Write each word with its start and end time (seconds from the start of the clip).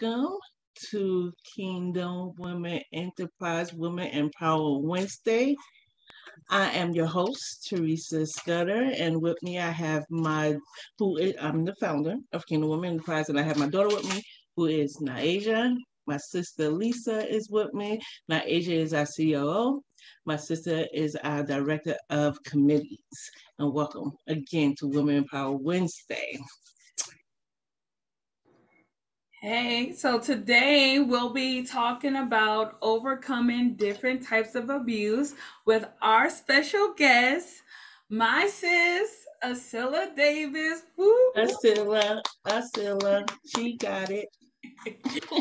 Welcome 0.00 0.38
to 0.90 1.32
Kingdom 1.56 2.32
Women 2.38 2.80
Enterprise 2.92 3.74
Women 3.74 4.06
Empower 4.06 4.78
Wednesday. 4.78 5.56
I 6.48 6.70
am 6.70 6.92
your 6.92 7.06
host, 7.06 7.66
Teresa 7.68 8.24
Scudder, 8.26 8.92
and 8.96 9.20
with 9.20 9.36
me 9.42 9.58
I 9.58 9.70
have 9.70 10.04
my, 10.08 10.56
who 10.98 11.16
is, 11.18 11.34
I'm 11.40 11.64
the 11.64 11.74
founder 11.80 12.16
of 12.32 12.46
Kingdom 12.46 12.70
Women 12.70 12.92
Enterprise, 12.92 13.28
and 13.28 13.38
I 13.38 13.42
have 13.42 13.58
my 13.58 13.68
daughter 13.68 13.94
with 13.94 14.08
me, 14.14 14.22
who 14.56 14.66
is 14.66 14.96
Naija. 15.02 15.74
My 16.06 16.16
sister 16.16 16.70
Lisa 16.70 17.28
is 17.28 17.50
with 17.50 17.74
me. 17.74 18.00
Naija 18.30 18.68
is 18.68 18.94
our 18.94 19.06
COO. 19.06 19.82
My 20.24 20.36
sister 20.36 20.86
is 20.94 21.16
our 21.16 21.42
Director 21.42 21.96
of 22.08 22.42
Committees. 22.44 23.30
And 23.58 23.72
welcome 23.74 24.12
again 24.28 24.74
to 24.78 24.88
Women 24.88 25.16
Empower 25.16 25.56
Wednesday. 25.56 26.38
Hey, 29.42 29.94
so 29.94 30.18
today 30.18 30.98
we'll 30.98 31.32
be 31.32 31.64
talking 31.64 32.16
about 32.16 32.76
overcoming 32.82 33.72
different 33.72 34.22
types 34.22 34.54
of 34.54 34.68
abuse 34.68 35.34
with 35.64 35.86
our 36.02 36.28
special 36.28 36.92
guest, 36.92 37.62
my 38.10 38.46
sis, 38.48 39.24
Asila 39.42 40.14
Davis. 40.14 40.82
Woo! 40.98 41.32
Asila, 41.38 42.20
Asila, 42.46 43.26
she 43.46 43.78
got 43.78 44.10
it. 44.10 44.28
All 45.32 45.40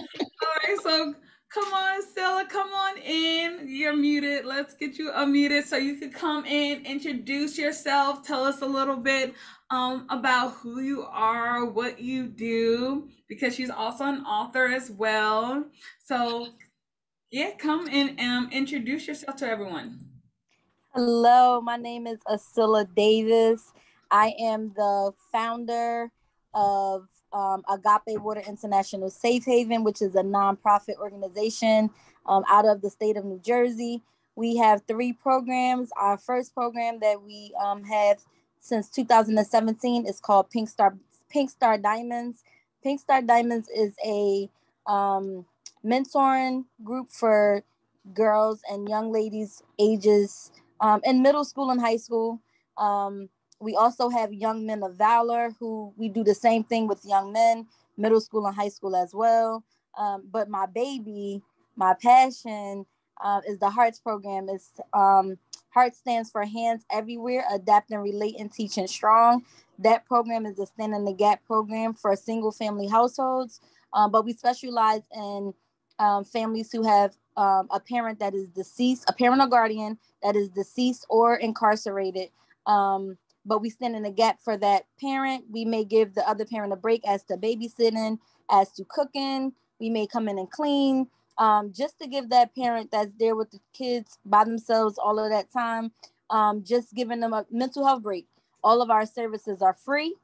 right, 0.64 0.78
so 0.82 1.14
come 1.54 1.74
on, 1.74 2.02
Stella, 2.02 2.46
come 2.48 2.70
on 2.70 3.00
in. 3.00 3.66
You're 3.68 3.98
muted. 3.98 4.46
Let's 4.46 4.76
get 4.76 4.98
you 4.98 5.12
unmuted 5.12 5.66
so 5.66 5.76
you 5.76 5.98
can 5.98 6.14
come 6.14 6.46
in, 6.46 6.86
introduce 6.86 7.58
yourself, 7.58 8.26
tell 8.26 8.46
us 8.46 8.62
a 8.62 8.66
little 8.66 8.96
bit 8.96 9.34
um, 9.72 10.08
about 10.10 10.54
who 10.54 10.80
you 10.80 11.04
are, 11.04 11.66
what 11.66 12.00
you 12.00 12.28
do, 12.28 13.10
because 13.30 13.56
she's 13.56 13.70
also 13.70 14.06
an 14.06 14.26
author 14.26 14.66
as 14.66 14.90
well. 14.90 15.64
So, 16.04 16.48
yeah, 17.32 17.52
come 17.58 17.88
in 17.88 18.18
and 18.18 18.48
um, 18.48 18.52
introduce 18.52 19.08
yourself 19.08 19.38
to 19.38 19.48
everyone. 19.48 20.00
Hello, 20.96 21.62
my 21.62 21.78
name 21.78 22.08
is 22.08 22.20
Asila 22.28 22.88
Davis. 22.96 23.72
I 24.10 24.34
am 24.42 24.74
the 24.76 25.14
founder 25.32 26.12
of 26.56 27.08
um, 27.32 27.64
Agape 27.70 28.20
Water 28.20 28.42
International 28.48 29.12
Safe 29.12 29.46
Haven, 29.46 29.84
which 29.84 30.02
is 30.02 30.16
a 30.16 30.24
nonprofit 30.24 30.98
organization 30.98 31.92
um, 32.26 32.44
out 32.50 32.66
of 32.66 32.82
the 32.82 32.90
state 32.90 33.18
of 33.18 33.26
New 33.26 33.40
Jersey. 33.40 34.02
We 34.36 34.58
have 34.58 34.82
three 34.88 35.14
programs. 35.14 35.92
Our 35.96 36.18
first 36.18 36.56
program 36.56 37.00
that 37.02 37.22
we 37.22 37.54
um, 37.64 37.84
have 37.84 38.18
since 38.60 38.90
2017 38.90 40.08
is 40.08 40.20
called 40.20 40.50
Pink 40.50 40.70
Star 40.70 40.98
Pink 41.30 41.52
Star 41.52 41.78
Diamonds. 41.78 42.42
Pink 42.84 43.00
Star 43.02 43.22
Diamonds 43.22 43.70
is 43.70 43.94
a 44.06 44.50
um, 44.88 45.46
mentoring 45.84 46.66
group 46.84 47.10
for 47.10 47.64
girls 48.14 48.62
and 48.72 48.88
young 48.88 49.12
ladies 49.12 49.62
ages 49.80 50.52
um, 50.82 51.02
in 51.04 51.22
middle 51.22 51.44
school 51.44 51.72
and 51.72 51.82
high 51.82 51.98
school. 51.98 52.40
Um, 52.78 53.30
we 53.60 53.76
also 53.76 54.10
have 54.10 54.34
Young 54.34 54.66
Men 54.66 54.84
of 54.84 54.96
Valor, 54.96 55.52
who 55.60 55.94
we 55.98 56.08
do 56.08 56.24
the 56.24 56.34
same 56.34 56.64
thing 56.64 56.88
with 56.88 57.04
young 57.04 57.34
men, 57.34 57.68
middle 57.98 58.22
school 58.22 58.46
and 58.48 58.56
high 58.56 58.70
school 58.70 58.96
as 58.96 59.14
well. 59.14 59.64
Um, 59.98 60.24
but 60.32 60.50
my 60.50 60.66
baby, 60.66 61.42
my 61.76 61.94
passion 62.02 62.86
uh, 63.22 63.42
is 63.46 63.60
the 63.60 63.70
Hearts 63.70 64.00
program. 64.00 64.48
It's 64.50 64.72
um, 64.94 65.38
Heart 65.72 65.96
stands 65.96 66.32
for 66.32 66.44
Hands 66.46 66.84
Everywhere, 66.90 67.44
Adapt 67.52 67.92
and 67.92 68.02
Relate 68.02 68.36
and 68.40 68.52
Teaching 68.52 68.88
Strong. 68.88 69.44
That 69.80 70.06
program 70.06 70.46
is 70.46 70.58
the 70.58 70.66
Stand 70.66 70.94
in 70.94 71.06
the 71.06 71.14
Gap 71.14 71.44
program 71.46 71.94
for 71.94 72.16
single 72.16 72.52
family 72.52 72.88
households, 72.88 73.62
um, 73.94 74.12
but 74.12 74.26
we 74.26 74.34
specialize 74.34 75.02
in 75.16 75.54
um, 75.98 76.24
families 76.24 76.72
who 76.72 76.84
have 76.84 77.16
um, 77.38 77.68
a 77.72 77.80
parent 77.80 78.20
that 78.20 78.34
is 78.34 78.48
deceased, 78.50 79.06
a 79.08 79.14
parent 79.14 79.42
or 79.42 79.48
guardian 79.48 79.98
that 80.22 80.36
is 80.36 80.50
deceased 80.50 81.06
or 81.10 81.36
incarcerated. 81.36 82.30
Um, 82.68 83.18
but 83.46 83.62
we 83.62 83.70
stand 83.70 83.96
in 83.96 84.04
the 84.04 84.12
gap 84.12 84.40
for 84.44 84.58
that 84.58 84.86
parent. 85.00 85.46
We 85.50 85.66
may 85.66 85.84
give 85.86 86.14
the 86.14 86.28
other 86.30 86.46
parent 86.46 86.74
a 86.74 86.76
break 86.76 87.08
as 87.08 87.24
to 87.26 87.38
babysitting, 87.38 88.20
as 88.52 88.72
to 88.74 88.84
cooking. 88.84 89.54
We 89.80 89.90
may 89.90 90.08
come 90.08 90.28
in 90.28 90.38
and 90.38 90.52
clean 90.52 91.08
um, 91.40 91.72
just 91.74 91.98
to 92.00 92.08
give 92.08 92.30
that 92.30 92.54
parent 92.54 92.92
that's 92.92 93.14
there 93.18 93.36
with 93.36 93.50
the 93.50 93.60
kids 93.74 94.20
by 94.26 94.44
themselves 94.44 94.98
all 94.98 95.18
of 95.18 95.32
that 95.32 95.52
time, 95.52 95.92
um, 96.30 96.64
just 96.64 96.94
giving 96.94 97.22
them 97.22 97.34
a 97.34 97.46
mental 97.50 97.86
health 97.86 98.04
break. 98.04 98.28
All 98.64 98.82
of 98.82 98.90
our 98.90 99.06
services 99.06 99.62
are 99.62 99.74
free. 99.74 100.16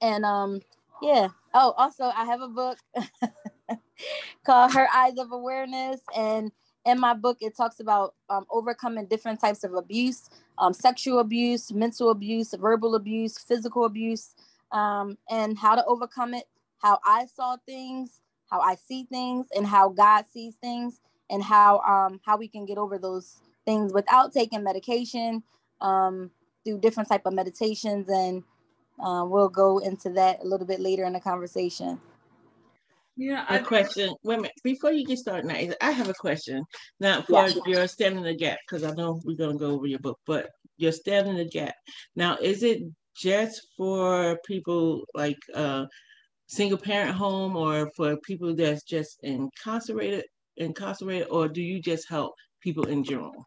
And 0.00 0.24
um, 0.24 0.60
yeah. 1.02 1.28
Oh, 1.54 1.72
also, 1.76 2.04
I 2.04 2.24
have 2.24 2.40
a 2.40 2.48
book 2.48 2.78
called 4.46 4.72
Her 4.72 4.88
Eyes 4.94 5.18
of 5.18 5.32
Awareness. 5.32 6.00
And 6.16 6.52
in 6.84 7.00
my 7.00 7.14
book, 7.14 7.38
it 7.40 7.56
talks 7.56 7.80
about 7.80 8.14
um, 8.28 8.46
overcoming 8.50 9.06
different 9.06 9.40
types 9.40 9.64
of 9.64 9.74
abuse 9.74 10.28
um, 10.58 10.72
sexual 10.72 11.18
abuse, 11.18 11.72
mental 11.72 12.10
abuse, 12.10 12.54
verbal 12.54 12.94
abuse, 12.94 13.38
physical 13.38 13.84
abuse, 13.84 14.34
um, 14.72 15.18
and 15.30 15.58
how 15.58 15.74
to 15.74 15.84
overcome 15.86 16.34
it, 16.34 16.44
how 16.78 16.98
I 17.04 17.26
saw 17.26 17.56
things, 17.66 18.20
how 18.50 18.60
I 18.60 18.76
see 18.76 19.04
things 19.04 19.48
and 19.56 19.66
how 19.66 19.88
God 19.88 20.24
sees 20.32 20.54
things 20.56 21.00
and 21.30 21.42
how 21.42 21.78
um 21.80 22.20
how 22.24 22.36
we 22.36 22.48
can 22.48 22.66
get 22.66 22.78
over 22.78 22.98
those 22.98 23.36
things 23.64 23.92
without 23.92 24.32
taking 24.32 24.62
medication 24.62 25.42
um 25.80 26.30
through 26.64 26.78
different 26.78 27.08
type 27.08 27.22
of 27.26 27.34
meditations 27.34 28.08
and 28.08 28.42
uh, 29.00 29.24
we'll 29.26 29.48
go 29.48 29.78
into 29.78 30.10
that 30.10 30.42
a 30.42 30.46
little 30.46 30.66
bit 30.66 30.80
later 30.80 31.04
in 31.04 31.12
the 31.12 31.20
conversation. 31.20 32.00
Yeah, 33.16 33.44
a 33.48 33.60
question. 33.60 34.14
Wait 34.24 34.34
a 34.34 34.38
minute. 34.38 34.52
Before 34.64 34.92
you 34.92 35.06
get 35.06 35.18
started, 35.18 35.46
now, 35.46 35.54
I 35.80 35.92
have 35.92 36.08
a 36.08 36.14
question. 36.14 36.64
Now, 36.98 37.22
for 37.22 37.48
yeah. 37.48 37.54
your 37.66 37.86
standing 37.86 38.24
the 38.24 38.34
gap, 38.34 38.58
because 38.66 38.82
I 38.82 38.92
know 38.92 39.20
we're 39.24 39.36
gonna 39.36 39.56
go 39.56 39.70
over 39.70 39.86
your 39.86 40.00
book, 40.00 40.18
but 40.26 40.48
you're 40.78 40.92
standing 40.92 41.36
the 41.36 41.44
gap. 41.44 41.74
Now, 42.16 42.36
is 42.38 42.64
it 42.64 42.82
just 43.16 43.68
for 43.76 44.38
people 44.44 45.04
like 45.14 45.38
uh 45.54 45.86
single 46.48 46.78
parent 46.78 47.14
home, 47.14 47.56
or 47.56 47.88
for 47.96 48.16
people 48.18 48.54
that's 48.54 48.82
just 48.82 49.18
incarcerated, 49.22 50.24
incarcerated, 50.56 51.28
or 51.30 51.48
do 51.48 51.62
you 51.62 51.80
just 51.80 52.08
help 52.08 52.34
people 52.60 52.86
in 52.88 53.04
general? 53.04 53.46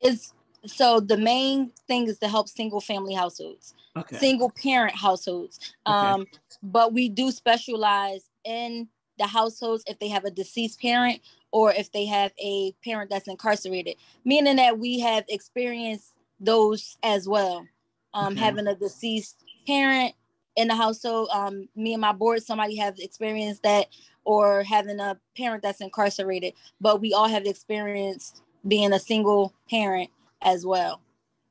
It's 0.00 0.32
so 0.66 1.00
the 1.00 1.16
main 1.16 1.70
thing 1.86 2.06
is 2.06 2.18
to 2.18 2.28
help 2.28 2.48
single 2.48 2.80
family 2.80 3.14
households 3.14 3.74
okay. 3.96 4.16
single 4.18 4.50
parent 4.50 4.94
households 4.94 5.74
okay. 5.86 5.96
um 5.96 6.26
but 6.62 6.92
we 6.92 7.08
do 7.08 7.30
specialize 7.30 8.28
in 8.44 8.88
the 9.20 9.26
households 9.26 9.84
if 9.86 9.98
they 9.98 10.08
have 10.08 10.24
a 10.24 10.30
deceased 10.30 10.80
parent 10.80 11.20
or 11.52 11.72
if 11.72 11.92
they 11.92 12.06
have 12.06 12.32
a 12.42 12.72
parent 12.84 13.10
that's 13.10 13.28
incarcerated, 13.28 13.96
meaning 14.24 14.56
that 14.56 14.78
we 14.78 14.98
have 15.00 15.24
experienced 15.28 16.14
those 16.40 16.96
as 17.02 17.28
well. 17.28 17.66
Um, 18.14 18.32
okay. 18.32 18.40
Having 18.40 18.66
a 18.66 18.74
deceased 18.74 19.44
parent 19.66 20.14
in 20.56 20.68
the 20.68 20.74
household, 20.74 21.28
um, 21.32 21.68
me 21.76 21.92
and 21.92 22.00
my 22.00 22.12
board, 22.12 22.42
somebody 22.42 22.76
have 22.76 22.98
experienced 22.98 23.62
that, 23.62 23.86
or 24.24 24.62
having 24.62 25.00
a 25.00 25.18
parent 25.36 25.62
that's 25.62 25.80
incarcerated. 25.80 26.54
But 26.80 27.00
we 27.00 27.12
all 27.12 27.28
have 27.28 27.46
experienced 27.46 28.42
being 28.66 28.92
a 28.92 28.98
single 28.98 29.54
parent 29.68 30.10
as 30.42 30.64
well. 30.64 31.00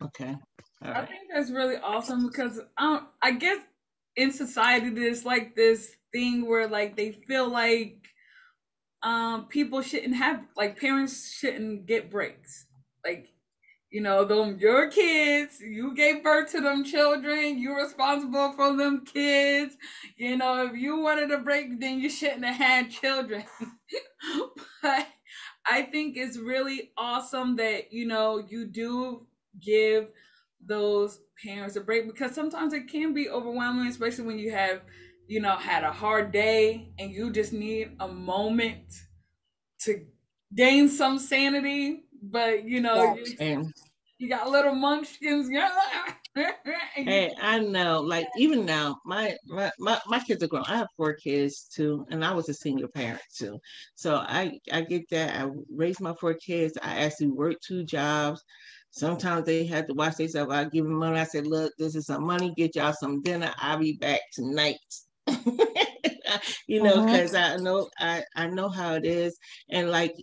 Okay. 0.02 0.36
I 0.82 1.06
think 1.06 1.30
that's 1.34 1.52
really 1.52 1.76
awesome 1.78 2.28
because 2.28 2.60
um, 2.78 3.08
I 3.22 3.32
guess 3.32 3.60
in 4.16 4.32
society 4.32 4.90
there's 4.90 5.26
like 5.26 5.56
this 5.56 5.96
thing 6.12 6.48
where 6.48 6.68
like 6.68 6.96
they 6.96 7.12
feel 7.12 7.50
like 7.50 8.08
um 9.04 9.46
people 9.46 9.82
shouldn't 9.82 10.16
have 10.16 10.42
like 10.58 10.80
parents 10.80 11.32
shouldn't 11.32 11.86
get 11.86 12.12
breaks 12.12 12.66
like 13.06 13.30
you 13.92 14.02
know 14.02 14.26
them 14.26 14.58
your 14.60 14.90
kids 14.90 15.60
you 15.62 15.96
gave 15.96 16.24
birth 16.24 16.52
to 16.52 16.60
them 16.60 16.84
children 16.84 17.58
you're 17.58 17.82
responsible 17.82 18.52
for 18.54 18.76
them 18.76 19.06
kids 19.06 19.78
you 20.18 20.36
know 20.36 20.66
if 20.66 20.76
you 20.76 21.00
wanted 21.00 21.32
a 21.32 21.38
break 21.38 21.80
then 21.80 22.00
you 22.00 22.10
shouldn't 22.10 22.44
have 22.44 22.56
had 22.56 22.92
children 22.92 23.44
but 24.82 25.08
i 25.70 25.82
think 25.82 26.18
it's 26.18 26.38
really 26.38 26.92
awesome 26.98 27.56
that 27.56 27.92
you 27.92 28.06
know 28.06 28.44
you 28.50 28.66
do 28.66 29.26
give 29.62 30.08
those 30.66 31.22
parents 31.44 31.76
a 31.76 31.82
break 31.82 32.06
because 32.06 32.34
sometimes 32.34 32.74
it 32.74 32.88
can 32.88 33.14
be 33.14 33.30
overwhelming 33.30 33.88
especially 33.88 34.26
when 34.26 34.40
you 34.40 34.52
have 34.52 34.82
you 35.30 35.40
know, 35.40 35.56
had 35.56 35.84
a 35.84 35.92
hard 35.92 36.32
day 36.32 36.90
and 36.98 37.12
you 37.12 37.32
just 37.32 37.54
need 37.54 37.92
a 38.00 38.08
moment 38.08 39.02
to 39.82 40.04
gain 40.56 40.90
some 40.90 41.20
sanity, 41.20 42.06
but 42.22 42.68
you 42.68 42.82
know, 42.82 43.16
you, 43.16 43.64
you, 44.18 44.28
got 44.28 44.50
little 44.50 44.74
munchkins. 44.74 45.48
hey, 46.36 47.34
I 47.42 47.60
know. 47.60 48.02
Like 48.02 48.28
even 48.38 48.66
now, 48.66 49.00
my, 49.06 49.36
my 49.48 49.72
my 49.80 50.00
my 50.08 50.20
kids 50.20 50.44
are 50.44 50.48
grown. 50.48 50.64
I 50.68 50.78
have 50.78 50.88
four 50.96 51.14
kids 51.14 51.68
too, 51.74 52.06
and 52.10 52.24
I 52.24 52.34
was 52.34 52.50
a 52.50 52.54
single 52.54 52.88
parent 52.88 53.22
too. 53.36 53.60
So 53.96 54.16
I 54.16 54.60
I 54.72 54.82
get 54.82 55.10
that. 55.10 55.36
I 55.36 55.50
raised 55.74 56.02
my 56.02 56.14
four 56.20 56.34
kids. 56.34 56.78
I 56.82 57.06
actually 57.06 57.32
worked 57.32 57.64
two 57.64 57.84
jobs. 57.84 58.44
Sometimes 58.92 59.46
they 59.46 59.66
had 59.66 59.88
to 59.88 59.94
watch 59.94 60.16
themselves. 60.16 60.52
I 60.52 60.66
give 60.66 60.86
them 60.86 60.96
money. 60.96 61.20
I 61.20 61.24
said, 61.24 61.48
"Look, 61.48 61.74
this 61.78 61.96
is 61.96 62.08
some 62.08 62.26
money. 62.26 62.54
Get 62.56 62.76
y'all 62.76 62.94
some 62.94 63.22
dinner. 63.22 63.54
I'll 63.58 63.80
be 63.80 63.94
back 63.94 64.22
tonight." 64.34 64.78
you 66.68 66.82
know, 66.82 67.06
because 67.06 67.34
uh-huh. 67.34 67.54
I 67.54 67.58
know 67.58 67.90
I, 68.00 68.24
I 68.36 68.48
know 68.48 68.70
how 68.70 68.94
it 68.94 69.06
is. 69.06 69.38
And 69.70 69.92
like 69.92 70.16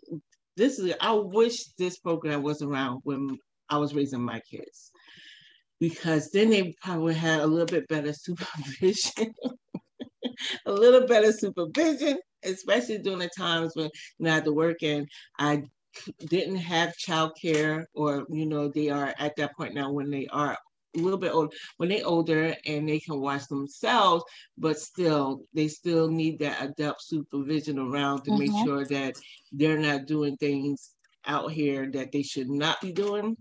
this 0.57 0.79
is 0.79 0.95
I 1.01 1.13
wish 1.13 1.67
this 1.79 1.99
program 1.99 2.43
was 2.43 2.63
around 2.63 3.01
when 3.05 3.39
I 3.69 3.79
was 3.79 3.95
raising 3.95 4.23
my 4.23 4.41
kids. 4.41 4.91
Because 5.79 6.31
then 6.31 6.51
they 6.51 6.75
probably 6.83 7.15
had 7.15 7.41
a 7.41 7.47
little 7.47 7.67
bit 7.67 7.89
better 7.89 8.13
supervision. 8.13 9.35
a 10.67 10.73
little 10.73 11.07
better 11.07 11.33
supervision, 11.33 12.19
especially 12.45 12.99
during 12.99 13.19
the 13.21 13.31
times 13.37 13.73
when 13.75 13.91
you 14.19 14.25
know, 14.25 14.31
I 14.31 14.35
had 14.35 14.45
to 14.45 14.53
work 14.53 14.83
and 14.83 15.09
I 15.39 15.63
didn't 16.29 16.57
have 16.57 16.95
childcare 16.97 17.85
or 17.95 18.27
you 18.29 18.45
know 18.45 18.69
they 18.69 18.91
are 18.91 19.15
at 19.19 19.35
that 19.37 19.57
point 19.57 19.75
now 19.75 19.91
when 19.91 20.11
they 20.11 20.27
are 20.27 20.53
a 20.97 21.01
little 21.01 21.19
bit 21.19 21.33
old 21.33 21.55
when 21.77 21.89
they 21.89 22.03
older 22.03 22.55
and 22.67 22.89
they 22.89 23.01
can 23.01 23.21
watch 23.21 23.47
themselves, 23.49 24.25
but 24.57 24.79
still 24.79 25.43
they 25.55 25.69
still 25.69 26.09
need 26.09 26.39
that 26.39 26.63
adult 26.63 27.01
supervision 27.01 27.79
around 27.79 28.23
to 28.25 28.31
mm-hmm. 28.31 28.41
make 28.41 28.65
sure 28.65 28.85
that 28.87 29.15
they're 29.53 29.79
not 29.79 30.07
doing 30.07 30.37
things 30.37 30.93
out 31.27 31.51
here 31.51 31.91
that 31.93 32.13
they 32.13 32.23
should 32.23 32.49
not 32.49 32.81
be 32.81 32.93
doing. 32.93 33.37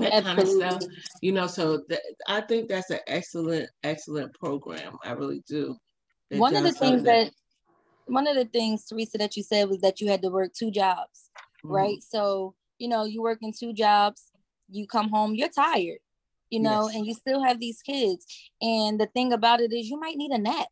That 0.00 0.12
Absolutely. 0.12 0.62
kind 0.62 0.74
of 0.74 0.82
stuff, 0.82 0.92
you 1.22 1.32
know. 1.32 1.46
So 1.46 1.82
th- 1.88 2.00
I 2.26 2.40
think 2.40 2.68
that's 2.68 2.90
an 2.90 3.00
excellent, 3.06 3.68
excellent 3.82 4.34
program. 4.34 4.96
I 5.04 5.12
really 5.12 5.42
do. 5.46 5.76
It 6.30 6.38
one 6.38 6.56
of 6.56 6.62
the 6.62 6.72
things 6.72 7.02
that, 7.04 7.26
that 7.26 7.32
one 8.06 8.26
of 8.26 8.36
the 8.36 8.44
things, 8.44 8.84
Teresa, 8.86 9.18
that 9.18 9.36
you 9.36 9.42
said 9.42 9.68
was 9.68 9.80
that 9.80 10.00
you 10.00 10.08
had 10.08 10.22
to 10.22 10.28
work 10.28 10.52
two 10.52 10.70
jobs, 10.70 11.30
mm-hmm. 11.64 11.72
right? 11.72 12.02
So, 12.02 12.54
you 12.78 12.88
know, 12.88 13.04
you 13.04 13.22
work 13.22 13.38
in 13.42 13.52
two 13.52 13.72
jobs, 13.72 14.30
you 14.70 14.86
come 14.86 15.08
home, 15.08 15.34
you're 15.34 15.48
tired 15.48 15.98
you 16.50 16.60
know, 16.60 16.86
yes. 16.86 16.96
and 16.96 17.06
you 17.06 17.14
still 17.14 17.42
have 17.42 17.60
these 17.60 17.82
kids. 17.82 18.26
And 18.60 18.98
the 18.98 19.06
thing 19.06 19.32
about 19.32 19.60
it 19.60 19.72
is, 19.72 19.88
you 19.88 19.98
might 19.98 20.16
need 20.16 20.30
a 20.30 20.38
nap. 20.38 20.68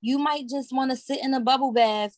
You 0.00 0.18
might 0.18 0.48
just 0.48 0.72
want 0.72 0.90
to 0.90 0.96
sit 0.96 1.22
in 1.22 1.34
a 1.34 1.40
bubble 1.40 1.72
bath 1.72 2.16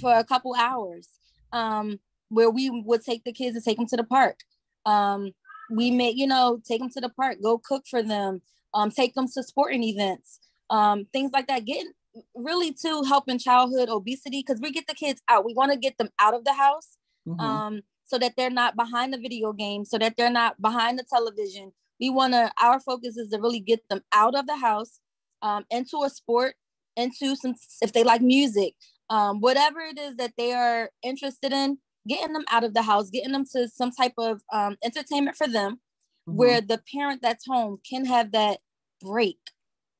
for 0.00 0.16
a 0.16 0.24
couple 0.24 0.54
hours, 0.54 1.08
um, 1.52 2.00
where 2.28 2.50
we 2.50 2.70
would 2.70 3.04
take 3.04 3.24
the 3.24 3.32
kids 3.32 3.56
and 3.56 3.64
take 3.64 3.76
them 3.76 3.86
to 3.86 3.96
the 3.96 4.04
park. 4.04 4.38
Um, 4.86 5.32
we 5.70 5.90
may, 5.90 6.10
you 6.10 6.26
know, 6.26 6.60
take 6.66 6.80
them 6.80 6.90
to 6.90 7.00
the 7.00 7.08
park, 7.08 7.38
go 7.42 7.58
cook 7.58 7.84
for 7.88 8.02
them, 8.02 8.42
um, 8.74 8.90
take 8.90 9.14
them 9.14 9.26
to 9.34 9.42
sporting 9.42 9.82
events, 9.82 10.40
um, 10.70 11.06
things 11.12 11.30
like 11.32 11.46
that. 11.48 11.64
Getting 11.64 11.92
really 12.34 12.72
to 12.72 13.02
helping 13.04 13.38
childhood 13.38 13.88
obesity 13.88 14.44
because 14.46 14.60
we 14.60 14.70
get 14.70 14.86
the 14.86 14.94
kids 14.94 15.22
out. 15.28 15.44
We 15.44 15.54
want 15.54 15.72
to 15.72 15.78
get 15.78 15.98
them 15.98 16.10
out 16.18 16.34
of 16.34 16.44
the 16.44 16.54
house. 16.54 16.96
Mm-hmm. 17.26 17.40
Um, 17.40 17.80
so 18.04 18.18
that 18.18 18.34
they're 18.36 18.50
not 18.50 18.76
behind 18.76 19.14
the 19.14 19.18
video 19.18 19.54
game, 19.54 19.86
so 19.86 19.96
that 19.96 20.18
they're 20.18 20.28
not 20.28 20.60
behind 20.60 20.98
the 20.98 21.04
television, 21.04 21.72
we 22.02 22.10
want 22.10 22.32
to 22.32 22.50
our 22.60 22.80
focus 22.80 23.16
is 23.16 23.28
to 23.30 23.38
really 23.38 23.60
get 23.60 23.80
them 23.88 24.00
out 24.12 24.34
of 24.34 24.46
the 24.46 24.56
house 24.56 24.98
um, 25.40 25.64
into 25.70 26.02
a 26.04 26.10
sport 26.10 26.54
into 26.96 27.36
some 27.36 27.54
if 27.80 27.92
they 27.92 28.04
like 28.04 28.20
music 28.20 28.74
um, 29.08 29.40
whatever 29.40 29.80
it 29.80 29.98
is 29.98 30.16
that 30.16 30.32
they 30.36 30.52
are 30.52 30.90
interested 31.02 31.52
in 31.52 31.78
getting 32.08 32.32
them 32.32 32.44
out 32.50 32.64
of 32.64 32.74
the 32.74 32.82
house 32.82 33.10
getting 33.10 33.32
them 33.32 33.44
to 33.44 33.68
some 33.68 33.90
type 33.90 34.14
of 34.18 34.42
um, 34.52 34.76
entertainment 34.84 35.36
for 35.36 35.46
them 35.46 35.74
mm-hmm. 36.28 36.36
where 36.36 36.60
the 36.60 36.80
parent 36.94 37.20
that's 37.22 37.46
home 37.46 37.78
can 37.88 38.04
have 38.04 38.32
that 38.32 38.58
break 39.00 39.38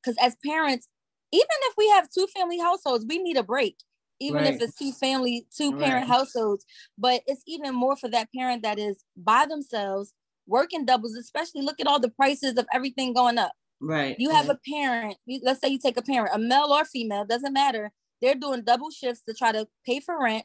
because 0.03 0.17
as 0.21 0.37
parents 0.45 0.89
even 1.33 1.47
if 1.49 1.75
we 1.77 1.89
have 1.89 2.09
two 2.11 2.27
family 2.35 2.59
households 2.59 3.05
we 3.09 3.19
need 3.19 3.37
a 3.37 3.43
break 3.43 3.77
even 4.21 4.43
right. 4.43 4.55
if 4.55 4.63
it's 4.63 4.77
two 4.77 4.93
family 4.93 5.47
two 5.57 5.77
parent 5.77 6.07
right. 6.09 6.17
households 6.17 6.65
but 6.97 7.23
it's 7.27 7.43
even 7.47 7.75
more 7.75 7.97
for 7.97 8.09
that 8.09 8.29
parent 8.37 8.63
that 8.63 8.79
is 8.79 9.05
by 9.17 9.47
themselves 9.47 10.15
working 10.47 10.85
doubles, 10.85 11.15
especially 11.17 11.63
look 11.63 11.81
at 11.81 11.87
all 11.87 12.01
the 12.01 12.11
prices 12.11 12.57
of 12.57 12.67
everything 12.73 13.13
going 13.13 13.39
up. 13.39 13.53
Right. 13.81 14.17
You 14.19 14.31
have 14.31 14.49
right. 14.49 14.59
a 14.65 14.71
parent, 14.71 15.17
let's 15.43 15.61
say 15.61 15.69
you 15.69 15.79
take 15.79 15.97
a 15.97 16.03
parent, 16.03 16.35
a 16.35 16.39
male 16.39 16.73
or 16.73 16.85
female, 16.85 17.25
doesn't 17.25 17.53
matter. 17.53 17.91
They're 18.21 18.37
doing 18.37 18.63
double 18.63 18.91
shifts 18.91 19.23
to 19.29 19.35
try 19.35 19.53
to 19.53 19.67
pay 19.85 19.99
for 20.01 20.21
rent, 20.21 20.45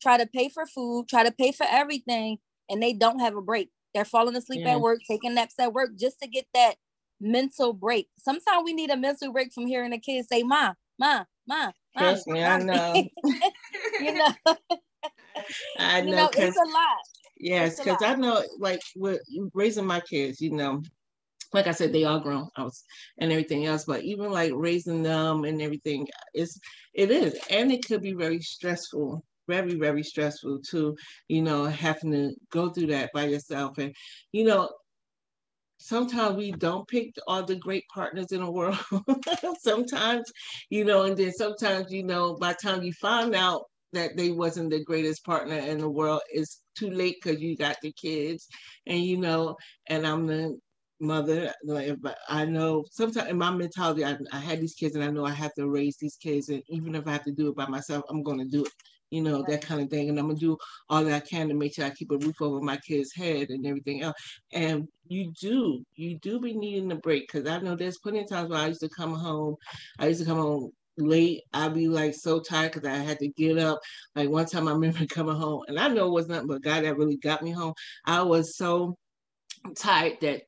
try 0.00 0.16
to 0.16 0.26
pay 0.26 0.48
for 0.48 0.66
food, 0.66 1.08
try 1.08 1.24
to 1.24 1.32
pay 1.32 1.52
for 1.52 1.66
everything, 1.68 2.38
and 2.68 2.82
they 2.82 2.92
don't 2.92 3.20
have 3.20 3.36
a 3.36 3.42
break. 3.42 3.70
They're 3.94 4.04
falling 4.04 4.36
asleep 4.36 4.62
yeah. 4.64 4.72
at 4.72 4.80
work, 4.80 5.00
taking 5.08 5.34
naps 5.34 5.54
at 5.58 5.72
work 5.72 5.90
just 5.98 6.20
to 6.20 6.28
get 6.28 6.46
that 6.54 6.74
mental 7.20 7.72
break. 7.72 8.08
Sometimes 8.18 8.62
we 8.64 8.72
need 8.72 8.90
a 8.90 8.96
mental 8.96 9.32
break 9.32 9.52
from 9.52 9.66
hearing 9.66 9.90
the 9.90 9.98
kids 9.98 10.28
say, 10.28 10.42
Ma, 10.42 10.74
Ma, 10.98 11.24
Ma. 11.46 11.70
Trust 11.96 12.28
me, 12.28 12.44
I 12.44 12.58
know. 12.62 12.94
you 14.00 14.14
know. 14.14 14.28
I 15.78 16.00
know. 16.00 16.06
You 16.06 16.16
know 16.16 16.30
it's 16.32 16.56
a 16.56 16.64
lot. 16.64 16.98
Yes, 17.40 17.78
because 17.78 18.02
I 18.02 18.14
know, 18.16 18.42
like, 18.58 18.82
with 18.96 19.20
raising 19.54 19.86
my 19.86 20.00
kids, 20.00 20.40
you 20.40 20.50
know, 20.50 20.82
like 21.52 21.66
I 21.66 21.70
said, 21.70 21.92
they 21.92 22.04
all 22.04 22.20
grown 22.20 22.48
outs 22.58 22.84
and 23.18 23.30
everything 23.32 23.66
else, 23.66 23.84
but 23.84 24.02
even 24.02 24.30
like 24.30 24.52
raising 24.54 25.02
them 25.02 25.44
and 25.44 25.62
everything, 25.62 26.06
it's 26.34 26.58
it 26.94 27.10
is, 27.10 27.38
and 27.48 27.72
it 27.72 27.86
could 27.86 28.02
be 28.02 28.12
very 28.12 28.40
stressful, 28.40 29.24
very 29.48 29.74
very 29.74 30.02
stressful 30.04 30.60
too. 30.60 30.96
You 31.28 31.42
know, 31.42 31.64
having 31.64 32.12
to 32.12 32.34
go 32.50 32.70
through 32.70 32.88
that 32.88 33.10
by 33.12 33.24
yourself, 33.26 33.78
and 33.78 33.94
you 34.32 34.44
know, 34.44 34.70
sometimes 35.78 36.36
we 36.36 36.52
don't 36.52 36.86
pick 36.88 37.14
all 37.26 37.44
the 37.44 37.56
great 37.56 37.84
partners 37.92 38.32
in 38.32 38.42
the 38.42 38.50
world. 38.50 38.78
sometimes, 39.60 40.30
you 40.70 40.84
know, 40.84 41.04
and 41.04 41.16
then 41.16 41.32
sometimes, 41.32 41.92
you 41.92 42.02
know, 42.04 42.34
by 42.34 42.52
the 42.52 42.68
time 42.68 42.82
you 42.82 42.92
find 42.92 43.34
out 43.34 43.62
that 43.92 44.16
they 44.16 44.30
wasn't 44.30 44.70
the 44.70 44.84
greatest 44.84 45.24
partner 45.24 45.56
in 45.56 45.78
the 45.78 45.88
world, 45.88 46.20
it's 46.30 46.62
too 46.76 46.90
late 46.90 47.16
because 47.22 47.40
you 47.40 47.56
got 47.56 47.76
the 47.82 47.92
kids, 47.92 48.46
and 48.86 49.02
you 49.02 49.16
know, 49.16 49.56
and 49.88 50.06
I'm 50.06 50.26
the 50.26 50.58
mother. 51.00 51.52
I 52.28 52.44
know 52.44 52.84
sometimes 52.90 53.30
in 53.30 53.38
my 53.38 53.50
mentality, 53.50 54.04
I, 54.04 54.16
I 54.32 54.38
had 54.38 54.60
these 54.60 54.74
kids, 54.74 54.94
and 54.94 55.04
I 55.04 55.10
know 55.10 55.24
I 55.24 55.30
have 55.30 55.54
to 55.54 55.68
raise 55.68 55.96
these 55.96 56.16
kids, 56.16 56.48
and 56.50 56.62
even 56.68 56.94
if 56.94 57.06
I 57.06 57.12
have 57.12 57.24
to 57.24 57.32
do 57.32 57.48
it 57.48 57.56
by 57.56 57.66
myself, 57.66 58.04
I'm 58.10 58.22
going 58.22 58.38
to 58.38 58.44
do 58.44 58.64
it. 58.64 58.72
You 59.10 59.22
know 59.22 59.42
that 59.48 59.62
kind 59.62 59.80
of 59.80 59.88
thing, 59.90 60.08
and 60.08 60.18
I'm 60.18 60.26
gonna 60.26 60.38
do 60.38 60.56
all 60.88 61.04
that 61.04 61.14
I 61.14 61.20
can 61.20 61.48
to 61.48 61.54
make 61.54 61.74
sure 61.74 61.84
I 61.84 61.90
keep 61.90 62.10
a 62.10 62.18
roof 62.18 62.40
over 62.42 62.60
my 62.60 62.76
kids' 62.78 63.14
head 63.14 63.50
and 63.50 63.66
everything 63.66 64.02
else. 64.02 64.14
And 64.52 64.88
you 65.08 65.32
do, 65.40 65.84
you 65.94 66.18
do 66.18 66.40
be 66.40 66.54
needing 66.54 66.92
a 66.92 66.96
break 66.96 67.28
because 67.30 67.48
I 67.48 67.58
know 67.60 67.76
there's 67.76 67.98
plenty 67.98 68.20
of 68.20 68.28
times 68.28 68.50
where 68.50 68.60
I 68.60 68.66
used 68.68 68.80
to 68.80 68.88
come 68.90 69.14
home. 69.14 69.56
I 69.98 70.08
used 70.08 70.20
to 70.20 70.26
come 70.26 70.38
home 70.38 70.70
late. 70.98 71.42
I'd 71.52 71.74
be 71.74 71.88
like 71.88 72.14
so 72.14 72.40
tired 72.40 72.72
because 72.72 72.88
I 72.88 72.96
had 72.96 73.18
to 73.20 73.28
get 73.28 73.58
up. 73.58 73.80
Like 74.14 74.28
one 74.28 74.46
time 74.46 74.68
I 74.68 74.72
remember 74.72 75.06
coming 75.06 75.36
home, 75.36 75.62
and 75.68 75.78
I 75.78 75.88
know 75.88 76.08
it 76.08 76.12
was 76.12 76.28
nothing 76.28 76.48
but 76.48 76.62
God 76.62 76.84
that 76.84 76.96
really 76.96 77.16
got 77.16 77.42
me 77.42 77.50
home. 77.50 77.74
I 78.04 78.22
was 78.22 78.56
so 78.56 78.96
tired 79.76 80.18
that 80.22 80.42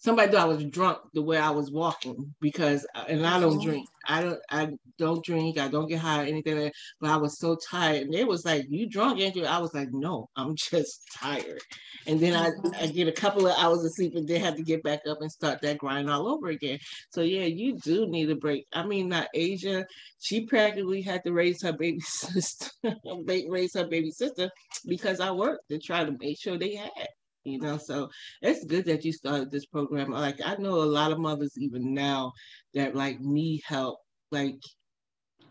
somebody 0.00 0.32
thought 0.32 0.40
I 0.40 0.46
was 0.46 0.64
drunk 0.64 0.98
the 1.12 1.22
way 1.22 1.36
I 1.36 1.50
was 1.50 1.70
walking 1.70 2.34
because 2.40 2.86
uh, 2.94 3.04
and 3.08 3.24
I 3.24 3.38
don't 3.38 3.62
drink. 3.62 3.86
I 4.06 4.22
don't 4.22 4.40
I 4.50 4.70
don't 4.98 5.24
drink, 5.24 5.58
I 5.58 5.68
don't 5.68 5.88
get 5.88 6.00
high 6.00 6.22
or 6.22 6.26
anything 6.26 6.58
like 6.58 6.72
but 7.00 7.10
I 7.10 7.16
was 7.16 7.38
so 7.38 7.56
tired. 7.56 8.02
And 8.02 8.14
they 8.14 8.24
was 8.24 8.44
like, 8.44 8.66
You 8.68 8.88
drunk, 8.88 9.20
Andrew? 9.20 9.44
I 9.44 9.58
was 9.58 9.74
like, 9.74 9.90
No, 9.92 10.28
I'm 10.36 10.56
just 10.70 11.06
tired. 11.14 11.60
And 12.06 12.18
then 12.18 12.34
I, 12.34 12.50
I 12.82 12.86
get 12.86 13.08
a 13.08 13.12
couple 13.12 13.46
of 13.46 13.56
hours 13.58 13.84
of 13.84 13.92
sleep 13.92 14.14
and 14.16 14.26
then 14.26 14.40
have 14.40 14.56
to 14.56 14.62
get 14.62 14.82
back 14.82 15.00
up 15.06 15.20
and 15.20 15.30
start 15.30 15.60
that 15.60 15.78
grind 15.78 16.10
all 16.10 16.28
over 16.28 16.48
again. 16.48 16.78
So 17.10 17.20
yeah, 17.20 17.44
you 17.44 17.76
do 17.76 18.06
need 18.06 18.30
a 18.30 18.36
break. 18.36 18.66
I 18.72 18.84
mean 18.84 19.10
not 19.10 19.28
Asia, 19.34 19.86
she 20.18 20.46
practically 20.46 21.02
had 21.02 21.22
to 21.24 21.32
raise 21.32 21.62
her 21.62 21.74
baby 21.74 22.00
sister, 22.04 22.70
raise 23.48 23.74
her 23.74 23.86
baby 23.86 24.10
sister 24.10 24.50
because 24.86 25.20
I 25.20 25.30
worked 25.30 25.68
to 25.68 25.78
try 25.78 26.04
to 26.04 26.16
make 26.18 26.40
sure 26.40 26.56
they 26.56 26.74
had 26.74 26.90
you 27.44 27.58
know 27.58 27.76
so 27.76 28.08
it's 28.42 28.64
good 28.64 28.84
that 28.84 29.04
you 29.04 29.12
started 29.12 29.50
this 29.50 29.66
program. 29.66 30.10
Like 30.10 30.40
i 30.44 30.56
know 30.56 30.82
a 30.82 30.84
lot 30.84 31.12
of 31.12 31.18
mothers 31.18 31.56
even 31.58 31.94
now 31.94 32.32
that 32.74 32.94
like 32.94 33.20
need 33.20 33.62
help 33.66 33.98
like 34.30 34.60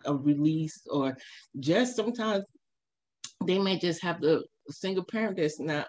a 0.06 0.16
release 0.16 0.82
or 0.90 1.18
just 1.60 1.96
sometimes 1.96 2.46
they 3.46 3.60
may 3.60 3.78
just 3.78 4.02
have 4.02 4.22
the 4.22 4.44
single 4.70 5.04
parent 5.04 5.38
that's 5.38 5.60
not 5.60 5.88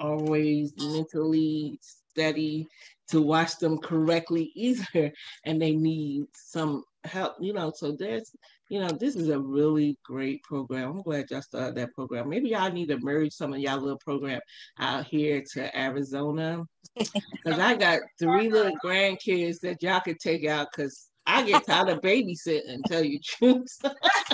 always 0.00 0.72
mentally 0.78 1.78
steady 1.80 2.66
to 3.08 3.20
watch 3.20 3.58
them 3.58 3.78
correctly 3.78 4.50
either 4.56 5.12
and 5.44 5.60
they 5.60 5.72
need 5.72 6.24
some 6.34 6.82
help 7.04 7.34
you 7.40 7.52
know 7.52 7.72
so 7.74 7.92
there's 7.92 8.30
you 8.68 8.80
know, 8.80 8.88
this 8.88 9.16
is 9.16 9.28
a 9.28 9.38
really 9.38 9.98
great 10.04 10.42
program. 10.42 10.90
I'm 10.90 11.02
glad 11.02 11.30
y'all 11.30 11.42
started 11.42 11.74
that 11.76 11.94
program. 11.94 12.28
Maybe 12.28 12.50
y'all 12.50 12.72
need 12.72 12.88
to 12.88 12.98
merge 12.98 13.32
some 13.32 13.52
of 13.52 13.60
y'all 13.60 13.80
little 13.80 13.98
program 13.98 14.40
out 14.78 15.06
here 15.06 15.42
to 15.52 15.78
Arizona. 15.78 16.64
Because 17.44 17.58
I 17.58 17.74
got 17.74 18.00
three 18.18 18.48
little 18.48 18.74
grandkids 18.82 19.60
that 19.60 19.82
y'all 19.82 20.00
could 20.00 20.18
take 20.18 20.46
out 20.46 20.68
because 20.70 21.08
I 21.26 21.44
get 21.44 21.66
tired 21.66 21.88
of 21.88 22.00
babysitting, 22.00 22.82
tell 22.86 23.04
you 23.04 23.18
truth. 23.22 23.78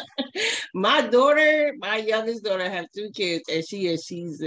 my 0.74 1.06
daughter, 1.06 1.74
my 1.78 1.96
youngest 1.96 2.44
daughter, 2.44 2.68
have 2.68 2.86
two 2.94 3.10
kids, 3.10 3.44
and 3.50 3.66
she 3.66 3.88
is 3.88 4.04
she's 4.04 4.42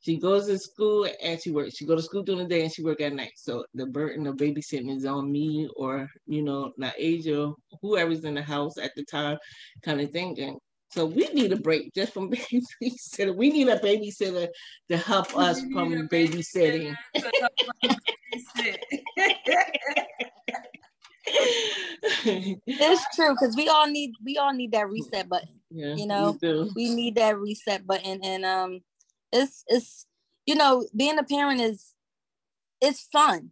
she 0.00 0.18
goes 0.18 0.46
to 0.46 0.58
school 0.58 1.06
and 1.22 1.40
she 1.40 1.50
works. 1.50 1.76
She 1.76 1.84
go 1.84 1.94
to 1.94 2.02
school 2.02 2.22
during 2.22 2.42
the 2.42 2.48
day 2.48 2.62
and 2.62 2.72
she 2.72 2.82
work 2.82 3.00
at 3.00 3.12
night. 3.12 3.32
So 3.36 3.64
the 3.74 3.86
burden 3.86 4.26
of 4.26 4.36
babysitting 4.36 4.96
is 4.96 5.04
on 5.04 5.30
me 5.30 5.68
or, 5.76 6.08
you 6.26 6.42
know, 6.42 6.72
not 6.78 6.94
Asia, 6.96 7.52
whoever's 7.82 8.24
in 8.24 8.34
the 8.34 8.42
house 8.42 8.78
at 8.78 8.92
the 8.96 9.04
time 9.04 9.36
kind 9.82 10.00
of 10.00 10.10
thing. 10.10 10.40
And 10.40 10.56
so 10.90 11.04
we 11.04 11.28
need 11.28 11.52
a 11.52 11.56
break 11.56 11.92
just 11.94 12.14
from 12.14 12.30
babysitter. 12.32 13.36
We 13.36 13.50
need 13.50 13.68
a 13.68 13.78
babysitter 13.78 14.48
to 14.88 14.96
help 14.96 15.36
us 15.36 15.60
from 15.72 16.08
babysitting. 16.08 16.96
it's 22.24 23.04
true 23.14 23.34
because 23.34 23.54
we 23.54 23.68
all 23.68 23.86
need 23.86 24.12
we 24.24 24.38
all 24.38 24.52
need 24.52 24.72
that 24.72 24.88
reset 24.88 25.28
button. 25.28 25.60
Yeah, 25.70 25.94
you 25.94 26.06
know, 26.06 26.36
we 26.74 26.92
need 26.92 27.14
that 27.16 27.38
reset 27.38 27.86
button, 27.86 28.20
and 28.24 28.44
um, 28.44 28.80
it's 29.32 29.64
it's 29.68 30.06
you 30.46 30.54
know 30.54 30.86
being 30.96 31.18
a 31.18 31.24
parent 31.24 31.60
is 31.60 31.94
it's 32.80 33.06
fun 33.12 33.50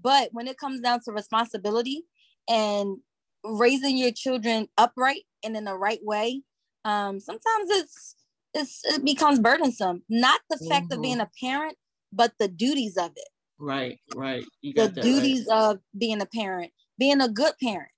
but 0.00 0.30
when 0.32 0.46
it 0.46 0.58
comes 0.58 0.80
down 0.80 1.00
to 1.04 1.12
responsibility 1.12 2.04
and 2.48 2.98
raising 3.44 3.96
your 3.96 4.12
children 4.12 4.68
upright 4.76 5.22
and 5.44 5.56
in 5.56 5.64
the 5.64 5.74
right 5.74 6.00
way 6.02 6.42
um 6.84 7.20
sometimes 7.20 7.70
it's 7.70 8.16
it's 8.54 8.80
it 8.84 9.04
becomes 9.04 9.38
burdensome 9.38 10.02
not 10.08 10.40
the 10.50 10.56
mm-hmm. 10.56 10.68
fact 10.68 10.92
of 10.92 11.02
being 11.02 11.20
a 11.20 11.30
parent 11.40 11.76
but 12.12 12.32
the 12.38 12.48
duties 12.48 12.96
of 12.96 13.10
it 13.14 13.28
right 13.58 13.98
right 14.14 14.44
the 14.62 14.88
duties 14.88 15.46
right. 15.48 15.70
of 15.70 15.78
being 15.96 16.20
a 16.20 16.26
parent 16.26 16.72
being 16.98 17.20
a 17.20 17.28
good 17.28 17.52
parent 17.62 17.90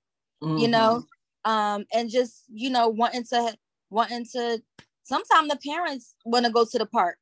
mm-hmm. 0.43 0.59
you 0.59 0.69
know 0.69 1.05
um 1.45 1.85
and 1.93 2.11
just 2.11 2.45
you 2.49 2.71
know 2.71 2.89
wanting 2.89 3.25
to 3.25 3.55
wanting 3.91 4.25
to 4.25 4.61
sometimes 5.11 5.49
the 5.49 5.59
parents 5.69 6.15
want 6.25 6.47
to 6.47 6.53
go 6.53 6.65
to 6.65 6.79
the 6.79 6.87
park 6.87 7.19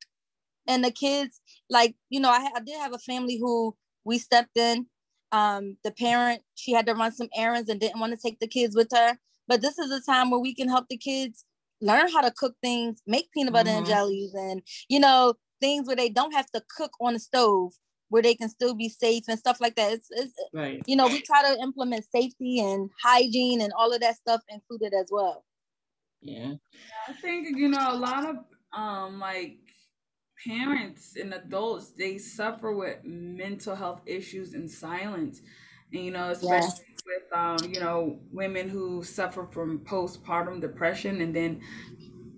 and 0.67 0.83
the 0.83 0.91
kids 0.91 1.41
like 1.69 1.95
you 2.09 2.19
know 2.19 2.29
I, 2.29 2.49
I 2.55 2.59
did 2.59 2.79
have 2.79 2.93
a 2.93 2.99
family 2.99 3.37
who 3.37 3.75
we 4.05 4.19
stepped 4.19 4.57
in 4.57 4.85
um 5.31 5.77
the 5.83 5.91
parent 5.91 6.41
she 6.55 6.71
had 6.71 6.85
to 6.85 6.93
run 6.93 7.11
some 7.11 7.29
errands 7.35 7.69
and 7.69 7.79
didn't 7.79 7.99
want 7.99 8.13
to 8.13 8.27
take 8.27 8.39
the 8.39 8.47
kids 8.47 8.75
with 8.75 8.89
her 8.93 9.17
but 9.47 9.61
this 9.61 9.79
is 9.79 9.91
a 9.91 10.05
time 10.11 10.29
where 10.29 10.39
we 10.39 10.53
can 10.53 10.69
help 10.69 10.85
the 10.89 10.97
kids 10.97 11.45
learn 11.81 12.07
how 12.11 12.21
to 12.21 12.31
cook 12.31 12.55
things 12.61 13.01
make 13.07 13.31
peanut 13.31 13.53
butter 13.53 13.69
mm-hmm. 13.69 13.79
and 13.79 13.87
jellies 13.87 14.33
and 14.35 14.61
you 14.87 14.99
know 14.99 15.33
things 15.59 15.87
where 15.87 15.95
they 15.95 16.09
don't 16.09 16.33
have 16.33 16.49
to 16.51 16.61
cook 16.77 16.91
on 17.01 17.13
the 17.13 17.19
stove 17.19 17.73
where 18.09 18.23
they 18.23 18.35
can 18.35 18.49
still 18.49 18.73
be 18.73 18.89
safe 18.89 19.23
and 19.27 19.39
stuff 19.39 19.61
like 19.61 19.75
that. 19.75 19.93
It's, 19.93 20.07
it's 20.11 20.33
right. 20.53 20.81
you 20.87 20.95
know, 20.95 21.07
we 21.07 21.21
try 21.21 21.43
to 21.43 21.61
implement 21.61 22.05
safety 22.05 22.59
and 22.59 22.89
hygiene 23.01 23.61
and 23.61 23.71
all 23.77 23.93
of 23.93 24.01
that 24.01 24.15
stuff 24.15 24.41
included 24.49 24.93
as 24.93 25.09
well. 25.11 25.45
Yeah. 26.21 26.53
I 27.07 27.13
think, 27.13 27.57
you 27.57 27.69
know, 27.69 27.91
a 27.91 27.95
lot 27.95 28.25
of 28.25 28.35
um 28.77 29.19
like 29.19 29.57
parents 30.45 31.15
and 31.19 31.33
adults, 31.33 31.91
they 31.91 32.17
suffer 32.17 32.73
with 32.73 33.03
mental 33.03 33.75
health 33.75 34.01
issues 34.05 34.53
in 34.53 34.67
silence. 34.67 35.41
And 35.93 36.03
you 36.05 36.11
know, 36.11 36.29
especially 36.29 36.85
yeah. 36.87 37.05
with 37.05 37.33
um, 37.65 37.73
you 37.73 37.79
know, 37.79 38.19
women 38.31 38.69
who 38.69 39.03
suffer 39.03 39.47
from 39.51 39.79
postpartum 39.79 40.61
depression 40.61 41.21
and 41.21 41.35
then 41.35 41.61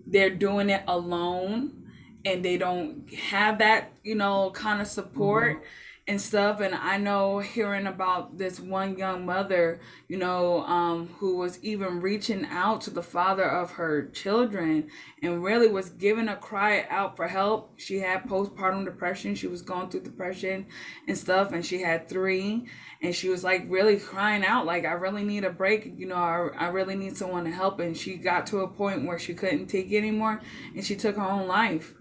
they're 0.07 0.29
doing 0.29 0.69
it 0.69 0.83
alone 0.87 1.77
and 2.25 2.45
they 2.45 2.57
don't 2.57 3.11
have 3.13 3.59
that, 3.59 3.93
you 4.03 4.15
know, 4.15 4.51
kind 4.51 4.81
of 4.81 4.87
support. 4.87 5.57
Mm-hmm 5.57 5.65
and 6.11 6.19
stuff 6.19 6.59
and 6.59 6.75
i 6.75 6.97
know 6.97 7.39
hearing 7.39 7.87
about 7.87 8.37
this 8.37 8.59
one 8.59 8.97
young 8.97 9.25
mother 9.25 9.79
you 10.09 10.17
know 10.17 10.61
um, 10.65 11.07
who 11.19 11.37
was 11.37 11.57
even 11.63 12.01
reaching 12.01 12.45
out 12.47 12.81
to 12.81 12.89
the 12.89 13.01
father 13.01 13.49
of 13.49 13.71
her 13.71 14.09
children 14.09 14.89
and 15.23 15.41
really 15.41 15.69
was 15.69 15.89
giving 15.89 16.27
a 16.27 16.35
cry 16.35 16.85
out 16.89 17.15
for 17.15 17.27
help. 17.27 17.79
She 17.79 17.99
had 17.99 18.23
postpartum 18.23 18.85
depression. 18.85 19.35
She 19.35 19.47
was 19.47 19.61
going 19.61 19.89
through 19.89 20.01
depression 20.01 20.65
and 21.07 21.17
stuff 21.17 21.53
and 21.53 21.65
she 21.65 21.81
had 21.81 22.09
three 22.09 22.67
and 23.01 23.15
she 23.15 23.29
was 23.29 23.43
like 23.43 23.63
really 23.67 23.97
crying 23.97 24.43
out 24.43 24.65
like 24.65 24.85
i 24.85 24.91
really 24.91 25.23
need 25.23 25.43
a 25.43 25.49
break 25.49 25.93
you 25.97 26.05
know 26.05 26.15
i, 26.15 26.49
I 26.57 26.67
really 26.69 26.95
need 26.95 27.17
someone 27.17 27.45
to 27.45 27.51
help 27.51 27.79
and 27.79 27.97
she 27.97 28.15
got 28.15 28.45
to 28.47 28.59
a 28.59 28.67
point 28.67 29.05
where 29.07 29.17
she 29.17 29.33
couldn't 29.33 29.67
take 29.67 29.91
it 29.91 29.97
anymore 29.97 30.41
and 30.75 30.85
she 30.85 30.95
took 30.95 31.15
her 31.15 31.23
own 31.23 31.47
life 31.47 31.93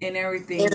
and 0.00 0.16
everything 0.16 0.68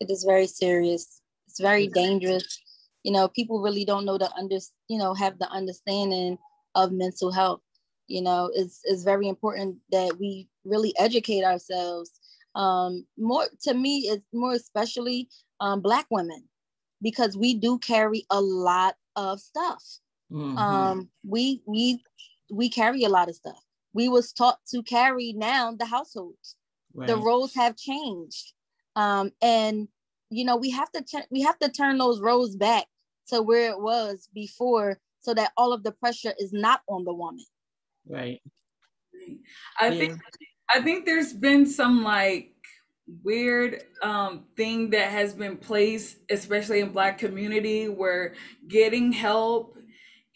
it 0.00 0.10
is 0.10 0.24
very 0.24 0.46
serious. 0.46 1.20
It's 1.48 1.60
very 1.60 1.86
dangerous. 1.88 2.60
You 3.02 3.12
know, 3.12 3.28
people 3.28 3.60
really 3.60 3.84
don't 3.84 4.04
know 4.04 4.18
the 4.18 4.30
under, 4.32 4.58
you 4.88 4.98
know, 4.98 5.14
have 5.14 5.38
the 5.38 5.48
understanding 5.50 6.38
of 6.74 6.92
mental 6.92 7.30
health. 7.30 7.60
You 8.06 8.22
know, 8.22 8.50
it's 8.54 8.80
it's 8.84 9.02
very 9.02 9.28
important 9.28 9.76
that 9.90 10.18
we 10.18 10.48
really 10.64 10.92
educate 10.98 11.44
ourselves. 11.44 12.10
Um, 12.54 13.06
more 13.18 13.46
to 13.62 13.74
me, 13.74 14.08
it's 14.10 14.26
more 14.32 14.52
especially 14.52 15.28
um, 15.60 15.80
Black 15.80 16.06
women 16.10 16.44
because 17.02 17.36
we 17.36 17.54
do 17.54 17.78
carry 17.78 18.26
a 18.30 18.40
lot 18.40 18.96
of 19.16 19.40
stuff. 19.40 19.82
Mm-hmm. 20.32 20.58
Um, 20.58 21.08
we 21.26 21.62
we 21.66 22.02
we 22.50 22.68
carry 22.68 23.04
a 23.04 23.08
lot 23.08 23.28
of 23.28 23.36
stuff. 23.36 23.62
We 23.92 24.08
was 24.08 24.32
taught 24.32 24.58
to 24.70 24.82
carry 24.82 25.32
now 25.34 25.72
the 25.72 25.86
households. 25.86 26.56
Right. 26.94 27.08
The 27.08 27.16
roles 27.16 27.54
have 27.54 27.76
changed 27.76 28.53
um, 28.96 29.30
and 29.42 29.88
you 30.30 30.44
know 30.44 30.56
we 30.56 30.70
have 30.70 30.90
to 30.92 31.02
t- 31.02 31.26
we 31.30 31.42
have 31.42 31.58
to 31.58 31.68
turn 31.68 31.98
those 31.98 32.20
roles 32.20 32.56
back 32.56 32.86
to 33.28 33.42
where 33.42 33.70
it 33.70 33.80
was 33.80 34.28
before 34.34 34.98
so 35.20 35.32
that 35.34 35.52
all 35.56 35.72
of 35.72 35.82
the 35.82 35.92
pressure 35.92 36.34
is 36.38 36.52
not 36.52 36.80
on 36.88 37.04
the 37.04 37.12
woman 37.12 37.44
right 38.08 38.40
i 39.80 39.88
yeah. 39.88 39.98
think 39.98 40.20
i 40.74 40.80
think 40.80 41.06
there's 41.06 41.32
been 41.32 41.66
some 41.66 42.02
like 42.02 42.52
weird 43.22 43.82
um 44.02 44.44
thing 44.56 44.90
that 44.90 45.10
has 45.10 45.34
been 45.34 45.56
placed 45.56 46.18
especially 46.30 46.80
in 46.80 46.90
black 46.90 47.18
community 47.18 47.88
where 47.88 48.34
getting 48.66 49.12
help 49.12 49.76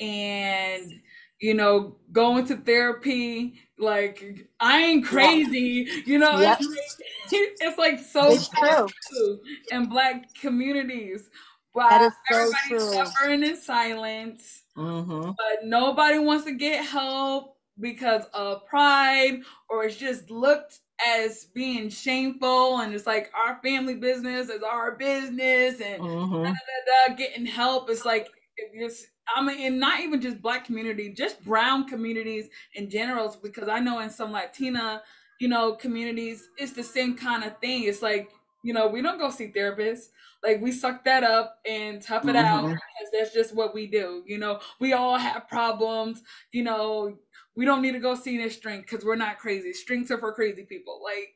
and 0.00 1.00
you 1.40 1.54
know, 1.54 1.96
going 2.12 2.46
to 2.46 2.56
therapy. 2.56 3.54
Like 3.78 4.48
I 4.60 4.82
ain't 4.82 5.04
crazy, 5.04 5.86
yeah. 5.88 6.02
you 6.06 6.18
know. 6.18 6.40
Yep. 6.40 6.58
It's, 6.60 6.68
like, 6.68 7.08
it's 7.32 7.78
like 7.78 7.98
so 8.00 8.32
it's 8.32 8.48
true 8.48 9.40
in 9.70 9.88
black 9.88 10.34
communities. 10.34 11.28
Wow, 11.74 12.10
so 12.28 12.34
everybody's 12.34 12.68
true. 12.68 12.92
suffering 12.92 13.44
in 13.44 13.56
silence, 13.56 14.64
mm-hmm. 14.76 15.30
but 15.30 15.64
nobody 15.64 16.18
wants 16.18 16.44
to 16.46 16.52
get 16.52 16.84
help 16.84 17.56
because 17.78 18.24
of 18.34 18.66
pride, 18.66 19.42
or 19.70 19.84
it's 19.84 19.96
just 19.96 20.28
looked 20.28 20.80
as 21.06 21.44
being 21.54 21.88
shameful, 21.88 22.80
and 22.80 22.92
it's 22.92 23.06
like 23.06 23.30
our 23.36 23.60
family 23.62 23.94
business 23.94 24.48
is 24.48 24.62
our 24.62 24.96
business, 24.96 25.80
and 25.80 26.02
mm-hmm. 26.02 26.42
da, 26.42 26.50
da, 26.50 27.06
da, 27.08 27.14
getting 27.14 27.46
help 27.46 27.90
is 27.90 28.04
like 28.04 28.28
it's 28.56 29.06
I 29.34 29.42
mean, 29.42 29.60
and 29.66 29.80
not 29.80 30.00
even 30.00 30.20
just 30.20 30.40
black 30.40 30.64
community, 30.64 31.12
just 31.12 31.44
brown 31.44 31.86
communities 31.86 32.48
in 32.74 32.90
general, 32.90 33.36
because 33.42 33.68
I 33.68 33.80
know 33.80 34.00
in 34.00 34.10
some 34.10 34.32
Latina, 34.32 35.02
you 35.40 35.48
know, 35.48 35.74
communities, 35.74 36.48
it's 36.56 36.72
the 36.72 36.82
same 36.82 37.16
kind 37.16 37.44
of 37.44 37.58
thing. 37.58 37.84
It's 37.84 38.02
like, 38.02 38.30
you 38.62 38.72
know, 38.72 38.88
we 38.88 39.02
don't 39.02 39.18
go 39.18 39.30
see 39.30 39.52
therapists. 39.54 40.06
Like 40.42 40.60
we 40.60 40.72
suck 40.72 41.04
that 41.04 41.24
up 41.24 41.58
and 41.68 42.00
tough 42.00 42.24
it 42.24 42.28
mm-hmm. 42.28 42.36
out 42.36 42.62
because 42.66 43.10
that's 43.12 43.34
just 43.34 43.54
what 43.54 43.74
we 43.74 43.86
do. 43.86 44.22
You 44.26 44.38
know, 44.38 44.60
we 44.80 44.92
all 44.92 45.16
have 45.16 45.48
problems. 45.48 46.22
You 46.52 46.64
know, 46.64 47.18
we 47.56 47.64
don't 47.64 47.82
need 47.82 47.92
to 47.92 47.98
go 47.98 48.14
see 48.14 48.38
this 48.38 48.54
strength 48.54 48.88
because 48.88 49.04
we're 49.04 49.16
not 49.16 49.38
crazy. 49.38 49.72
Strengths 49.72 50.10
are 50.10 50.18
for 50.18 50.32
crazy 50.32 50.64
people. 50.64 51.00
Like, 51.02 51.34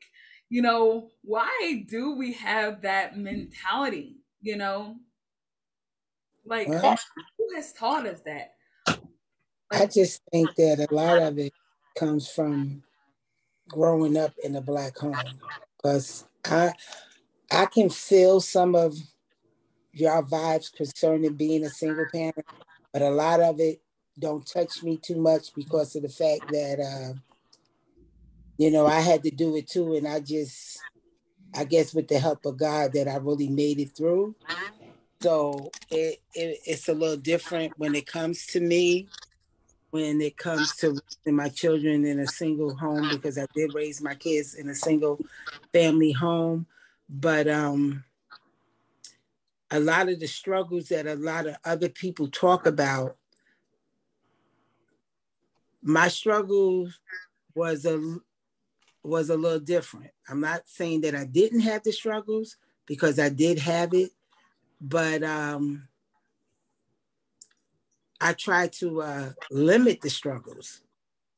you 0.49 0.61
know, 0.61 1.09
why 1.21 1.83
do 1.89 2.15
we 2.15 2.33
have 2.33 2.81
that 2.81 3.17
mentality? 3.17 4.17
You 4.41 4.57
know, 4.57 4.97
like, 6.45 6.67
who 6.67 7.55
has 7.55 7.73
taught 7.73 8.05
us 8.05 8.21
that? 8.21 8.53
I 9.71 9.87
just 9.87 10.21
think 10.31 10.55
that 10.55 10.87
a 10.89 10.93
lot 10.93 11.17
of 11.19 11.37
it 11.39 11.53
comes 11.97 12.29
from 12.29 12.83
growing 13.69 14.17
up 14.17 14.33
in 14.43 14.55
a 14.55 14.61
black 14.61 14.97
home 14.97 15.17
because 15.77 16.25
I 16.45 16.73
I 17.51 17.65
can 17.65 17.89
feel 17.89 18.39
some 18.39 18.75
of 18.75 18.95
your 19.91 20.23
vibes 20.23 20.73
concerning 20.73 21.33
being 21.33 21.63
a 21.63 21.69
single 21.69 22.05
parent, 22.05 22.45
but 22.91 23.01
a 23.01 23.09
lot 23.09 23.41
of 23.41 23.59
it 23.59 23.81
don't 24.19 24.45
touch 24.45 24.83
me 24.83 24.97
too 24.97 25.17
much 25.17 25.53
because 25.55 25.95
of 25.95 26.03
the 26.03 26.09
fact 26.09 26.49
that 26.49 26.79
uh, 26.79 27.13
you 28.57 28.71
know 28.71 28.85
I 28.85 28.99
had 28.99 29.23
to 29.23 29.31
do 29.31 29.55
it 29.55 29.67
too, 29.67 29.95
and 29.95 30.07
I 30.07 30.19
just 30.19 30.79
I 31.55 31.63
guess 31.65 31.93
with 31.93 32.07
the 32.07 32.19
help 32.19 32.45
of 32.45 32.57
God 32.57 32.93
that 32.93 33.07
I 33.07 33.17
really 33.17 33.49
made 33.49 33.79
it 33.79 33.95
through. 33.95 34.35
So 35.23 35.71
it, 35.89 36.19
it, 36.35 36.59
it's 36.65 36.89
a 36.89 36.93
little 36.93 37.15
different 37.15 37.71
when 37.77 37.95
it 37.95 38.05
comes 38.05 38.45
to 38.47 38.59
me, 38.59 39.07
when 39.91 40.19
it 40.19 40.35
comes 40.35 40.75
to 40.75 41.01
my 41.25 41.47
children 41.47 42.05
in 42.05 42.19
a 42.19 42.27
single 42.27 42.75
home, 42.75 43.07
because 43.07 43.37
I 43.37 43.47
did 43.55 43.73
raise 43.73 44.01
my 44.01 44.15
kids 44.15 44.55
in 44.55 44.67
a 44.67 44.75
single 44.75 45.21
family 45.71 46.11
home. 46.11 46.65
But 47.07 47.47
um, 47.47 48.03
a 49.71 49.79
lot 49.79 50.09
of 50.09 50.19
the 50.19 50.27
struggles 50.27 50.89
that 50.89 51.07
a 51.07 51.15
lot 51.15 51.47
of 51.47 51.55
other 51.63 51.87
people 51.87 52.27
talk 52.27 52.65
about, 52.65 53.15
my 55.81 56.09
struggle 56.09 56.89
was 57.55 57.85
a 57.85 58.17
was 59.05 59.29
a 59.29 59.37
little 59.37 59.61
different. 59.61 60.11
I'm 60.27 60.41
not 60.41 60.67
saying 60.67 60.99
that 61.01 61.15
I 61.15 61.23
didn't 61.23 61.61
have 61.61 61.83
the 61.83 61.93
struggles 61.93 62.57
because 62.85 63.19
I 63.19 63.29
did 63.29 63.59
have 63.59 63.93
it, 63.93 64.11
but 64.83 65.23
um, 65.23 65.87
I 68.19 68.33
try 68.33 68.67
to 68.67 69.01
uh, 69.01 69.29
limit 69.49 70.01
the 70.01 70.09
struggles 70.09 70.81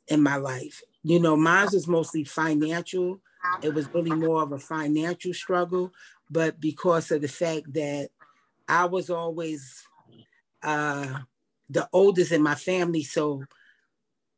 in 0.08 0.22
my 0.22 0.38
life. 0.38 0.82
You 1.04 1.20
know, 1.20 1.38
mine 1.38 1.68
was 1.72 1.88
mostly 1.88 2.24
financial. 2.24 3.22
It 3.62 3.74
was 3.74 3.88
really 3.94 4.16
more 4.16 4.42
of 4.42 4.52
a 4.52 4.58
financial 4.58 5.34
struggle, 5.34 5.94
but 6.30 6.60
because 6.60 7.12
of 7.12 7.22
the 7.22 7.28
fact 7.28 7.72
that 7.74 8.10
I 8.68 8.86
was 8.86 9.12
always 9.12 9.88
uh, 10.64 11.20
the 11.70 11.88
oldest 11.94 12.32
in 12.32 12.42
my 12.42 12.56
family, 12.56 13.04
so 13.04 13.44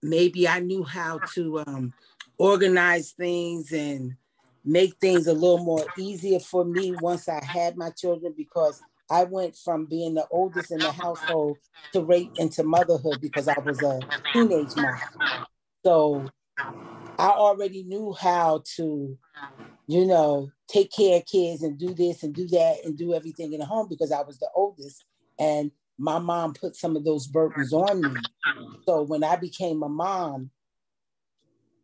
maybe 0.04 0.50
I 0.50 0.60
knew 0.60 0.84
how 0.84 1.20
to 1.34 1.60
um, 1.65 1.93
organize 2.38 3.12
things 3.12 3.72
and 3.72 4.17
make 4.65 4.98
things 4.98 5.28
a 5.28 5.34
little 5.34 5.63
more 5.63 5.86
easier 5.98 6.41
for 6.41 6.65
me 6.65 6.91
once 6.91 7.30
I 7.30 7.43
had 7.43 7.78
my 7.78 7.89
children 7.91 8.34
because 8.36 8.82
I 9.10 9.24
went 9.24 9.56
from 9.56 9.86
being 9.86 10.15
the 10.15 10.26
oldest 10.32 10.72
in 10.72 10.82
the 10.82 10.91
household 10.91 11.60
to 11.93 12.02
right 12.02 12.32
into 12.38 12.63
motherhood 12.63 13.22
because 13.22 13.48
I 13.48 13.60
was 13.60 13.82
a 13.82 14.04
teenage 14.34 14.76
mom. 14.76 15.00
So 15.86 16.28
I 17.17 17.30
already 17.30 17.84
knew 17.84 18.13
how 18.13 18.63
to, 18.76 19.17
you 19.88 20.06
know, 20.06 20.52
take 20.67 20.91
care 20.91 21.17
of 21.17 21.26
kids 21.26 21.63
and 21.63 21.78
do 21.78 21.93
this 21.93 22.24
and 22.24 22.36
do 22.36 22.48
that 22.50 22.78
and 22.84 22.98
do 22.98 23.13
everything 23.13 23.54
in 23.54 23.60
the 23.60 23.65
home 23.65 23.88
because 23.89 24.12
I 24.12 24.22
was 24.22 24.38
the 24.39 24.50
oldest. 24.54 25.06
And 25.39 25.72
my 25.98 26.20
mom 26.20 26.54
put 26.54 26.76
some 26.76 26.96
of 26.96 27.06
those 27.06 27.28
burdens 27.28 27.74
on 27.74 28.04
me. 28.04 28.17
So 28.86 29.04
when 29.04 29.24
I 29.24 29.36
became 29.36 29.82
a 29.84 29.89
mom, 29.89 30.52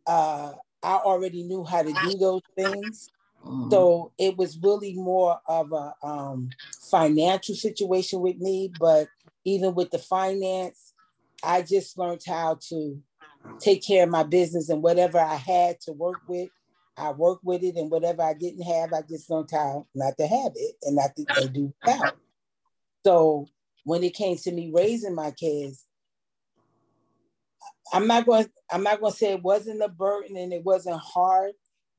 uh, 0.06 0.52
I 0.82 0.96
already 0.96 1.42
knew 1.42 1.64
how 1.64 1.82
to 1.82 1.92
do 1.92 2.16
those 2.18 2.42
things. 2.56 3.10
Mm-hmm. 3.44 3.70
So 3.70 4.12
it 4.18 4.36
was 4.36 4.58
really 4.58 4.94
more 4.94 5.38
of 5.46 5.72
a 5.72 5.94
um, 6.02 6.50
financial 6.90 7.54
situation 7.54 8.20
with 8.20 8.38
me, 8.38 8.72
but 8.78 9.08
even 9.44 9.74
with 9.74 9.90
the 9.90 9.98
finance, 9.98 10.94
I 11.42 11.62
just 11.62 11.98
learned 11.98 12.22
how 12.26 12.58
to 12.68 13.00
take 13.60 13.86
care 13.86 14.04
of 14.04 14.10
my 14.10 14.22
business 14.22 14.68
and 14.68 14.82
whatever 14.82 15.18
I 15.18 15.36
had 15.36 15.80
to 15.82 15.92
work 15.92 16.20
with, 16.26 16.48
I 16.96 17.10
worked 17.10 17.44
with 17.44 17.62
it, 17.62 17.76
and 17.76 17.90
whatever 17.90 18.22
I 18.22 18.34
didn't 18.34 18.62
have, 18.62 18.92
I 18.92 19.02
just 19.02 19.28
learned 19.28 19.50
how 19.50 19.86
not 19.94 20.16
to 20.18 20.26
have 20.26 20.52
it 20.54 20.76
and 20.82 20.96
not 20.96 21.10
to 21.16 21.48
do 21.48 21.74
without. 21.84 22.16
So 23.04 23.48
when 23.84 24.04
it 24.04 24.14
came 24.14 24.36
to 24.36 24.52
me 24.52 24.70
raising 24.72 25.14
my 25.14 25.32
kids, 25.32 25.84
I'm 27.92 28.06
not 28.06 28.26
going. 28.26 28.46
I'm 28.70 28.82
not 28.82 29.00
going 29.00 29.12
to 29.12 29.18
say 29.18 29.32
it 29.32 29.42
wasn't 29.42 29.82
a 29.82 29.88
burden 29.88 30.36
and 30.36 30.52
it 30.52 30.64
wasn't 30.64 31.00
hard, 31.00 31.52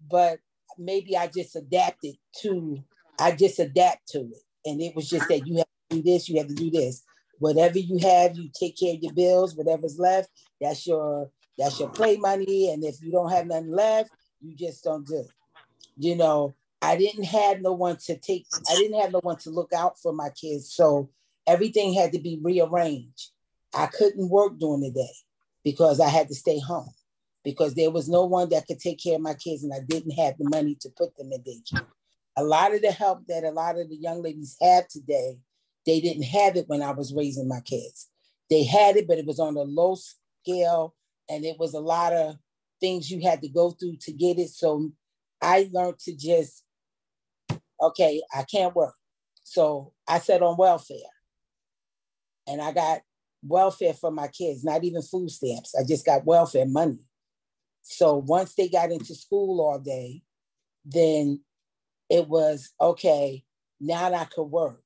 but 0.09 0.39
maybe 0.77 1.17
I 1.17 1.27
just 1.27 1.55
adapted 1.55 2.15
to, 2.41 2.83
I 3.19 3.31
just 3.31 3.59
adapt 3.59 4.07
to 4.09 4.19
it. 4.19 4.43
And 4.65 4.81
it 4.81 4.95
was 4.95 5.09
just 5.09 5.27
that 5.29 5.45
you 5.47 5.57
have 5.57 5.67
to 5.89 5.97
do 5.97 6.03
this, 6.03 6.29
you 6.29 6.37
have 6.37 6.47
to 6.47 6.55
do 6.55 6.71
this. 6.71 7.03
Whatever 7.39 7.79
you 7.79 7.97
have, 7.99 8.37
you 8.37 8.49
take 8.57 8.77
care 8.77 8.93
of 8.93 9.01
your 9.01 9.13
bills, 9.13 9.55
whatever's 9.55 9.99
left, 9.99 10.29
that's 10.59 10.87
your 10.87 11.29
that's 11.57 11.79
your 11.79 11.89
play 11.89 12.17
money. 12.17 12.71
And 12.71 12.83
if 12.83 13.01
you 13.01 13.11
don't 13.11 13.31
have 13.31 13.47
nothing 13.47 13.71
left, 13.71 14.11
you 14.41 14.55
just 14.55 14.83
don't 14.83 15.05
do 15.05 15.19
it. 15.19 15.31
You 15.97 16.15
know, 16.15 16.55
I 16.81 16.97
didn't 16.97 17.25
have 17.25 17.61
no 17.61 17.73
one 17.73 17.97
to 18.05 18.17
take, 18.17 18.45
I 18.69 18.75
didn't 18.75 18.99
have 18.99 19.11
no 19.11 19.19
one 19.21 19.37
to 19.39 19.49
look 19.49 19.71
out 19.73 19.99
for 19.99 20.13
my 20.13 20.29
kids. 20.29 20.73
So 20.73 21.09
everything 21.47 21.93
had 21.93 22.11
to 22.13 22.19
be 22.19 22.39
rearranged. 22.41 23.31
I 23.73 23.87
couldn't 23.87 24.29
work 24.29 24.57
during 24.59 24.81
the 24.81 24.91
day 24.91 25.13
because 25.63 25.99
I 25.99 26.09
had 26.09 26.27
to 26.29 26.35
stay 26.35 26.59
home 26.59 26.93
because 27.45 27.75
there 27.75 27.91
was 27.91 28.09
no 28.09 28.25
one 28.25 28.49
that 28.49 28.65
could 28.67 28.79
take 28.79 29.01
care 29.01 29.15
of 29.15 29.21
my 29.21 29.35
kids 29.35 29.63
and 29.63 29.71
I 29.71 29.79
didn't 29.87 30.11
have 30.11 30.33
the 30.37 30.49
money 30.49 30.75
to 30.81 30.89
put 30.89 31.15
them 31.15 31.31
in 31.31 31.41
daycare. 31.43 31.85
A 32.35 32.43
lot 32.43 32.73
of 32.73 32.81
the 32.81 32.91
help 32.91 33.25
that 33.27 33.45
a 33.45 33.51
lot 33.51 33.79
of 33.79 33.87
the 33.87 33.95
young 33.95 34.21
ladies 34.21 34.57
have 34.61 34.87
today, 34.89 35.37
they 35.85 36.01
didn't 36.01 36.23
have 36.23 36.57
it 36.57 36.67
when 36.67 36.81
I 36.81 36.91
was 36.91 37.13
raising 37.15 37.47
my 37.47 37.61
kids. 37.61 38.09
They 38.49 38.65
had 38.65 38.97
it, 38.97 39.07
but 39.07 39.19
it 39.19 39.27
was 39.27 39.39
on 39.39 39.55
a 39.55 39.61
low 39.61 39.95
scale 40.43 40.95
and 41.29 41.45
it 41.45 41.57
was 41.59 41.75
a 41.75 41.79
lot 41.79 42.13
of 42.13 42.35
things 42.81 43.09
you 43.09 43.21
had 43.21 43.41
to 43.43 43.47
go 43.47 43.71
through 43.71 43.97
to 44.01 44.11
get 44.11 44.39
it. 44.39 44.49
So 44.49 44.91
I 45.41 45.69
learned 45.71 45.99
to 45.99 46.17
just, 46.17 46.63
okay, 47.79 48.21
I 48.35 48.43
can't 48.43 48.75
work. 48.75 48.95
So 49.43 49.93
I 50.07 50.17
set 50.17 50.41
on 50.41 50.57
welfare 50.57 50.97
and 52.47 52.59
I 52.59 52.71
got 52.71 53.01
welfare 53.47 53.93
for 53.93 54.09
my 54.09 54.27
kids, 54.29 54.63
not 54.63 54.83
even 54.83 55.03
food 55.03 55.29
stamps. 55.29 55.75
I 55.79 55.83
just 55.83 56.05
got 56.05 56.25
welfare 56.25 56.65
money. 56.65 57.05
So 57.87 58.15
once 58.15 58.55
they 58.55 58.67
got 58.67 58.91
into 58.91 59.13
school 59.13 59.61
all 59.61 59.77
day, 59.77 60.23
then 60.83 61.41
it 62.09 62.27
was 62.27 62.71
okay, 62.81 63.43
now 63.79 64.11
I 64.11 64.25
could 64.25 64.45
work. 64.45 64.81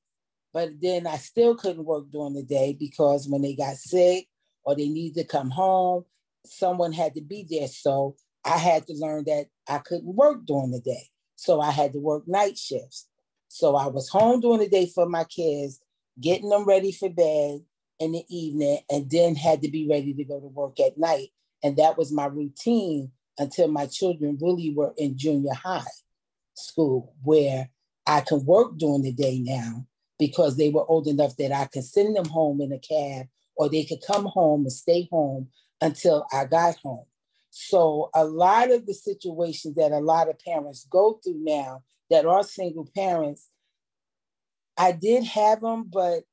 But 0.52 0.82
then 0.82 1.06
I 1.06 1.16
still 1.16 1.54
couldn't 1.56 1.86
work 1.86 2.10
during 2.10 2.34
the 2.34 2.42
day 2.42 2.76
because 2.78 3.26
when 3.26 3.40
they 3.40 3.54
got 3.54 3.76
sick 3.76 4.28
or 4.64 4.76
they 4.76 4.88
needed 4.88 5.22
to 5.22 5.24
come 5.24 5.48
home, 5.48 6.04
someone 6.44 6.92
had 6.92 7.14
to 7.14 7.22
be 7.22 7.46
there. 7.48 7.68
So 7.68 8.16
I 8.44 8.58
had 8.58 8.86
to 8.88 8.92
learn 8.92 9.24
that 9.24 9.46
I 9.66 9.78
couldn't 9.78 10.14
work 10.14 10.44
during 10.44 10.70
the 10.70 10.80
day. 10.80 11.08
So 11.36 11.58
I 11.58 11.70
had 11.70 11.94
to 11.94 12.00
work 12.00 12.28
night 12.28 12.58
shifts. 12.58 13.08
So 13.48 13.76
I 13.76 13.86
was 13.86 14.10
home 14.10 14.40
during 14.40 14.60
the 14.60 14.68
day 14.68 14.86
for 14.86 15.08
my 15.08 15.24
kids, 15.24 15.80
getting 16.20 16.50
them 16.50 16.66
ready 16.66 16.92
for 16.92 17.08
bed 17.08 17.60
in 17.98 18.12
the 18.12 18.24
evening, 18.28 18.80
and 18.90 19.10
then 19.10 19.36
had 19.36 19.62
to 19.62 19.70
be 19.70 19.88
ready 19.88 20.12
to 20.12 20.24
go 20.24 20.38
to 20.38 20.48
work 20.48 20.78
at 20.80 20.98
night. 20.98 21.30
And 21.62 21.76
that 21.76 21.98
was 21.98 22.12
my 22.12 22.26
routine 22.26 23.12
until 23.38 23.68
my 23.68 23.86
children 23.86 24.38
really 24.40 24.72
were 24.74 24.92
in 24.96 25.16
junior 25.16 25.54
high 25.54 25.84
school, 26.54 27.14
where 27.22 27.70
I 28.06 28.20
can 28.20 28.44
work 28.44 28.76
during 28.76 29.02
the 29.02 29.12
day 29.12 29.38
now 29.40 29.86
because 30.18 30.56
they 30.56 30.68
were 30.68 30.84
old 30.84 31.06
enough 31.06 31.36
that 31.36 31.52
I 31.52 31.66
could 31.66 31.84
send 31.84 32.16
them 32.16 32.26
home 32.26 32.60
in 32.60 32.72
a 32.72 32.78
cab 32.78 33.26
or 33.56 33.68
they 33.68 33.84
could 33.84 34.00
come 34.06 34.26
home 34.26 34.62
and 34.62 34.72
stay 34.72 35.08
home 35.10 35.48
until 35.80 36.26
I 36.32 36.44
got 36.44 36.76
home. 36.76 37.06
So 37.50 38.10
a 38.14 38.24
lot 38.24 38.70
of 38.70 38.86
the 38.86 38.94
situations 38.94 39.74
that 39.74 39.92
a 39.92 39.98
lot 39.98 40.28
of 40.28 40.38
parents 40.38 40.86
go 40.88 41.20
through 41.22 41.40
now 41.42 41.82
that 42.10 42.26
are 42.26 42.42
single 42.42 42.88
parents, 42.94 43.48
I 44.76 44.92
did 44.92 45.24
have 45.24 45.60
them, 45.60 45.88
but 45.92 46.24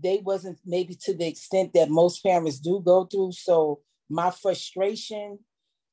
they 0.00 0.18
wasn't 0.18 0.58
maybe 0.64 0.94
to 1.02 1.14
the 1.14 1.26
extent 1.26 1.72
that 1.74 1.88
most 1.88 2.22
parents 2.22 2.58
do 2.58 2.82
go 2.84 3.04
through. 3.04 3.32
So 3.32 3.80
my 4.08 4.30
frustration 4.30 5.38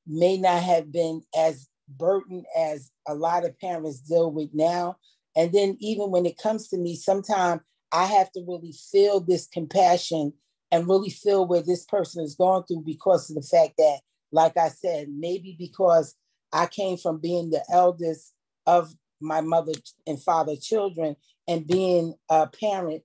may 0.06 0.38
not 0.38 0.62
have 0.62 0.91
been 0.91 1.21
as 1.36 1.67
burden 1.88 2.43
as 2.58 2.91
a 3.08 3.13
lot 3.13 3.45
of 3.45 3.60
parents 3.60 3.99
deal 3.99 4.32
with 4.32 4.49
now. 4.54 4.97
And 5.36 5.52
then 5.52 5.78
even 5.80 6.12
when 6.12 6.26
it 6.26 6.38
comes 6.38 6.67
to 6.69 6.78
me, 6.78 6.95
sometimes 6.95 7.62
I 7.91 8.06
have 8.06 8.32
to 8.34 8.43
really 8.47 8.73
feel 8.91 9.19
this 9.19 9.47
compassion 9.47 10.34
and 10.71 10.88
really 10.88 11.10
feel 11.10 11.47
where 11.47 11.62
this 11.62 11.86
person 11.86 12.23
is 12.23 12.36
going 12.36 12.63
through 12.63 12.84
because 12.86 13.30
of 13.30 13.36
the 13.36 13.41
fact 13.41 13.73
that, 13.78 13.99
like 14.32 14.58
I 14.58 14.69
said, 14.69 15.08
maybe 15.10 15.56
because 15.58 16.15
I 16.52 16.65
came 16.65 16.97
from 16.97 17.19
being 17.19 17.49
the 17.49 17.63
eldest 17.71 18.34
of 18.65 18.93
my 19.21 19.41
mother 19.41 19.73
and 20.06 20.21
father 20.21 20.56
children 20.56 21.15
and 21.47 21.67
being 21.67 22.15
a 22.30 22.47
parent 22.47 23.04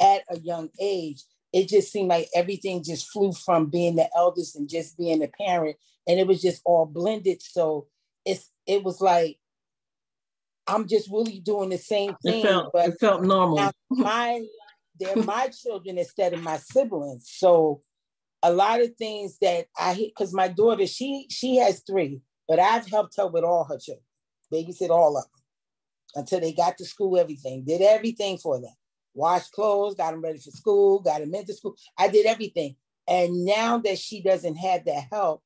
at 0.00 0.22
a 0.30 0.38
young 0.38 0.70
age, 0.80 1.24
it 1.52 1.68
just 1.68 1.90
seemed 1.90 2.08
like 2.08 2.28
everything 2.34 2.82
just 2.82 3.08
flew 3.10 3.32
from 3.32 3.66
being 3.66 3.96
the 3.96 4.08
eldest 4.16 4.56
and 4.56 4.68
just 4.68 4.96
being 4.96 5.22
a 5.22 5.28
parent, 5.28 5.76
and 6.06 6.20
it 6.20 6.26
was 6.26 6.40
just 6.40 6.62
all 6.64 6.86
blended. 6.86 7.42
So 7.42 7.86
it's 8.24 8.50
it 8.66 8.84
was 8.84 9.00
like 9.00 9.38
I'm 10.66 10.86
just 10.86 11.10
really 11.10 11.40
doing 11.40 11.70
the 11.70 11.78
same 11.78 12.16
thing, 12.22 12.44
it 12.44 12.48
felt, 12.48 12.70
but 12.72 12.88
it 12.90 13.00
felt 13.00 13.22
normal. 13.22 13.70
my 13.90 14.44
they're 14.98 15.16
my 15.16 15.48
children 15.48 15.98
instead 15.98 16.32
of 16.32 16.42
my 16.42 16.58
siblings. 16.58 17.28
So 17.28 17.82
a 18.42 18.52
lot 18.52 18.80
of 18.80 18.94
things 18.96 19.38
that 19.40 19.66
I 19.76 19.94
because 19.94 20.32
my 20.32 20.48
daughter 20.48 20.86
she 20.86 21.26
she 21.30 21.56
has 21.56 21.80
three, 21.80 22.20
but 22.46 22.60
I've 22.60 22.88
helped 22.88 23.16
her 23.16 23.26
with 23.26 23.42
all 23.42 23.64
her 23.64 23.78
children, 23.78 24.04
babysit 24.52 24.90
all 24.90 25.16
of 25.16 25.24
them 25.24 25.42
until 26.14 26.40
they 26.40 26.52
got 26.52 26.78
to 26.78 26.84
school. 26.84 27.18
Everything 27.18 27.64
did 27.64 27.82
everything 27.82 28.38
for 28.38 28.60
them 28.60 28.74
washed 29.14 29.52
clothes, 29.52 29.94
got 29.94 30.12
them 30.12 30.22
ready 30.22 30.38
for 30.38 30.50
school, 30.50 31.00
got 31.00 31.20
them 31.20 31.34
into 31.34 31.54
school. 31.54 31.76
I 31.98 32.08
did 32.08 32.26
everything. 32.26 32.76
And 33.08 33.44
now 33.44 33.78
that 33.78 33.98
she 33.98 34.22
doesn't 34.22 34.56
have 34.56 34.84
that 34.84 35.04
help, 35.10 35.42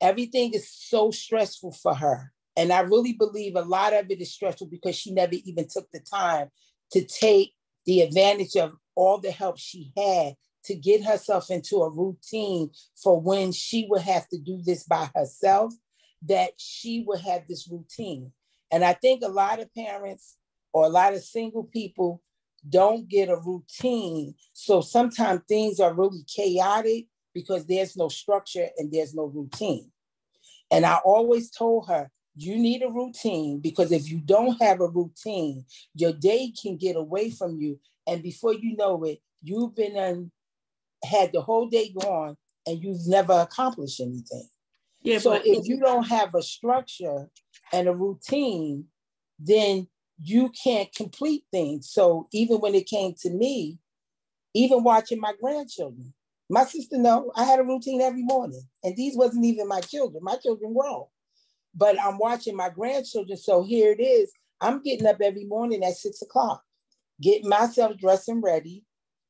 everything 0.00 0.52
is 0.52 0.70
so 0.70 1.10
stressful 1.10 1.72
for 1.72 1.94
her. 1.94 2.32
And 2.56 2.72
I 2.72 2.80
really 2.80 3.12
believe 3.12 3.54
a 3.54 3.62
lot 3.62 3.92
of 3.92 4.10
it 4.10 4.20
is 4.20 4.32
stressful 4.32 4.68
because 4.68 4.96
she 4.96 5.12
never 5.12 5.34
even 5.44 5.68
took 5.68 5.90
the 5.92 6.00
time 6.00 6.50
to 6.92 7.04
take 7.04 7.52
the 7.84 8.00
advantage 8.00 8.56
of 8.56 8.72
all 8.94 9.18
the 9.18 9.30
help 9.30 9.58
she 9.58 9.92
had 9.96 10.34
to 10.64 10.74
get 10.74 11.04
herself 11.04 11.50
into 11.50 11.76
a 11.76 11.90
routine 11.90 12.70
for 13.00 13.20
when 13.20 13.52
she 13.52 13.86
would 13.88 14.02
have 14.02 14.26
to 14.28 14.38
do 14.38 14.60
this 14.64 14.82
by 14.82 15.08
herself, 15.14 15.72
that 16.22 16.50
she 16.56 17.04
would 17.06 17.20
have 17.20 17.46
this 17.46 17.68
routine. 17.70 18.32
And 18.72 18.84
I 18.84 18.94
think 18.94 19.22
a 19.22 19.28
lot 19.28 19.60
of 19.60 19.72
parents 19.74 20.36
or 20.72 20.84
a 20.84 20.88
lot 20.88 21.14
of 21.14 21.22
single 21.22 21.64
people 21.64 22.20
don't 22.68 23.08
get 23.08 23.28
a 23.28 23.36
routine. 23.36 24.34
So 24.52 24.80
sometimes 24.80 25.42
things 25.48 25.80
are 25.80 25.94
really 25.94 26.24
chaotic 26.26 27.06
because 27.34 27.66
there's 27.66 27.96
no 27.96 28.08
structure 28.08 28.68
and 28.78 28.90
there's 28.90 29.14
no 29.14 29.24
routine. 29.24 29.90
And 30.70 30.84
I 30.84 30.96
always 31.04 31.50
told 31.50 31.88
her, 31.88 32.10
you 32.34 32.56
need 32.56 32.82
a 32.82 32.90
routine 32.90 33.60
because 33.60 33.92
if 33.92 34.10
you 34.10 34.18
don't 34.18 34.60
have 34.60 34.80
a 34.80 34.88
routine, 34.88 35.64
your 35.94 36.12
day 36.12 36.52
can 36.60 36.76
get 36.76 36.96
away 36.96 37.30
from 37.30 37.58
you. 37.58 37.80
And 38.06 38.22
before 38.22 38.52
you 38.52 38.76
know 38.76 39.02
it, 39.04 39.20
you've 39.42 39.74
been 39.74 39.96
un, 39.96 40.30
had 41.04 41.32
the 41.32 41.40
whole 41.40 41.68
day 41.68 41.94
gone 41.98 42.36
and 42.66 42.82
you've 42.82 43.06
never 43.06 43.32
accomplished 43.32 44.00
anything. 44.00 44.48
Yeah, 45.02 45.18
so 45.18 45.34
if 45.34 45.66
you 45.68 45.78
don't 45.78 46.06
have 46.08 46.34
a 46.34 46.42
structure 46.42 47.28
and 47.72 47.88
a 47.88 47.94
routine, 47.94 48.86
then 49.38 49.86
you 50.22 50.50
can't 50.50 50.94
complete 50.94 51.44
things. 51.50 51.90
So 51.90 52.28
even 52.32 52.58
when 52.58 52.74
it 52.74 52.86
came 52.86 53.14
to 53.20 53.30
me, 53.30 53.78
even 54.54 54.82
watching 54.82 55.20
my 55.20 55.34
grandchildren, 55.40 56.14
my 56.48 56.64
sister 56.64 56.96
know 56.96 57.32
I 57.34 57.44
had 57.44 57.60
a 57.60 57.64
routine 57.64 58.00
every 58.00 58.22
morning, 58.22 58.62
and 58.84 58.96
these 58.96 59.16
wasn't 59.16 59.44
even 59.44 59.68
my 59.68 59.80
children. 59.80 60.22
My 60.22 60.36
children 60.36 60.74
grown, 60.74 61.06
but 61.74 62.00
I'm 62.00 62.18
watching 62.18 62.56
my 62.56 62.70
grandchildren. 62.70 63.36
So 63.36 63.62
here 63.64 63.92
it 63.92 64.02
is. 64.02 64.32
I'm 64.60 64.82
getting 64.82 65.06
up 65.06 65.18
every 65.20 65.44
morning 65.44 65.84
at 65.84 65.96
six 65.96 66.22
o'clock, 66.22 66.62
getting 67.20 67.48
myself 67.48 67.98
dressed 67.98 68.28
and 68.28 68.42
ready 68.42 68.84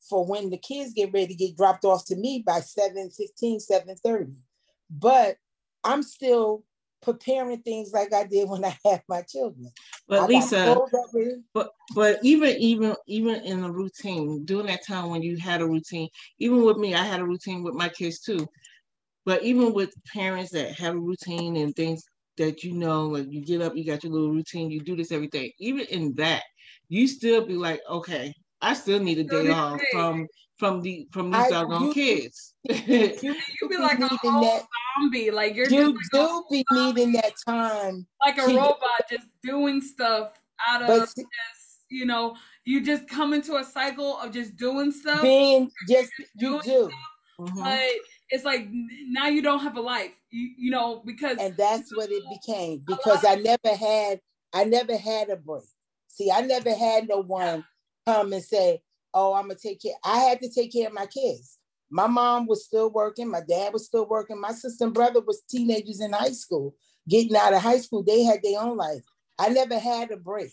for 0.09 0.25
when 0.25 0.51
the 0.51 0.59
kids 0.59 0.93
get 0.93 1.13
ready 1.13 1.29
to 1.29 1.35
get 1.35 1.57
dropped 1.57 1.85
off 1.85 2.05
to 2.07 2.17
me 2.17 2.45
by 2.47 2.61
7 2.61 3.11
15, 3.11 3.59
7 3.59 3.97
30. 4.05 4.33
But 4.91 5.37
I'm 5.83 6.03
still 6.03 6.65
preparing 7.03 7.61
things 7.63 7.93
like 7.93 8.13
I 8.13 8.25
did 8.25 8.49
when 8.49 8.65
I 8.65 8.77
had 8.85 9.03
my 9.09 9.23
children. 9.23 9.71
But 10.09 10.23
I 10.23 10.27
Lisa, 10.27 10.81
but 11.53 11.71
but 11.95 12.19
even 12.23 12.57
even 12.59 12.95
even 13.07 13.37
in 13.45 13.63
the 13.63 13.71
routine, 13.71 14.45
during 14.45 14.67
that 14.67 14.87
time 14.87 15.11
when 15.11 15.23
you 15.23 15.37
had 15.37 15.61
a 15.61 15.67
routine, 15.67 16.09
even 16.39 16.63
with 16.65 16.77
me, 16.77 16.95
I 16.95 17.03
had 17.03 17.21
a 17.21 17.27
routine 17.27 17.63
with 17.63 17.75
my 17.75 17.89
kids 17.89 18.21
too. 18.21 18.47
But 19.25 19.43
even 19.43 19.73
with 19.73 19.93
parents 20.13 20.53
that 20.53 20.79
have 20.79 20.95
a 20.95 21.01
routine 21.01 21.57
and 21.57 21.75
things 21.75 22.05
that 22.37 22.63
you 22.63 22.73
know, 22.75 23.07
like 23.07 23.27
you 23.31 23.45
get 23.45 23.61
up, 23.61 23.77
you 23.77 23.85
got 23.85 24.05
your 24.05 24.13
little 24.13 24.31
routine, 24.31 24.71
you 24.71 24.81
do 24.81 24.97
this 24.97 25.11
everything. 25.11 25.51
Even 25.59 25.87
in 25.87 26.15
that, 26.15 26.43
you 26.89 27.09
still 27.09 27.45
be 27.45 27.55
like, 27.55 27.81
okay, 27.89 28.33
I 28.61 28.75
still 28.75 29.01
need 29.01 29.19
a 29.19 29.25
day 29.25 29.51
off 29.51 29.81
from 29.91 30.27
from 30.57 30.83
the 30.83 31.09
from 31.13 31.31
these 31.31 31.49
doggone 31.49 31.93
kids. 31.93 32.55
you, 32.65 33.35
you 33.61 33.69
be 33.69 33.77
like 33.79 34.01
a 34.01 34.09
whole 34.09 34.41
that, 34.41 34.65
zombie, 34.99 35.31
like 35.31 35.55
you're 35.55 35.69
you 35.69 35.93
just 35.93 36.15
like 36.15 36.29
do 36.29 36.45
be 36.51 36.65
needing 36.73 37.13
that 37.13 37.33
time, 37.47 38.07
like 38.25 38.39
a 38.39 38.47
robot, 38.47 38.81
just 39.11 39.27
doing 39.43 39.81
stuff 39.81 40.33
out 40.69 40.83
of 40.83 40.89
just 40.89 41.21
you 41.89 42.05
know, 42.05 42.37
you 42.65 42.85
just 42.85 43.09
come 43.09 43.33
into 43.33 43.57
a 43.57 43.65
cycle 43.65 44.19
of 44.19 44.33
just 44.33 44.57
doing 44.57 44.91
stuff. 44.91 45.23
Being 45.23 45.71
just 45.89 46.11
you 46.37 46.61
do. 46.63 46.91
Mm-hmm. 47.39 47.63
But 47.63 47.81
it's 48.31 48.45
like 48.45 48.69
now 49.09 49.29
you 49.29 49.43
don't 49.43 49.61
have 49.61 49.77
a 49.77 49.81
life, 49.81 50.13
you, 50.31 50.51
you 50.57 50.71
know, 50.71 51.03
because 51.05 51.39
and 51.39 51.57
that's 51.57 51.95
what 51.95 52.11
it 52.11 52.23
became 52.31 52.83
because 52.87 53.25
I 53.25 53.37
never 53.37 53.77
had 53.77 54.21
I 54.55 54.65
never 54.65 54.97
had 54.97 55.29
a 55.29 55.37
break. 55.37 55.65
See, 56.09 56.31
I 56.31 56.41
never 56.41 56.75
had 56.75 57.09
no 57.09 57.23
one 57.23 57.65
come 58.07 58.33
and 58.33 58.43
say, 58.43 58.81
oh, 59.17 59.35
I'm 59.35 59.49
gonna 59.49 59.59
take 59.61 59.83
care. 59.83 59.95
I 60.05 60.19
had 60.19 60.41
to 60.43 60.51
take 60.51 60.73
care 60.73 60.89
of 60.89 60.93
my 60.93 61.07
kids. 61.07 61.59
My 61.91 62.07
mom 62.07 62.47
was 62.47 62.65
still 62.65 62.91
working, 62.91 63.31
my 63.31 63.41
dad 63.41 63.73
was 63.73 63.87
still 63.87 64.07
working, 64.07 64.41
my 64.41 64.53
sister 64.53 64.85
and 64.85 64.95
brother 64.95 65.21
was 65.21 65.43
teenagers 65.49 66.01
in 66.01 66.13
high 66.13 66.33
school. 66.33 66.75
Getting 67.09 67.37
out 67.37 67.55
of 67.55 67.63
high 67.63 67.79
school, 67.79 68.03
they 68.03 68.23
had 68.23 68.41
their 68.43 68.61
own 68.61 68.77
life. 68.77 69.03
I 69.39 69.49
never 69.49 69.79
had 69.79 70.11
a 70.11 70.17
break. 70.17 70.53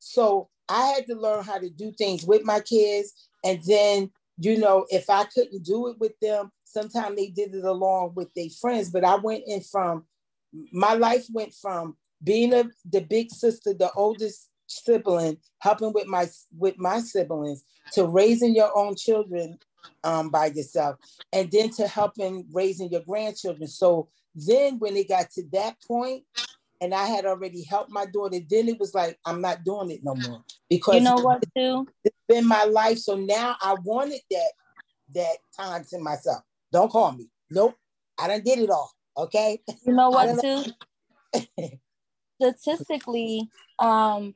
So 0.00 0.48
I 0.68 0.86
had 0.86 1.06
to 1.06 1.14
learn 1.14 1.44
how 1.44 1.58
to 1.58 1.70
do 1.70 1.92
things 1.92 2.24
with 2.24 2.44
my 2.44 2.60
kids. 2.60 3.12
And 3.44 3.62
then, 3.64 4.10
you 4.38 4.58
know, 4.58 4.86
if 4.90 5.08
I 5.08 5.24
couldn't 5.24 5.64
do 5.64 5.88
it 5.88 5.98
with 5.98 6.18
them, 6.20 6.50
sometimes 6.64 7.16
they 7.16 7.28
did 7.28 7.54
it 7.54 7.64
along 7.64 8.14
with 8.16 8.34
their 8.34 8.48
friends. 8.60 8.90
But 8.90 9.04
I 9.04 9.14
went 9.14 9.44
in 9.46 9.60
from 9.60 10.04
my 10.72 10.94
life 10.94 11.26
went 11.32 11.54
from 11.54 11.96
being 12.22 12.52
a, 12.54 12.64
the 12.90 13.00
big 13.00 13.30
sister, 13.30 13.74
the 13.74 13.90
oldest 13.92 14.48
sibling, 14.66 15.38
helping 15.58 15.92
with 15.92 16.06
my 16.06 16.26
with 16.56 16.78
my 16.78 17.00
siblings, 17.00 17.64
to 17.92 18.06
raising 18.06 18.54
your 18.54 18.76
own 18.76 18.96
children 18.96 19.58
um, 20.02 20.30
by 20.30 20.46
yourself, 20.46 20.96
and 21.32 21.50
then 21.50 21.70
to 21.70 21.86
helping 21.86 22.46
raising 22.52 22.90
your 22.90 23.02
grandchildren. 23.02 23.68
So 23.68 24.08
then, 24.34 24.78
when 24.78 24.96
it 24.96 25.08
got 25.08 25.30
to 25.32 25.42
that 25.52 25.76
point, 25.86 26.24
and 26.80 26.94
I 26.94 27.06
had 27.06 27.24
already 27.24 27.64
helped 27.64 27.90
my 27.90 28.06
daughter, 28.06 28.38
then 28.48 28.68
it 28.68 28.78
was 28.78 28.94
like 28.94 29.18
I'm 29.24 29.40
not 29.40 29.64
doing 29.64 29.90
it 29.90 30.00
no 30.02 30.14
more 30.14 30.44
because 30.68 30.96
you 30.96 31.00
know 31.02 31.16
what, 31.16 31.42
too. 31.56 31.86
It's 32.04 32.16
been 32.28 32.46
my 32.46 32.64
life, 32.64 32.98
so 32.98 33.16
now 33.16 33.56
I 33.62 33.74
wanted 33.84 34.20
that 34.30 34.52
that 35.14 35.36
time 35.56 35.84
to 35.90 35.98
myself. 35.98 36.42
Don't 36.72 36.90
call 36.90 37.12
me. 37.12 37.28
Nope, 37.50 37.74
I 38.18 38.28
done 38.28 38.42
did 38.42 38.58
it 38.58 38.70
all. 38.70 38.90
Okay. 39.16 39.60
You 39.86 39.94
know 39.94 40.10
what, 40.10 40.40
too. 40.40 40.64
Statistically, 42.40 43.48
um, 43.78 44.34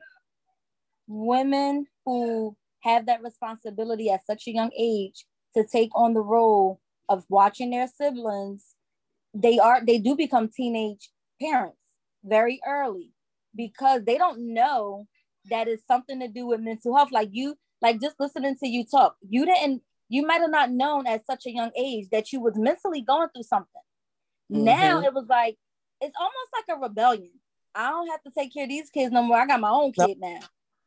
women 1.09 1.85
who 2.05 2.55
have 2.81 3.07
that 3.07 3.21
responsibility 3.21 4.09
at 4.09 4.25
such 4.25 4.47
a 4.47 4.53
young 4.53 4.71
age 4.77 5.25
to 5.57 5.65
take 5.65 5.89
on 5.95 6.13
the 6.13 6.21
role 6.21 6.79
of 7.09 7.25
watching 7.29 7.71
their 7.71 7.87
siblings 7.87 8.75
they 9.33 9.59
are 9.59 9.83
they 9.85 9.97
do 9.97 10.15
become 10.15 10.47
teenage 10.49 11.09
parents 11.41 11.77
very 12.23 12.59
early 12.67 13.11
because 13.55 14.03
they 14.05 14.17
don't 14.17 14.53
know 14.53 15.07
that 15.49 15.67
it's 15.67 15.85
something 15.87 16.19
to 16.19 16.27
do 16.27 16.45
with 16.45 16.59
mental 16.59 16.95
health. 16.95 17.11
Like 17.11 17.29
you 17.31 17.55
like 17.81 18.01
just 18.01 18.15
listening 18.19 18.55
to 18.57 18.67
you 18.67 18.85
talk 18.85 19.15
you 19.27 19.45
didn't 19.45 19.81
you 20.09 20.25
might 20.25 20.41
have 20.41 20.49
not 20.49 20.71
known 20.71 21.05
at 21.07 21.25
such 21.25 21.45
a 21.45 21.51
young 21.51 21.71
age 21.77 22.07
that 22.11 22.31
you 22.33 22.41
was 22.41 22.53
mentally 22.57 23.01
going 23.01 23.29
through 23.29 23.43
something. 23.43 23.81
Mm-hmm. 24.51 24.65
now 24.65 25.01
it 25.01 25.13
was 25.13 25.27
like 25.29 25.57
it's 26.01 26.15
almost 26.19 26.49
like 26.55 26.77
a 26.77 26.81
rebellion. 26.81 27.31
I 27.75 27.89
don't 27.91 28.09
have 28.09 28.23
to 28.23 28.31
take 28.35 28.53
care 28.53 28.63
of 28.63 28.69
these 28.69 28.89
kids 28.89 29.11
no 29.11 29.21
more. 29.21 29.37
I 29.37 29.45
got 29.45 29.59
my 29.59 29.69
own 29.69 29.91
kid 29.91 30.17
now 30.19 30.39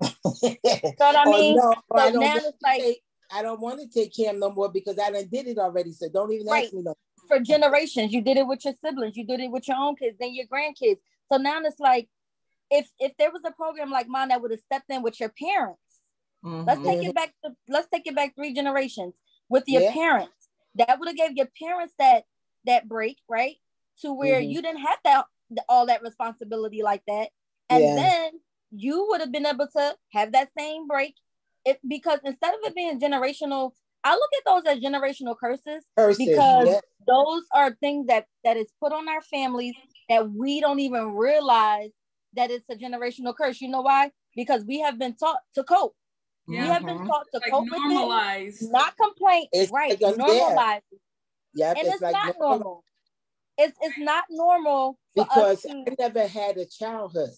what 0.02 1.16
I 1.16 1.24
mean? 1.30 1.56
No, 1.56 1.74
so 1.92 1.98
I 1.98 2.10
now 2.10 2.36
it's 2.36 2.62
like 2.62 3.02
I 3.30 3.42
don't 3.42 3.60
want 3.60 3.80
to 3.80 3.86
take 3.88 4.14
care 4.14 4.30
of 4.30 4.38
no 4.38 4.50
more 4.50 4.70
because 4.70 4.98
I 4.98 5.10
done 5.10 5.28
did 5.28 5.46
it 5.46 5.58
already. 5.58 5.92
So 5.92 6.08
don't 6.08 6.32
even 6.32 6.46
Right. 6.48 6.64
ask 6.64 6.74
me 6.74 6.82
no. 6.82 6.94
For 7.28 7.38
generations, 7.40 8.12
you 8.12 8.20
did 8.20 8.36
it 8.36 8.46
with 8.46 8.64
your 8.64 8.74
siblings, 8.74 9.16
you 9.16 9.24
did 9.24 9.40
it 9.40 9.50
with 9.50 9.66
your 9.68 9.76
own 9.78 9.96
kids, 9.96 10.16
then 10.18 10.34
your 10.34 10.46
grandkids. 10.46 10.98
So 11.30 11.38
now 11.38 11.60
it's 11.62 11.80
like, 11.80 12.08
if 12.70 12.90
if 12.98 13.12
there 13.16 13.30
was 13.30 13.42
a 13.46 13.52
program 13.52 13.90
like 13.90 14.08
mine 14.08 14.28
that 14.28 14.42
would 14.42 14.50
have 14.50 14.60
stepped 14.60 14.90
in 14.90 15.02
with 15.02 15.18
your 15.20 15.30
parents, 15.30 15.80
let's 16.42 16.80
Mhm. 16.80 16.84
take 16.84 17.08
it 17.08 17.14
back 17.14 17.32
to 17.44 17.52
let's 17.68 17.88
take 17.88 18.06
it 18.06 18.14
back 18.14 18.34
three 18.34 18.52
generations 18.52 19.14
with 19.48 19.64
your 19.66 19.82
Yeah. 19.82 19.92
parents. 19.92 20.48
That 20.74 20.98
would 20.98 21.08
have 21.08 21.16
gave 21.16 21.36
your 21.36 21.48
parents 21.58 21.94
that 21.98 22.24
that 22.64 22.88
break, 22.88 23.18
right? 23.28 23.56
To 24.00 24.12
where 24.12 24.40
Mhm. 24.40 24.50
you 24.50 24.62
didn't 24.62 24.80
have 24.80 24.98
that 25.04 25.26
all 25.68 25.86
that 25.86 26.02
responsibility 26.02 26.82
like 26.82 27.04
that. 27.06 27.30
And 27.70 27.84
Yeah. 27.84 27.94
then 27.94 28.40
you 28.72 29.06
would 29.10 29.20
have 29.20 29.32
been 29.32 29.46
able 29.46 29.68
to 29.76 29.96
have 30.12 30.32
that 30.32 30.48
same 30.56 30.86
break. 30.86 31.14
It 31.64 31.78
because 31.86 32.18
instead 32.24 32.54
of 32.54 32.60
it 32.64 32.74
being 32.74 32.98
generational, 32.98 33.72
I 34.02 34.14
look 34.14 34.30
at 34.38 34.44
those 34.44 34.74
as 34.74 34.82
generational 34.82 35.36
curses 35.38 35.84
Person. 35.96 36.26
because 36.26 36.66
yeah. 36.66 36.80
those 37.06 37.44
are 37.54 37.72
things 37.80 38.06
that 38.06 38.26
that 38.44 38.56
is 38.56 38.66
put 38.80 38.92
on 38.92 39.08
our 39.08 39.22
families 39.22 39.74
that 40.08 40.28
we 40.30 40.60
don't 40.60 40.80
even 40.80 41.14
realize 41.14 41.90
that 42.34 42.50
it's 42.50 42.64
a 42.70 42.74
generational 42.74 43.34
curse. 43.36 43.60
You 43.60 43.68
know 43.68 43.82
why? 43.82 44.10
Because 44.34 44.64
we 44.64 44.80
have 44.80 44.98
been 44.98 45.14
taught 45.14 45.38
to 45.54 45.62
cope. 45.62 45.94
We 46.48 46.56
have 46.56 46.84
been 46.84 46.98
Mhm. 46.98 47.06
taught 47.06 47.26
to 47.32 47.38
Like 47.38 47.50
cope 47.52 47.70
with 47.70 47.80
it, 47.80 48.70
not 48.72 48.96
complain. 48.96 49.46
It's 49.52 49.70
right, 49.70 49.90
like, 49.90 50.00
yeah. 50.00 50.24
normalize, 50.24 50.82
it. 50.90 51.00
Yep, 51.54 51.76
and 51.78 51.88
it's, 51.88 52.02
like 52.02 52.12
not 52.12 52.34
normal 52.40 52.58
normal. 52.58 52.84
It's 53.58 53.76
it's 53.80 53.98
not 53.98 54.24
normal 54.30 54.98
for 55.14 55.24
because 55.24 55.56
us 55.56 55.62
to 55.62 55.84
I 55.86 55.94
never 55.98 56.26
had 56.26 56.56
a 56.56 56.66
childhood. 56.66 57.30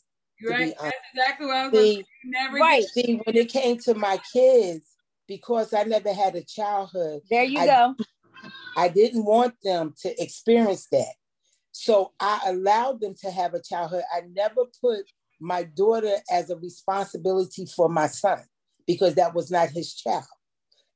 You're 0.45 0.53
be 0.53 0.65
right. 0.65 0.75
honest. 0.79 0.95
That's 1.15 1.27
exactly 1.27 1.47
what 1.47 1.57
I 1.57 1.63
was 1.65 1.73
going 1.73 1.85
See, 1.85 1.97
to 1.97 2.03
say. 2.03 2.09
You 2.23 2.31
never 2.31 2.59
Right. 2.59 2.81
get 2.83 2.91
see, 2.91 3.21
when 3.25 3.37
it 3.37 3.49
came 3.49 3.79
to 3.79 3.95
my 3.95 4.21
kids, 4.33 4.87
because 5.27 5.73
I 5.73 5.85
never 5.85 6.13
had 6.13 6.35
a 6.35 6.43
childhood, 6.45 7.23
there 7.31 7.45
you 7.45 7.61
I- 7.61 7.67
go. 7.67 7.95
I 8.77 8.89
didn't 8.89 9.25
want 9.25 9.55
them 9.63 9.95
to 10.03 10.23
experience 10.23 10.87
that. 10.93 11.15
So 11.73 12.13
I 12.21 12.41
allowed 12.47 13.01
them 13.01 13.15
to 13.23 13.31
have 13.31 13.55
a 13.55 13.63
childhood. 13.63 14.03
I 14.13 14.23
never 14.33 14.63
put 14.81 15.07
my 15.41 15.63
daughter 15.65 16.17
as 16.31 16.51
a 16.51 16.57
responsibility 16.57 17.67
for 17.67 17.89
my 17.89 18.07
son 18.09 18.43
because 18.87 19.15
that 19.15 19.35
was 19.35 19.51
not 19.51 19.71
his 19.71 19.95
child. 19.95 20.25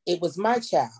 It 0.06 0.20
was 0.20 0.36
my 0.36 0.58
child. 0.58 0.90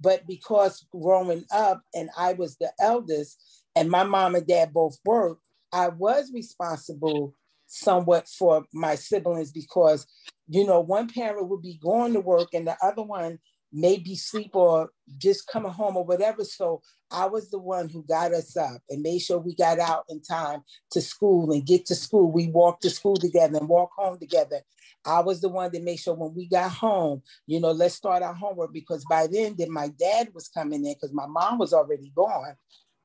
But 0.00 0.26
because 0.26 0.86
growing 0.92 1.44
up 1.52 1.82
and 1.94 2.10
I 2.18 2.34
was 2.34 2.56
the 2.56 2.72
eldest 2.80 3.40
and 3.74 3.90
my 3.90 4.04
mom 4.04 4.34
and 4.34 4.46
dad 4.46 4.72
both 4.72 4.98
worked, 5.04 5.46
I 5.72 5.88
was 5.88 6.30
responsible 6.32 7.34
somewhat 7.74 8.28
for 8.28 8.64
my 8.72 8.94
siblings 8.94 9.50
because, 9.50 10.06
you 10.48 10.66
know, 10.66 10.80
one 10.80 11.08
parent 11.08 11.48
would 11.48 11.62
be 11.62 11.78
going 11.82 12.12
to 12.12 12.20
work 12.20 12.48
and 12.54 12.66
the 12.66 12.76
other 12.82 13.02
one 13.02 13.38
maybe 13.76 14.14
sleep 14.14 14.54
or 14.54 14.90
just 15.18 15.48
coming 15.48 15.72
home 15.72 15.96
or 15.96 16.04
whatever. 16.04 16.44
So 16.44 16.80
I 17.10 17.26
was 17.26 17.50
the 17.50 17.58
one 17.58 17.88
who 17.88 18.04
got 18.04 18.32
us 18.32 18.56
up 18.56 18.80
and 18.88 19.02
made 19.02 19.18
sure 19.18 19.38
we 19.38 19.56
got 19.56 19.80
out 19.80 20.04
in 20.08 20.20
time 20.22 20.62
to 20.92 21.00
school 21.00 21.50
and 21.50 21.66
get 21.66 21.84
to 21.86 21.96
school. 21.96 22.30
We 22.30 22.48
walked 22.48 22.82
to 22.82 22.90
school 22.90 23.16
together 23.16 23.58
and 23.58 23.68
walk 23.68 23.90
home 23.96 24.18
together. 24.20 24.60
I 25.04 25.20
was 25.20 25.40
the 25.40 25.48
one 25.48 25.72
that 25.72 25.82
made 25.82 25.98
sure 25.98 26.14
when 26.14 26.34
we 26.34 26.48
got 26.48 26.70
home, 26.70 27.22
you 27.46 27.60
know, 27.60 27.72
let's 27.72 27.96
start 27.96 28.22
our 28.22 28.32
homework 28.32 28.72
because 28.72 29.04
by 29.04 29.26
then, 29.26 29.56
then 29.58 29.72
my 29.72 29.88
dad 29.88 30.28
was 30.32 30.48
coming 30.48 30.86
in 30.86 30.94
because 30.94 31.12
my 31.12 31.26
mom 31.26 31.58
was 31.58 31.72
already 31.72 32.12
gone 32.14 32.54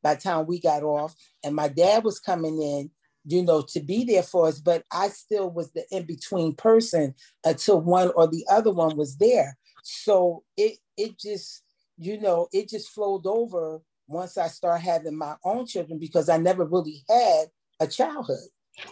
by 0.01 0.15
the 0.15 0.21
time 0.21 0.45
we 0.45 0.59
got 0.59 0.83
off, 0.83 1.13
and 1.43 1.55
my 1.55 1.67
dad 1.67 2.03
was 2.03 2.19
coming 2.19 2.61
in, 2.61 2.89
you 3.25 3.43
know, 3.43 3.61
to 3.61 3.79
be 3.79 4.03
there 4.05 4.23
for 4.23 4.47
us. 4.47 4.59
But 4.59 4.83
I 4.91 5.09
still 5.09 5.49
was 5.49 5.71
the 5.71 5.85
in 5.91 6.03
between 6.03 6.55
person 6.55 7.13
until 7.45 7.81
one 7.81 8.11
or 8.15 8.27
the 8.27 8.45
other 8.49 8.71
one 8.71 8.95
was 8.97 9.17
there. 9.17 9.57
So 9.83 10.43
it 10.57 10.77
it 10.97 11.19
just, 11.19 11.63
you 11.97 12.19
know, 12.19 12.47
it 12.51 12.69
just 12.69 12.89
flowed 12.89 13.25
over 13.25 13.81
once 14.07 14.37
I 14.37 14.47
start 14.47 14.81
having 14.81 15.17
my 15.17 15.35
own 15.43 15.65
children 15.65 15.99
because 15.99 16.29
I 16.29 16.37
never 16.37 16.65
really 16.65 17.03
had 17.09 17.45
a 17.79 17.87
childhood. 17.87 18.49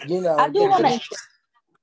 You 0.07 0.21
know, 0.21 0.35
I 0.37 0.47
do 0.49 0.59
the 0.59 0.67
wanna- 0.67 0.89
things- 0.89 1.07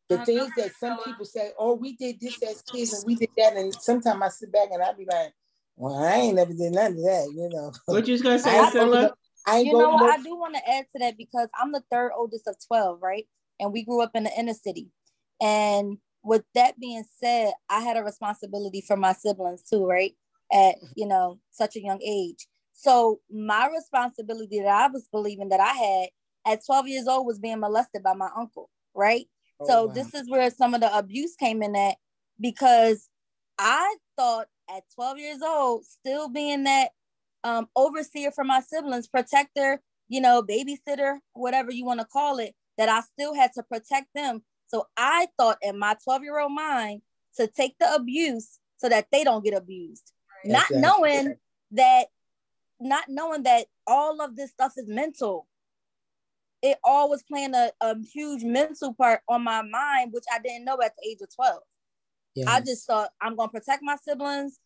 the 0.09 0.24
things 0.24 0.50
that 0.57 0.70
some 0.78 0.98
people 1.02 1.24
say, 1.24 1.50
oh, 1.59 1.74
we 1.74 1.96
did 1.96 2.20
this 2.20 2.42
as 2.42 2.61
kids 2.62 2.92
and 2.92 3.04
we 3.07 3.14
did 3.16 3.30
that. 3.38 3.57
And 3.57 3.74
sometimes 3.74 4.20
I 4.22 4.28
sit 4.28 4.52
back 4.52 4.68
and 4.70 4.83
I 4.83 4.92
be 4.92 5.07
like, 5.07 5.33
well, 5.76 5.96
I 5.96 6.16
ain't 6.16 6.37
never 6.37 6.52
did 6.52 6.72
none 6.72 6.92
of 6.92 6.98
that, 6.98 7.33
you 7.35 7.48
know. 7.50 7.72
What 7.87 8.07
you 8.07 8.12
was 8.12 8.22
gonna 8.22 8.38
say, 8.38 8.59
I 8.59 8.70
ain't 9.46 9.72
go 9.72 9.78
to 9.80 9.85
Stella? 9.85 9.92
no- 9.92 9.96
I 9.96 9.96
You 9.96 9.96
know 9.96 9.96
no- 9.96 10.12
I 10.12 10.18
do 10.22 10.37
want 10.37 10.54
to 10.54 10.68
add 10.68 10.87
to 10.92 10.98
that 11.00 11.16
because 11.16 11.48
I'm 11.54 11.72
the 11.72 11.83
third 11.90 12.12
oldest 12.16 12.46
of 12.48 12.57
12, 12.66 13.00
right? 13.02 13.26
And 13.61 13.72
we 13.72 13.85
grew 13.85 14.00
up 14.02 14.12
in 14.14 14.24
the 14.24 14.33
inner 14.38 14.54
city. 14.54 14.88
And 15.40 15.98
with 16.22 16.44
that 16.54 16.78
being 16.80 17.04
said, 17.20 17.52
I 17.68 17.80
had 17.80 17.96
a 17.96 18.02
responsibility 18.04 18.80
for 18.80 18.96
my 18.96 19.12
siblings 19.12 19.62
too, 19.62 19.87
right? 19.87 20.14
At, 20.52 20.76
you 20.96 21.07
know, 21.07 21.38
such 21.50 21.76
a 21.76 21.83
young 21.83 22.00
age. 22.02 22.46
So 22.72 23.20
my 23.30 23.68
responsibility 23.68 24.61
that 24.61 24.68
I 24.68 24.88
was 24.88 25.09
believing 25.12 25.50
that 25.50 25.61
I 25.61 25.72
had 25.72 26.09
at 26.46 26.64
12 26.66 26.88
years 26.88 27.07
old 27.07 27.26
was 27.26 27.38
being 27.38 27.61
molested 27.61 28.02
by 28.02 28.14
my 28.14 28.28
uncle, 28.37 28.70
right? 28.94 29.26
Oh, 29.61 29.66
so 29.66 29.87
wow. 29.87 29.92
this 29.92 30.14
is 30.14 30.28
where 30.28 30.50
some 30.50 30.74
of 30.74 30.80
the 30.80 30.96
abuse 30.96 31.37
came 31.37 31.62
in 31.62 31.76
at 31.76 31.96
because 32.40 33.09
I 33.59 33.96
thought 34.16 34.48
at 34.74 34.83
12 34.94 35.18
years 35.18 35.42
old, 35.42 35.85
still 35.85 36.28
being 36.28 36.64
that 36.64 36.90
um, 37.44 37.68
overseer 37.76 38.30
for 38.30 38.42
my 38.42 38.61
siblings, 38.61 39.07
protector, 39.07 39.80
you 40.09 40.20
know, 40.20 40.42
babysitter, 40.42 41.18
whatever 41.35 41.70
you 41.70 41.85
want 41.85 42.00
to 42.00 42.07
call 42.07 42.38
it, 42.38 42.54
that 42.78 42.88
I 42.88 43.02
still 43.02 43.35
had 43.35 43.52
to 43.54 43.62
protect 43.62 44.09
them. 44.14 44.42
So 44.66 44.87
I 44.96 45.28
thought 45.38 45.59
in 45.62 45.78
my 45.78 45.96
12 46.02 46.22
year 46.22 46.38
old 46.40 46.52
mind 46.52 47.02
to 47.37 47.46
take 47.46 47.76
the 47.78 47.94
abuse 47.94 48.59
so 48.78 48.88
that 48.88 49.07
they 49.12 49.22
don't 49.22 49.44
get 49.44 49.54
abused, 49.54 50.12
not 50.44 50.70
Exactly. 50.70 50.80
knowing 50.80 51.37
that, 51.72 52.07
not 52.80 53.04
knowing 53.09 53.44
that 53.44 53.66
all 53.87 54.20
of 54.20 54.37
this 54.37 54.50
stuff 54.50 54.72
is 54.76 54.88
mental. 54.88 55.46
It 56.62 56.78
all 56.83 57.11
was 57.11 57.22
playing 57.22 57.54
a, 57.54 57.70
a 57.83 57.94
huge 58.00 58.42
mental 58.42 58.94
part 58.94 59.20
on 59.28 59.44
my 59.44 59.62
mind, 59.62 60.12
which 60.12 60.24
I 60.33 60.38
didn't 60.38 60.64
know 60.64 60.78
at 60.83 60.94
the 60.96 61.09
age 61.09 61.18
of 61.22 61.35
12. 61.35 61.61
I 62.48 62.61
just 62.61 62.87
thought 62.87 63.11
I'm 63.20 63.37
gonna 63.37 63.50
protect 63.50 63.83
my 63.83 63.96
siblings. 63.96 64.59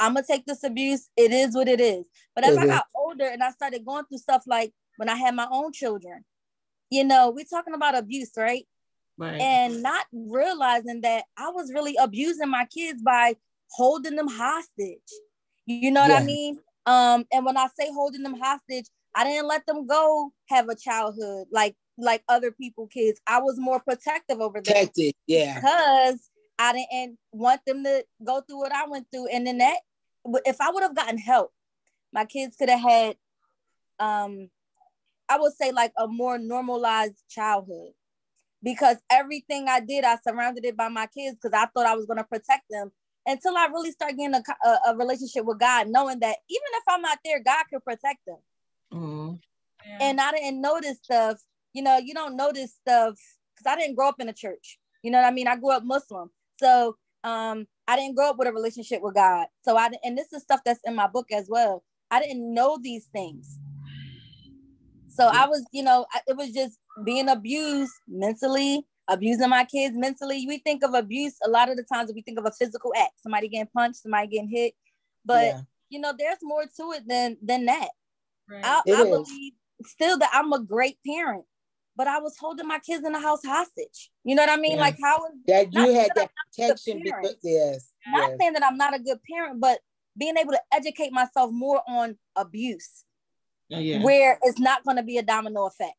I'm 0.00 0.14
gonna 0.14 0.26
take 0.26 0.46
this 0.46 0.64
abuse. 0.64 1.08
It 1.16 1.32
is 1.32 1.54
what 1.54 1.68
it 1.68 1.80
is. 1.80 2.04
But 2.34 2.44
as 2.44 2.56
It 2.56 2.60
I 2.60 2.66
got 2.66 2.86
older 2.94 3.26
and 3.26 3.42
I 3.42 3.50
started 3.50 3.84
going 3.84 4.04
through 4.06 4.18
stuff 4.18 4.42
like 4.46 4.72
when 4.96 5.08
I 5.08 5.14
had 5.14 5.34
my 5.34 5.46
own 5.50 5.72
children, 5.72 6.24
you 6.90 7.04
know, 7.04 7.30
we're 7.30 7.44
talking 7.44 7.74
about 7.74 7.96
abuse, 7.96 8.32
right? 8.36 8.66
Right. 9.18 9.40
And 9.40 9.82
not 9.82 10.06
realizing 10.12 11.02
that 11.02 11.24
I 11.36 11.50
was 11.50 11.70
really 11.72 11.94
abusing 12.00 12.48
my 12.48 12.64
kids 12.64 13.02
by 13.02 13.36
holding 13.70 14.16
them 14.16 14.28
hostage. 14.28 14.98
You 15.66 15.90
know 15.90 16.00
what 16.00 16.10
I 16.10 16.24
mean? 16.24 16.58
Um, 16.86 17.24
and 17.30 17.44
when 17.44 17.56
I 17.56 17.68
say 17.78 17.92
holding 17.92 18.22
them 18.22 18.38
hostage, 18.40 18.86
I 19.14 19.24
didn't 19.24 19.46
let 19.46 19.66
them 19.66 19.86
go 19.86 20.32
have 20.48 20.68
a 20.68 20.74
childhood 20.74 21.46
like 21.52 21.76
like 21.98 22.22
other 22.28 22.50
people 22.50 22.86
kids. 22.86 23.20
I 23.26 23.40
was 23.40 23.56
more 23.58 23.80
protective 23.80 24.40
over 24.40 24.60
them 24.60 24.64
Protected, 24.64 25.14
yeah. 25.26 25.56
because 25.56 26.30
I 26.58 26.72
didn't 26.72 27.18
want 27.32 27.60
them 27.66 27.84
to 27.84 28.04
go 28.24 28.40
through 28.40 28.58
what 28.58 28.72
I 28.72 28.86
went 28.88 29.06
through. 29.12 29.28
And 29.28 29.46
then 29.46 29.58
that, 29.58 29.78
if 30.44 30.60
I 30.60 30.70
would 30.70 30.82
have 30.82 30.96
gotten 30.96 31.18
help, 31.18 31.52
my 32.12 32.24
kids 32.24 32.56
could 32.56 32.68
have 32.68 32.80
had, 32.80 33.16
um, 33.98 34.50
I 35.28 35.38
would 35.38 35.52
say 35.54 35.72
like 35.72 35.92
a 35.96 36.06
more 36.06 36.38
normalized 36.38 37.22
childhood. 37.28 37.92
Because 38.62 38.98
everything 39.10 39.68
I 39.68 39.80
did, 39.80 40.04
I 40.04 40.18
surrounded 40.26 40.66
it 40.66 40.76
by 40.76 40.88
my 40.88 41.06
kids 41.06 41.38
because 41.40 41.58
I 41.58 41.66
thought 41.66 41.86
I 41.86 41.96
was 41.96 42.04
going 42.04 42.18
to 42.18 42.24
protect 42.24 42.64
them 42.68 42.92
until 43.24 43.56
I 43.56 43.66
really 43.66 43.90
start 43.90 44.16
getting 44.18 44.34
a, 44.34 44.42
a, 44.68 44.78
a 44.88 44.96
relationship 44.96 45.46
with 45.46 45.58
God, 45.58 45.88
knowing 45.88 46.20
that 46.20 46.36
even 46.48 46.66
if 46.74 46.82
I'm 46.86 47.00
not 47.00 47.18
there, 47.24 47.40
God 47.42 47.64
could 47.72 47.84
protect 47.84 48.18
them 48.26 48.38
Mhm. 48.92 49.40
Yeah. 49.86 49.98
and 50.00 50.20
I 50.20 50.32
didn't 50.32 50.60
notice 50.60 50.98
stuff. 51.02 51.40
You 51.72 51.82
know, 51.82 51.98
you 51.98 52.12
don't 52.14 52.36
notice 52.36 52.74
stuff 52.74 53.14
because 53.54 53.66
I 53.66 53.76
didn't 53.76 53.96
grow 53.96 54.08
up 54.08 54.20
in 54.20 54.28
a 54.28 54.32
church. 54.32 54.78
You 55.02 55.10
know 55.10 55.18
what 55.20 55.28
I 55.28 55.30
mean? 55.30 55.48
I 55.48 55.56
grew 55.56 55.70
up 55.70 55.84
Muslim, 55.84 56.30
so 56.56 56.96
um, 57.24 57.66
I 57.90 57.96
didn't 57.96 58.14
grow 58.14 58.30
up 58.30 58.38
with 58.38 58.46
a 58.46 58.52
relationship 58.52 59.02
with 59.02 59.14
God. 59.14 59.46
So 59.62 59.76
I 59.76 59.90
and 60.04 60.16
this 60.16 60.32
is 60.32 60.42
stuff 60.42 60.60
that's 60.64 60.80
in 60.84 60.94
my 60.94 61.08
book 61.08 61.26
as 61.32 61.48
well. 61.48 61.82
I 62.10 62.20
didn't 62.20 62.54
know 62.54 62.78
these 62.80 63.06
things, 63.06 63.58
so 65.08 65.26
I 65.26 65.46
was, 65.46 65.64
you 65.72 65.82
know, 65.82 66.06
it 66.26 66.36
was 66.36 66.50
just 66.52 66.78
being 67.04 67.28
abused 67.28 67.92
mentally, 68.08 68.86
abusing 69.08 69.48
my 69.48 69.64
kids 69.64 69.96
mentally. 69.96 70.44
We 70.46 70.58
think 70.58 70.84
of 70.84 70.94
abuse 70.94 71.34
a 71.44 71.50
lot 71.50 71.68
of 71.68 71.76
the 71.76 71.82
times. 71.82 72.12
We 72.14 72.22
think 72.22 72.38
of 72.38 72.46
a 72.46 72.52
physical 72.52 72.92
act, 72.96 73.20
somebody 73.22 73.48
getting 73.48 73.68
punched, 73.74 74.02
somebody 74.02 74.28
getting 74.28 74.48
hit, 74.48 74.74
but 75.24 75.42
Yeah. 75.44 75.60
you 75.88 76.00
know, 76.00 76.12
there's 76.16 76.38
more 76.42 76.64
to 76.64 76.92
it 76.92 77.08
than 77.08 77.36
than 77.42 77.66
that. 77.66 77.90
Right. 78.48 78.64
I, 78.64 78.82
I 78.92 79.04
believe 79.04 79.52
still 79.84 80.18
that 80.18 80.30
I'm 80.32 80.52
a 80.52 80.60
great 80.60 80.98
parent, 81.06 81.44
but 82.00 82.08
I 82.08 82.18
was 82.18 82.34
holding 82.38 82.66
my 82.66 82.78
kids 82.78 83.04
in 83.04 83.12
the 83.12 83.20
house 83.20 83.44
hostage. 83.44 84.10
You 84.24 84.34
know 84.34 84.42
what 84.42 84.48
I 84.48 84.56
mean? 84.56 84.76
Yeah. 84.76 84.80
Like 84.80 84.96
how 85.04 85.16
is 85.26 85.34
That 85.46 85.70
you 85.70 85.92
had 85.92 86.08
that 86.14 86.30
protection 86.56 87.02
because 87.04 87.36
yes. 87.42 87.92
not 88.06 88.30
yes. 88.30 88.38
saying 88.38 88.54
that 88.54 88.64
I'm 88.64 88.78
not 88.78 88.94
a 88.94 88.98
good 88.98 89.18
parent, 89.30 89.60
but 89.60 89.80
being 90.18 90.38
able 90.38 90.52
to 90.52 90.60
educate 90.72 91.12
myself 91.12 91.50
more 91.52 91.82
on 91.86 92.16
abuse, 92.36 93.04
Yeah, 93.68 93.80
yeah. 93.80 94.02
where 94.02 94.38
it's 94.42 94.58
not 94.58 94.82
going 94.82 94.96
to 94.96 95.02
be 95.02 95.18
a 95.18 95.22
domino 95.22 95.66
effect. 95.66 95.92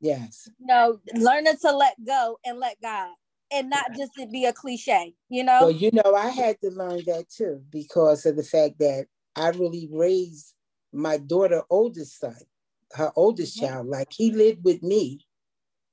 Yes. 0.00 0.48
You 0.58 0.66
know, 0.66 0.98
learning 1.14 1.58
to 1.60 1.72
let 1.76 1.96
go 2.06 2.38
and 2.46 2.58
let 2.58 2.80
God. 2.80 3.10
and 3.50 3.68
not 3.68 3.94
just 3.98 4.12
to 4.18 4.26
be 4.26 4.46
a 4.46 4.52
cliche, 4.54 5.14
you 5.28 5.44
know? 5.44 5.58
Well, 5.60 5.70
you 5.70 5.90
know, 5.92 6.14
I 6.14 6.28
had 6.28 6.58
to 6.62 6.70
learn 6.70 7.02
that 7.04 7.28
too 7.28 7.60
because 7.70 8.24
of 8.24 8.36
the 8.36 8.42
fact 8.42 8.78
that 8.78 9.08
I 9.36 9.48
really 9.50 9.90
raised 9.92 10.54
my 10.90 11.18
daughter 11.18 11.62
oldest 11.68 12.18
son, 12.18 12.36
her 12.92 13.12
oldest 13.16 13.58
child, 13.58 13.86
like 13.86 14.08
he 14.12 14.32
lived 14.32 14.64
with 14.64 14.82
me, 14.82 15.26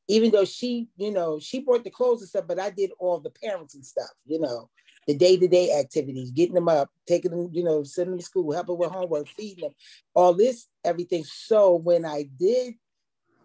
even 0.07 0.31
though 0.31 0.45
she, 0.45 0.87
you 0.97 1.11
know, 1.11 1.39
she 1.39 1.59
brought 1.59 1.83
the 1.83 1.89
clothes 1.89 2.21
and 2.21 2.29
stuff, 2.29 2.45
but 2.47 2.59
I 2.59 2.69
did 2.69 2.91
all 2.99 3.19
the 3.19 3.31
parenting 3.31 3.83
stuff, 3.83 4.11
you 4.25 4.39
know, 4.39 4.69
the 5.07 5.15
day-to-day 5.15 5.77
activities, 5.79 6.31
getting 6.31 6.55
them 6.55 6.69
up, 6.69 6.89
taking 7.07 7.31
them, 7.31 7.49
you 7.51 7.63
know, 7.63 7.83
sending 7.83 8.11
them 8.11 8.19
to 8.19 8.25
school, 8.25 8.51
helping 8.51 8.77
with 8.77 8.91
homework, 8.91 9.27
feeding 9.27 9.63
them, 9.63 9.73
all 10.13 10.33
this, 10.33 10.67
everything. 10.83 11.23
So 11.23 11.75
when 11.75 12.05
I 12.05 12.29
did 12.39 12.75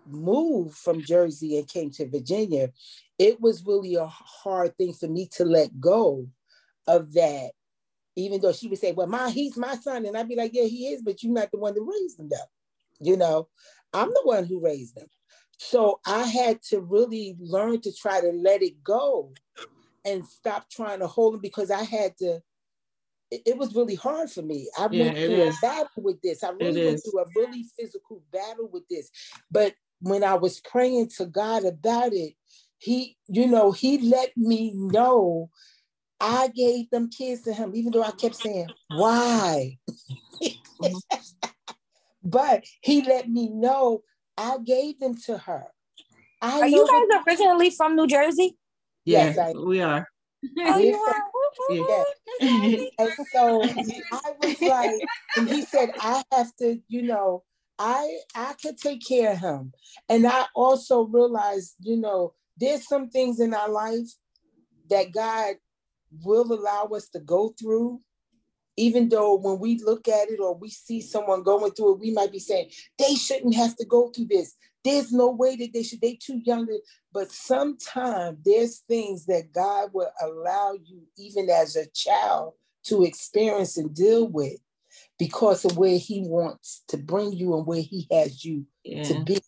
move 0.07 0.75
from 0.75 1.03
Jersey 1.03 1.59
and 1.59 1.69
came 1.69 1.91
to 1.93 2.09
Virginia, 2.09 2.71
it 3.19 3.41
was 3.41 3.65
really 3.65 3.95
a 3.97 4.07
hard 4.07 4.77
thing 4.77 4.93
for 4.93 5.09
me 5.09 5.29
to 5.37 5.45
let 5.45 5.79
go 5.79 6.27
of 6.87 7.13
that. 7.15 7.51
Even 8.17 8.41
though 8.41 8.53
she 8.53 8.69
would 8.69 8.79
say, 8.79 8.93
Well, 8.93 9.07
my 9.07 9.31
he's 9.31 9.57
my 9.57 9.77
son. 9.77 10.05
And 10.05 10.17
I'd 10.17 10.29
be 10.29 10.37
like, 10.37 10.53
Yeah, 10.53 10.65
he 10.65 10.89
is, 10.89 11.03
but 11.03 11.23
you're 11.23 11.33
not 11.33 11.51
the 11.53 11.59
one 11.59 11.75
that 11.75 11.83
raised 11.83 12.19
him 12.19 12.29
though. 12.29 12.37
You 13.01 13.17
know, 13.17 13.49
I'm 13.93 14.09
the 14.09 14.23
one 14.25 14.45
who 14.45 14.61
raised 14.61 14.95
them. 14.95 15.09
So 15.59 16.01
I 16.07 16.23
had 16.23 16.63
to 16.71 16.81
really 16.81 17.37
learn 17.39 17.81
to 17.83 17.93
try 17.93 18.21
to 18.21 18.33
let 18.33 18.63
it 18.63 18.83
go 18.83 19.33
and 20.05 20.25
stop 20.25 20.71
trying 20.71 21.01
to 21.01 21.07
hold 21.07 21.35
them 21.35 21.41
because 21.41 21.71
I 21.71 21.83
had 21.83 22.17
to 22.19 22.41
it, 23.31 23.57
was 23.57 23.75
really 23.75 23.95
hard 23.95 24.31
for 24.31 24.43
me. 24.43 24.69
I 24.79 24.89
yeah, 24.91 25.05
went 25.05 25.17
through 25.19 25.43
is. 25.43 25.57
a 25.57 25.59
battle 25.63 26.03
with 26.03 26.21
this. 26.21 26.43
I 26.43 26.51
really 26.51 26.85
went 26.85 27.01
through 27.05 27.21
a 27.21 27.27
really 27.37 27.65
physical 27.79 28.23
battle 28.33 28.69
with 28.73 28.83
this. 28.89 29.11
But 29.51 29.75
when 30.01 30.25
I 30.25 30.35
was 30.35 30.61
praying 30.61 31.11
to 31.19 31.27
God 31.27 31.65
about 31.65 32.13
it, 32.13 32.35
he, 32.79 33.17
you 33.29 33.47
know, 33.47 33.73
he 33.73 33.99
let 33.99 34.37
me 34.37 34.73
know 34.75 35.51
I 36.19 36.49
gave 36.49 36.91
them 36.91 37.09
kids 37.09 37.43
to 37.43 37.53
him, 37.53 37.75
even 37.75 37.93
though 37.93 38.03
I 38.03 38.11
kept 38.11 38.37
saying, 38.37 38.69
why? 38.89 39.79
but 42.23 42.65
he 42.81 43.03
let 43.03 43.29
me 43.29 43.49
know 43.49 44.03
I 44.37 44.59
gave 44.65 45.01
them 45.01 45.15
to 45.27 45.39
her. 45.39 45.67
I 46.41 46.61
are 46.61 46.69
you 46.69 46.87
guys 46.87 47.07
that- 47.11 47.25
originally 47.27 47.71
from 47.71 47.97
New 47.97 48.07
Jersey? 48.07 48.57
Yes, 49.05 49.39
I, 49.39 49.53
we 49.53 49.81
are. 49.83 50.09
Oh, 50.59 50.79
you 50.79 50.95
are? 50.95 51.25
Yeah. 51.71 52.05
and 52.99 53.13
so 53.31 53.63
I 54.11 54.33
was 54.41 54.61
like, 54.63 54.93
and 55.37 55.47
he 55.47 55.63
said, 55.63 55.91
I 55.99 56.23
have 56.33 56.55
to, 56.57 56.81
you 56.89 57.03
know, 57.03 57.45
I 57.79 58.19
I 58.35 58.55
could 58.63 58.79
take 58.79 59.07
care 59.07 59.33
of 59.33 59.39
him. 59.39 59.73
And 60.09 60.27
I 60.27 60.47
also 60.55 61.03
realized, 61.05 61.77
you 61.81 61.97
know, 61.99 62.35
there's 62.57 62.89
some 62.89 63.11
things 63.11 63.39
in 63.41 63.53
our 63.53 63.69
life 63.69 64.09
that 64.89 65.13
God 65.13 65.57
will 66.25 66.53
allow 66.53 66.85
us 66.95 67.09
to 67.11 67.21
go 67.21 67.55
through. 67.59 68.01
Even 68.81 69.11
though 69.11 69.35
when 69.35 69.59
we 69.59 69.79
look 69.85 70.09
at 70.09 70.31
it 70.31 70.41
or 70.41 70.55
we 70.55 70.71
see 70.71 71.03
someone 71.03 71.43
going 71.43 71.71
through 71.73 71.95
it, 71.95 72.01
we 72.01 72.13
might 72.13 72.33
be 72.33 72.39
saying, 72.39 72.71
they 72.99 73.15
shouldn't 73.15 73.55
have 73.55 73.77
to 73.77 73.85
go 73.85 74.09
through 74.09 74.29
this. 74.31 74.57
There's 74.83 75.13
no 75.13 75.31
way 75.31 75.55
that 75.57 75.75
they 75.75 75.83
should, 75.83 76.01
they 76.01 76.15
too 76.15 76.41
young. 76.43 76.67
To, 76.67 76.81
but 77.13 77.31
sometimes 77.31 78.39
there's 78.43 78.79
things 78.79 79.27
that 79.27 79.53
God 79.53 79.91
will 79.93 80.11
allow 80.23 80.73
you, 80.83 81.03
even 81.19 81.51
as 81.51 81.77
a 81.77 81.91
child, 81.95 82.55
to 82.85 83.05
experience 83.05 83.77
and 83.77 83.95
deal 83.95 84.27
with 84.27 84.57
because 85.19 85.67
of 85.67 85.77
where 85.77 85.99
he 85.99 86.23
wants 86.23 86.83
to 86.89 86.97
bring 86.97 87.35
you 87.35 87.55
and 87.59 87.67
where 87.67 87.83
he 87.83 88.09
has 88.11 88.43
you 88.43 88.65
yeah. 88.83 89.03
to 89.03 89.25
be. 89.25 89.41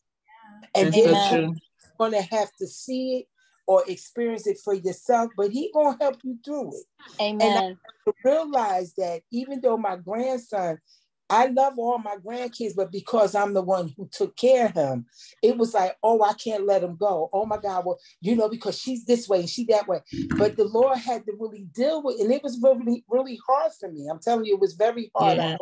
And 0.75 0.93
then 0.93 1.17
you're 1.33 1.55
gonna 1.99 2.21
have 2.21 2.53
to 2.59 2.67
see 2.67 3.21
it 3.21 3.29
or 3.73 3.85
experience 3.89 4.47
it 4.47 4.59
for 4.63 4.75
yourself, 4.75 5.31
but 5.37 5.51
he 5.51 5.71
gonna 5.73 5.97
help 6.01 6.19
you 6.23 6.39
through 6.45 6.77
it. 6.77 6.85
Amen. 7.21 7.41
And 7.41 7.79
I 8.07 8.13
realize 8.29 8.93
that 8.95 9.23
even 9.31 9.61
though 9.61 9.79
my 9.79 9.97
grandson 9.97 10.79
I 11.31 11.47
love 11.47 11.79
all 11.79 11.97
my 11.97 12.17
grandkids, 12.17 12.77
but 12.77 12.93
because 12.93 13.35
I'm 13.35 13.55
the 13.55 13.63
one 13.63 13.95
who 13.97 14.07
took 14.13 14.37
care 14.37 14.67
of 14.67 14.75
him, 14.75 15.07
it 15.43 15.57
was 15.57 15.73
like, 15.73 15.97
oh, 16.03 16.23
I 16.23 16.35
can't 16.35 16.67
let 16.67 16.83
him 16.83 16.97
go. 16.97 17.31
Oh 17.33 17.47
my 17.47 17.57
God, 17.57 17.87
well, 17.87 17.99
you 18.21 18.37
know, 18.37 18.51
because 18.51 18.79
she's 18.79 19.07
this 19.07 19.31
way 19.31 19.41
and 19.41 19.49
she 19.49 19.65
that 19.67 19.89
way. 19.89 20.01
But 20.37 20.59
the 20.59 20.65
Lord 20.65 20.99
had 20.99 21.25
to 21.25 21.33
really 21.41 21.67
deal 21.75 22.03
with, 22.03 22.21
and 22.21 22.31
it 22.31 22.43
was 22.43 22.61
really, 22.63 23.03
really 23.09 23.39
hard 23.47 23.73
for 23.81 23.91
me. 23.91 24.09
I'm 24.11 24.19
telling 24.19 24.45
you, 24.45 24.57
it 24.57 24.61
was 24.61 24.75
very 24.75 25.11
hard. 25.17 25.39
Yeah. 25.39 25.57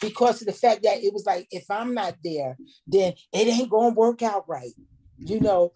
Because 0.00 0.40
of 0.40 0.46
the 0.46 0.54
fact 0.54 0.82
that 0.84 1.04
it 1.04 1.12
was 1.12 1.26
like, 1.26 1.46
if 1.50 1.70
I'm 1.70 1.92
not 1.92 2.16
there, 2.24 2.56
then 2.86 3.12
it 3.34 3.48
ain't 3.48 3.68
gonna 3.68 3.94
work 3.94 4.22
out 4.22 4.48
right 4.48 4.72
you 5.18 5.40
know 5.40 5.72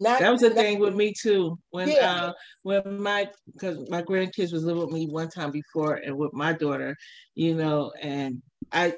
not, 0.00 0.20
that 0.20 0.30
was 0.30 0.40
the 0.40 0.50
thing 0.50 0.80
with 0.80 0.94
me 0.94 1.12
too 1.12 1.58
when 1.70 1.88
yeah. 1.88 2.12
uh 2.12 2.32
when 2.62 3.00
my 3.00 3.28
because 3.52 3.88
my 3.88 4.02
grandkids 4.02 4.52
was 4.52 4.64
living 4.64 4.82
with 4.82 4.92
me 4.92 5.06
one 5.06 5.28
time 5.28 5.50
before 5.50 5.94
and 5.94 6.16
with 6.16 6.32
my 6.32 6.52
daughter 6.52 6.96
you 7.34 7.54
know 7.54 7.92
and 8.00 8.42
I 8.72 8.94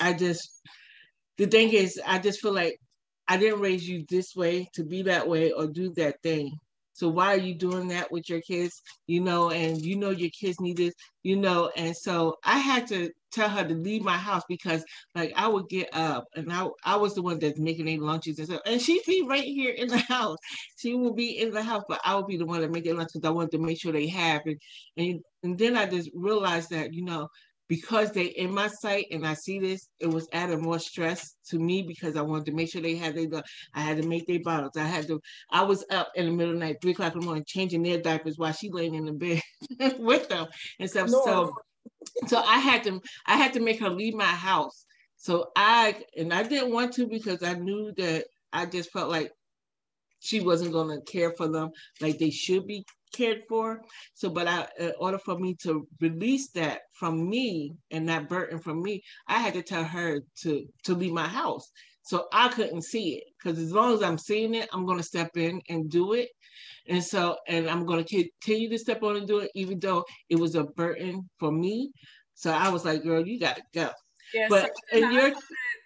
I 0.00 0.12
just 0.12 0.60
the 1.38 1.46
thing 1.46 1.72
is 1.72 2.00
I 2.06 2.18
just 2.18 2.40
feel 2.40 2.52
like 2.52 2.78
I 3.28 3.36
didn't 3.36 3.60
raise 3.60 3.88
you 3.88 4.04
this 4.08 4.34
way 4.34 4.68
to 4.74 4.84
be 4.84 5.02
that 5.02 5.28
way 5.28 5.52
or 5.52 5.66
do 5.66 5.92
that 5.94 6.22
thing. 6.22 6.52
So 7.02 7.08
why 7.08 7.34
are 7.34 7.38
you 7.38 7.56
doing 7.56 7.88
that 7.88 8.12
with 8.12 8.28
your 8.30 8.40
kids? 8.42 8.80
You 9.08 9.22
know, 9.22 9.50
and 9.50 9.84
you 9.84 9.96
know 9.96 10.10
your 10.10 10.30
kids 10.30 10.60
need 10.60 10.76
this, 10.76 10.94
you 11.24 11.34
know, 11.34 11.68
and 11.76 11.96
so 11.96 12.36
I 12.44 12.58
had 12.58 12.86
to 12.88 13.10
tell 13.32 13.48
her 13.48 13.66
to 13.66 13.74
leave 13.74 14.04
my 14.04 14.16
house 14.16 14.44
because 14.48 14.84
like 15.16 15.32
I 15.34 15.48
would 15.48 15.68
get 15.68 15.88
up 15.92 16.26
and 16.36 16.52
I 16.52 16.68
I 16.84 16.94
was 16.94 17.16
the 17.16 17.22
one 17.22 17.40
that's 17.40 17.58
making 17.58 17.86
their 17.86 17.98
lunches 17.98 18.38
and 18.38 18.46
stuff. 18.46 18.60
And 18.66 18.80
she'd 18.80 19.02
be 19.04 19.26
right 19.28 19.42
here 19.42 19.74
in 19.74 19.88
the 19.88 19.98
house. 19.98 20.38
She 20.76 20.94
would 20.94 21.16
be 21.16 21.40
in 21.40 21.50
the 21.50 21.64
house, 21.64 21.82
but 21.88 22.00
I 22.04 22.14
would 22.14 22.28
be 22.28 22.36
the 22.36 22.46
one 22.46 22.60
that 22.60 22.70
make 22.70 22.84
their 22.84 22.94
lunch 22.94 23.10
because 23.12 23.26
I 23.28 23.32
wanted 23.32 23.50
to 23.52 23.58
make 23.58 23.80
sure 23.80 23.90
they 23.92 24.06
have 24.06 24.42
it. 24.46 24.58
And 24.96 25.20
and 25.42 25.58
then 25.58 25.76
I 25.76 25.86
just 25.86 26.08
realized 26.14 26.70
that, 26.70 26.94
you 26.94 27.04
know, 27.04 27.26
because 27.72 28.12
they 28.12 28.24
in 28.24 28.52
my 28.52 28.68
sight 28.68 29.06
and 29.12 29.26
I 29.26 29.32
see 29.32 29.58
this, 29.58 29.88
it 29.98 30.06
was 30.06 30.28
adding 30.34 30.60
more 30.60 30.78
stress 30.78 31.36
to 31.46 31.58
me 31.58 31.80
because 31.80 32.18
I 32.18 32.20
wanted 32.20 32.44
to 32.44 32.52
make 32.52 32.70
sure 32.70 32.82
they 32.82 32.96
had 32.96 33.14
their 33.14 33.42
I 33.72 33.80
had 33.80 33.96
to 33.96 34.06
make 34.06 34.26
their 34.26 34.40
bottles. 34.40 34.76
I 34.76 34.84
had 34.84 35.06
to 35.06 35.22
I 35.50 35.62
was 35.62 35.82
up 35.90 36.10
in 36.14 36.26
the 36.26 36.32
middle 36.32 36.52
of 36.52 36.60
the 36.60 36.66
night, 36.66 36.76
three 36.82 36.90
o'clock 36.90 37.14
in 37.14 37.20
the 37.20 37.24
morning, 37.24 37.44
changing 37.46 37.82
their 37.82 37.98
diapers 37.98 38.36
while 38.36 38.52
she 38.52 38.68
laying 38.70 38.94
in 38.94 39.06
the 39.06 39.12
bed 39.14 39.40
with 39.98 40.28
them 40.28 40.48
and 40.80 40.90
stuff. 40.90 41.08
No. 41.08 41.24
So 41.24 41.54
so 42.26 42.42
I 42.42 42.58
had 42.58 42.84
to 42.84 43.00
I 43.24 43.38
had 43.38 43.54
to 43.54 43.60
make 43.60 43.80
her 43.80 43.88
leave 43.88 44.12
my 44.12 44.24
house. 44.24 44.84
So 45.16 45.48
I 45.56 46.02
and 46.14 46.30
I 46.34 46.42
didn't 46.42 46.74
want 46.74 46.92
to 46.96 47.06
because 47.06 47.42
I 47.42 47.54
knew 47.54 47.90
that 47.96 48.26
I 48.52 48.66
just 48.66 48.90
felt 48.90 49.08
like 49.08 49.32
she 50.20 50.40
wasn't 50.40 50.72
going 50.72 50.90
to 50.94 51.10
care 51.10 51.32
for 51.32 51.48
them 51.48 51.70
like 52.02 52.18
they 52.18 52.28
should 52.28 52.66
be 52.66 52.84
cared 53.12 53.42
for. 53.48 53.82
So, 54.14 54.30
but 54.30 54.46
I, 54.46 54.66
in 54.78 54.92
order 54.98 55.18
for 55.18 55.38
me 55.38 55.54
to 55.62 55.86
release 56.00 56.50
that 56.50 56.82
from 56.92 57.28
me 57.28 57.74
and 57.90 58.08
that 58.08 58.28
burden 58.28 58.58
from 58.58 58.82
me, 58.82 59.02
I 59.26 59.38
had 59.38 59.54
to 59.54 59.62
tell 59.62 59.84
her 59.84 60.20
to 60.42 60.66
to 60.84 60.94
leave 60.94 61.12
my 61.12 61.28
house. 61.28 61.70
So 62.04 62.26
I 62.32 62.48
couldn't 62.48 62.82
see 62.82 63.14
it 63.16 63.24
because 63.38 63.58
as 63.58 63.72
long 63.72 63.94
as 63.94 64.02
I'm 64.02 64.18
seeing 64.18 64.54
it, 64.54 64.68
I'm 64.72 64.84
going 64.84 64.98
to 64.98 65.04
step 65.04 65.36
in 65.36 65.60
and 65.68 65.88
do 65.88 66.14
it. 66.14 66.30
And 66.88 67.02
so, 67.02 67.36
and 67.46 67.70
I'm 67.70 67.86
going 67.86 68.04
to 68.04 68.30
continue 68.40 68.68
to 68.70 68.78
step 68.78 69.04
on 69.04 69.16
and 69.16 69.26
do 69.26 69.38
it, 69.38 69.52
even 69.54 69.78
though 69.78 70.04
it 70.28 70.36
was 70.36 70.56
a 70.56 70.64
burden 70.64 71.28
for 71.38 71.52
me. 71.52 71.92
So 72.34 72.50
I 72.50 72.70
was 72.70 72.84
like, 72.84 73.04
girl, 73.04 73.24
you 73.24 73.38
got 73.38 73.56
to 73.56 73.62
go. 73.72 73.90
Yeah, 74.34 74.48
but 74.48 74.72
and 74.92 75.12
you're 75.12 75.32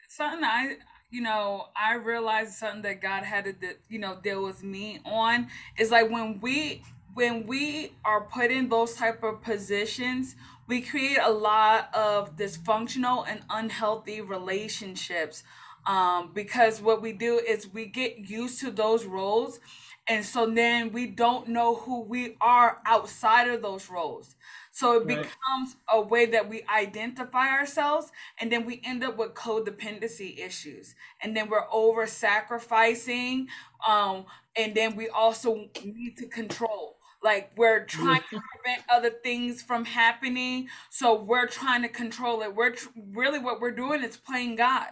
something 0.08 0.42
I 0.42 0.76
you 1.10 1.20
know, 1.20 1.68
I 1.76 1.94
realized 1.94 2.54
something 2.54 2.82
that 2.82 3.00
God 3.00 3.22
had 3.22 3.44
to, 3.44 3.74
you 3.88 3.98
know, 3.98 4.18
deal 4.22 4.42
with 4.44 4.64
me 4.64 5.00
on 5.04 5.48
is 5.78 5.90
like 5.90 6.10
when 6.10 6.40
we 6.40 6.82
when 7.16 7.46
we 7.46 7.92
are 8.04 8.20
put 8.20 8.50
in 8.50 8.68
those 8.68 8.94
type 8.94 9.22
of 9.22 9.40
positions 9.42 10.36
we 10.68 10.82
create 10.82 11.18
a 11.22 11.30
lot 11.30 11.88
of 11.94 12.36
dysfunctional 12.36 13.24
and 13.26 13.40
unhealthy 13.48 14.20
relationships 14.20 15.42
um, 15.86 16.30
because 16.34 16.82
what 16.82 17.00
we 17.00 17.12
do 17.12 17.38
is 17.38 17.72
we 17.72 17.86
get 17.86 18.28
used 18.28 18.60
to 18.60 18.70
those 18.70 19.06
roles 19.06 19.60
and 20.06 20.24
so 20.24 20.44
then 20.46 20.92
we 20.92 21.06
don't 21.06 21.48
know 21.48 21.76
who 21.76 22.02
we 22.02 22.36
are 22.40 22.80
outside 22.84 23.48
of 23.48 23.62
those 23.62 23.88
roles 23.88 24.36
so 24.76 24.92
it 24.92 25.06
right. 25.06 25.22
becomes 25.22 25.76
a 25.90 26.02
way 26.02 26.26
that 26.26 26.50
we 26.50 26.62
identify 26.64 27.48
ourselves, 27.48 28.12
and 28.36 28.52
then 28.52 28.66
we 28.66 28.82
end 28.84 29.02
up 29.04 29.16
with 29.16 29.32
codependency 29.32 30.38
issues. 30.38 30.94
And 31.22 31.34
then 31.34 31.48
we're 31.48 31.64
over 31.72 32.06
sacrificing, 32.06 33.48
um, 33.88 34.26
and 34.54 34.74
then 34.74 34.94
we 34.94 35.08
also 35.08 35.70
need 35.82 36.18
to 36.18 36.26
control. 36.26 36.95
Like 37.26 37.50
we're 37.56 37.84
trying 37.84 38.20
to 38.30 38.40
prevent 38.54 38.84
other 38.88 39.10
things 39.10 39.60
from 39.60 39.84
happening, 39.84 40.68
so 40.90 41.20
we're 41.20 41.48
trying 41.48 41.82
to 41.82 41.88
control 41.88 42.42
it. 42.42 42.54
We're 42.54 42.70
tr- 42.70 42.88
really 43.10 43.40
what 43.40 43.60
we're 43.60 43.74
doing 43.74 44.04
is 44.04 44.16
playing 44.16 44.54
God. 44.54 44.90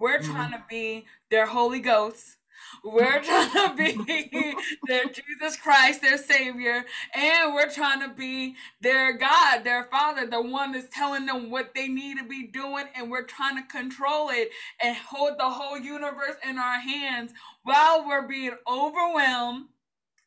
We're 0.00 0.18
mm-hmm. 0.18 0.32
trying 0.32 0.50
to 0.50 0.64
be 0.68 1.06
their 1.30 1.46
Holy 1.46 1.78
Ghost 1.78 2.38
we're 2.84 3.22
trying 3.22 3.50
to 3.52 3.74
be 3.76 4.54
their 4.88 5.04
Jesus 5.04 5.56
Christ, 5.56 6.00
their 6.00 6.18
Savior, 6.18 6.84
and 7.14 7.54
we're 7.54 7.70
trying 7.70 8.00
to 8.00 8.14
be 8.14 8.56
their 8.80 9.16
God, 9.16 9.64
their 9.64 9.84
Father, 9.84 10.26
the 10.26 10.42
one 10.42 10.72
that's 10.72 10.88
telling 10.92 11.26
them 11.26 11.50
what 11.50 11.74
they 11.74 11.88
need 11.88 12.18
to 12.18 12.24
be 12.24 12.46
doing, 12.46 12.86
and 12.94 13.10
we're 13.10 13.24
trying 13.24 13.56
to 13.56 13.68
control 13.68 14.30
it 14.30 14.50
and 14.82 14.96
hold 14.96 15.38
the 15.38 15.48
whole 15.48 15.78
universe 15.78 16.36
in 16.48 16.58
our 16.58 16.80
hands 16.80 17.32
while 17.62 18.06
we're 18.06 18.26
being 18.26 18.56
overwhelmed 18.66 19.66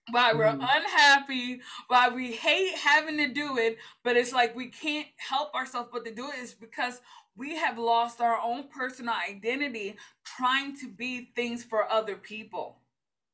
why 0.09 0.33
we're 0.33 0.45
mm. 0.45 0.67
unhappy, 0.75 1.61
why 1.87 2.09
we 2.09 2.31
hate 2.31 2.75
having 2.75 3.17
to 3.17 3.27
do 3.27 3.57
it, 3.57 3.77
but 4.03 4.17
it's 4.17 4.33
like 4.33 4.55
we 4.55 4.67
can't 4.67 5.07
help 5.17 5.53
ourselves 5.53 5.89
but 5.91 6.05
to 6.05 6.13
do 6.13 6.29
it 6.29 6.39
is 6.39 6.53
because 6.53 7.01
we 7.35 7.55
have 7.55 7.77
lost 7.77 8.19
our 8.19 8.39
own 8.41 8.65
personal 8.69 9.13
identity 9.29 9.95
trying 10.25 10.75
to 10.77 10.89
be 10.89 11.31
things 11.35 11.63
for 11.63 11.89
other 11.91 12.15
people. 12.15 12.79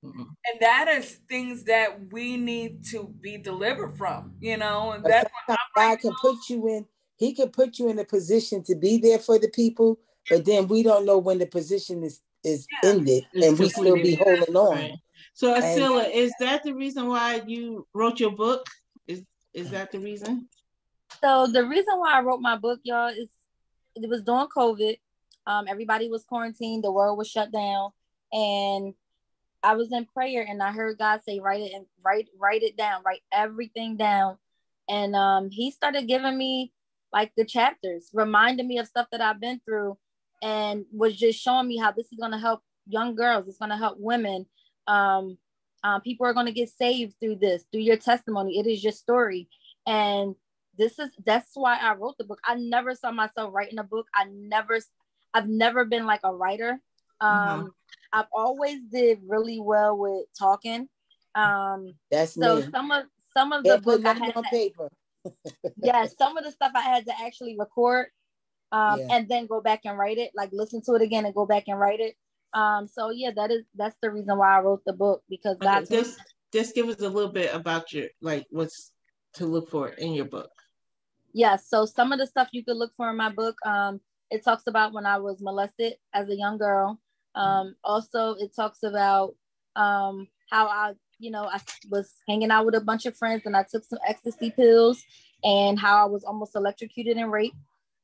Mm-hmm. 0.04 0.22
And 0.22 0.60
that 0.62 0.88
is 0.88 1.20
things 1.28 1.64
that 1.64 2.12
we 2.12 2.38
need 2.38 2.86
to 2.92 3.14
be 3.20 3.38
delivered 3.38 3.98
from, 3.98 4.34
you 4.40 4.58
know. 4.58 4.92
And 4.92 5.04
that's 5.04 5.32
what 5.48 5.58
God 5.76 6.00
can 6.00 6.14
put 6.22 6.38
you 6.50 6.68
in. 6.68 6.86
He 7.16 7.34
can 7.34 7.50
put 7.50 7.80
you 7.80 7.90
in 7.90 7.98
a 7.98 8.06
position 8.06 8.64
to 8.66 8.76
be 8.76 9.00
there 9.00 9.18
for 9.18 9.40
the 9.40 9.50
people, 9.50 10.00
but 10.30 10.46
then 10.46 10.68
we 10.68 10.84
don't 10.84 11.06
know 11.06 11.18
when 11.18 11.40
the 11.40 11.48
position 11.48 12.04
is 12.04 12.22
is 12.44 12.68
yeah. 12.72 12.92
ended, 12.92 13.26
and 13.34 13.58
we 13.58 13.68
still 13.70 13.96
be 13.96 14.16
holding 14.16 14.56
on. 14.56 14.76
Right. 14.76 14.94
So, 15.38 15.54
Asila, 15.54 16.06
and, 16.06 16.14
is 16.14 16.34
that 16.40 16.64
the 16.64 16.74
reason 16.74 17.08
why 17.08 17.44
you 17.46 17.86
wrote 17.94 18.20
your 18.20 18.32
book? 18.32 18.66
Is 19.08 19.22
is 19.54 19.70
that 19.70 19.92
the 19.92 20.00
reason? 20.00 20.50
So 21.22 21.46
the 21.46 21.64
reason 21.64 22.00
why 22.00 22.14
I 22.18 22.22
wrote 22.22 22.42
my 22.42 22.58
book, 22.58 22.80
y'all, 22.82 23.10
is 23.10 23.30
it 23.96 24.10
was 24.10 24.24
during 24.24 24.48
COVID. 24.48 24.98
Um, 25.46 25.68
everybody 25.68 26.10
was 26.10 26.24
quarantined. 26.24 26.84
The 26.84 26.92
world 26.92 27.20
was 27.20 27.30
shut 27.30 27.52
down, 27.52 27.92
and 28.34 28.96
I 29.62 29.76
was 29.76 29.92
in 29.92 30.06
prayer 30.06 30.44
and 30.48 30.64
I 30.64 30.72
heard 30.72 30.98
God 30.98 31.22
say, 31.24 31.40
write 31.40 31.62
it 31.62 31.72
and 31.76 31.86
write, 32.04 32.30
write 32.40 32.64
it 32.64 32.76
down, 32.76 33.04
write 33.06 33.22
everything 33.32 33.96
down. 33.96 34.38
And 34.90 35.16
um, 35.16 35.52
he 35.52 35.70
started 35.70 36.08
giving 36.08 36.36
me 36.36 36.72
like 37.14 37.32
the 37.38 37.46
chapters, 37.46 38.10
reminding 38.12 38.68
me 38.68 38.80
of 38.80 38.88
stuff 38.88 39.08
that 39.12 39.22
I've 39.22 39.40
been 39.40 39.62
through 39.66 40.00
and 40.42 40.86
was 40.92 41.16
just 41.16 41.40
showing 41.40 41.68
me 41.68 41.78
how 41.78 41.92
this 41.92 42.08
is 42.08 42.18
going 42.20 42.32
to 42.32 42.40
help 42.40 42.62
young 42.88 43.16
girls. 43.16 43.48
It's 43.48 43.58
going 43.58 43.72
to 43.72 43.78
help 43.78 43.98
women. 44.00 44.46
Um, 44.88 45.38
um, 45.84 46.02
people 46.02 46.26
are 46.26 46.34
going 46.34 46.48
to 46.48 46.52
get 46.52 46.70
saved 46.70 47.16
through 47.20 47.38
this, 47.38 47.64
through 47.72 47.82
your 47.82 47.98
testimony. 47.98 48.60
It 48.60 48.68
is 48.68 48.84
your 48.84 48.94
story. 48.94 49.48
And 49.86 50.36
this 50.78 51.00
is, 51.00 51.10
that's 51.26 51.52
why 51.54 51.78
I 51.78 51.94
wrote 51.94 52.18
the 52.18 52.24
book. 52.24 52.40
I 52.46 52.56
never 52.56 52.96
saw 52.96 53.12
myself 53.12 53.54
writing 53.54 53.80
a 53.80 53.84
book. 53.84 54.08
I 54.14 54.26
never, 54.30 54.80
I've 55.34 55.48
never 55.48 55.86
been 55.86 56.06
like 56.06 56.22
a 56.24 56.34
writer. 56.34 56.80
Um, 57.22 57.30
mm-hmm. 57.30 57.68
I've 58.14 58.26
always 58.34 58.84
did 58.86 59.20
really 59.28 59.60
well 59.60 59.98
with 59.98 60.26
talking. 60.38 60.88
Um, 61.36 61.94
That's 62.12 62.34
so 62.34 62.58
me. 62.58 62.68
some 62.72 62.92
of 62.92 63.06
some 63.34 63.52
of 63.52 63.64
the 63.64 63.78
book 63.78 64.04
I 64.06 64.14
had 64.14 64.36
on 64.36 64.44
to, 64.44 64.50
paper. 64.50 64.90
yeah, 65.78 66.08
some 66.18 66.38
of 66.38 66.44
the 66.44 66.52
stuff 66.52 66.72
I 66.76 66.82
had 66.82 67.06
to 67.06 67.14
actually 67.22 67.56
record, 67.60 68.08
um, 68.72 69.00
yeah. 69.00 69.08
and 69.12 69.30
then 69.30 69.46
go 69.46 69.62
back 69.62 69.82
and 69.86 69.98
write 69.98 70.18
it. 70.18 70.32
Like 70.36 70.50
listen 70.52 70.82
to 70.84 70.94
it 70.94 71.02
again 71.02 71.26
and 71.26 71.36
go 71.36 71.46
back 71.46 71.66
and 71.68 71.80
write 71.80 72.00
it. 72.00 72.16
Um, 72.54 72.88
so 72.88 73.12
yeah, 73.12 73.32
that 73.36 73.52
is 73.52 73.64
that's 73.76 73.98
the 74.02 74.10
reason 74.10 74.38
why 74.38 74.58
I 74.58 74.62
wrote 74.62 74.82
the 74.86 74.94
book 74.94 75.24
because 75.30 75.58
okay, 75.62 75.86
just 75.90 76.20
just 76.54 76.76
give 76.76 76.88
us 76.88 77.00
a 77.00 77.10
little 77.10 77.32
bit 77.32 77.54
about 77.54 77.92
your 77.94 78.08
like 78.22 78.46
what's 78.50 78.92
to 79.34 79.46
look 79.46 79.70
for 79.70 79.90
in 79.90 80.14
your 80.14 80.26
book. 80.26 80.52
Yeah, 81.34 81.58
so 81.58 81.86
some 81.86 82.12
of 82.12 82.20
the 82.20 82.28
stuff 82.28 82.50
you 82.52 82.64
could 82.64 82.78
look 82.78 82.94
for 82.96 83.10
in 83.10 83.18
my 83.18 83.30
book, 83.30 83.58
um, 83.66 84.00
it 84.32 84.44
talks 84.44 84.64
about 84.68 84.94
when 84.94 85.06
I 85.06 85.18
was 85.18 85.42
molested 85.42 85.94
as 86.14 86.30
a 86.30 86.36
young 86.36 86.58
girl. 86.58 87.00
Um, 87.36 87.76
also, 87.84 88.34
it 88.40 88.56
talks 88.56 88.82
about 88.82 89.36
um, 89.76 90.28
how 90.50 90.68
I, 90.68 90.94
you 91.20 91.30
know, 91.30 91.44
I 91.44 91.60
was 91.90 92.16
hanging 92.28 92.50
out 92.50 92.66
with 92.66 92.74
a 92.74 92.82
bunch 92.82 93.06
of 93.06 93.16
friends 93.16 93.44
and 93.46 93.56
I 93.56 93.64
took 93.70 93.84
some 93.84 94.00
ecstasy 94.08 94.50
pills 94.50 95.04
and 95.44 95.80
how 95.80 96.04
I 96.04 96.10
was 96.10 96.24
almost 96.24 96.56
electrocuted 96.56 97.18
and 97.18 97.32
raped. 97.32 97.56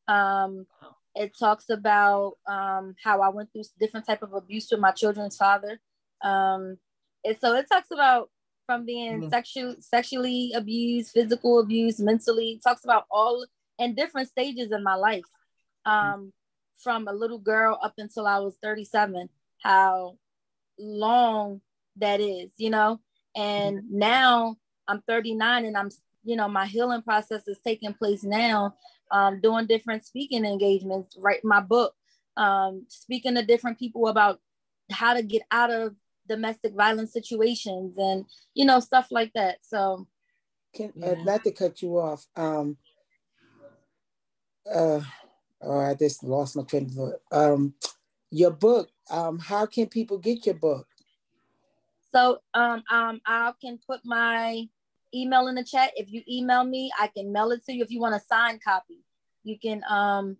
Um, 0.07 0.67
it 1.15 1.37
talks 1.37 1.69
about 1.69 2.33
um, 2.47 2.95
how 3.03 3.21
I 3.21 3.29
went 3.29 3.51
through 3.51 3.63
different 3.79 4.05
type 4.05 4.23
of 4.23 4.33
abuse 4.33 4.67
with 4.71 4.79
my 4.79 4.91
children's 4.91 5.37
father. 5.37 5.79
Um, 6.23 6.77
and 7.23 7.37
so 7.39 7.55
it 7.55 7.67
talks 7.71 7.91
about 7.91 8.29
from 8.65 8.85
being 8.85 9.21
mm-hmm. 9.21 9.29
sexual, 9.29 9.75
sexually 9.79 10.51
abused, 10.55 11.11
physical 11.11 11.59
abuse, 11.59 11.99
mentally. 11.99 12.53
It 12.53 12.63
talks 12.63 12.83
about 12.83 13.05
all 13.11 13.45
in 13.77 13.95
different 13.95 14.29
stages 14.29 14.71
in 14.71 14.83
my 14.83 14.95
life. 14.95 15.25
Um, 15.85 16.31
from 16.83 17.07
a 17.07 17.13
little 17.13 17.39
girl 17.39 17.79
up 17.81 17.93
until 17.97 18.27
I 18.27 18.39
was 18.39 18.55
37, 18.61 19.29
how 19.63 20.17
long 20.77 21.61
that 21.97 22.19
is, 22.19 22.51
you 22.57 22.69
know? 22.69 22.99
And 23.35 23.79
mm-hmm. 23.79 23.97
now 23.97 24.57
I'm 24.87 25.01
39 25.07 25.65
and 25.65 25.77
I'm, 25.77 25.89
you 26.23 26.35
know, 26.35 26.47
my 26.47 26.65
healing 26.65 27.01
process 27.01 27.47
is 27.47 27.59
taking 27.65 27.93
place 27.93 28.23
now, 28.23 28.75
um, 29.13 29.39
doing 29.39 29.67
different 29.67 30.05
speaking 30.05 30.43
engagements, 30.43 31.15
writing 31.17 31.49
my 31.49 31.61
book, 31.61 31.93
um, 32.35 32.85
speaking 32.89 33.35
to 33.35 33.45
different 33.45 33.79
people 33.79 34.07
about 34.07 34.39
how 34.91 35.13
to 35.13 35.23
get 35.23 35.43
out 35.51 35.71
of 35.71 35.95
domestic 36.27 36.73
violence 36.73 37.13
situations 37.13 37.95
and, 37.97 38.25
you 38.53 38.65
know, 38.65 38.81
stuff 38.81 39.07
like 39.11 39.31
that. 39.35 39.59
So, 39.61 40.07
can, 40.75 40.91
uh, 41.01 41.05
yeah. 41.05 41.11
uh, 41.13 41.23
not 41.23 41.43
to 41.45 41.51
cut 41.51 41.81
you 41.81 41.97
off. 41.97 42.25
Um, 42.35 42.75
uh, 44.69 44.99
Oh, 45.65 45.79
I 45.79 45.93
just 45.93 46.23
lost 46.23 46.57
my 46.57 46.63
train 46.63 46.85
of 46.85 46.91
thought. 46.91 47.21
Um, 47.31 47.73
your 48.29 48.51
book. 48.51 48.89
Um, 49.09 49.39
how 49.39 49.65
can 49.65 49.87
people 49.87 50.17
get 50.17 50.45
your 50.45 50.55
book? 50.55 50.87
So 52.11 52.39
um, 52.53 52.83
um, 52.91 53.21
I 53.25 53.53
can 53.61 53.79
put 53.87 54.01
my 54.03 54.67
email 55.13 55.47
in 55.47 55.55
the 55.55 55.63
chat. 55.63 55.91
If 55.95 56.11
you 56.11 56.21
email 56.29 56.63
me, 56.63 56.91
I 56.99 57.07
can 57.07 57.31
mail 57.31 57.51
it 57.51 57.65
to 57.65 57.73
you. 57.73 57.83
If 57.83 57.91
you 57.91 57.99
want 57.99 58.15
a 58.15 58.19
signed 58.19 58.63
copy, 58.63 59.03
you 59.43 59.57
can 59.59 59.81
um, 59.89 60.37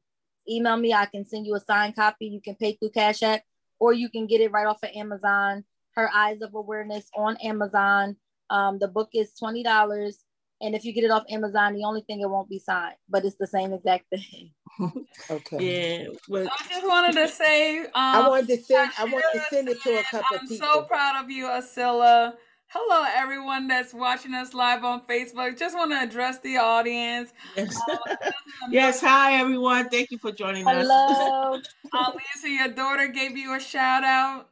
email 0.49 0.77
me. 0.77 0.93
I 0.93 1.05
can 1.05 1.25
send 1.25 1.45
you 1.45 1.55
a 1.55 1.59
signed 1.59 1.95
copy. 1.95 2.25
You 2.27 2.41
can 2.41 2.55
pay 2.55 2.73
through 2.73 2.91
Cash 2.91 3.23
App, 3.23 3.41
or 3.79 3.93
you 3.93 4.09
can 4.09 4.27
get 4.27 4.41
it 4.41 4.51
right 4.51 4.67
off 4.67 4.83
of 4.83 4.89
Amazon. 4.95 5.63
Her 5.95 6.09
Eyes 6.13 6.41
of 6.41 6.55
Awareness 6.55 7.09
on 7.15 7.37
Amazon. 7.37 8.15
Um, 8.49 8.79
the 8.79 8.87
book 8.87 9.09
is 9.13 9.33
twenty 9.33 9.63
dollars. 9.63 10.23
And 10.61 10.75
if 10.75 10.85
you 10.85 10.93
get 10.93 11.03
it 11.03 11.11
off 11.11 11.23
Amazon, 11.29 11.73
the 11.73 11.83
only 11.83 12.01
thing 12.01 12.21
it 12.21 12.29
won't 12.29 12.47
be 12.47 12.57
signed, 12.57 12.95
but 13.09 13.25
it's 13.25 13.35
the 13.35 13.47
same 13.47 13.73
exact 13.73 14.05
thing. 14.09 14.51
okay. 15.29 15.59
Yeah. 15.59 16.07
Well, 16.29 16.47
I 16.47 16.67
just 16.69 16.87
wanted 16.87 17.13
to 17.15 17.27
say. 17.27 17.79
Um, 17.79 17.91
I 17.95 18.29
wanted 18.29 18.47
to 18.47 18.63
send. 18.63 18.91
I 18.97 19.03
wanted 19.03 19.25
to 19.33 19.41
send 19.49 19.67
it 19.67 19.81
to 19.81 19.99
a 19.99 20.03
couple 20.03 20.37
I'm 20.37 20.43
of 20.43 20.49
people. 20.49 20.67
I'm 20.67 20.73
so 20.75 20.83
proud 20.83 21.23
of 21.23 21.29
you, 21.29 21.47
Asila. 21.47 22.35
Hello, 22.75 23.05
everyone 23.15 23.67
that's 23.67 23.93
watching 23.93 24.33
us 24.33 24.55
live 24.55 24.83
on 24.83 25.01
Facebook. 25.01 25.59
Just 25.59 25.77
want 25.77 25.91
to 25.91 26.01
address 26.01 26.39
the 26.39 26.57
audience. 26.57 27.31
Yes. 27.55 27.79
Uh, 27.87 28.15
yes. 28.71 28.99
Hi, 28.99 29.33
everyone. 29.39 29.89
Thank 29.89 30.09
you 30.09 30.17
for 30.17 30.31
joining 30.31 30.65
Hello. 30.65 30.81
us. 30.81 31.17
Hello. 31.19 31.59
uh, 31.93 32.11
Lisa, 32.15 32.49
your 32.49 32.69
daughter 32.69 33.07
gave 33.09 33.37
you 33.37 33.55
a 33.55 33.59
shout 33.59 34.03
out 34.03 34.49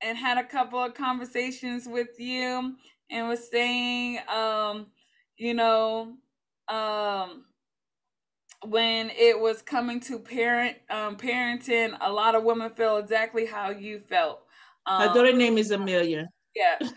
and 0.00 0.16
had 0.16 0.38
a 0.38 0.42
couple 0.42 0.82
of 0.82 0.94
conversations 0.94 1.86
with 1.86 2.18
you 2.18 2.76
and 3.10 3.28
was 3.28 3.50
saying, 3.50 4.20
um, 4.34 4.86
you 5.36 5.52
know, 5.52 6.14
um, 6.68 7.44
when 8.68 9.10
it 9.10 9.38
was 9.38 9.60
coming 9.60 10.00
to 10.00 10.18
parent 10.18 10.78
um, 10.88 11.14
parenting, 11.14 11.94
a 12.00 12.10
lot 12.10 12.34
of 12.34 12.42
women 12.42 12.70
feel 12.70 12.96
exactly 12.96 13.44
how 13.44 13.68
you 13.68 14.00
felt. 14.08 14.40
Um, 14.86 15.08
Her 15.08 15.14
daughter 15.14 15.36
name 15.36 15.58
is 15.58 15.72
Amelia. 15.72 16.26
Yeah, 16.54 16.76
my 16.80 16.90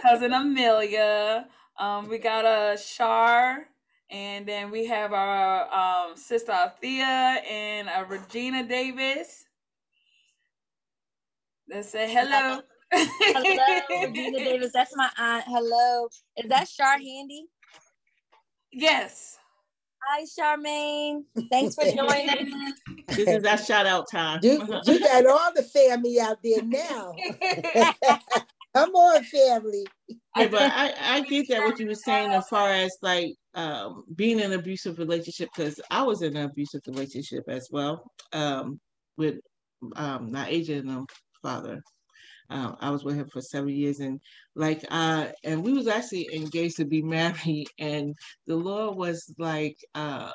cousin 0.00 0.32
Amelia. 0.32 1.46
Um, 1.78 2.08
we 2.08 2.18
got 2.18 2.44
a 2.44 2.76
Shar, 2.76 3.66
and 4.10 4.46
then 4.46 4.70
we 4.70 4.86
have 4.86 5.12
our 5.12 5.72
um, 5.72 6.16
sister 6.16 6.52
Althea 6.52 7.04
and 7.06 7.88
a 7.88 8.04
Regina 8.04 8.64
Davis. 8.64 9.44
Let's 11.68 11.90
say 11.90 12.12
hello. 12.12 12.60
hello, 12.92 14.06
Regina 14.06 14.38
Davis. 14.38 14.72
That's 14.74 14.94
my 14.96 15.08
aunt. 15.16 15.44
Hello. 15.46 16.08
Is 16.36 16.48
that 16.50 16.68
Shar 16.68 16.98
Handy? 16.98 17.46
Yes. 18.72 19.38
Hi, 20.02 20.24
Charmaine. 20.24 21.24
Thanks 21.50 21.74
for 21.74 21.84
joining. 21.84 22.74
this 23.08 23.28
is 23.28 23.44
our 23.44 23.58
shout 23.58 23.86
out 23.86 24.10
time. 24.10 24.40
You, 24.42 24.60
you 24.86 25.00
got 25.00 25.26
all 25.26 25.52
the 25.54 25.62
family 25.62 26.18
out 26.20 26.38
there 26.42 26.62
now. 26.62 27.14
Come 28.74 28.90
on, 28.90 29.24
family. 29.24 29.84
But 30.34 30.54
I, 30.54 30.94
I 31.00 31.20
get 31.22 31.48
that 31.48 31.62
what 31.64 31.78
you 31.80 31.86
were 31.86 31.94
saying 31.94 32.32
as 32.32 32.46
far 32.48 32.70
as 32.70 32.96
like 33.02 33.34
um, 33.54 34.04
being 34.14 34.38
in 34.38 34.52
an 34.52 34.58
abusive 34.58 34.98
relationship 34.98 35.48
because 35.54 35.80
I 35.90 36.02
was 36.02 36.22
in 36.22 36.36
an 36.36 36.44
abusive 36.44 36.82
relationship 36.86 37.44
as 37.48 37.68
well 37.72 38.10
um, 38.32 38.78
with 39.16 39.36
um, 39.96 40.30
my 40.30 40.48
agent 40.48 40.88
and 40.88 41.08
father. 41.42 41.80
Um, 42.48 42.76
I 42.80 42.90
was 42.90 43.04
with 43.04 43.16
him 43.16 43.28
for 43.32 43.40
seven 43.40 43.68
years, 43.68 44.00
and 44.00 44.20
like, 44.56 44.84
uh, 44.90 45.28
and 45.44 45.62
we 45.62 45.72
was 45.72 45.86
actually 45.86 46.28
engaged 46.32 46.76
to 46.78 46.84
be 46.84 47.00
married, 47.00 47.66
and 47.78 48.14
the 48.46 48.56
Lord 48.56 48.96
was 48.96 49.32
like, 49.38 49.76
uh, 49.94 50.32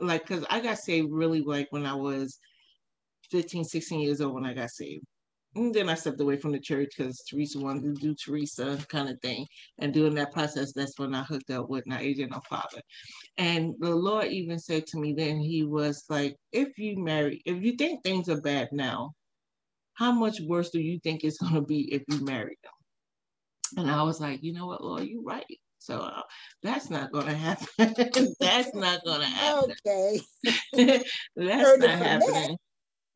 like, 0.00 0.26
cause 0.26 0.44
I 0.50 0.60
got 0.60 0.78
saved 0.78 1.08
really 1.10 1.40
like 1.40 1.66
when 1.70 1.86
I 1.86 1.94
was 1.94 2.38
15, 3.30 3.64
16 3.64 4.00
years 4.00 4.20
old 4.20 4.34
when 4.34 4.44
I 4.44 4.54
got 4.54 4.70
saved. 4.70 5.04
And 5.54 5.74
then 5.74 5.88
I 5.88 5.94
stepped 5.94 6.20
away 6.20 6.36
from 6.36 6.52
the 6.52 6.60
church 6.60 6.90
because 6.96 7.22
Teresa 7.28 7.58
wanted 7.58 7.82
to 7.82 8.00
do 8.00 8.14
Teresa 8.14 8.78
kind 8.88 9.08
of 9.08 9.20
thing. 9.20 9.46
And 9.78 9.92
during 9.92 10.14
that 10.16 10.32
process, 10.32 10.72
that's 10.72 10.98
when 10.98 11.14
I 11.14 11.22
hooked 11.22 11.50
up 11.50 11.68
with 11.68 11.86
my 11.86 12.00
agent 12.00 12.32
or 12.34 12.42
father. 12.42 12.80
And 13.38 13.74
the 13.78 13.94
Lord 13.94 14.26
even 14.26 14.58
said 14.58 14.86
to 14.88 14.98
me 14.98 15.14
then, 15.14 15.38
He 15.38 15.64
was 15.64 16.04
like, 16.08 16.36
if 16.52 16.78
you 16.78 17.02
marry, 17.02 17.42
if 17.44 17.62
you 17.62 17.72
think 17.72 18.02
things 18.02 18.28
are 18.28 18.40
bad 18.40 18.68
now, 18.72 19.12
how 19.94 20.12
much 20.12 20.40
worse 20.40 20.70
do 20.70 20.80
you 20.80 21.00
think 21.00 21.24
it's 21.24 21.38
going 21.38 21.54
to 21.54 21.62
be 21.62 21.92
if 21.92 22.02
you 22.08 22.24
marry 22.24 22.56
them? 22.62 22.72
And 23.78 23.90
I 23.90 24.02
was 24.02 24.20
like, 24.20 24.42
you 24.42 24.52
know 24.52 24.66
what, 24.66 24.84
Lord, 24.84 25.04
you're 25.04 25.22
right. 25.22 25.44
So 25.78 25.98
uh, 25.98 26.22
that's 26.62 26.90
not 26.90 27.12
going 27.12 27.26
to 27.26 27.34
happen. 27.34 27.94
that's 28.40 28.74
not 28.74 29.04
going 29.04 29.20
to 29.20 29.26
happen. 29.26 29.74
Okay. 29.86 30.20
that's 31.36 31.62
Heard 31.62 31.80
not 31.80 31.90
happening. 31.90 32.56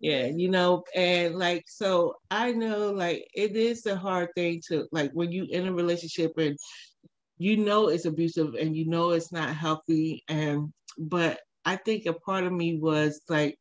Yeah, 0.03 0.27
you 0.27 0.51
know, 0.51 0.83
and 0.97 1.37
like, 1.37 1.63
so 1.69 2.17
I 2.29 2.51
know 2.51 2.91
like 2.91 3.25
it 3.35 3.55
is 3.55 3.87
a 3.87 3.95
hard 3.95 4.31
thing 4.35 4.61
to 4.67 4.89
like 4.91 5.13
when 5.13 5.31
you 5.31 5.47
in 5.49 5.69
a 5.69 5.73
relationship 5.73 6.33
and 6.39 6.59
you 7.39 7.57
know 7.57 7.87
it's 7.89 8.05
abusive 8.05 8.55
and 8.55 8.77
you 8.77 8.89
know 8.89 9.13
it's 9.13 9.31
not 9.31 9.55
healthy. 9.55 10.25
And, 10.29 10.73
but 10.99 11.39
I 11.65 11.77
think 11.77 12.07
a 12.07 12.15
part 12.15 12.43
of 12.43 12.53
me 12.53 12.79
was 12.79 13.21
like, 13.29 13.57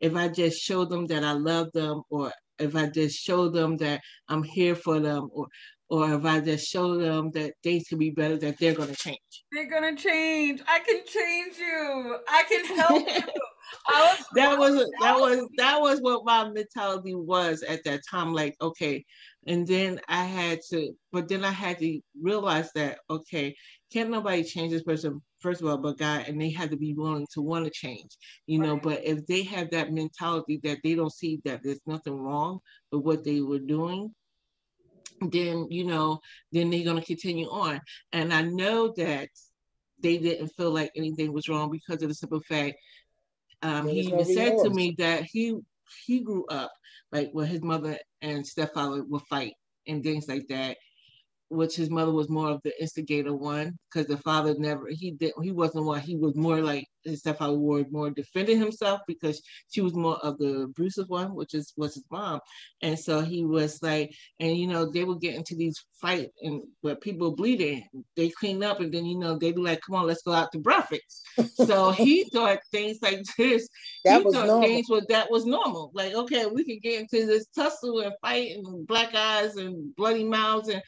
if 0.00 0.16
I 0.16 0.28
just 0.28 0.58
show 0.62 0.86
them 0.86 1.06
that 1.08 1.22
I 1.22 1.32
love 1.32 1.68
them 1.74 2.02
or 2.08 2.32
if 2.58 2.74
I 2.74 2.88
just 2.88 3.18
show 3.18 3.50
them 3.50 3.76
that 3.76 4.00
I'm 4.30 4.42
here 4.42 4.74
for 4.74 4.98
them 4.98 5.28
or 5.30 5.46
or 5.88 6.14
if 6.14 6.24
I 6.24 6.40
just 6.40 6.66
show 6.66 6.96
them 6.96 7.30
that 7.32 7.52
things 7.62 7.84
can 7.86 7.98
be 7.98 8.10
better, 8.10 8.38
that 8.38 8.58
they're 8.58 8.74
gonna 8.74 8.94
change. 8.94 9.18
They're 9.52 9.70
gonna 9.70 9.94
change. 9.94 10.62
I 10.66 10.80
can 10.80 11.02
change 11.06 11.58
you. 11.58 12.16
I 12.28 12.42
can 12.48 12.64
help 12.76 13.08
you. 13.08 13.32
was 13.88 14.24
that 14.34 14.58
was 14.58 14.74
that 15.00 15.16
was 15.16 15.48
that 15.56 15.80
was 15.80 16.00
what 16.00 16.24
my 16.24 16.48
mentality 16.48 17.14
was 17.14 17.62
at 17.62 17.84
that 17.84 18.00
time. 18.08 18.32
Like, 18.32 18.56
okay, 18.60 19.04
and 19.46 19.66
then 19.66 20.00
I 20.08 20.24
had 20.24 20.60
to, 20.70 20.92
but 21.12 21.28
then 21.28 21.44
I 21.44 21.50
had 21.50 21.78
to 21.78 22.00
realize 22.20 22.70
that 22.74 22.98
okay, 23.08 23.54
can't 23.92 24.10
nobody 24.10 24.42
change 24.44 24.72
this 24.72 24.82
person 24.82 25.20
first 25.40 25.60
of 25.60 25.68
all, 25.68 25.78
but 25.78 25.98
God, 25.98 26.24
and 26.26 26.40
they 26.40 26.50
had 26.50 26.70
to 26.70 26.76
be 26.76 26.94
willing 26.94 27.26
to 27.34 27.42
want 27.42 27.64
to 27.64 27.70
change, 27.70 28.16
you 28.46 28.58
know. 28.58 28.74
Right. 28.74 28.82
But 28.82 29.04
if 29.04 29.26
they 29.26 29.42
have 29.44 29.70
that 29.70 29.92
mentality 29.92 30.60
that 30.64 30.78
they 30.82 30.94
don't 30.94 31.12
see 31.12 31.40
that 31.44 31.60
there's 31.62 31.80
nothing 31.86 32.14
wrong 32.14 32.60
with 32.90 33.02
what 33.02 33.24
they 33.24 33.40
were 33.40 33.58
doing, 33.58 34.14
then 35.20 35.66
you 35.70 35.84
know, 35.84 36.20
then 36.52 36.70
they're 36.70 36.84
gonna 36.84 37.02
continue 37.02 37.46
on. 37.48 37.80
And 38.12 38.32
I 38.32 38.42
know 38.42 38.92
that 38.96 39.28
they 40.02 40.18
didn't 40.18 40.48
feel 40.48 40.70
like 40.70 40.90
anything 40.94 41.32
was 41.32 41.48
wrong 41.48 41.70
because 41.70 42.02
of 42.02 42.08
the 42.08 42.14
simple 42.14 42.40
fact 42.40 42.76
um, 43.62 43.88
he 43.88 44.00
even 44.00 44.24
said 44.24 44.58
to 44.58 44.70
me 44.70 44.94
that 44.98 45.24
he 45.24 45.56
he 46.06 46.20
grew 46.20 46.44
up 46.46 46.72
like 47.12 47.30
where 47.32 47.46
his 47.46 47.62
mother 47.62 47.98
and 48.22 48.46
stepfather 48.46 49.04
would 49.04 49.22
fight 49.22 49.54
and 49.86 50.02
things 50.02 50.28
like 50.28 50.46
that 50.48 50.76
which 51.48 51.76
his 51.76 51.90
mother 51.90 52.12
was 52.12 52.28
more 52.28 52.50
of 52.50 52.60
the 52.64 52.80
instigator 52.80 53.34
one 53.34 53.78
because 53.88 54.06
the 54.06 54.16
father 54.18 54.54
never 54.58 54.88
he 54.88 55.12
didn't 55.12 55.42
he 55.44 55.52
wasn't 55.52 55.84
one 55.84 56.00
he 56.00 56.16
was 56.16 56.34
more 56.34 56.60
like 56.60 56.86
his 57.06 57.20
stepfather 57.20 57.56
was 57.56 57.84
more 57.90 58.10
defending 58.10 58.58
himself 58.58 59.00
because 59.06 59.40
she 59.70 59.80
was 59.80 59.94
more 59.94 60.16
of 60.18 60.36
the 60.38 60.62
abusive 60.62 61.08
one 61.08 61.34
which 61.34 61.54
is 61.54 61.72
was 61.76 61.94
his 61.94 62.04
mom. 62.10 62.40
And 62.82 62.98
so 62.98 63.20
he 63.20 63.44
was 63.44 63.82
like 63.82 64.12
and 64.40 64.56
you 64.56 64.66
know 64.66 64.90
they 64.90 65.04
would 65.04 65.20
get 65.20 65.34
into 65.34 65.54
these 65.54 65.82
fight 66.00 66.30
and 66.42 66.62
where 66.80 66.96
people 66.96 67.34
bleeding 67.34 67.86
they 68.16 68.28
clean 68.28 68.62
up 68.62 68.80
and 68.80 68.92
then 68.92 69.06
you 69.06 69.18
know 69.18 69.38
they'd 69.38 69.54
be 69.54 69.60
like 69.60 69.80
come 69.86 69.96
on 69.96 70.06
let's 70.06 70.22
go 70.22 70.32
out 70.32 70.52
to 70.52 70.58
breakfast 70.58 71.22
so 71.54 71.90
he 71.92 72.24
thought 72.24 72.58
things 72.72 72.98
like 73.02 73.22
this 73.38 73.68
that 74.04 74.18
he 74.18 74.24
was 74.24 74.34
thought 74.34 74.46
normal. 74.46 74.66
things 74.66 74.86
was 74.88 75.04
that 75.08 75.30
was 75.30 75.46
normal. 75.46 75.90
Like 75.94 76.14
okay 76.14 76.46
we 76.46 76.64
can 76.64 76.78
get 76.82 77.00
into 77.00 77.26
this 77.26 77.46
tussle 77.54 78.00
and 78.00 78.12
fight 78.20 78.50
and 78.56 78.86
black 78.86 79.14
eyes 79.14 79.56
and 79.56 79.94
bloody 79.96 80.24
mouths 80.24 80.68
and 80.68 80.82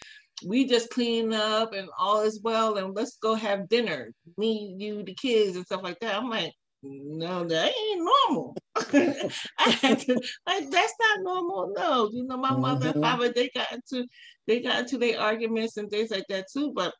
we 0.44 0.66
just 0.66 0.90
clean 0.90 1.32
up 1.32 1.72
and 1.72 1.88
all 1.98 2.20
is 2.20 2.40
well 2.42 2.76
and 2.76 2.94
let's 2.94 3.16
go 3.16 3.34
have 3.34 3.68
dinner. 3.68 4.12
Me 4.36 4.74
you 4.78 5.02
the 5.02 5.14
kids 5.14 5.56
and 5.56 5.64
stuff 5.64 5.82
like 5.82 5.98
that. 6.00 6.14
I'm 6.14 6.28
like 6.28 6.52
no 6.82 7.44
that 7.44 7.72
ain't 7.76 8.10
normal. 8.28 8.56
I 8.76 9.70
had 9.82 9.98
to, 10.00 10.14
like 10.46 10.70
that's 10.70 10.94
not 11.00 11.22
normal 11.22 11.72
no. 11.76 12.08
You 12.12 12.24
know 12.24 12.36
my 12.36 12.50
mm-hmm. 12.50 12.60
mother 12.60 12.86
and 12.88 12.94
mm-hmm. 12.96 13.02
father 13.02 13.32
they 13.32 13.50
got 13.54 13.72
into 13.72 14.06
they 14.46 14.60
got 14.60 14.80
into 14.80 14.98
their 14.98 15.20
arguments 15.20 15.76
and 15.76 15.90
things 15.90 16.10
like 16.10 16.26
that 16.28 16.46
too. 16.52 16.72
But 16.74 16.94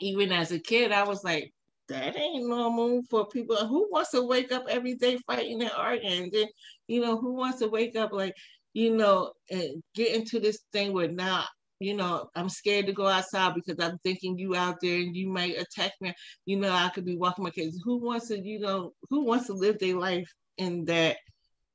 even 0.00 0.32
as 0.32 0.50
a 0.50 0.58
kid 0.58 0.90
i 0.90 1.04
was 1.04 1.22
like 1.22 1.52
that 1.88 2.16
ain't 2.16 2.48
normal 2.48 3.02
for 3.10 3.26
people. 3.28 3.56
Who 3.56 3.88
wants 3.90 4.10
to 4.12 4.22
wake 4.22 4.52
up 4.52 4.64
every 4.68 4.94
day 4.94 5.18
fighting 5.26 5.60
and 5.60 5.70
arguing? 5.76 6.24
And 6.24 6.32
then 6.32 6.46
you 6.88 7.00
know 7.00 7.18
who 7.18 7.34
wants 7.34 7.58
to 7.58 7.68
wake 7.68 7.96
up 7.96 8.12
like 8.12 8.34
you 8.72 8.96
know 8.96 9.32
and 9.50 9.82
get 9.94 10.14
into 10.14 10.40
this 10.40 10.60
thing 10.72 10.92
where 10.92 11.08
now 11.08 11.44
you 11.84 11.94
know, 11.94 12.28
I'm 12.34 12.48
scared 12.48 12.86
to 12.86 12.92
go 12.92 13.06
outside 13.06 13.54
because 13.54 13.76
I'm 13.84 13.98
thinking 14.04 14.38
you 14.38 14.56
out 14.56 14.76
there 14.80 14.96
and 14.96 15.16
you 15.16 15.28
might 15.28 15.58
attack 15.58 15.92
me. 16.00 16.14
You 16.46 16.56
know, 16.56 16.72
I 16.72 16.88
could 16.88 17.04
be 17.04 17.16
walking 17.16 17.44
my 17.44 17.50
kids. 17.50 17.80
Who 17.84 17.98
wants 17.98 18.28
to, 18.28 18.38
you 18.38 18.60
know, 18.60 18.92
who 19.10 19.24
wants 19.24 19.46
to 19.46 19.52
live 19.52 19.78
their 19.78 19.96
life 19.96 20.30
in 20.56 20.86
that 20.86 21.18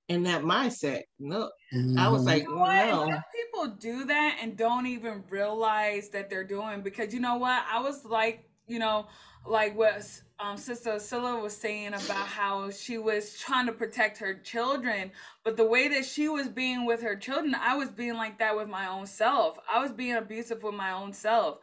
in 0.07 0.23
that 0.23 0.41
mindset? 0.41 1.03
No, 1.19 1.51
mm-hmm. 1.73 1.99
I 1.99 2.09
was 2.09 2.21
mm-hmm. 2.21 2.29
like, 2.29 2.43
you 2.43 2.55
know 2.55 3.05
no. 3.05 3.21
People 3.35 3.75
do 3.75 4.05
that 4.05 4.39
and 4.41 4.57
don't 4.57 4.87
even 4.87 5.23
realize 5.29 6.09
that 6.09 6.29
they're 6.29 6.43
doing 6.43 6.81
because 6.81 7.13
you 7.13 7.19
know 7.19 7.37
what? 7.37 7.63
I 7.71 7.79
was 7.79 8.03
like, 8.03 8.48
you 8.69 8.79
know, 8.79 9.07
like 9.45 9.75
what 9.77 10.05
um, 10.39 10.57
Sister 10.57 10.91
Asila 10.91 11.41
was 11.41 11.55
saying 11.55 11.89
about 11.89 12.27
how 12.27 12.69
she 12.69 12.97
was 12.97 13.37
trying 13.37 13.65
to 13.65 13.71
protect 13.71 14.17
her 14.19 14.35
children, 14.35 15.11
but 15.43 15.57
the 15.57 15.65
way 15.65 15.87
that 15.89 16.05
she 16.05 16.29
was 16.29 16.47
being 16.47 16.85
with 16.85 17.01
her 17.01 17.15
children, 17.15 17.55
I 17.55 17.75
was 17.75 17.89
being 17.89 18.15
like 18.15 18.39
that 18.39 18.55
with 18.55 18.69
my 18.69 18.87
own 18.87 19.05
self. 19.05 19.57
I 19.71 19.81
was 19.81 19.91
being 19.91 20.15
abusive 20.15 20.63
with 20.63 20.75
my 20.75 20.91
own 20.91 21.13
self. 21.13 21.57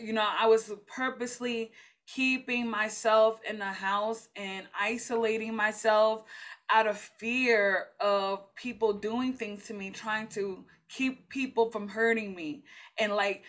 You 0.00 0.12
know, 0.12 0.26
I 0.26 0.46
was 0.46 0.72
purposely 0.86 1.72
keeping 2.06 2.68
myself 2.68 3.40
in 3.48 3.58
the 3.58 3.64
house 3.64 4.28
and 4.36 4.66
isolating 4.78 5.54
myself 5.54 6.24
out 6.70 6.86
of 6.86 6.98
fear 6.98 7.88
of 8.00 8.54
people 8.54 8.92
doing 8.92 9.32
things 9.32 9.66
to 9.66 9.74
me, 9.74 9.90
trying 9.90 10.28
to 10.28 10.64
keep 10.88 11.28
people 11.28 11.70
from 11.70 11.88
hurting 11.88 12.34
me. 12.34 12.62
And 12.98 13.12
like, 13.12 13.44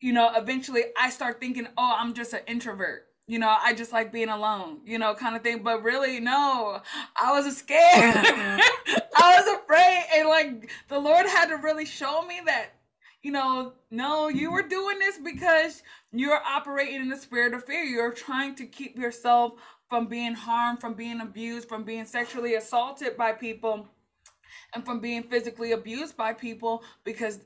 you 0.00 0.12
know, 0.12 0.30
eventually 0.34 0.84
I 0.98 1.10
start 1.10 1.40
thinking, 1.40 1.66
oh, 1.76 1.96
I'm 1.98 2.14
just 2.14 2.32
an 2.32 2.40
introvert 2.46 3.06
you 3.30 3.38
know, 3.38 3.56
I 3.62 3.74
just 3.74 3.92
like 3.92 4.10
being 4.10 4.28
alone, 4.28 4.80
you 4.84 4.98
know, 4.98 5.14
kind 5.14 5.36
of 5.36 5.42
thing. 5.42 5.62
But 5.62 5.84
really, 5.84 6.18
no, 6.18 6.80
I 7.16 7.30
was 7.30 7.56
scared. 7.56 7.80
I 7.92 9.36
was 9.38 9.60
afraid. 9.62 10.04
And 10.16 10.28
like 10.28 10.70
the 10.88 10.98
Lord 10.98 11.26
had 11.26 11.46
to 11.46 11.56
really 11.56 11.84
show 11.84 12.22
me 12.22 12.40
that, 12.46 12.70
you 13.22 13.30
know, 13.30 13.74
no, 13.88 14.26
you 14.26 14.50
were 14.50 14.66
doing 14.66 14.98
this 14.98 15.16
because 15.16 15.84
you're 16.10 16.42
operating 16.44 17.02
in 17.02 17.08
the 17.08 17.16
spirit 17.16 17.54
of 17.54 17.64
fear. 17.64 17.84
You're 17.84 18.12
trying 18.12 18.56
to 18.56 18.66
keep 18.66 18.98
yourself 18.98 19.52
from 19.88 20.06
being 20.06 20.34
harmed, 20.34 20.80
from 20.80 20.94
being 20.94 21.20
abused, 21.20 21.68
from 21.68 21.84
being 21.84 22.06
sexually 22.06 22.56
assaulted 22.56 23.16
by 23.16 23.30
people 23.30 23.86
and 24.74 24.84
from 24.84 24.98
being 24.98 25.22
physically 25.22 25.70
abused 25.70 26.16
by 26.16 26.32
people 26.32 26.82
because 27.04 27.38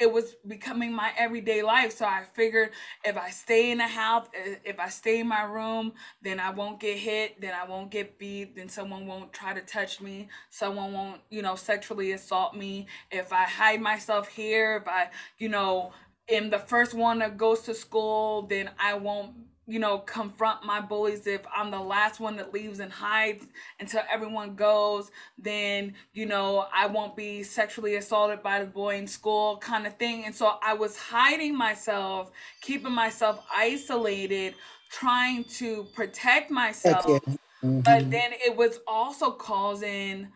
it 0.00 0.10
was 0.10 0.36
becoming 0.46 0.92
my 0.92 1.12
everyday 1.18 1.62
life. 1.62 1.96
So 1.96 2.06
I 2.06 2.24
figured 2.32 2.70
if 3.04 3.16
I 3.16 3.30
stay 3.30 3.70
in 3.70 3.78
the 3.78 3.86
house, 3.86 4.28
if 4.64 4.80
I 4.80 4.88
stay 4.88 5.20
in 5.20 5.28
my 5.28 5.42
room, 5.42 5.92
then 6.22 6.40
I 6.40 6.50
won't 6.50 6.80
get 6.80 6.96
hit, 6.96 7.40
then 7.40 7.52
I 7.54 7.68
won't 7.68 7.90
get 7.90 8.18
beat, 8.18 8.56
then 8.56 8.68
someone 8.68 9.06
won't 9.06 9.32
try 9.32 9.52
to 9.52 9.60
touch 9.60 10.00
me, 10.00 10.28
someone 10.48 10.92
won't, 10.92 11.20
you 11.28 11.42
know, 11.42 11.54
sexually 11.54 12.12
assault 12.12 12.56
me. 12.56 12.86
If 13.10 13.32
I 13.32 13.44
hide 13.44 13.82
myself 13.82 14.28
here, 14.28 14.78
if 14.82 14.88
I, 14.88 15.10
you 15.38 15.50
know, 15.50 15.92
am 16.30 16.48
the 16.48 16.58
first 16.58 16.94
one 16.94 17.18
that 17.18 17.36
goes 17.36 17.60
to 17.62 17.74
school, 17.74 18.42
then 18.42 18.70
I 18.78 18.94
won't 18.94 19.34
you 19.70 19.78
know, 19.78 19.98
confront 19.98 20.64
my 20.64 20.80
bullies 20.80 21.26
if 21.26 21.42
I'm 21.54 21.70
the 21.70 21.80
last 21.80 22.18
one 22.18 22.36
that 22.36 22.52
leaves 22.52 22.80
and 22.80 22.90
hides 22.90 23.46
until 23.78 24.02
everyone 24.12 24.56
goes, 24.56 25.10
then, 25.38 25.94
you 26.12 26.26
know, 26.26 26.66
I 26.74 26.86
won't 26.86 27.14
be 27.14 27.44
sexually 27.44 27.94
assaulted 27.94 28.42
by 28.42 28.60
the 28.60 28.66
boy 28.66 28.96
in 28.96 29.06
school 29.06 29.58
kind 29.58 29.86
of 29.86 29.96
thing. 29.96 30.24
And 30.24 30.34
so 30.34 30.58
I 30.62 30.74
was 30.74 30.96
hiding 30.96 31.56
myself, 31.56 32.32
keeping 32.60 32.92
myself 32.92 33.46
isolated, 33.54 34.54
trying 34.90 35.44
to 35.44 35.84
protect 35.94 36.50
myself. 36.50 37.06
Mm-hmm. 37.06 37.80
But 37.80 38.10
then 38.10 38.32
it 38.32 38.56
was 38.56 38.80
also 38.86 39.30
causing 39.30 40.28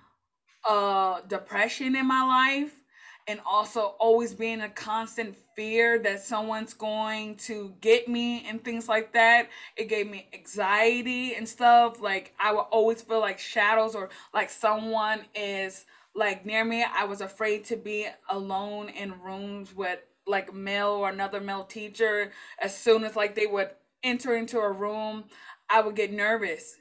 uh 0.66 1.20
depression 1.28 1.95
in 1.95 2.07
my 2.07 2.22
life 2.22 2.80
and 3.27 3.41
also 3.47 3.95
always 3.99 4.35
being 4.35 4.61
a 4.61 4.68
constant 4.68 5.37
fear 5.57 5.99
that 5.99 6.22
someone's 6.22 6.75
going 6.75 7.37
to 7.37 7.72
get 7.81 8.07
me 8.07 8.47
and 8.47 8.62
things 8.62 8.89
like 8.89 9.12
that. 9.12 9.49
It 9.77 9.89
gave 9.89 10.11
me 10.11 10.29
anxiety 10.35 11.35
and 11.35 11.49
stuff. 11.49 12.01
Like 12.01 12.35
I 12.39 12.53
would 12.53 12.66
always 12.70 13.03
feel 13.03 13.20
like 13.20 13.39
shadows 13.39 13.95
or 13.95 14.11
like 14.35 14.51
someone 14.51 15.22
is 15.35 15.87
like 16.14 16.45
near 16.45 16.64
me. 16.64 16.85
I 16.85 17.05
was 17.05 17.22
afraid 17.22 17.64
to 17.66 17.77
be 17.77 18.07
alone 18.29 18.91
in 18.91 19.20
rooms 19.22 19.75
with 19.75 20.01
like 20.27 20.55
male 20.55 20.89
or 20.89 21.09
another 21.09 21.41
male 21.41 21.64
teacher. 21.64 22.31
As 22.59 22.77
soon 22.77 23.05
as 23.05 23.16
like 23.16 23.35
they 23.35 23.47
would 23.47 23.70
enter 24.03 24.37
into 24.37 24.59
a 24.59 24.70
room, 24.70 25.25
I 25.70 25.81
would 25.81 25.97
get 25.97 26.12
nervous 26.12 26.77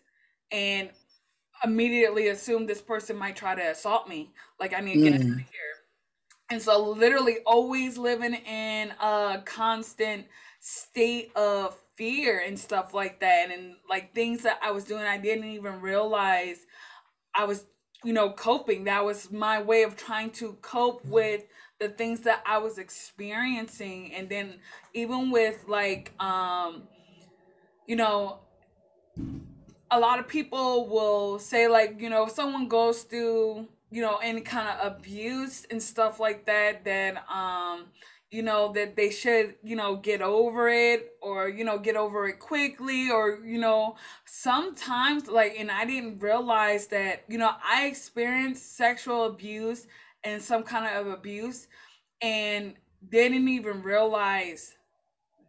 and 0.51 0.89
immediately 1.63 2.27
assume 2.27 2.65
this 2.65 2.81
person 2.81 3.15
might 3.15 3.37
try 3.37 3.55
to 3.55 3.61
assault 3.61 4.09
me. 4.09 4.33
Like 4.59 4.73
I 4.73 4.81
need 4.81 4.95
to 4.95 5.11
get 5.11 5.21
mm. 5.21 5.31
out 5.31 5.31
of 5.31 5.37
here 5.37 5.72
and 6.49 6.61
so, 6.61 6.89
literally, 6.91 7.37
always 7.45 7.97
living 7.97 8.33
in 8.33 8.91
a 9.01 9.41
constant 9.45 10.25
state 10.59 11.31
of 11.35 11.77
fear 11.95 12.43
and 12.45 12.57
stuff 12.57 12.93
like 12.93 13.19
that. 13.21 13.49
And 13.51 13.75
like 13.89 14.13
things 14.13 14.43
that 14.43 14.59
I 14.61 14.71
was 14.71 14.83
doing, 14.83 15.03
I 15.03 15.17
didn't 15.17 15.45
even 15.45 15.81
realize 15.81 16.65
I 17.35 17.45
was, 17.45 17.65
you 18.03 18.13
know, 18.13 18.31
coping. 18.31 18.83
That 18.83 19.03
was 19.03 19.31
my 19.31 19.61
way 19.61 19.83
of 19.83 19.95
trying 19.95 20.31
to 20.31 20.53
cope 20.61 21.05
with 21.05 21.43
the 21.83 21.89
things 21.89 22.21
that 22.21 22.41
I 22.45 22.59
was 22.59 22.77
experiencing 22.77 24.13
and 24.13 24.29
then 24.29 24.59
even 24.93 25.31
with 25.31 25.65
like 25.67 26.13
um 26.23 26.83
you 27.87 27.97
know 27.97 28.39
a 29.91 29.99
lot 29.99 30.17
of 30.17 30.27
people 30.27 30.87
will 30.87 31.39
say 31.39 31.67
like 31.67 31.99
you 31.99 32.09
know 32.09 32.23
if 32.23 32.31
someone 32.31 32.69
goes 32.69 33.03
through 33.03 33.67
you 33.93 34.01
know 34.01 34.17
any 34.23 34.41
kind 34.41 34.67
of 34.67 34.93
abuse 34.93 35.67
and 35.69 35.81
stuff 35.81 36.19
like 36.19 36.47
that 36.47 36.83
that 36.83 37.23
um 37.31 37.85
you 38.31 38.41
know 38.41 38.73
that 38.73 38.95
they 38.95 39.11
should 39.11 39.53
you 39.63 39.75
know 39.75 39.97
get 39.97 40.19
over 40.19 40.67
it 40.67 41.11
or 41.21 41.47
you 41.47 41.63
know 41.63 41.77
get 41.77 41.95
over 41.95 42.27
it 42.27 42.39
quickly 42.39 43.11
or 43.11 43.39
you 43.45 43.59
know 43.59 43.95
sometimes 44.25 45.27
like 45.27 45.53
and 45.59 45.69
i 45.69 45.85
didn't 45.85 46.17
realize 46.17 46.87
that 46.87 47.23
you 47.27 47.37
know 47.37 47.51
i 47.63 47.85
experienced 47.85 48.75
sexual 48.75 49.25
abuse 49.25 49.85
and 50.23 50.41
some 50.41 50.63
kind 50.63 50.87
of 50.97 51.05
abuse 51.13 51.67
and 52.23 52.73
didn't 53.09 53.47
even 53.47 53.83
realize 53.83 54.73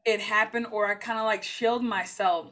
it 0.05 0.21
happened 0.21 0.67
or 0.71 0.87
i 0.87 0.95
kind 0.95 1.19
of 1.19 1.25
like 1.25 1.43
shield 1.43 1.83
myself 1.83 2.49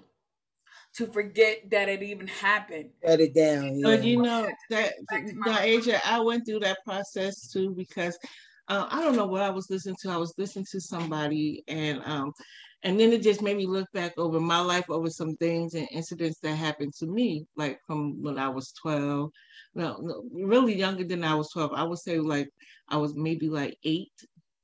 to 0.97 1.07
forget 1.07 1.71
that 1.71 1.89
it 1.89 2.03
even 2.03 2.27
happened. 2.27 2.91
Shut 3.05 3.21
it 3.21 3.35
down. 3.35 3.79
Yeah. 3.79 3.83
But 3.85 4.05
you 4.05 4.21
know 4.21 4.49
that 4.71 4.93
the 5.11 5.59
Asia, 5.61 6.01
I 6.07 6.21
went 6.21 6.47
through 6.47 6.61
that 6.61 6.79
process 6.85 7.51
too 7.51 7.75
because 7.75 8.19
uh, 8.69 8.87
I 8.91 9.03
don't 9.03 9.17
know 9.17 9.27
what 9.27 9.43
I 9.43 9.51
was 9.51 9.71
listening 9.71 9.97
to. 10.03 10.11
I 10.11 10.17
was 10.17 10.35
listening 10.39 10.67
to 10.71 10.81
somebody, 10.81 11.65
and 11.67 12.01
um, 12.05 12.33
and 12.83 12.99
then 12.99 13.13
it 13.13 13.23
just 13.23 13.43
made 13.43 13.57
me 13.57 13.67
look 13.67 13.91
back 13.93 14.13
over 14.19 14.41
my 14.41 14.61
life, 14.61 14.89
over 14.89 15.09
some 15.09 15.35
things 15.37 15.75
and 15.75 15.89
incidents 15.91 16.39
that 16.41 16.55
happened 16.55 16.93
to 16.99 17.07
me, 17.07 17.47
like 17.57 17.79
from 17.87 18.23
when 18.23 18.39
I 18.39 18.49
was 18.49 18.73
twelve. 18.73 19.31
No, 19.75 19.97
no, 20.01 20.25
really 20.33 20.75
younger 20.75 21.05
than 21.05 21.25
I 21.25 21.35
was 21.35 21.51
twelve. 21.51 21.73
I 21.75 21.85
would 21.85 21.99
say 21.99 22.19
like 22.19 22.49
I 22.89 22.99
was 22.99 23.15
maybe 23.15 23.49
like 23.49 23.77
eight, 23.85 24.13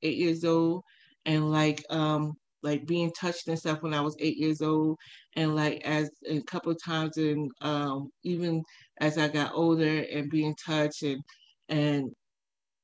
eight 0.03 0.17
years 0.17 0.45
old, 0.45 0.83
and 1.25 1.51
like 1.51 1.83
um, 1.89 2.37
like 2.63 2.85
being 2.85 3.11
touched 3.19 3.47
and 3.47 3.57
stuff 3.59 3.81
when 3.81 3.93
I 3.93 4.01
was 4.01 4.15
eight 4.19 4.37
years 4.37 4.61
old, 4.61 4.97
and 5.35 5.55
like 5.55 5.81
as 5.85 6.09
a 6.27 6.41
couple 6.43 6.71
of 6.71 6.83
times, 6.83 7.17
and 7.17 7.51
um, 7.61 8.09
even 8.23 8.63
as 9.01 9.17
I 9.17 9.27
got 9.29 9.53
older 9.53 10.05
and 10.11 10.29
being 10.29 10.55
touched 10.65 11.03
and 11.03 11.21
and 11.69 12.11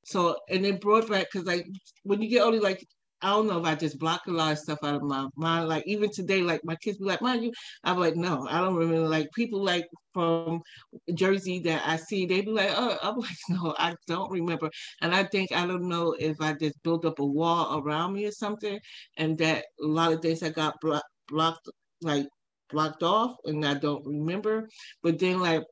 so 0.06 0.38
and 0.50 0.66
it 0.66 0.82
brought 0.82 1.10
back 1.10 1.28
because 1.32 1.48
like 1.48 1.68
when 2.04 2.22
you 2.22 2.30
get 2.30 2.44
older, 2.44 2.60
like 2.60 2.86
I 3.26 3.30
don't 3.32 3.48
know 3.48 3.60
if 3.60 3.66
I 3.66 3.76
just 3.76 4.00
block 4.00 4.22
a 4.28 4.32
lot 4.32 4.52
of 4.54 4.60
stuff 4.60 4.80
out 4.84 4.96
of 4.96 5.04
my 5.04 5.28
mind. 5.36 5.68
Like 5.70 5.84
even 5.88 6.12
today, 6.12 6.42
like 6.44 6.62
my 6.64 6.76
kids 6.78 6.98
be 7.00 7.06
like, 7.06 7.22
"Mind 7.22 7.44
you," 7.44 7.52
I'm 7.84 7.98
like, 8.00 8.16
"No, 8.16 8.48
I 8.50 8.60
don't 8.62 8.76
remember." 8.76 9.08
Like 9.10 9.30
people 9.36 9.64
like 9.64 9.88
from 10.14 10.62
Jersey 11.14 11.60
that 11.62 11.82
I 11.88 11.98
see, 11.98 12.26
they 12.26 12.42
be 12.42 12.52
like, 12.52 12.70
"Oh," 12.76 12.98
I'm 13.02 13.18
like, 13.28 13.38
"No, 13.50 13.76
I 13.78 13.96
don't 14.08 14.32
remember." 14.32 14.70
And 15.02 15.14
I 15.16 15.24
think 15.24 15.52
I 15.52 15.66
don't 15.68 15.88
know 15.90 16.14
if 16.20 16.38
I 16.42 16.54
just 16.54 16.82
built 16.84 17.06
up 17.06 17.20
a 17.20 17.26
wall 17.26 17.80
around 17.80 18.14
me 18.14 18.26
or 18.26 18.32
something, 18.32 18.80
and 19.18 19.38
that 19.40 19.66
a 19.82 19.86
lot 19.88 20.14
of 20.14 20.22
things 20.22 20.44
I 20.44 20.50
got 20.50 20.76
blo- 20.82 21.02
blocked, 21.28 21.70
like 22.02 22.28
blocked 22.70 23.04
off, 23.04 23.36
and 23.46 23.66
I 23.66 23.74
don't 23.76 24.06
remember. 24.06 24.68
But 25.04 25.20
then 25.20 25.40
like 25.40 25.64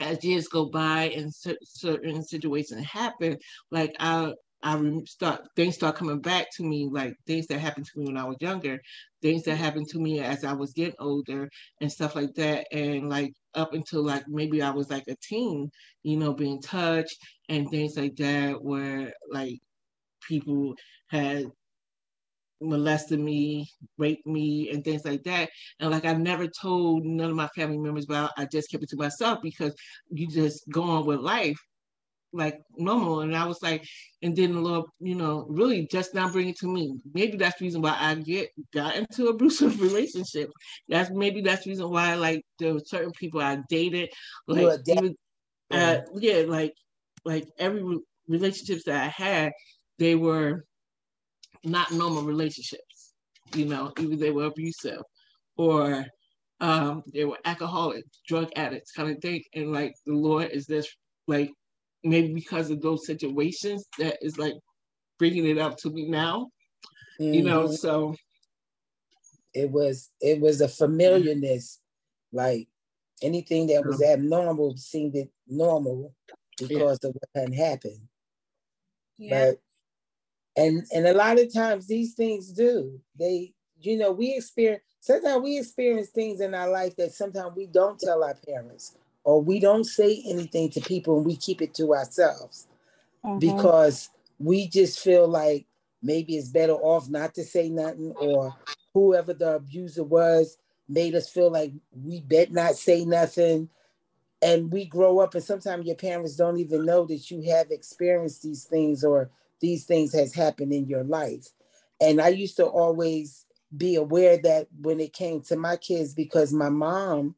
as 0.00 0.24
years 0.24 0.48
go 0.48 0.66
by 0.66 1.04
and 1.10 1.32
certain 1.64 2.22
situations 2.22 2.84
happen, 2.86 3.38
like 3.70 3.94
I 4.00 4.32
I 4.62 4.80
start 5.06 5.42
things 5.54 5.76
start 5.76 5.96
coming 5.96 6.20
back 6.20 6.46
to 6.56 6.64
me, 6.64 6.88
like 6.90 7.14
things 7.26 7.46
that 7.48 7.60
happened 7.60 7.86
to 7.86 7.98
me 7.98 8.06
when 8.06 8.16
I 8.16 8.24
was 8.24 8.36
younger, 8.40 8.80
things 9.22 9.44
that 9.44 9.52
mm-hmm. 9.52 9.64
happened 9.64 9.88
to 9.90 9.98
me 9.98 10.20
as 10.20 10.44
I 10.44 10.52
was 10.52 10.72
getting 10.72 10.96
older, 10.98 11.48
and 11.80 11.92
stuff 11.92 12.14
like 12.16 12.34
that, 12.34 12.66
and 12.72 13.08
like 13.08 13.32
up 13.54 13.74
until 13.74 14.04
like 14.04 14.24
maybe 14.28 14.62
I 14.62 14.70
was 14.70 14.90
like 14.90 15.04
a 15.08 15.16
teen, 15.22 15.70
you 16.02 16.16
know, 16.16 16.32
being 16.32 16.60
touched 16.60 17.16
and 17.48 17.70
things 17.70 17.96
like 17.96 18.16
that, 18.16 18.62
where 18.62 19.12
like 19.30 19.60
people 20.26 20.74
had 21.08 21.46
molested 22.60 23.20
me, 23.20 23.68
raped 23.98 24.26
me, 24.26 24.70
and 24.70 24.82
things 24.84 25.04
like 25.04 25.22
that. 25.24 25.50
And 25.80 25.90
like 25.90 26.06
I 26.06 26.14
never 26.14 26.46
told 26.46 27.04
none 27.04 27.30
of 27.30 27.36
my 27.36 27.48
family 27.48 27.78
members 27.78 28.04
about. 28.04 28.32
I 28.36 28.46
just 28.46 28.70
kept 28.70 28.82
it 28.82 28.88
to 28.90 28.96
myself 28.96 29.40
because 29.42 29.74
you 30.10 30.26
just 30.28 30.68
go 30.70 30.82
on 30.82 31.06
with 31.06 31.20
life 31.20 31.58
like 32.36 32.60
normal. 32.76 33.20
And 33.20 33.36
I 33.36 33.46
was 33.46 33.62
like, 33.62 33.86
and 34.22 34.36
then 34.36 34.54
the 34.54 34.60
Lord, 34.60 34.86
you 35.00 35.14
know, 35.14 35.46
really 35.48 35.86
just 35.90 36.14
not 36.14 36.32
bring 36.32 36.48
it 36.48 36.58
to 36.58 36.66
me. 36.66 36.94
Maybe 37.14 37.36
that's 37.36 37.58
the 37.58 37.64
reason 37.64 37.82
why 37.82 37.96
I 37.98 38.14
get 38.14 38.50
got 38.72 38.96
into 38.96 39.28
abusive 39.28 39.80
relationship. 39.80 40.50
That's 40.88 41.10
maybe 41.10 41.40
that's 41.40 41.64
the 41.64 41.70
reason 41.70 41.90
why 41.90 42.14
like 42.14 42.42
there 42.58 42.74
were 42.74 42.80
certain 42.84 43.12
people 43.12 43.40
I 43.40 43.58
dated, 43.68 44.10
like 44.46 44.80
even, 44.88 45.14
uh, 45.70 45.98
yeah, 46.14 46.44
like 46.46 46.74
like 47.24 47.46
every 47.58 47.98
relationships 48.28 48.84
that 48.84 49.02
I 49.02 49.08
had, 49.08 49.52
they 49.98 50.14
were 50.14 50.64
not 51.64 51.92
normal 51.92 52.22
relationships. 52.22 53.12
You 53.54 53.66
know, 53.66 53.92
either 53.98 54.16
they 54.16 54.30
were 54.30 54.44
abusive 54.46 55.02
or 55.56 56.04
um, 56.60 57.02
they 57.12 57.24
were 57.24 57.38
alcoholics, 57.44 58.20
drug 58.26 58.50
addicts, 58.56 58.92
kind 58.92 59.10
of 59.10 59.22
thing. 59.22 59.42
And 59.54 59.72
like 59.72 59.94
the 60.06 60.14
Lord 60.14 60.50
is 60.50 60.66
this 60.66 60.88
like 61.26 61.50
maybe 62.04 62.32
because 62.32 62.70
of 62.70 62.80
those 62.82 63.06
situations 63.06 63.86
that 63.98 64.18
is 64.20 64.38
like 64.38 64.54
bringing 65.18 65.46
it 65.46 65.58
up 65.58 65.76
to 65.78 65.90
me 65.90 66.08
now. 66.08 66.48
Mm-hmm. 67.20 67.34
You 67.34 67.42
know, 67.42 67.64
mm-hmm. 67.64 67.74
so 67.74 68.14
it 69.54 69.70
was 69.70 70.10
it 70.20 70.40
was 70.40 70.60
a 70.60 70.68
familiarness, 70.68 71.80
like 72.32 72.68
anything 73.22 73.68
that 73.68 73.84
was 73.84 74.02
abnormal 74.02 74.76
seemed 74.76 75.16
normal 75.46 76.14
because 76.58 76.98
yeah. 77.02 77.08
of 77.08 77.14
what 77.14 77.42
had 77.42 77.54
happened. 77.54 78.00
Yeah. 79.18 79.50
But 79.50 79.58
and 80.56 80.84
and 80.92 81.06
a 81.06 81.14
lot 81.14 81.38
of 81.38 81.52
times 81.52 81.86
these 81.86 82.14
things 82.14 82.50
do 82.50 82.98
they 83.18 83.52
you 83.80 83.96
know 83.98 84.10
we 84.10 84.34
experience 84.34 84.82
sometimes 85.00 85.42
we 85.42 85.58
experience 85.58 86.08
things 86.08 86.40
in 86.40 86.54
our 86.54 86.68
life 86.68 86.96
that 86.96 87.12
sometimes 87.12 87.54
we 87.54 87.66
don't 87.66 88.00
tell 88.00 88.24
our 88.24 88.34
parents 88.46 88.96
or 89.26 89.42
we 89.42 89.58
don't 89.58 89.84
say 89.84 90.22
anything 90.24 90.70
to 90.70 90.80
people 90.80 91.16
and 91.16 91.26
we 91.26 91.34
keep 91.36 91.60
it 91.60 91.74
to 91.74 91.92
ourselves 91.92 92.68
mm-hmm. 93.24 93.40
because 93.40 94.08
we 94.38 94.68
just 94.68 95.00
feel 95.00 95.26
like 95.26 95.66
maybe 96.00 96.36
it's 96.36 96.48
better 96.48 96.74
off 96.74 97.08
not 97.08 97.34
to 97.34 97.42
say 97.42 97.68
nothing 97.68 98.12
or 98.20 98.54
whoever 98.94 99.34
the 99.34 99.56
abuser 99.56 100.04
was 100.04 100.58
made 100.88 101.16
us 101.16 101.28
feel 101.28 101.50
like 101.50 101.72
we 102.04 102.20
bet 102.20 102.52
not 102.52 102.76
say 102.76 103.04
nothing 103.04 103.68
and 104.40 104.72
we 104.72 104.84
grow 104.84 105.18
up 105.18 105.34
and 105.34 105.42
sometimes 105.42 105.86
your 105.86 105.96
parents 105.96 106.36
don't 106.36 106.58
even 106.58 106.84
know 106.84 107.04
that 107.04 107.28
you 107.28 107.42
have 107.42 107.72
experienced 107.72 108.42
these 108.44 108.62
things 108.62 109.02
or 109.02 109.28
these 109.60 109.84
things 109.86 110.12
has 110.12 110.32
happened 110.32 110.72
in 110.72 110.86
your 110.86 111.02
life. 111.02 111.48
And 112.00 112.20
I 112.20 112.28
used 112.28 112.56
to 112.58 112.66
always 112.66 113.46
be 113.76 113.96
aware 113.96 114.36
that 114.42 114.68
when 114.80 115.00
it 115.00 115.12
came 115.12 115.40
to 115.42 115.56
my 115.56 115.76
kids, 115.76 116.14
because 116.14 116.52
my 116.52 116.68
mom, 116.68 117.34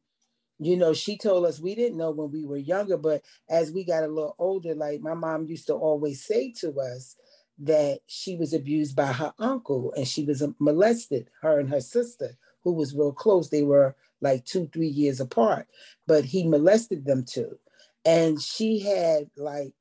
you 0.59 0.75
know, 0.75 0.93
she 0.93 1.17
told 1.17 1.45
us 1.45 1.59
we 1.59 1.73
didn't 1.73 1.97
know 1.97 2.11
when 2.11 2.31
we 2.31 2.45
were 2.45 2.57
younger, 2.57 2.97
but 2.97 3.23
as 3.49 3.71
we 3.71 3.85
got 3.85 4.03
a 4.03 4.07
little 4.07 4.35
older, 4.37 4.75
like 4.75 4.99
my 4.99 5.13
mom 5.13 5.45
used 5.45 5.67
to 5.67 5.73
always 5.73 6.23
say 6.23 6.51
to 6.59 6.77
us 6.79 7.15
that 7.59 7.99
she 8.07 8.35
was 8.35 8.53
abused 8.53 8.95
by 8.95 9.07
her 9.07 9.33
uncle 9.39 9.93
and 9.95 10.07
she 10.07 10.25
was 10.25 10.43
molested, 10.59 11.29
her 11.41 11.59
and 11.59 11.69
her 11.69 11.79
sister, 11.79 12.37
who 12.63 12.73
was 12.73 12.93
real 12.93 13.13
close. 13.13 13.49
They 13.49 13.63
were 13.63 13.95
like 14.21 14.43
two, 14.43 14.69
three 14.73 14.87
years 14.87 15.21
apart, 15.21 15.67
but 16.07 16.25
he 16.25 16.45
molested 16.45 17.05
them 17.05 17.23
too. 17.23 17.57
And 18.05 18.41
she 18.41 18.79
had 18.79 19.29
like 19.37 19.73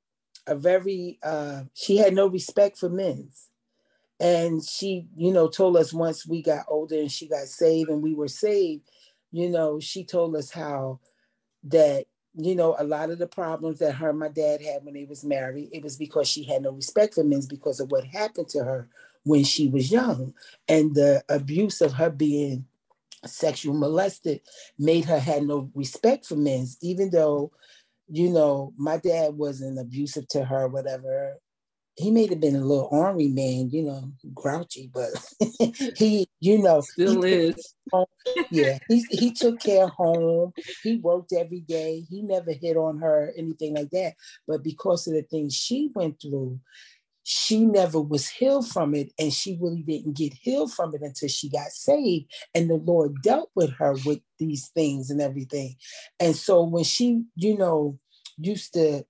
a 0.47 0.55
very 0.55 1.19
uh, 1.25 1.65
she 1.75 1.97
had 1.97 2.15
no 2.15 2.29
respect 2.29 2.79
for 2.79 2.89
men's 2.89 3.49
and 4.21 4.65
she 4.65 5.07
you 5.17 5.33
know 5.33 5.49
told 5.49 5.77
us 5.77 5.93
once 5.93 6.27
we 6.27 6.43
got 6.43 6.65
older 6.69 6.97
and 6.97 7.13
she 7.13 7.29
got 7.29 7.47
saved 7.47 7.89
and 7.89 8.03
we 8.03 8.15
were 8.15 8.29
saved 8.29 8.83
you 9.33 9.49
know 9.49 9.81
she 9.81 10.05
told 10.05 10.35
us 10.37 10.51
how 10.51 11.01
that 11.65 12.07
you 12.35 12.55
know 12.55 12.77
a 12.79 12.85
lot 12.85 13.11
of 13.11 13.19
the 13.19 13.27
problems 13.27 13.79
that 13.79 13.93
her 13.93 14.11
and 14.11 14.19
my 14.19 14.29
dad 14.29 14.61
had 14.61 14.85
when 14.85 14.95
they 14.95 15.05
was 15.05 15.25
married 15.25 15.69
it 15.73 15.83
was 15.83 15.97
because 15.97 16.29
she 16.29 16.43
had 16.45 16.63
no 16.63 16.71
respect 16.71 17.15
for 17.15 17.25
men's 17.25 17.47
because 17.47 17.81
of 17.81 17.91
what 17.91 18.05
happened 18.05 18.49
to 18.49 18.63
her 18.65 18.89
when 19.25 19.45
she 19.45 19.69
was 19.69 19.91
young 19.91 20.33
and 20.69 20.95
the 20.95 21.23
abuse 21.29 21.81
of 21.81 21.93
her 21.93 22.11
being 22.11 22.65
sexual 23.25 23.75
molested 23.75 24.41
made 24.79 25.05
her 25.05 25.19
had 25.19 25.43
no 25.43 25.71
respect 25.75 26.25
for 26.25 26.37
men's 26.37 26.79
even 26.81 27.11
though 27.11 27.51
you 28.09 28.31
know, 28.31 28.73
my 28.77 28.97
dad 28.97 29.35
wasn't 29.35 29.79
abusive 29.79 30.27
to 30.29 30.45
her, 30.45 30.67
whatever. 30.67 31.39
He 31.99 32.11
may 32.13 32.29
have 32.29 32.41
been 32.41 32.57
a 32.57 32.65
little 32.65 32.89
ornery 32.93 33.29
man, 33.29 33.71
you 33.71 33.83
know, 33.83 34.13
grouchy, 34.33 34.91
but 34.93 35.11
he, 35.97 36.29
you 36.41 36.63
know, 36.63 36.81
still 36.81 37.25
is. 37.25 37.75
Yeah, 38.51 38.79
he 38.89 39.05
he 39.11 39.33
took 39.33 39.59
care 39.59 39.85
of 39.85 39.91
home. 39.91 40.53
He 40.83 40.97
worked 40.97 41.33
every 41.33 41.61
day. 41.61 42.05
He 42.09 42.23
never 42.23 42.53
hit 42.53 42.77
on 42.77 42.99
her, 43.01 43.33
anything 43.37 43.75
like 43.75 43.91
that. 43.91 44.15
But 44.47 44.63
because 44.63 45.09
of 45.09 45.15
the 45.15 45.23
things 45.23 45.55
she 45.55 45.91
went 45.95 46.21
through, 46.23 46.61
she 47.31 47.67
never 47.67 48.01
was 48.01 48.27
healed 48.27 48.67
from 48.67 48.95
it 48.95 49.13
and 49.19 49.31
she 49.31 49.59
really 49.61 49.83
didn't 49.83 50.17
get 50.17 50.33
healed 50.33 50.73
from 50.73 50.95
it 50.95 51.03
until 51.03 51.29
she 51.29 51.51
got 51.51 51.69
saved 51.69 52.25
and 52.55 52.71
the 52.71 52.77
lord 52.77 53.21
dealt 53.23 53.51
with 53.55 53.71
her 53.73 53.95
with 54.07 54.21
these 54.39 54.69
things 54.69 55.11
and 55.11 55.21
everything 55.21 55.75
and 56.19 56.35
so 56.35 56.63
when 56.63 56.85
she 56.85 57.23
you 57.37 57.55
know 57.59 57.99
used 58.39 58.73
to 58.73 59.05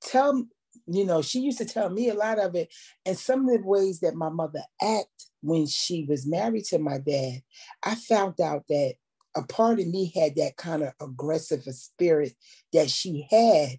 tell 0.00 0.44
you 0.86 1.04
know, 1.04 1.22
she 1.22 1.40
used 1.40 1.58
to 1.58 1.64
tell 1.64 1.90
me 1.90 2.08
a 2.08 2.14
lot 2.14 2.38
of 2.38 2.54
it. 2.54 2.72
And 3.06 3.16
some 3.16 3.48
of 3.48 3.54
the 3.54 3.66
ways 3.66 4.00
that 4.00 4.14
my 4.14 4.28
mother 4.28 4.62
act 4.80 5.26
when 5.40 5.66
she 5.66 6.04
was 6.08 6.26
married 6.26 6.64
to 6.66 6.78
my 6.78 6.98
dad, 6.98 7.42
I 7.82 7.94
found 7.94 8.40
out 8.40 8.64
that 8.68 8.94
a 9.34 9.42
part 9.42 9.80
of 9.80 9.86
me 9.86 10.12
had 10.14 10.36
that 10.36 10.56
kind 10.56 10.82
of 10.82 10.92
aggressive 11.00 11.62
spirit 11.62 12.34
that 12.72 12.90
she 12.90 13.26
had 13.30 13.78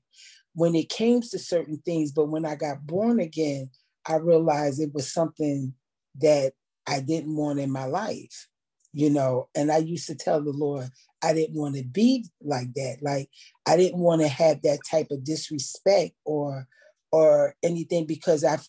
when 0.53 0.75
it 0.75 0.89
came 0.89 1.21
to 1.21 1.39
certain 1.39 1.81
things. 1.85 2.11
But 2.11 2.29
when 2.29 2.45
I 2.45 2.55
got 2.55 2.85
born 2.85 3.19
again, 3.19 3.69
I 4.05 4.15
realized 4.15 4.81
it 4.81 4.93
was 4.93 5.11
something 5.11 5.73
that 6.21 6.53
I 6.87 6.99
didn't 6.99 7.35
want 7.35 7.59
in 7.59 7.71
my 7.71 7.85
life, 7.85 8.47
you 8.91 9.09
know. 9.09 9.49
And 9.55 9.71
I 9.71 9.77
used 9.77 10.07
to 10.07 10.15
tell 10.15 10.41
the 10.41 10.51
Lord, 10.51 10.89
I 11.21 11.33
didn't 11.33 11.55
want 11.55 11.75
to 11.75 11.83
be 11.83 12.25
like 12.41 12.73
that. 12.75 12.97
Like 13.01 13.29
I 13.65 13.77
didn't 13.77 13.99
want 13.99 14.21
to 14.21 14.27
have 14.27 14.61
that 14.63 14.79
type 14.89 15.07
of 15.11 15.23
disrespect 15.23 16.13
or 16.25 16.67
or 17.13 17.55
anything 17.63 18.07
because 18.07 18.45
I 18.45 18.59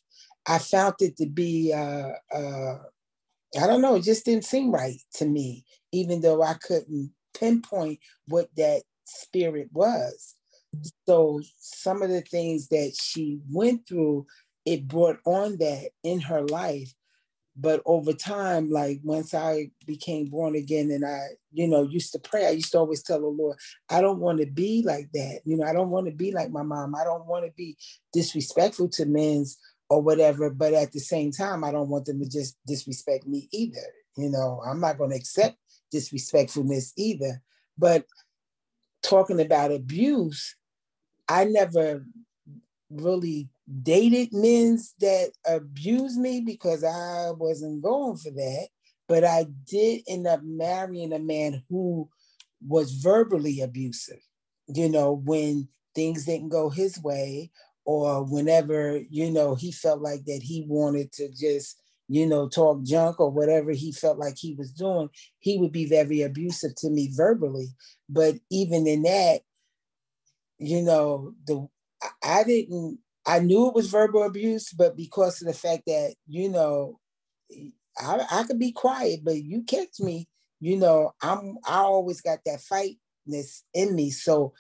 I 0.49 0.59
found 0.61 0.97
it 1.01 1.19
to 1.19 1.27
be 1.29 1.75
uh, 1.75 2.13
uh, 2.35 2.79
I 3.61 3.67
don't 3.67 3.83
know, 3.83 3.97
it 3.97 4.05
just 4.05 4.25
didn't 4.27 4.47
seem 4.47 4.73
right 4.73 4.99
to 5.17 5.27
me, 5.27 5.65
even 5.93 6.23
though 6.23 6.43
I 6.43 6.55
couldn't 6.55 7.13
pinpoint 7.39 8.01
what 8.29 8.49
that 8.57 8.83
spirit 9.07 9.69
was. 9.73 10.37
So 11.09 11.43
some 11.59 12.03
of 12.03 12.11
the 12.11 12.23
things 12.23 12.69
that 12.69 12.95
she 13.01 13.41
went 13.51 13.89
through, 13.89 14.27
it 14.67 14.89
brought 14.89 15.19
on 15.27 15.59
that 15.59 15.91
in 16.05 16.21
her 16.23 16.43
life. 16.43 16.95
But 17.57 17.83
over 17.87 18.13
time, 18.13 18.71
like 18.71 19.01
once 19.05 19.33
I 19.33 19.71
became 19.87 20.27
born 20.27 20.57
again 20.57 20.91
and 20.91 21.05
I, 21.05 21.21
you 21.53 21.69
know, 21.69 21.83
used 21.83 22.13
to 22.13 22.19
pray, 22.19 22.47
I 22.47 22.51
used 22.51 22.73
to 22.73 22.79
always 22.79 23.03
tell 23.03 23.21
the 23.21 23.29
Lord, 23.29 23.57
I 23.89 24.01
don't 24.01 24.19
want 24.19 24.41
to 24.41 24.47
be 24.47 24.83
like 24.85 25.11
that. 25.15 25.41
You 25.45 25.57
know, 25.57 25.65
I 25.65 25.73
don't 25.73 25.91
want 25.91 26.07
to 26.07 26.13
be 26.13 26.33
like 26.33 26.51
my 26.51 26.63
mom. 26.63 26.97
I 26.97 27.05
don't 27.05 27.27
want 27.27 27.45
to 27.45 27.53
be 27.57 27.77
disrespectful 28.13 28.89
to 28.91 29.07
men's 29.07 29.57
or 29.89 30.03
whatever. 30.03 30.51
But 30.51 30.75
at 30.75 30.91
the 30.91 30.99
same 30.99 31.31
time, 31.31 31.63
I 31.63 31.71
don't 31.71 31.89
want 31.89 32.07
them 32.07 32.21
to 32.21 32.29
just 32.29 32.57
disrespect 32.67 33.27
me 33.27 33.49
either. 33.53 33.87
You 34.17 34.31
know, 34.31 34.61
I'm 34.67 34.81
not 34.81 34.99
going 34.99 35.11
to 35.11 35.17
accept 35.17 35.57
disrespectfulness 35.93 36.93
either. 36.97 37.41
But 37.79 38.05
talking 39.03 39.41
about 39.41 39.71
abuse, 39.71 40.57
I 41.29 41.45
never 41.45 42.05
really 42.91 43.49
dated 43.83 44.29
men 44.33 44.79
that 45.01 45.33
abused 45.47 46.19
me 46.19 46.41
because 46.41 46.85
I 46.85 47.31
wasn't 47.37 47.83
going 47.83 48.17
for 48.17 48.31
that. 48.31 48.69
But 49.09 49.25
I 49.25 49.47
did 49.71 50.03
end 50.09 50.27
up 50.27 50.41
marrying 50.43 51.13
a 51.13 51.19
man 51.19 51.63
who 51.69 52.09
was 52.67 52.93
verbally 52.93 53.61
abusive, 53.61 54.21
you 54.67 54.89
know, 54.89 55.21
when 55.25 55.69
things 55.95 56.25
didn't 56.25 56.49
go 56.49 56.71
his 56.71 57.01
way 57.03 57.51
or 57.85 58.25
whenever, 58.25 59.01
you 59.11 59.31
know, 59.31 59.55
he 59.55 59.71
felt 59.71 60.01
like 60.01 60.25
that 60.25 60.41
he 60.43 60.65
wanted 60.67 61.13
to 61.13 61.29
just, 61.29 61.79
you 62.09 62.27
know, 62.27 62.49
talk 62.49 62.83
junk 62.83 63.21
or 63.21 63.31
whatever 63.31 63.73
he 63.73 63.93
felt 63.93 64.19
like 64.19 64.37
he 64.39 64.55
was 64.55 64.73
doing, 64.73 65.09
he 65.39 65.59
would 65.59 65.73
be 65.73 65.87
very 65.87 66.23
abusive 66.23 66.75
to 66.77 66.89
me 66.89 67.11
verbally. 67.15 67.69
But 68.09 68.37
even 68.51 68.87
in 68.87 69.03
that, 69.03 69.41
you 70.59 70.83
know, 70.83 71.35
the 71.47 71.69
I 72.23 72.45
didn't 72.45 72.99
I 73.27 73.39
knew 73.39 73.69
it 73.69 73.75
was 73.75 73.91
verbal 73.91 74.23
abuse, 74.25 74.71
but 74.71 74.97
because 74.97 75.41
of 75.41 75.49
the 75.49 75.55
fact 75.55 75.85
that, 75.87 76.15
you 76.27 76.49
know, 76.49 76.99
I, 77.99 78.27
I 78.31 78.43
could 78.45 78.59
be 78.59 78.73
quiet, 78.73 79.21
but 79.25 79.43
you 79.43 79.63
catch 79.63 80.01
me, 80.01 80.29
you 80.61 80.77
know, 80.77 81.13
I'm 81.23 81.57
I 81.67 81.79
always 81.79 82.21
got 82.21 82.41
that 82.47 82.61
fightness 82.61 83.65
in 83.73 83.95
me. 83.95 84.11
So 84.11 84.53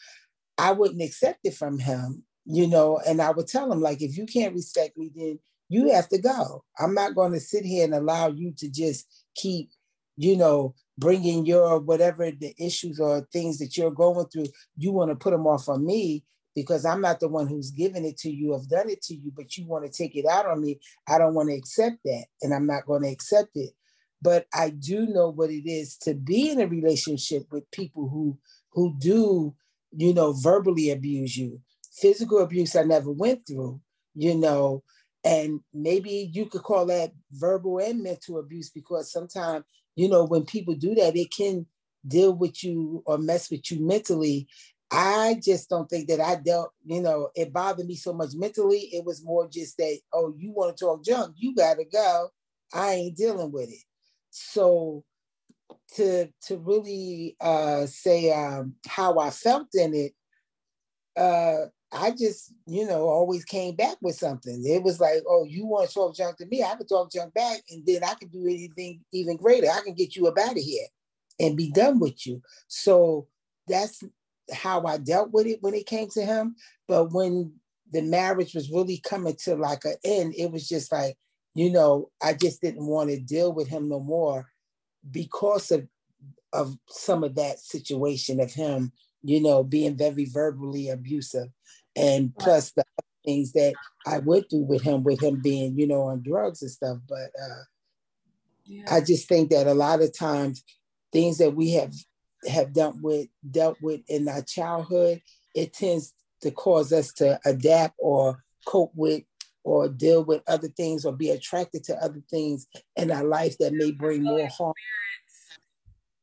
I 0.57 0.73
wouldn't 0.73 1.03
accept 1.03 1.41
it 1.45 1.55
from 1.55 1.79
him, 1.79 2.25
you 2.45 2.67
know, 2.67 3.01
and 3.07 3.21
I 3.21 3.31
would 3.31 3.49
tell 3.49 3.71
him, 3.71 3.81
like, 3.81 4.01
if 4.03 4.17
you 4.17 4.27
can't 4.27 4.55
respect 4.55 4.97
me, 4.97 5.11
then 5.15 5.39
you 5.69 5.93
have 5.93 6.09
to 6.11 6.19
go. 6.19 6.65
I'm 6.79 6.95
not 6.95 7.15
going 7.15 7.33
to 7.33 7.41
sit 7.41 7.65
here 7.65 7.85
and 7.85 7.95
allow 7.95 8.29
you 8.29 8.53
to 8.59 8.71
just 8.71 9.07
keep, 9.35 9.71
you 10.17 10.37
know, 10.37 10.75
bringing 10.97 11.45
your 11.45 11.81
whatever 11.81 12.31
the 12.31 12.55
issues 12.59 13.01
or 13.01 13.27
things 13.33 13.59
that 13.59 13.77
you're 13.77 13.91
going 13.91 14.27
through, 14.27 14.47
you 14.77 14.93
want 14.93 15.11
to 15.11 15.17
put 15.17 15.33
them 15.33 15.47
off 15.47 15.69
on 15.69 15.85
me 15.85 16.23
because 16.55 16.85
I'm 16.85 17.01
not 17.01 17.21
the 17.21 17.29
one 17.29 17.47
who's 17.47 17.71
given 17.71 18.05
it 18.05 18.17
to 18.19 18.31
you, 18.31 18.55
I've 18.55 18.69
done 18.69 18.89
it 18.89 19.03
to 19.03 19.15
you, 19.15 19.33
but 19.35 19.57
you 19.57 19.67
want 19.67 19.85
to 19.85 19.91
take 19.91 20.17
it 20.17 20.27
out 20.27 20.47
on 20.47 20.61
me. 20.61 20.81
I 21.09 21.19
don't 21.19 21.35
want 21.35 21.49
to 21.51 21.55
accept 21.55 21.99
that, 22.05 22.27
and 22.43 22.55
I'm 22.55 22.67
not 22.67 22.87
going 22.87 23.03
to 23.03 23.11
accept 23.11 23.51
it. 23.57 23.71
But 24.23 24.47
I 24.55 24.71
do 24.71 25.07
know 25.07 25.31
what 25.31 25.51
it 25.51 25.69
is 25.69 25.97
to 25.99 26.15
be 26.15 26.51
in 26.51 26.61
a 26.61 26.67
relationship 26.67 27.47
with 27.51 27.71
people 27.71 28.09
who 28.09 28.39
who 28.71 28.95
do, 28.99 29.55
you 29.97 30.15
know, 30.15 30.33
verbally 30.33 30.91
abuse 30.91 31.37
you. 31.37 31.61
Physical 31.93 32.39
abuse 32.43 32.75
I 32.75 32.83
never 32.83 33.11
went 33.11 33.47
through, 33.47 33.81
you 34.15 34.35
know, 34.35 34.83
and 35.25 35.61
maybe 35.73 36.31
you 36.33 36.47
could 36.47 36.63
call 36.63 36.87
that 36.87 37.13
verbal 37.33 37.79
and 37.79 38.03
mental 38.03 38.39
abuse 38.39 38.71
because 38.71 39.11
sometimes, 39.11 39.65
you 39.97 40.09
know, 40.09 40.25
when 40.25 40.45
people 40.45 40.75
do 40.75 40.95
that, 40.97 41.17
it 41.17 41.33
can 41.35 41.67
deal 42.07 42.35
with 42.35 42.63
you 42.63 43.03
or 43.07 43.17
mess 43.17 43.51
with 43.51 43.71
you 43.71 43.81
mentally 43.81 44.47
I 44.91 45.41
just 45.43 45.69
don't 45.69 45.89
think 45.89 46.09
that 46.09 46.21
I 46.21 46.37
dealt, 46.37 46.73
you 46.85 47.01
know, 47.01 47.31
it 47.35 47.53
bothered 47.53 47.87
me 47.87 47.97
so 47.97 48.13
much 48.13 48.31
mentally. 48.35 48.91
It 48.93 49.05
was 49.05 49.25
more 49.25 49.49
just 49.49 49.77
that, 49.79 49.99
oh, 50.13 50.35
you 50.37 50.53
want 50.53 50.77
to 50.77 50.85
talk 50.85 51.05
junk, 51.05 51.35
you 51.37 51.55
gotta 51.55 51.85
go. 51.85 52.29
I 52.73 52.93
ain't 52.93 53.17
dealing 53.17 53.51
with 53.51 53.71
it. 53.71 53.85
So 54.31 55.05
to 55.95 56.29
to 56.47 56.59
really 56.59 57.37
uh 57.41 57.87
say 57.87 58.33
um 58.33 58.75
how 58.87 59.19
I 59.19 59.31
felt 59.31 59.69
in 59.75 59.95
it, 59.95 60.13
uh 61.21 61.67
I 61.95 62.11
just, 62.11 62.53
you 62.67 62.87
know, 62.87 63.09
always 63.09 63.45
came 63.45 63.77
back 63.77 63.97
with 64.03 64.17
something. 64.17 64.65
It 64.67 64.83
was 64.83 65.01
like, 65.01 65.23
oh, 65.29 65.45
you 65.45 65.65
want 65.65 65.89
to 65.89 65.95
talk 65.95 66.17
junk 66.17 66.39
to 66.39 66.47
me? 66.47 66.63
I 66.63 66.75
can 66.75 66.87
talk 66.87 67.13
junk 67.13 67.33
back, 67.35 67.61
and 67.71 67.87
then 67.87 68.03
I 68.03 68.15
can 68.15 68.29
do 68.29 68.47
anything 68.47 69.01
even 69.13 69.37
greater. 69.37 69.69
I 69.71 69.81
can 69.85 69.95
get 69.95 70.17
you 70.17 70.27
up 70.27 70.37
out 70.39 70.57
of 70.57 70.63
here 70.63 70.87
and 71.39 71.57
be 71.57 71.71
done 71.71 72.01
with 72.01 72.27
you. 72.27 72.43
So 72.67 73.29
that's 73.69 74.03
how 74.53 74.85
I 74.85 74.99
dealt 74.99 75.33
with 75.33 75.47
it 75.47 75.63
when 75.63 75.75
it 75.75 75.87
came 75.87 76.09
to 76.11 76.25
him. 76.25 76.57
But 76.89 77.13
when 77.13 77.55
the 77.91 78.03
marriage 78.03 78.55
was 78.55 78.71
really 78.71 78.99
coming 78.99 79.37
to 79.45 79.57
like 79.57 79.85
an 79.85 79.97
end, 80.05 80.35
it 80.37 80.51
was 80.51 80.69
just 80.69 80.93
like, 80.93 81.17
you 81.55 81.71
know, 81.71 82.11
I 82.23 82.35
just 82.35 82.61
didn't 82.61 82.87
want 82.87 83.11
to 83.11 83.21
deal 83.21 83.53
with 83.53 83.69
him 83.69 83.89
no 83.89 84.01
more 84.01 84.51
because 85.11 85.71
of 85.71 85.87
of 86.53 86.77
some 86.89 87.25
of 87.25 87.35
that 87.35 87.59
situation 87.59 88.41
of 88.41 88.53
him, 88.53 88.93
you 89.23 89.43
know, 89.43 89.65
being 89.65 89.97
very 89.97 90.25
verbally 90.25 90.89
abusive. 90.89 91.49
And 91.97 92.35
plus 92.37 92.71
the 92.73 92.85
things 93.25 93.53
that 93.53 93.75
I 94.07 94.19
went 94.19 94.51
through 94.51 94.65
with 94.65 94.83
him, 94.83 95.03
with 95.03 95.21
him 95.21 95.41
being, 95.43 95.77
you 95.79 95.87
know, 95.87 96.03
on 96.03 96.23
drugs 96.23 96.63
and 96.63 96.71
stuff. 96.71 96.99
But 97.09 97.31
uh, 97.41 97.65
yeah. 98.65 98.85
I 98.89 99.01
just 99.01 99.29
think 99.29 99.51
that 99.51 99.67
a 99.67 99.75
lot 99.75 100.01
of 100.01 100.17
times 100.17 100.63
things 101.13 101.39
that 101.39 101.55
we 101.55 101.73
have 101.73 101.93
have 102.49 102.73
dealt 102.73 102.97
with 103.01 103.29
dealt 103.51 103.81
with 103.81 104.01
in 104.09 104.29
our 104.29 104.43
childhood, 104.43 105.21
it 105.55 105.73
tends 105.73 106.15
to 106.43 106.51
cause 106.51 106.93
us 106.93 107.13
to 107.15 107.39
adapt 107.45 107.95
or 107.99 108.43
cope 108.67 108.93
with 108.95 109.23
or 109.65 109.89
deal 109.89 110.23
with 110.25 110.43
other 110.47 110.69
things 110.69 111.05
or 111.05 111.13
be 111.13 111.31
attracted 111.31 111.83
to 111.85 111.97
other 111.97 112.23
things 112.31 112.67
in 112.97 113.11
our 113.11 113.25
life 113.25 113.57
that 113.59 113.73
may 113.73 113.91
bring 113.91 114.23
more 114.23 114.47
harm. 114.49 114.75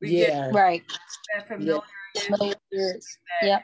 yeah, 0.02 0.50
right. 0.52 0.84
familiar 1.48 1.82
yeah. 3.42 3.60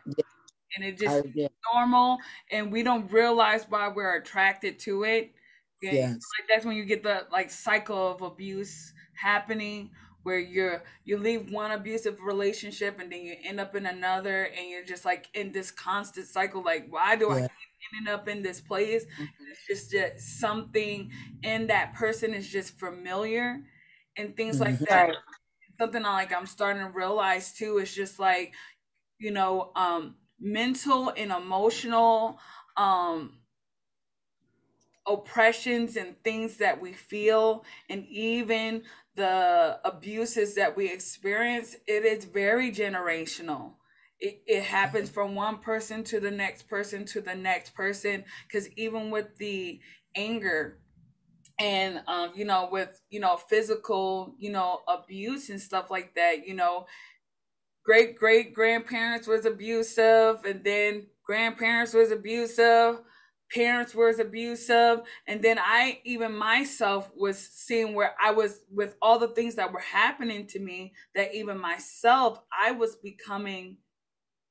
And 0.76 0.86
it 0.86 0.98
just 0.98 1.26
uh, 1.26 1.30
yeah. 1.34 1.48
normal, 1.74 2.18
and 2.52 2.72
we 2.72 2.84
don't 2.84 3.12
realize 3.12 3.66
why 3.70 3.88
we're 3.88 4.16
attracted 4.16 4.80
to 4.80 5.04
it. 5.04 5.34
Yeah, 5.82 6.08
like 6.08 6.50
that's 6.50 6.66
when 6.66 6.76
you 6.76 6.86
get 6.86 7.04
the 7.04 7.26
like 7.32 7.50
cycle 7.50 8.12
of 8.12 8.22
abuse 8.22 8.94
happening 9.14 9.92
where 10.28 10.40
you're 10.40 10.84
you 11.06 11.18
leave 11.18 11.54
one 11.54 11.72
abusive 11.72 12.20
relationship 12.22 13.00
and 13.00 13.10
then 13.10 13.22
you 13.22 13.34
end 13.46 13.62
up 13.62 13.78
in 13.78 13.86
another 13.86 14.50
and 14.58 14.70
you're 14.70 14.84
just 14.84 15.06
like 15.06 15.30
in 15.34 15.54
this 15.54 15.72
constant 15.72 16.28
cycle 16.28 16.62
like 16.62 16.86
why 16.90 17.16
do 17.16 17.28
yeah. 17.30 17.36
i 17.36 17.40
keep 17.40 17.98
ending 17.98 18.14
up 18.14 18.28
in 18.28 18.44
this 18.44 18.60
place 18.60 19.06
mm-hmm. 19.06 19.24
it's 19.50 19.66
just 19.66 19.90
just 19.90 20.40
something 20.42 21.10
in 21.44 21.66
that 21.68 21.94
person 21.94 22.34
is 22.34 22.46
just 22.46 22.78
familiar 22.78 23.62
and 24.18 24.36
things 24.36 24.60
mm-hmm. 24.60 24.66
like 24.66 24.80
that 24.80 25.16
something 25.80 26.04
I 26.04 26.12
like 26.12 26.34
i'm 26.34 26.46
starting 26.46 26.84
to 26.84 26.90
realize 26.90 27.54
too 27.54 27.78
is 27.78 27.96
just 27.96 28.20
like 28.20 28.54
you 29.20 29.32
know 29.32 29.72
um 29.78 30.16
mental 30.42 31.14
and 31.16 31.32
emotional 31.32 32.38
um 32.76 33.32
oppressions 35.08 35.96
and 35.96 36.22
things 36.24 36.58
that 36.58 36.82
we 36.82 36.94
feel 36.94 37.64
and 37.90 38.06
even 38.08 38.84
the 39.16 39.80
abuses 39.86 40.56
that 40.56 40.76
we 40.78 40.92
experience, 40.92 41.76
it 41.88 42.06
is 42.06 42.26
very 42.26 42.72
generational. 42.72 43.74
It, 44.20 44.42
it 44.48 44.64
happens 44.64 45.10
from 45.10 45.36
one 45.36 45.60
person 45.60 46.04
to 46.06 46.20
the 46.20 46.32
next 46.32 46.64
person 46.68 47.06
to 47.06 47.22
the 47.22 47.36
next 47.36 47.74
person. 47.74 48.24
Because 48.48 48.70
even 48.78 49.10
with 49.12 49.36
the 49.38 49.80
anger 50.16 50.80
and, 51.60 52.02
um, 52.08 52.32
you 52.36 52.46
know, 52.46 52.70
with, 52.72 53.02
you 53.10 53.20
know, 53.20 53.38
physical, 53.38 54.36
you 54.40 54.52
know, 54.52 54.82
abuse 54.88 55.50
and 55.50 55.62
stuff 55.62 55.92
like 55.92 56.16
that, 56.16 56.48
you 56.48 56.56
know, 56.56 56.86
great 57.84 58.18
great 58.18 58.54
grandparents 58.54 59.28
was 59.28 59.46
abusive 59.46 60.44
and 60.46 60.64
then 60.64 61.08
grandparents 61.24 61.94
was 61.94 62.12
abusive 62.12 63.00
parents 63.54 63.96
were 63.96 64.10
abusive 64.10 65.02
and 65.28 65.42
then 65.42 65.58
i 65.60 66.00
even 66.04 66.36
myself 66.36 67.10
was 67.16 67.38
seeing 67.38 67.94
where 67.94 68.14
i 68.22 68.32
was 68.32 68.62
with 68.72 68.96
all 69.02 69.20
the 69.20 69.30
things 69.30 69.56
that 69.56 69.72
were 69.72 69.80
happening 69.80 70.46
to 70.46 70.60
me 70.60 70.94
that 71.16 71.34
even 71.34 71.58
myself 71.58 72.42
i 72.52 72.72
was 72.72 72.96
becoming 72.98 73.78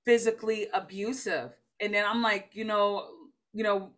physically 0.06 0.68
abusive. 0.72 1.50
And 1.80 1.92
then 1.92 2.06
i'm 2.08 2.22
like 2.22 2.50
you 2.54 2.64
know 2.64 3.08
you 3.52 3.64
know 3.64 3.90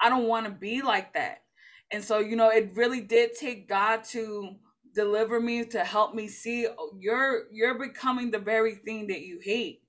i 0.00 0.08
don't 0.08 0.28
want 0.28 0.46
to 0.46 0.52
be 0.52 0.82
like 0.82 1.14
that. 1.14 1.42
And 1.90 2.04
so 2.04 2.18
you 2.20 2.36
know 2.36 2.50
it 2.50 2.72
really 2.74 3.00
did 3.00 3.34
take 3.34 3.68
god 3.68 4.04
to 4.04 4.54
deliver 4.94 5.40
me 5.40 5.64
to 5.64 5.80
help 5.82 6.14
me 6.14 6.28
see 6.28 6.68
oh, 6.68 6.96
you're 7.00 7.44
you're 7.50 7.78
becoming 7.78 8.30
the 8.30 8.38
very 8.38 8.76
thing 8.76 9.08
that 9.08 9.22
you 9.22 9.40
hate 9.42 9.82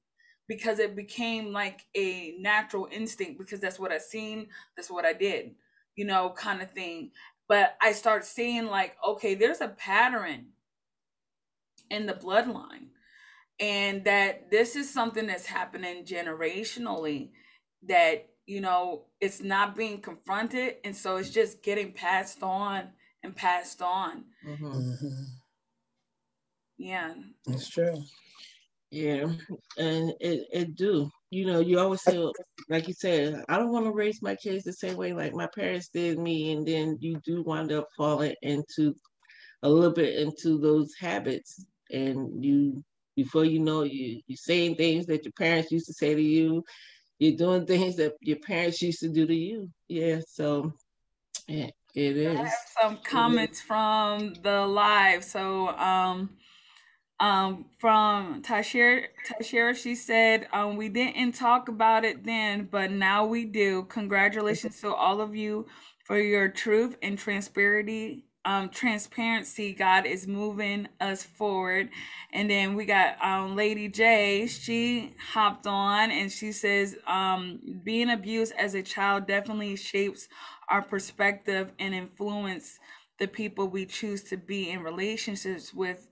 because 0.48 0.80
it 0.80 0.96
became 0.96 1.52
like 1.52 1.86
a 1.96 2.36
natural 2.40 2.88
instinct 2.92 3.40
because 3.40 3.60
that's 3.60 3.80
what 3.80 3.92
I 3.92 3.98
seen, 3.98 4.48
that's 4.76 4.92
what 4.92 5.06
I 5.06 5.14
did, 5.14 5.56
you 5.96 6.06
know, 6.06 6.34
kind 6.36 6.62
of 6.62 6.72
thing. 6.72 7.12
But 7.48 7.78
I 7.82 7.92
start 7.92 8.26
seeing 8.26 8.68
like, 8.68 8.96
okay, 9.06 9.36
there's 9.36 9.62
a 9.62 9.68
pattern 9.70 10.48
in 11.90 12.06
the 12.06 12.14
bloodline. 12.14 12.88
And 13.60 14.04
that 14.04 14.52
this 14.52 14.76
is 14.76 14.92
something 14.92 15.28
that's 15.28 15.46
happening 15.46 16.04
generationally 16.04 17.30
that, 17.88 18.28
you 18.46 18.60
know, 18.60 19.06
it's 19.22 19.42
not 19.42 19.76
being 19.76 20.02
confronted. 20.02 20.76
And 20.84 20.96
so 20.96 21.16
it's 21.18 21.30
just 21.30 21.64
getting 21.64 21.94
passed 21.94 22.44
on 22.44 22.90
and 23.24 23.36
passed 23.36 23.82
on. 23.82 24.26
Mm-hmm. 24.46 24.66
Mm-hmm. 24.66 25.24
Yeah. 26.78 27.14
It's 27.48 27.70
true. 27.70 28.04
Yeah, 28.96 29.26
and 29.78 30.14
it, 30.22 30.48
it 30.54 30.76
do. 30.76 31.12
You 31.30 31.46
know, 31.48 31.60
you 31.60 31.80
always 31.80 32.02
say, 32.02 32.18
like 32.70 32.88
you 32.88 32.94
said, 32.94 33.44
I 33.50 33.58
don't 33.58 33.74
want 33.74 33.84
to 33.88 33.92
raise 33.92 34.22
my 34.22 34.36
kids 34.38 34.64
the 34.64 34.72
same 34.72 34.96
way 34.96 35.12
like 35.12 35.34
my 35.34 35.50
parents 35.54 35.90
did 35.90 36.18
me, 36.18 36.54
and 36.54 36.66
then 36.66 36.98
you 37.02 37.20
do 37.26 37.44
wind 37.44 37.74
up 37.74 37.90
falling 37.98 38.36
into 38.42 38.96
a 39.64 39.70
little 39.70 39.92
bit 39.92 40.18
into 40.18 40.58
those 40.60 40.94
habits, 40.98 41.66
and 41.92 42.42
you 42.42 42.82
before 43.18 43.44
you 43.44 43.60
know 43.60 43.84
you 43.84 44.22
you're 44.28 44.38
saying 44.38 44.76
things 44.76 45.06
that 45.08 45.26
your 45.26 45.34
parents 45.38 45.74
used 45.74 45.88
to 45.88 45.94
say 45.94 46.16
to 46.16 46.22
you, 46.22 46.64
you're 47.20 47.36
doing 47.36 47.66
things 47.66 47.98
that 47.98 48.14
your 48.22 48.40
parents 48.40 48.82
used 48.82 49.02
to 49.02 49.10
do 49.10 49.28
to 49.28 49.36
you. 49.36 49.70
Yeah, 49.90 50.22
so 50.26 50.72
yeah, 51.50 51.70
it 51.96 52.16
is. 52.16 52.40
I 52.40 52.44
have 52.44 52.54
some 52.82 52.98
comments 53.04 53.60
from 53.60 54.36
the 54.42 54.66
live. 54.66 55.26
So 55.26 55.68
um 55.68 56.30
um 57.20 57.66
from 57.80 58.42
Tashir 58.42 59.06
Tashira 59.28 59.76
she 59.76 59.96
said 59.96 60.48
um 60.54 60.76
we 60.78 60.90
didn't 60.90 61.34
talk 61.34 61.70
about 61.70 62.04
it 62.06 62.26
then 62.26 62.68
but 62.70 62.92
now 62.92 63.26
we 63.26 63.46
do. 63.46 63.84
Congratulations 63.86 64.82
to 64.82 64.94
all 64.94 65.22
of 65.22 65.36
you 65.36 65.68
for 66.06 66.20
your 66.20 66.50
truth 66.50 66.98
and 67.02 67.18
transparency 67.18 68.26
um 68.46 68.70
transparency. 68.70 69.74
God 69.74 70.06
is 70.06 70.28
moving 70.28 70.88
us 71.02 71.24
forward. 71.24 71.90
And 72.34 72.50
then 72.50 72.76
we 72.76 72.86
got 72.86 73.16
um 73.24 73.56
Lady 73.56 73.88
J. 73.88 74.48
She 74.48 75.14
hopped 75.34 75.68
on 75.68 76.12
and 76.12 76.32
she 76.32 76.52
says 76.52 76.96
um 77.08 77.60
being 77.84 78.10
abused 78.10 78.54
as 78.58 78.76
a 78.76 78.84
child 78.84 79.28
definitely 79.28 79.76
shapes 79.78 80.28
our 80.70 80.82
perspective 80.82 81.72
and 81.80 81.96
influence 81.96 82.80
the 83.20 83.28
people 83.28 83.68
we 83.68 83.86
choose 83.86 84.24
to 84.26 84.38
be 84.38 84.70
in 84.70 84.82
relationships 84.84 85.74
with 85.74 86.08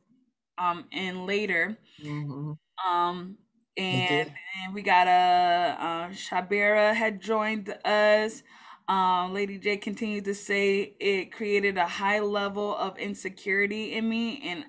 um 0.58 0.86
and 0.92 1.26
later. 1.26 1.78
Mm-hmm. 2.02 2.54
Um 2.90 3.38
and, 3.76 4.32
and 4.64 4.74
we 4.74 4.82
got 4.84 5.08
a 5.08 5.12
uh, 5.12 5.84
uh, 5.84 6.10
Shabira 6.10 6.94
had 6.94 7.22
joined 7.22 7.70
us. 7.84 8.44
Um, 8.88 9.34
Lady 9.34 9.58
J 9.58 9.78
continued 9.78 10.26
to 10.26 10.36
say 10.36 10.94
it 11.00 11.32
created 11.32 11.78
a 11.78 11.88
high 11.88 12.20
level 12.20 12.76
of 12.76 12.98
insecurity 12.98 13.94
in 13.94 14.08
me, 14.08 14.42
and 14.44 14.66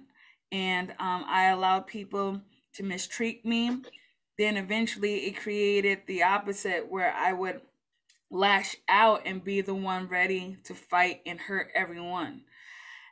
and 0.52 0.90
um, 0.92 1.24
I 1.26 1.48
allowed 1.48 1.86
people 1.86 2.40
to 2.74 2.82
mistreat 2.82 3.44
me. 3.44 3.82
Then 4.38 4.56
eventually, 4.56 5.26
it 5.26 5.36
created 5.36 6.02
the 6.06 6.22
opposite, 6.22 6.90
where 6.90 7.12
I 7.12 7.32
would 7.32 7.60
lash 8.30 8.76
out 8.88 9.22
and 9.26 9.44
be 9.44 9.60
the 9.60 9.74
one 9.74 10.08
ready 10.08 10.58
to 10.64 10.74
fight 10.74 11.20
and 11.26 11.38
hurt 11.38 11.68
everyone. 11.74 12.42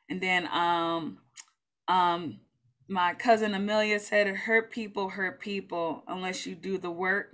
And 0.08 0.20
then 0.20 0.48
um, 0.48 1.18
um, 1.86 2.40
my 2.92 3.14
cousin 3.14 3.54
Amelia 3.54 3.98
said, 3.98 4.26
hurt 4.26 4.70
people 4.70 5.08
hurt 5.08 5.40
people 5.40 6.04
unless 6.06 6.46
you 6.46 6.54
do 6.54 6.76
the 6.78 6.90
work. 6.90 7.32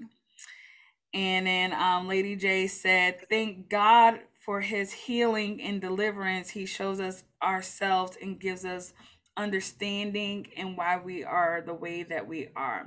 And 1.12 1.46
then 1.46 1.72
um, 1.72 2.06
Lady 2.06 2.36
J 2.36 2.68
said, 2.68 3.28
thank 3.28 3.68
God 3.68 4.20
for 4.44 4.60
his 4.60 4.92
healing 4.92 5.60
and 5.60 5.80
deliverance. 5.80 6.50
He 6.50 6.64
shows 6.64 7.00
us 7.00 7.24
ourselves 7.42 8.16
and 8.22 8.38
gives 8.38 8.64
us 8.64 8.92
understanding 9.36 10.46
and 10.56 10.76
why 10.76 11.00
we 11.02 11.24
are 11.24 11.62
the 11.64 11.74
way 11.74 12.04
that 12.04 12.26
we 12.26 12.48
are. 12.54 12.86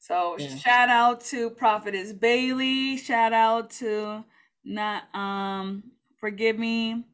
So 0.00 0.36
yeah. 0.38 0.56
shout 0.56 0.88
out 0.88 1.20
to 1.26 1.50
Prophetess 1.50 2.12
Bailey. 2.12 2.96
Shout 2.96 3.32
out 3.32 3.70
to 3.72 4.24
not 4.64 5.14
um 5.14 5.84
forgive 6.20 6.58
me 6.58 7.04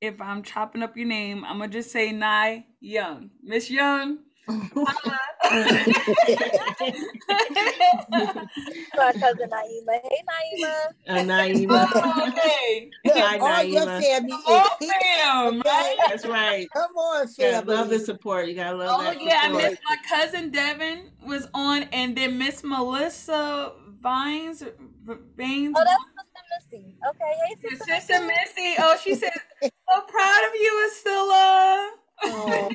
if 0.00 0.20
I'm 0.20 0.42
chopping 0.42 0.82
up 0.82 0.96
your 0.96 1.06
name, 1.06 1.44
I'm 1.44 1.58
gonna 1.58 1.68
just 1.68 1.90
say 1.90 2.12
Nye 2.12 2.64
Young. 2.80 3.30
Miss 3.42 3.70
Young. 3.70 4.18
My 4.48 4.62
cousin 9.12 9.48
Naima. 9.48 10.00
Hey 10.02 10.22
Naima. 10.26 10.74
Uh, 11.06 11.14
Naima. 11.18 11.88
Oh, 11.94 12.28
okay. 12.28 12.90
Hi, 13.06 13.38
All 13.38 13.48
Naima. 13.48 13.72
your 13.72 13.86
family 13.86 14.32
oh, 14.32 14.76
fam, 14.80 15.60
right? 15.64 15.96
That's 16.08 16.26
right. 16.26 16.66
Come 16.72 16.96
on, 16.96 17.28
family. 17.28 17.74
love 17.74 17.90
the 17.90 17.98
support. 17.98 18.48
You 18.48 18.54
gotta 18.54 18.76
love 18.76 19.00
oh, 19.00 19.04
that. 19.04 19.16
Oh 19.18 19.24
yeah, 19.24 19.42
support. 19.44 19.62
Miss 19.62 19.78
my 19.88 19.96
cousin 20.08 20.50
Devin 20.50 21.10
was 21.24 21.46
on, 21.54 21.84
and 21.92 22.16
then 22.16 22.38
Miss 22.38 22.64
Melissa 22.64 23.72
Vines. 24.00 24.64
Vines. 25.36 25.74
Oh, 25.76 25.84
that's 25.84 26.20
Missy. 26.54 26.94
Okay, 27.08 27.32
hey, 27.46 27.68
Sister, 27.68 27.84
Sister 27.84 28.26
Missy. 28.26 28.74
Oh, 28.78 28.96
she 29.02 29.14
said, 29.14 29.32
"So 29.62 30.00
proud 30.08 30.44
of 30.48 30.54
you, 30.54 30.90
Asila." 30.90 31.88
Oh, 32.24 32.70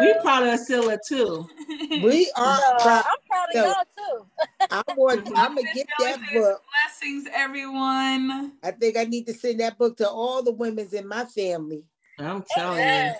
we 0.00 0.14
proud 0.20 0.42
of 0.44 0.58
Asila 0.60 0.98
too. 1.06 1.46
We 2.02 2.30
are. 2.36 2.60
Uh, 2.60 2.82
proud. 2.82 3.04
I'm 3.06 3.18
proud 3.28 3.48
of 3.54 3.74
y'all 3.74 3.84
too. 3.96 4.26
I'm 4.70 4.96
going. 4.96 5.18
I'm 5.36 5.54
gonna 5.54 5.62
get 5.72 5.86
that 5.98 6.18
book. 6.32 6.62
Blessings, 6.84 7.28
everyone. 7.32 8.52
I 8.62 8.70
think 8.72 8.96
I 8.96 9.04
need 9.04 9.26
to 9.26 9.34
send 9.34 9.60
that 9.60 9.78
book 9.78 9.96
to 9.98 10.08
all 10.08 10.42
the 10.42 10.52
women's 10.52 10.92
in 10.92 11.06
my 11.06 11.24
family. 11.24 11.84
I'm 12.18 12.42
telling 12.54 12.86
you 12.86 13.12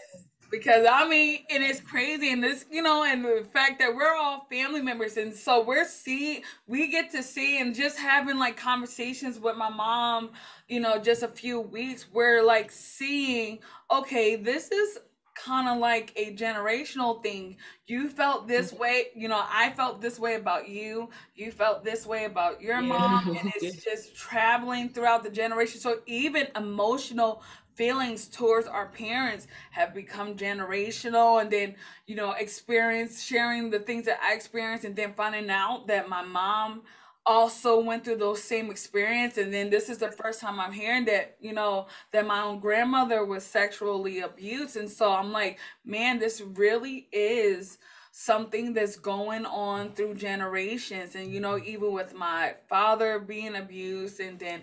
because 0.51 0.87
I 0.91 1.09
mean, 1.09 1.41
and 1.51 1.63
it's 1.63 1.81
crazy, 1.81 2.33
and 2.33 2.43
this, 2.43 2.65
you 2.71 2.83
know, 2.83 3.05
and 3.05 3.25
the 3.25 3.47
fact 3.53 3.79
that 3.81 3.95
we're 3.95 4.15
all 4.15 4.47
family 4.51 4.83
members, 4.83 5.17
and 5.17 5.33
so 5.35 5.65
we're 5.65 5.87
see, 5.87 6.43
we 6.67 6.89
get 6.89 7.11
to 7.13 7.23
see, 7.23 7.61
and 7.61 7.75
just 7.75 7.99
having 7.99 8.39
like 8.39 8.57
conversations 8.57 9.39
with 9.39 9.57
my 9.57 9.69
mom, 9.69 10.31
you 10.69 10.81
know, 10.81 10.99
just 10.99 11.23
a 11.23 11.29
few 11.29 11.61
weeks, 11.61 12.07
we're 12.13 12.43
like 12.43 12.71
seeing, 12.71 13.59
okay, 13.91 14.37
this 14.37 14.71
is 14.71 14.99
kind 15.37 15.69
of 15.69 15.79
like 15.79 16.13
a 16.17 16.35
generational 16.35 17.23
thing. 17.23 17.57
You 17.87 18.09
felt 18.09 18.49
this 18.49 18.73
mm-hmm. 18.73 18.83
way, 18.83 19.07
you 19.15 19.29
know, 19.29 19.43
I 19.47 19.71
felt 19.71 20.01
this 20.01 20.19
way 20.19 20.35
about 20.35 20.69
you. 20.69 21.11
You 21.35 21.53
felt 21.53 21.85
this 21.85 22.07
way 22.07 22.25
about 22.25 22.61
your 22.61 22.81
mom. 22.81 23.37
And 23.37 23.53
it's 23.57 23.85
just 23.85 24.17
traveling 24.17 24.89
throughout 24.89 25.23
the 25.23 25.31
generation. 25.31 25.79
So 25.79 26.01
even 26.07 26.49
emotional 26.57 27.43
feelings 27.77 28.27
towards 28.27 28.67
our 28.67 28.87
parents 28.87 29.47
have 29.71 29.95
become 29.95 30.35
generational 30.35 31.41
and 31.41 31.51
then 31.51 31.75
you 32.07 32.17
know 32.17 32.33
experience 32.33 33.23
sharing 33.23 33.71
the 33.71 33.79
things 33.79 34.07
that 34.07 34.19
i 34.23 34.35
experienced 34.35 34.85
and 34.85 34.97
then 34.97 35.13
finding 35.15 35.51
out 35.51 35.87
that 35.87 36.09
my 36.09 36.23
mom 36.23 36.83
also 37.27 37.81
went 37.81 38.05
through 38.05 38.17
those 38.17 38.43
same 38.43 38.71
experience. 38.71 39.37
And 39.37 39.53
then 39.53 39.69
this 39.69 39.89
is 39.89 39.99
the 39.99 40.13
first 40.13 40.41
time 40.41 40.61
i'm 40.61 40.73
hearing 40.73 41.05
that 41.07 41.37
you 41.41 41.53
know 41.53 41.89
that 42.13 42.27
my 42.27 42.41
own 42.43 42.61
grandmother 42.61 43.25
was 43.25 43.45
sexually 43.45 44.21
abused. 44.21 44.77
And 44.77 44.89
so 44.89 45.13
i'm 45.13 45.33
like 45.33 45.59
man 45.85 46.19
this 46.19 46.41
really 46.41 47.09
is 47.13 47.79
something 48.13 48.73
that's 48.73 48.97
going 48.97 49.45
on 49.45 49.93
through 49.93 50.15
generations. 50.15 51.17
And 51.17 51.31
you 51.31 51.41
know 51.41 51.59
even 51.59 51.93
with 51.93 52.15
my 52.15 52.55
father 52.69 53.19
being 53.19 53.57
abused 53.57 54.21
and 54.21 54.39
then 54.39 54.63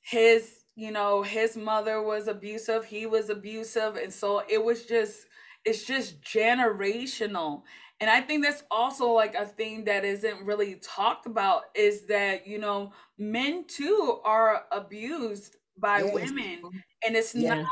his 0.00 0.61
you 0.74 0.90
know, 0.90 1.22
his 1.22 1.56
mother 1.56 2.02
was 2.02 2.28
abusive, 2.28 2.84
he 2.84 3.06
was 3.06 3.30
abusive. 3.30 3.96
And 3.96 4.12
so 4.12 4.42
it 4.48 4.62
was 4.62 4.86
just, 4.86 5.26
it's 5.64 5.84
just 5.84 6.20
generational. 6.22 7.62
And 8.00 8.10
I 8.10 8.20
think 8.20 8.44
that's 8.44 8.64
also 8.70 9.12
like 9.12 9.34
a 9.36 9.46
thing 9.46 9.84
that 9.84 10.04
isn't 10.04 10.44
really 10.44 10.74
talked 10.76 11.26
about 11.26 11.62
is 11.74 12.06
that, 12.06 12.46
you 12.46 12.58
know, 12.58 12.92
men 13.16 13.64
too 13.68 14.18
are 14.24 14.64
abused 14.72 15.56
by 15.78 16.00
yes. 16.00 16.14
women. 16.14 16.60
And 17.04 17.16
it's 17.16 17.34
yeah. 17.34 17.64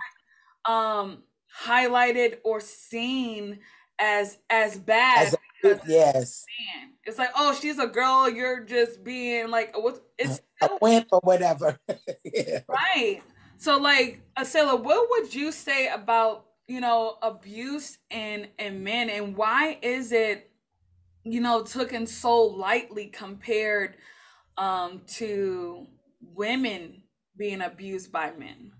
not 0.66 1.00
um 1.00 1.22
highlighted 1.64 2.38
or 2.44 2.60
seen 2.60 3.60
as 4.00 4.38
as 4.50 4.76
bad. 4.76 5.28
As 5.28 5.34
a, 5.64 5.80
yes. 5.86 6.44
Man. 6.58 6.92
It's 7.04 7.18
like, 7.18 7.30
oh, 7.36 7.56
she's 7.60 7.78
a 7.78 7.86
girl, 7.86 8.28
you're 8.28 8.64
just 8.64 9.04
being 9.04 9.50
like 9.50 9.76
what 9.76 10.00
it's 10.18 10.40
a 10.62 10.70
wimp 10.80 11.08
or 11.12 11.20
whatever. 11.22 11.78
yeah. 12.24 12.60
Right. 12.68 13.22
So, 13.58 13.76
like, 13.78 14.20
Asila, 14.38 14.82
what 14.82 15.08
would 15.10 15.34
you 15.34 15.52
say 15.52 15.88
about 15.88 16.46
you 16.66 16.80
know 16.80 17.16
abuse 17.22 17.98
in 18.10 18.48
in 18.58 18.82
men, 18.82 19.10
and 19.10 19.36
why 19.36 19.78
is 19.82 20.12
it 20.12 20.50
you 21.24 21.40
know 21.40 21.62
taken 21.62 22.06
so 22.06 22.42
lightly 22.42 23.06
compared 23.06 23.96
um 24.56 25.02
to 25.06 25.86
women 26.20 27.02
being 27.36 27.62
abused 27.62 28.12
by 28.12 28.30
men? 28.32 28.72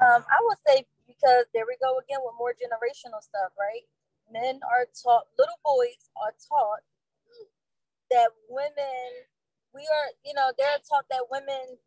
Um, 0.00 0.24
I 0.26 0.38
would 0.42 0.58
say 0.66 0.84
because 1.06 1.46
there 1.54 1.64
we 1.68 1.76
go 1.80 1.98
again 1.98 2.18
with 2.24 2.34
more 2.38 2.52
generational 2.52 3.22
stuff, 3.22 3.52
right? 3.58 3.86
Men 4.32 4.60
are 4.64 4.86
taught, 4.90 5.28
little 5.38 5.60
boys 5.64 6.10
are 6.16 6.34
taught 6.48 6.82
that 8.10 8.30
women, 8.48 9.28
we 9.74 9.82
are, 9.82 10.08
you 10.24 10.34
know, 10.34 10.52
they're 10.58 10.78
taught 10.88 11.06
that 11.10 11.24
women 11.30 11.78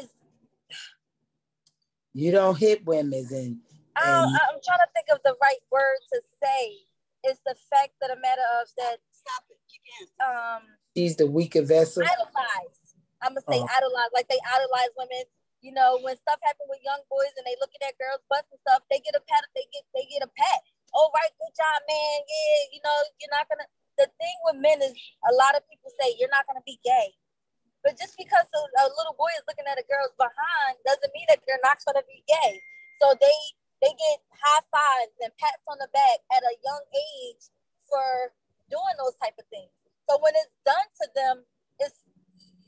is. 0.00 0.08
You 2.12 2.32
don't 2.32 2.56
hit 2.56 2.84
women, 2.86 3.26
and, 3.28 3.60
I'm 3.96 4.60
trying 4.64 4.80
to 4.80 4.90
think 4.96 5.08
of 5.12 5.20
the 5.24 5.36
right 5.42 5.60
word 5.70 6.00
to 6.12 6.20
say. 6.42 6.80
It's 7.24 7.40
the 7.44 7.56
fact 7.68 7.92
that 8.00 8.10
a 8.10 8.16
matter 8.20 8.46
of 8.62 8.68
that. 8.78 8.96
Stop 9.10 9.44
it. 9.50 9.58
You 9.68 9.80
can't. 9.84 10.10
Um, 10.22 10.62
she's 10.96 11.16
the 11.16 11.26
weaker 11.26 11.62
vessel. 11.62 12.04
Idolize. 12.04 12.96
I'm 13.20 13.34
gonna 13.34 13.44
say 13.48 13.60
oh. 13.60 13.68
idolize, 13.68 14.12
like 14.14 14.28
they 14.28 14.38
idolize 14.38 14.92
women 14.96 15.24
you 15.66 15.74
know, 15.74 15.98
when 15.98 16.14
stuff 16.14 16.38
happen 16.46 16.70
with 16.70 16.78
young 16.86 17.02
boys 17.10 17.34
and 17.34 17.42
they 17.42 17.58
looking 17.58 17.82
at 17.82 17.98
girls' 17.98 18.22
butts 18.30 18.46
and 18.54 18.62
stuff, 18.62 18.86
they 18.86 19.02
get 19.02 19.18
a 19.18 19.22
pat. 19.26 19.42
They 19.50 19.66
get 19.74 19.82
they 19.90 20.06
get 20.06 20.22
a 20.22 20.30
pat. 20.30 20.60
Oh, 20.94 21.10
right, 21.10 21.32
good 21.42 21.54
job, 21.58 21.82
man. 21.90 22.18
Yeah, 22.22 22.60
you 22.70 22.80
know, 22.86 22.98
you're 23.18 23.34
not 23.34 23.50
gonna. 23.50 23.66
The 23.98 24.06
thing 24.20 24.36
with 24.46 24.62
men 24.62 24.78
is 24.78 24.94
a 25.26 25.34
lot 25.34 25.58
of 25.58 25.66
people 25.66 25.90
say 25.98 26.14
you're 26.22 26.30
not 26.30 26.46
gonna 26.46 26.62
be 26.62 26.78
gay, 26.86 27.18
but 27.84 27.98
just 27.98 28.16
because 28.16 28.46
a, 28.48 28.60
a 28.82 28.86
little 28.92 29.16
boy 29.16 29.30
is 29.36 29.46
looking 29.48 29.68
at 29.68 29.80
a 29.80 29.86
girl's 29.88 30.14
behind 30.16 30.80
doesn't 30.84 31.12
mean 31.12 31.26
that 31.28 31.42
they're 31.44 31.62
not 31.62 31.80
gonna 31.84 32.04
be 32.06 32.24
gay. 32.24 32.60
So 33.02 33.12
they 33.18 33.38
they 33.84 33.92
get 33.92 34.18
high 34.32 34.64
fives 34.72 35.16
and 35.20 35.32
pats 35.36 35.64
on 35.68 35.76
the 35.80 35.90
back 35.92 36.24
at 36.32 36.42
a 36.42 36.54
young 36.64 36.84
age 36.92 37.52
for 37.84 38.32
doing 38.72 38.96
those 38.98 39.14
type 39.20 39.36
of 39.36 39.46
things. 39.52 39.70
So 40.08 40.16
when 40.22 40.32
it's 40.34 40.56
done 40.64 40.88
to 41.02 41.06
them, 41.12 41.36
it's 41.78 42.06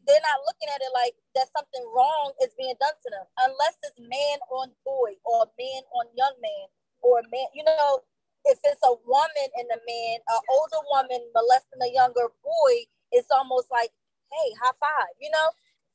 they're 0.09 0.25
not 0.25 0.41
looking 0.49 0.73
at 0.73 0.81
it 0.81 0.93
like 0.97 1.13
that 1.37 1.53
something 1.53 1.85
wrong 1.93 2.33
is 2.41 2.57
being 2.57 2.73
done 2.81 2.97
to 2.97 3.09
them 3.13 3.29
unless 3.45 3.77
it's 3.85 4.01
man 4.01 4.41
on 4.49 4.73
boy 4.81 5.13
or 5.29 5.45
man 5.61 5.85
on 6.01 6.09
young 6.17 6.33
man 6.41 6.67
or 7.05 7.21
man 7.29 7.45
you 7.53 7.61
know 7.61 8.01
if 8.49 8.57
it's 8.65 8.81
a 8.89 8.95
woman 9.05 9.49
and 9.61 9.69
a 9.69 9.81
man 9.85 10.17
an 10.17 10.41
older 10.49 10.81
woman 10.89 11.21
molesting 11.37 11.85
a 11.85 11.93
younger 11.93 12.33
boy 12.41 12.75
it's 13.13 13.29
almost 13.29 13.69
like 13.69 13.93
hey 14.33 14.55
high 14.61 14.73
five 14.81 15.09
you 15.21 15.31
know? 15.31 15.49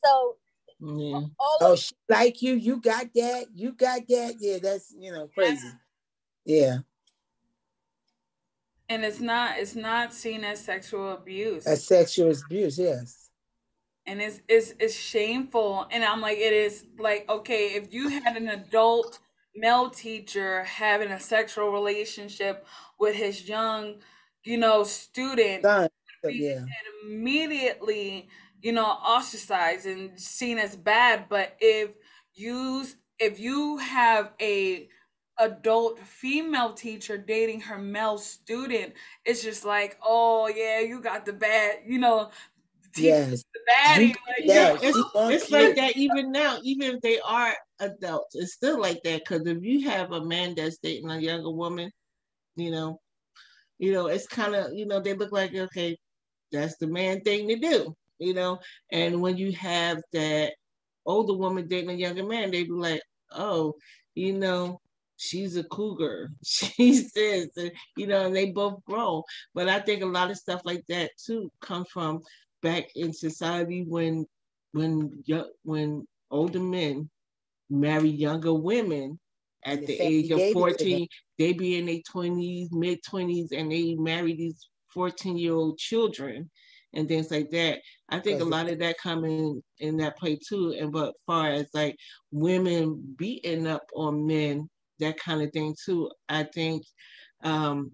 So 0.03 0.35
yeah. 0.79 1.21
oh 1.61 1.75
she 1.75 1.93
like 2.09 2.41
you? 2.41 2.53
You 2.55 2.81
got 2.81 3.07
that? 3.15 3.45
You 3.53 3.73
got 3.73 4.01
that? 4.07 4.35
Yeah 4.39 4.57
that's 4.61 4.93
you 4.97 5.11
know 5.11 5.27
crazy. 5.33 5.67
Yeah. 6.45 6.79
And 8.89 9.05
it's 9.05 9.19
not 9.19 9.57
it's 9.57 9.75
not 9.75 10.13
seen 10.13 10.43
as 10.43 10.63
sexual 10.63 11.13
abuse. 11.13 11.65
As 11.65 11.85
sexual 11.85 12.31
abuse 12.31 12.77
yes. 12.77 13.29
And 14.05 14.21
it's 14.21 14.41
it's 14.49 14.73
it's 14.79 14.95
shameful. 14.95 15.87
And 15.91 16.03
i'm 16.03 16.21
like 16.21 16.37
it 16.37 16.53
is 16.53 16.85
like 16.99 17.29
okay 17.29 17.75
if 17.75 17.93
you 17.93 18.09
had 18.09 18.35
an 18.35 18.49
adult 18.49 19.19
male 19.55 19.89
teacher 19.89 20.63
having 20.63 21.11
a 21.11 21.19
sexual 21.19 21.71
relationship 21.71 22.65
with 22.99 23.15
his 23.15 23.47
young 23.47 23.95
you 24.43 24.57
know 24.57 24.83
student 24.83 25.63
yeah. 26.29 26.65
immediately 27.05 28.27
you 28.61 28.71
know 28.71 28.85
ostracized 28.85 29.85
and 29.85 30.19
seen 30.19 30.57
as 30.57 30.75
bad 30.75 31.25
but 31.29 31.55
if 31.59 31.91
you 32.33 32.85
if 33.19 33.39
you 33.39 33.77
have 33.77 34.31
a 34.41 34.87
adult 35.39 35.97
female 35.99 36.73
teacher 36.73 37.17
dating 37.17 37.59
her 37.59 37.77
male 37.77 38.17
student 38.17 38.93
it's 39.25 39.43
just 39.43 39.65
like 39.65 39.97
oh 40.05 40.47
yeah 40.47 40.79
you 40.79 41.01
got 41.01 41.25
the 41.25 41.33
bad 41.33 41.77
you 41.85 41.97
know 41.97 42.29
yes. 42.97 43.43
Baddie, 43.85 44.13
yeah, 44.39 44.77
it's, 44.81 44.97
it's 45.15 45.51
like 45.51 45.75
that 45.75 45.95
even 45.95 46.31
now, 46.31 46.59
even 46.63 46.95
if 46.95 47.01
they 47.01 47.19
are 47.21 47.55
adults, 47.79 48.35
it's 48.35 48.53
still 48.53 48.79
like 48.79 49.01
that. 49.03 49.21
Because 49.21 49.47
if 49.47 49.63
you 49.63 49.89
have 49.89 50.11
a 50.11 50.23
man 50.23 50.53
that's 50.55 50.77
dating 50.77 51.09
a 51.09 51.19
younger 51.19 51.49
woman, 51.49 51.91
you 52.55 52.71
know, 52.71 52.99
you 53.79 53.93
know, 53.93 54.07
it's 54.07 54.27
kind 54.27 54.55
of, 54.55 54.73
you 54.73 54.85
know, 54.85 54.99
they 54.99 55.13
look 55.13 55.31
like 55.31 55.55
okay, 55.55 55.97
that's 56.53 56.77
the 56.77 56.87
man 56.87 57.21
thing 57.21 57.47
to 57.49 57.57
do, 57.57 57.95
you 58.19 58.33
know. 58.33 58.59
And 58.91 59.21
when 59.21 59.37
you 59.37 59.51
have 59.53 60.01
that 60.13 60.53
older 61.05 61.33
woman 61.33 61.67
dating 61.67 61.89
a 61.89 61.93
younger 61.93 62.25
man, 62.25 62.51
they 62.51 62.63
be 62.63 62.71
like, 62.71 63.01
oh, 63.31 63.75
you 64.15 64.33
know, 64.33 64.79
she's 65.17 65.57
a 65.57 65.63
cougar. 65.65 66.29
She's 66.45 67.11
this, 67.13 67.49
and, 67.57 67.71
you 67.97 68.07
know, 68.07 68.27
and 68.27 68.35
they 68.35 68.51
both 68.51 68.83
grow. 68.85 69.23
But 69.53 69.67
I 69.67 69.79
think 69.79 70.03
a 70.03 70.07
lot 70.07 70.31
of 70.31 70.37
stuff 70.37 70.61
like 70.63 70.85
that 70.87 71.11
too 71.17 71.51
comes 71.61 71.89
from 71.89 72.21
back 72.61 72.85
in 72.95 73.11
society 73.13 73.83
when 73.87 74.25
when 74.71 75.23
when 75.63 76.07
older 76.31 76.59
men 76.59 77.09
marry 77.69 78.09
younger 78.09 78.53
women 78.53 79.19
at 79.65 79.79
the, 79.81 79.85
the 79.87 80.01
age 80.01 80.31
of 80.31 80.41
14 80.51 81.07
they 81.39 81.53
be 81.53 81.77
in 81.77 81.85
their 81.85 81.99
20s 82.13 82.71
mid 82.71 82.99
20s 83.03 83.51
and 83.51 83.71
they 83.71 83.95
marry 83.95 84.35
these 84.35 84.67
14 84.93 85.37
year 85.37 85.53
old 85.53 85.77
children 85.77 86.49
and 86.93 87.07
things 87.07 87.31
like 87.31 87.49
that 87.49 87.79
i 88.09 88.19
think 88.19 88.41
a 88.41 88.45
lot 88.45 88.69
of 88.69 88.79
that 88.79 88.97
coming 88.97 89.61
in 89.79 89.97
that 89.97 90.17
play 90.17 90.37
too 90.47 90.75
and 90.79 90.91
but 90.91 91.13
far 91.25 91.49
as 91.49 91.67
like 91.73 91.95
women 92.31 93.15
beating 93.17 93.67
up 93.67 93.85
on 93.95 94.25
men 94.27 94.69
that 94.99 95.17
kind 95.19 95.41
of 95.41 95.51
thing 95.51 95.75
too 95.85 96.09
i 96.29 96.43
think 96.43 96.83
um 97.43 97.91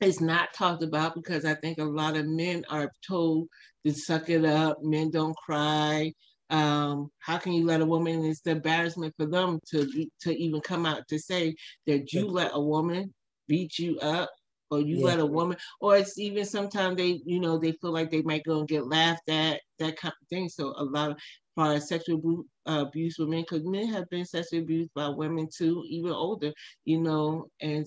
it's 0.00 0.20
not 0.20 0.52
talked 0.52 0.82
about 0.82 1.14
because 1.14 1.44
I 1.44 1.54
think 1.54 1.78
a 1.78 1.84
lot 1.84 2.16
of 2.16 2.26
men 2.26 2.64
are 2.68 2.90
told 3.06 3.48
to 3.84 3.92
suck 3.92 4.28
it 4.28 4.44
up, 4.44 4.78
men 4.82 5.10
don't 5.10 5.36
cry. 5.36 6.12
Um, 6.50 7.10
how 7.18 7.38
can 7.38 7.52
you 7.52 7.64
let 7.64 7.80
a 7.80 7.86
woman? 7.86 8.24
It's 8.24 8.40
the 8.40 8.52
embarrassment 8.52 9.14
for 9.16 9.26
them 9.26 9.58
to 9.70 10.08
to 10.22 10.36
even 10.36 10.60
come 10.60 10.86
out 10.86 11.08
to 11.08 11.18
say 11.18 11.54
that 11.86 12.12
you 12.12 12.28
let 12.28 12.52
a 12.54 12.60
woman 12.60 13.12
beat 13.48 13.78
you 13.78 13.98
up 14.00 14.30
or 14.70 14.80
you 14.80 14.98
yeah. 14.98 15.04
let 15.06 15.20
a 15.20 15.26
woman, 15.26 15.56
or 15.80 15.96
it's 15.96 16.18
even 16.18 16.44
sometimes 16.44 16.96
they, 16.96 17.20
you 17.24 17.40
know, 17.40 17.58
they 17.58 17.72
feel 17.72 17.92
like 17.92 18.10
they 18.10 18.22
might 18.22 18.44
go 18.44 18.60
and 18.60 18.68
get 18.68 18.86
laughed 18.86 19.28
at, 19.28 19.60
that 19.78 19.96
kind 19.96 20.14
of 20.20 20.28
thing. 20.28 20.48
So 20.48 20.74
a 20.76 20.84
lot 20.84 21.10
of 21.10 21.18
as 21.58 21.88
sexual 21.88 22.16
abuse, 22.18 22.44
uh, 22.68 22.84
abuse 22.86 23.16
with 23.18 23.28
men, 23.28 23.42
because 23.42 23.64
men 23.64 23.88
have 23.88 24.08
been 24.10 24.24
sexually 24.24 24.62
abused 24.62 24.90
by 24.94 25.08
women 25.08 25.48
too, 25.54 25.82
even 25.88 26.10
older, 26.10 26.52
you 26.84 27.00
know, 27.00 27.46
and 27.60 27.86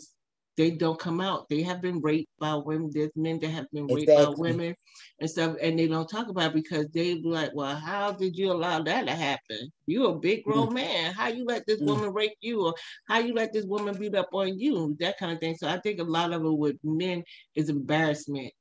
they 0.60 0.72
don't 0.72 1.00
come 1.00 1.22
out. 1.22 1.48
They 1.48 1.62
have 1.62 1.82
been 1.82 2.02
raped 2.02 2.34
by 2.38 2.54
women. 2.54 2.92
There's 2.94 3.16
men 3.16 3.40
that 3.40 3.48
have 3.48 3.72
been 3.72 3.88
raped 3.88 4.10
exactly. 4.10 4.26
by 4.26 4.32
women 4.38 4.76
and 5.22 5.30
stuff, 5.30 5.56
and 5.62 5.80
they 5.80 5.88
don't 5.88 6.10
talk 6.10 6.28
about 6.28 6.54
because 6.54 6.90
they 6.90 7.14
be 7.14 7.30
like, 7.30 7.52
"Well, 7.54 7.78
how 7.78 8.12
did 8.12 8.36
you 8.36 8.52
allow 8.52 8.82
that 8.82 9.08
to 9.08 9.14
happen? 9.14 9.72
You're 9.86 10.12
a 10.12 10.20
big 10.20 10.44
grown 10.44 10.72
mm. 10.72 10.74
man. 10.74 11.14
How 11.14 11.30
you 11.30 11.46
let 11.46 11.66
this 11.66 11.82
mm. 11.82 11.86
woman 11.86 12.12
rape 12.12 12.36
you, 12.42 12.66
or 12.66 12.76
how 13.08 13.20
you 13.20 13.34
let 13.34 13.54
this 13.54 13.64
woman 13.64 13.98
beat 13.98 14.16
up 14.16 14.28
on 14.34 14.60
you? 14.60 14.98
That 15.00 15.18
kind 15.18 15.32
of 15.32 15.40
thing." 15.40 15.56
So 15.56 15.66
I 15.66 15.80
think 15.80 16.02
a 16.02 16.04
lot 16.04 16.34
of 16.34 16.44
it 16.44 16.52
with 16.52 16.76
men 16.84 17.24
is 17.56 17.70
embarrassment 17.70 18.52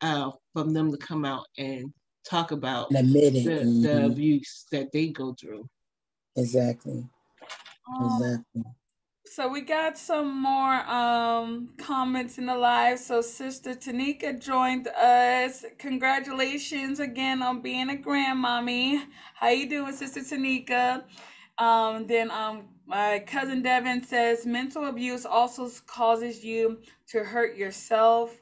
uh, 0.00 0.30
from 0.54 0.72
them 0.72 0.90
to 0.92 0.96
come 0.96 1.26
out 1.26 1.44
and 1.58 1.92
talk 2.26 2.52
about 2.52 2.88
the, 2.88 3.00
mm-hmm. 3.00 3.82
the 3.82 4.06
abuse 4.06 4.64
that 4.72 4.92
they 4.92 5.08
go 5.08 5.36
through. 5.38 5.68
Exactly. 6.36 7.06
Um, 8.00 8.22
exactly. 8.22 8.64
So 9.38 9.46
we 9.46 9.60
got 9.60 9.96
some 9.96 10.42
more 10.42 10.74
um 10.90 11.68
comments 11.78 12.38
in 12.38 12.46
the 12.46 12.56
live. 12.56 12.98
So 12.98 13.20
Sister 13.22 13.72
Tanika 13.72 14.36
joined 14.36 14.88
us. 14.88 15.64
Congratulations 15.78 16.98
again 16.98 17.40
on 17.40 17.60
being 17.60 17.88
a 17.88 17.94
grandmommy. 17.94 19.00
How 19.34 19.50
you 19.50 19.68
doing, 19.68 19.92
Sister 19.92 20.22
Tanika? 20.22 21.04
Um, 21.56 22.08
then 22.08 22.32
um 22.32 22.64
my 22.84 23.22
cousin 23.28 23.62
Devin 23.62 24.02
says 24.02 24.44
mental 24.44 24.86
abuse 24.86 25.24
also 25.24 25.70
causes 25.86 26.42
you 26.42 26.80
to 27.10 27.22
hurt 27.22 27.56
yourself 27.56 28.36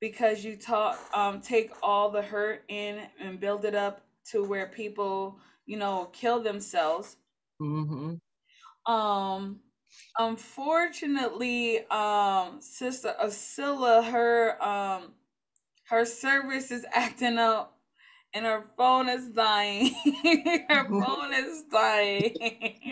because 0.00 0.44
you 0.44 0.54
talk 0.54 1.00
um 1.12 1.40
take 1.40 1.72
all 1.82 2.12
the 2.12 2.22
hurt 2.22 2.62
in 2.68 3.00
and 3.20 3.40
build 3.40 3.64
it 3.64 3.74
up 3.74 4.02
to 4.30 4.44
where 4.44 4.68
people, 4.68 5.40
you 5.66 5.76
know, 5.76 6.04
kill 6.12 6.40
themselves. 6.40 7.16
Mm-hmm. 7.60 8.92
Um 8.92 9.58
Unfortunately, 10.18 11.86
um, 11.90 12.60
Sister 12.60 13.14
Asila, 13.22 14.04
her 14.10 14.62
um, 14.62 15.12
her 15.88 16.04
service 16.04 16.72
is 16.72 16.84
acting 16.92 17.38
up, 17.38 17.78
and 18.34 18.44
her 18.44 18.64
phone 18.76 19.08
is 19.08 19.28
dying. 19.28 19.94
her 20.68 20.84
phone 20.88 21.32
is 21.32 21.64
dying. 21.70 22.36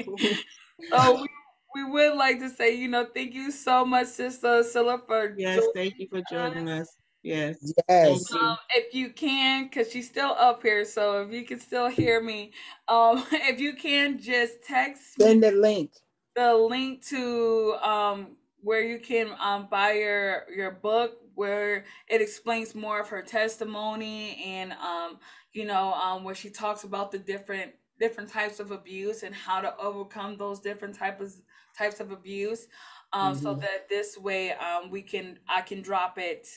so 0.93 1.21
we, 1.21 1.29
we 1.75 1.91
would 1.91 2.17
like 2.17 2.39
to 2.39 2.49
say, 2.49 2.77
you 2.77 2.87
know, 2.87 3.07
thank 3.13 3.35
you 3.35 3.51
so 3.51 3.85
much, 3.85 4.07
Sister 4.07 4.47
Asila, 4.47 5.05
for 5.05 5.35
yes, 5.37 5.67
thank 5.75 5.95
you 5.99 6.07
for 6.09 6.23
joining 6.31 6.69
us. 6.69 6.83
us. 6.83 6.97
Yes. 7.25 7.73
Yes. 7.89 8.33
Um, 8.33 8.57
if 8.77 8.95
you 8.95 9.11
can, 9.11 9.65
because 9.65 9.91
she's 9.91 10.09
still 10.09 10.37
up 10.39 10.63
here, 10.63 10.85
so 10.85 11.23
if 11.23 11.33
you 11.33 11.45
can 11.45 11.59
still 11.59 11.89
hear 11.89 12.23
me, 12.23 12.53
um, 12.87 13.25
if 13.33 13.59
you 13.59 13.75
can 13.75 14.21
just 14.21 14.63
text 14.63 15.21
Send 15.21 15.43
the 15.43 15.51
link. 15.51 15.91
The 16.37 16.55
link 16.55 17.05
to 17.07 17.75
um 17.83 18.37
where 18.63 18.83
you 18.83 19.01
can 19.01 19.31
um 19.41 19.69
buy 19.71 19.93
your 19.95 20.45
your 20.55 20.73
book 20.73 21.19
where 21.37 21.85
it 22.09 22.23
explains 22.23 22.75
more 22.75 23.01
of 23.01 23.09
her 23.09 23.23
testimony 23.23 24.43
and 24.47 24.73
um 24.75 25.19
you 25.55 25.67
know 25.67 25.95
um 25.95 26.25
where 26.25 26.37
she 26.37 26.51
talks 26.51 26.85
about 26.85 27.13
the 27.13 27.19
different 27.19 27.73
different 28.01 28.31
types 28.31 28.61
of 28.61 28.73
abuse 28.73 29.25
and 29.25 29.35
how 29.35 29.61
to 29.61 29.77
overcome 29.79 30.37
those 30.39 30.61
different 30.61 30.95
types 30.95 31.23
of 31.23 31.43
types 31.79 32.01
of 32.01 32.13
abuse. 32.13 32.69
Um 33.13 33.35
so 33.35 33.55
Mhm. 33.55 33.61
that 33.61 33.89
this 33.91 34.19
way 34.19 34.53
um 34.55 34.91
we 34.91 35.03
can 35.03 35.39
I 35.49 35.63
can 35.63 35.83
drop 35.83 36.19
it 36.19 36.49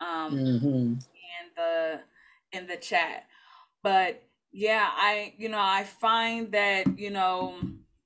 um 0.00 0.44
hmm 0.48 0.94
in 1.14 1.50
the 1.56 2.00
in 2.52 2.66
the 2.66 2.76
chat. 2.76 3.26
But 3.82 4.22
yeah 4.52 4.88
i 4.92 5.34
you 5.38 5.48
know 5.48 5.60
i 5.60 5.84
find 5.84 6.52
that 6.52 6.98
you 6.98 7.10
know 7.10 7.54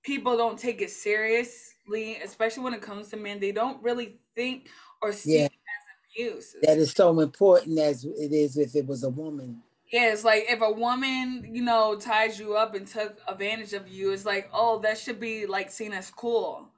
people 0.04 0.36
don't 0.36 0.58
take 0.58 0.80
it 0.82 0.90
seriously 0.90 2.16
especially 2.22 2.62
when 2.62 2.74
it 2.74 2.82
comes 2.82 3.08
to 3.08 3.16
men 3.16 3.40
they 3.40 3.52
don't 3.52 3.82
really 3.82 4.20
think 4.34 4.68
or 5.02 5.12
see 5.12 5.38
Yeah. 5.38 5.46
it 5.46 5.52
as 5.52 5.84
abuse 6.14 6.56
That 6.62 6.78
is 6.78 6.92
so 6.92 7.20
important 7.20 7.78
as 7.78 8.04
it 8.04 8.32
is 8.32 8.56
if 8.56 8.74
it 8.76 8.86
was 8.86 9.02
a 9.04 9.10
woman. 9.10 9.62
yeah 9.92 10.12
it's 10.12 10.24
like 10.24 10.44
if 10.48 10.60
a 10.60 10.70
woman 10.70 11.48
you 11.54 11.62
know 11.62 11.96
ties 11.98 12.38
you 12.38 12.56
up 12.56 12.74
and 12.74 12.86
took 12.86 13.18
advantage 13.28 13.72
of 13.72 13.88
you 13.88 14.12
it's 14.12 14.24
like 14.24 14.48
oh 14.52 14.78
that 14.80 14.98
should 14.98 15.20
be 15.20 15.46
like 15.46 15.70
seen 15.70 15.92
as 15.92 16.10
cool 16.10 16.70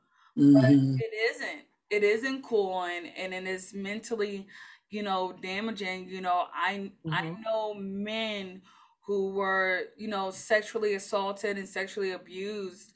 but 0.52 0.70
hmm 0.72 0.96
it 0.98 1.12
isn't 1.34 1.62
it 1.90 2.02
isn't 2.04 2.42
cool 2.44 2.82
and 2.84 3.06
and 3.16 3.34
it 3.34 3.46
is 3.46 3.74
mentally 3.74 4.46
you 4.90 5.02
know 5.02 5.34
damaging 5.42 6.08
you 6.08 6.20
know 6.20 6.46
i 6.54 6.90
i 7.10 7.22
Mhm. 7.22 7.42
know 7.44 7.74
men 7.74 8.62
who 9.06 9.32
were 9.32 9.84
you 9.96 10.08
know 10.08 10.30
sexually 10.30 10.94
assaulted 10.94 11.58
and 11.58 11.68
sexually 11.68 12.12
abused 12.12 12.92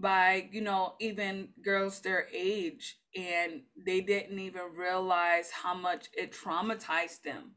by 0.00 0.48
you 0.52 0.60
know 0.60 0.94
even 1.00 1.48
girls 1.62 2.00
their 2.00 2.28
age 2.32 3.00
and 3.16 3.62
they 3.76 4.00
didn't 4.00 4.38
even 4.38 4.74
realize 4.74 5.50
how 5.50 5.74
much 5.74 6.08
it 6.16 6.32
traumatized 6.32 7.22
them 7.22 7.54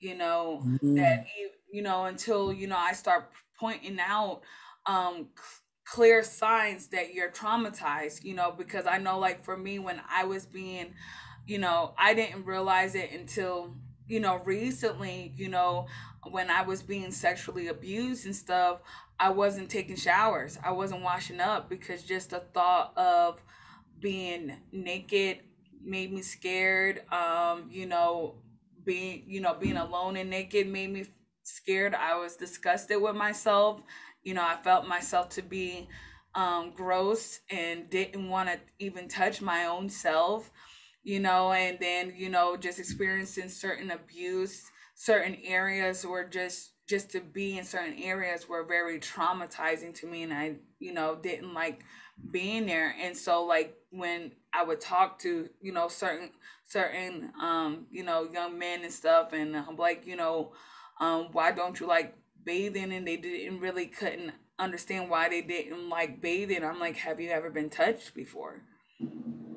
you 0.00 0.16
know 0.16 0.64
Mm-hmm. 0.64 0.96
that 0.96 1.24
you, 1.38 1.50
you 1.72 1.82
know 1.82 2.04
until 2.06 2.52
you 2.52 2.66
know 2.66 2.76
i 2.76 2.92
start 2.92 3.30
pointing 3.58 3.98
out 4.00 4.42
um 4.86 5.28
clear 5.84 6.22
signs 6.22 6.88
that 6.88 7.12
you're 7.14 7.30
traumatized 7.30 8.24
you 8.24 8.34
know 8.34 8.50
because 8.52 8.86
i 8.86 8.98
know 8.98 9.18
like 9.18 9.44
for 9.44 9.56
me 9.56 9.78
when 9.78 10.00
i 10.08 10.24
was 10.24 10.46
being 10.46 10.94
you 11.46 11.58
know 11.58 11.94
i 11.98 12.14
didn't 12.14 12.44
realize 12.44 12.94
it 12.94 13.12
until 13.12 13.74
you 14.06 14.20
know 14.20 14.36
recently 14.44 15.32
you 15.36 15.48
know 15.48 15.86
when 16.30 16.50
i 16.50 16.62
was 16.62 16.82
being 16.82 17.10
sexually 17.10 17.68
abused 17.68 18.24
and 18.24 18.34
stuff 18.34 18.80
i 19.18 19.30
wasn't 19.30 19.70
taking 19.70 19.96
showers. 19.96 20.58
I 20.62 20.72
wasn't 20.72 21.02
washing 21.02 21.40
up 21.40 21.68
because 21.68 22.02
just 22.02 22.30
the 22.30 22.40
thought 22.40 22.96
of 22.96 23.40
being 24.00 24.52
naked 24.72 25.38
made 25.82 26.12
me 26.12 26.22
scared. 26.22 27.02
Um 27.12 27.68
you 27.70 27.86
know 27.86 28.36
being 28.84 29.24
you 29.26 29.40
know 29.40 29.54
being 29.54 29.76
alone 29.76 30.16
and 30.16 30.30
naked 30.30 30.68
made 30.68 30.92
me 30.92 31.06
scared. 31.42 31.94
I 31.94 32.16
was 32.18 32.36
disgusted 32.36 33.00
with 33.00 33.16
myself. 33.16 33.80
You 34.22 34.34
know 34.34 34.42
i 34.42 34.56
felt 34.62 34.88
myself 34.88 35.28
to 35.30 35.42
be 35.42 35.88
um 36.34 36.72
gross 36.74 37.40
and 37.50 37.88
didn't 37.90 38.28
want 38.28 38.48
to 38.48 38.58
even 38.78 39.08
touch 39.08 39.40
my 39.42 39.66
own 39.66 39.88
self 39.88 40.50
you 41.02 41.20
know 41.20 41.52
and 41.52 41.78
then 41.80 42.12
you 42.16 42.28
know 42.28 42.56
just 42.56 42.78
experiencing 42.78 43.48
certain 43.48 43.90
abuse 43.90 44.70
certain 44.94 45.36
areas 45.44 46.04
were 46.06 46.24
just 46.24 46.70
just 46.88 47.10
to 47.12 47.20
be 47.20 47.58
in 47.58 47.64
certain 47.64 47.98
areas 48.02 48.48
were 48.48 48.64
very 48.64 48.98
traumatizing 49.00 49.94
to 49.94 50.06
me 50.06 50.22
and 50.22 50.32
i 50.32 50.54
you 50.78 50.92
know 50.92 51.16
didn't 51.16 51.54
like 51.54 51.82
being 52.30 52.66
there. 52.66 52.94
And 53.00 53.16
so 53.16 53.44
like 53.44 53.74
when 53.90 54.32
i 54.52 54.62
would 54.62 54.80
talk 54.80 55.18
to 55.20 55.48
you 55.60 55.72
know 55.72 55.88
certain 55.88 56.30
certain 56.66 57.32
um 57.40 57.86
you 57.90 58.04
know 58.04 58.28
young 58.32 58.58
men 58.58 58.82
and 58.84 58.92
stuff 58.92 59.32
and 59.32 59.56
i'm 59.56 59.76
like 59.76 60.06
you 60.06 60.16
know 60.16 60.52
um 61.00 61.28
why 61.32 61.50
don't 61.52 61.78
you 61.80 61.86
like 61.86 62.14
bathing? 62.44 62.92
And 62.92 63.06
they 63.06 63.16
didn't 63.16 63.60
really 63.60 63.86
couldn't 63.86 64.32
understand 64.58 65.10
why 65.10 65.28
they 65.28 65.40
didn't 65.42 65.88
like 65.88 66.20
bathing. 66.20 66.62
I'm 66.64 66.78
like 66.80 66.96
have 66.98 67.20
you 67.20 67.30
ever 67.30 67.50
been 67.50 67.70
touched 67.70 68.14
before? 68.14 68.62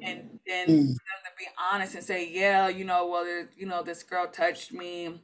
And 0.06 0.24
then 0.48 0.68
for 0.70 0.74
Mm. 0.74 0.94
to 1.26 1.32
be 1.38 1.46
honest 1.72 1.96
and 1.96 2.04
say 2.04 2.30
yeah 2.32 2.68
you 2.68 2.86
know 2.86 3.08
well 3.08 3.24
there, 3.26 3.50
you 3.58 3.66
know 3.66 3.84
this 3.84 4.04
girl 4.04 4.28
touched 4.28 4.72
me 4.74 5.22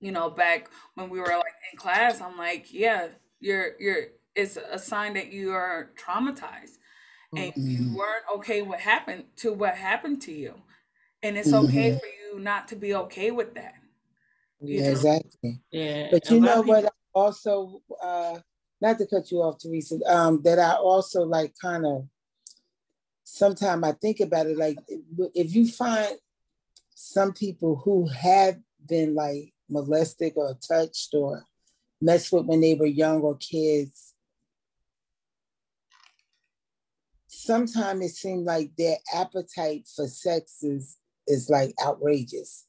you 0.00 0.12
know 0.12 0.30
back 0.30 0.68
when 0.94 1.08
we 1.08 1.18
were 1.18 1.26
like 1.26 1.54
in 1.72 1.78
class 1.78 2.20
i'm 2.20 2.36
like 2.36 2.72
yeah 2.72 3.08
you're 3.40 3.72
you're 3.78 4.06
it's 4.34 4.56
a 4.56 4.78
sign 4.78 5.14
that 5.14 5.32
you 5.32 5.52
are 5.52 5.90
traumatized 5.96 6.78
and 7.36 7.52
you 7.56 7.80
Mhm. 7.80 7.96
weren't 7.96 8.24
okay 8.34 8.62
what 8.62 8.80
happened 8.80 9.24
to 9.36 9.52
what 9.52 9.74
happened 9.74 10.20
to 10.22 10.32
you 10.32 10.54
and 11.22 11.36
it's 11.36 11.52
okay 11.52 11.90
Mhm. 11.90 11.98
for 12.00 12.06
you 12.06 12.38
not 12.40 12.68
to 12.68 12.76
be 12.76 12.94
okay 12.94 13.30
with 13.30 13.54
that 13.54 13.74
Yeah, 14.60 14.82
know 14.84 14.90
exactly. 14.92 15.60
Yeah. 15.70 16.08
But 16.10 16.30
you 16.30 16.40
know 16.40 16.60
of 16.60 16.66
what? 16.66 16.84
people. 16.84 16.90
I 17.14 17.18
also, 17.18 17.82
uh, 18.02 18.38
not 18.80 18.98
to 18.98 19.06
cut 19.06 19.30
you 19.30 19.42
off, 19.42 19.58
Teresa. 19.58 19.98
Um, 20.06 20.42
that 20.42 20.58
I 20.58 20.74
also 20.74 21.22
like 21.24 21.54
kind 21.60 21.86
of. 21.86 22.08
Sometimes 23.24 23.82
I 23.84 23.92
think 23.92 24.20
about 24.20 24.46
it 24.46 24.56
like 24.56 24.78
if 25.34 25.54
you 25.54 25.66
find 25.66 26.16
some 26.94 27.32
people 27.32 27.74
who 27.84 28.06
have 28.08 28.56
been 28.86 29.14
like 29.14 29.52
molested 29.68 30.32
or 30.36 30.56
touched 30.66 31.14
or 31.14 31.44
messed 32.00 32.32
with 32.32 32.46
when 32.46 32.60
they 32.60 32.74
were 32.74 32.86
young 32.86 33.20
or 33.20 33.36
kids. 33.36 34.14
Sometimes 37.28 38.04
it 38.04 38.14
seems 38.14 38.44
like 38.44 38.70
their 38.76 38.96
appetite 39.14 39.88
for 39.94 40.06
sex 40.06 40.62
is 40.62 40.96
is 41.26 41.50
like 41.50 41.74
outrageous. 41.84 42.66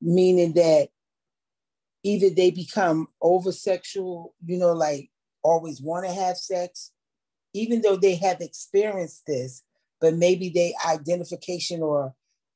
Meaning 0.00 0.52
that 0.54 0.88
either 2.02 2.30
they 2.30 2.50
become 2.50 3.08
over 3.20 3.52
sexual, 3.52 4.34
you 4.44 4.58
know, 4.58 4.72
like 4.72 5.10
always 5.42 5.80
want 5.80 6.06
to 6.06 6.12
have 6.12 6.36
sex, 6.36 6.92
even 7.52 7.80
though 7.80 7.96
they 7.96 8.14
have 8.16 8.40
experienced 8.40 9.26
this, 9.26 9.62
but 10.00 10.14
maybe 10.14 10.50
they 10.50 10.74
identification 10.86 11.82
or 11.82 12.14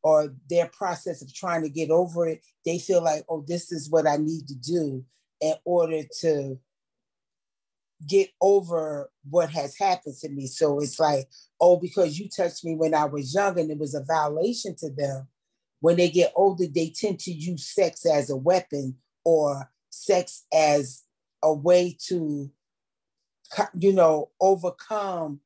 or 0.08 0.34
their 0.48 0.68
process 0.68 1.20
of 1.20 1.34
trying 1.34 1.62
to 1.62 1.68
get 1.68 1.90
over 1.90 2.26
it, 2.26 2.40
they 2.64 2.78
feel 2.78 3.04
like, 3.04 3.26
oh, 3.28 3.44
this 3.46 3.70
is 3.70 3.90
what 3.90 4.06
I 4.06 4.16
need 4.16 4.48
to 4.48 4.54
do 4.54 5.04
in 5.42 5.54
order 5.66 6.00
to 6.20 6.58
get 8.06 8.30
over 8.40 9.10
what 9.28 9.50
has 9.50 9.76
happened 9.76 10.14
to 10.22 10.30
me. 10.30 10.46
So 10.46 10.80
it's 10.80 10.98
like, 10.98 11.28
oh, 11.60 11.76
because 11.76 12.18
you 12.18 12.26
touched 12.30 12.64
me 12.64 12.74
when 12.74 12.94
I 12.94 13.04
was 13.04 13.34
young 13.34 13.60
and 13.60 13.70
it 13.70 13.78
was 13.78 13.94
a 13.94 14.02
violation 14.02 14.74
to 14.76 14.90
them. 14.90 15.28
When 15.80 15.96
they 15.96 16.08
get 16.08 16.32
older, 16.34 16.64
they 16.66 16.88
tend 16.88 17.18
to 17.20 17.30
use 17.30 17.66
sex 17.66 18.06
as 18.06 18.30
a 18.30 18.36
weapon 18.36 18.96
or 19.26 19.70
sex 19.90 20.46
as 20.50 21.02
a 21.42 21.52
way 21.52 21.98
to, 22.06 22.50
you 23.74 23.92
know, 23.92 24.30
overcome 24.40 25.40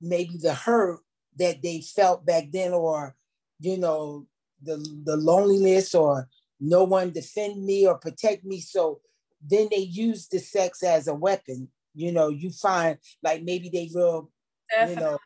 maybe 0.00 0.36
the 0.40 0.54
hurt 0.54 1.00
that 1.40 1.60
they 1.60 1.80
felt 1.80 2.24
back 2.24 2.44
then 2.52 2.72
or, 2.72 3.16
you 3.60 3.78
know, 3.78 4.26
the, 4.62 4.76
the 5.04 5.16
loneliness 5.16 5.94
or 5.94 6.28
no 6.60 6.84
one 6.84 7.10
defend 7.10 7.64
me 7.64 7.86
or 7.86 7.98
protect 7.98 8.44
me. 8.44 8.60
So 8.60 9.00
then 9.40 9.68
they 9.70 9.78
use 9.78 10.28
the 10.28 10.38
sex 10.38 10.82
as 10.82 11.08
a 11.08 11.14
weapon. 11.14 11.68
You 11.94 12.12
know, 12.12 12.28
you 12.28 12.50
find 12.50 12.98
like 13.22 13.42
maybe 13.42 13.68
they 13.68 13.90
will, 13.92 14.30
definitely 14.70 14.94
you 14.94 15.00
know, 15.00 15.18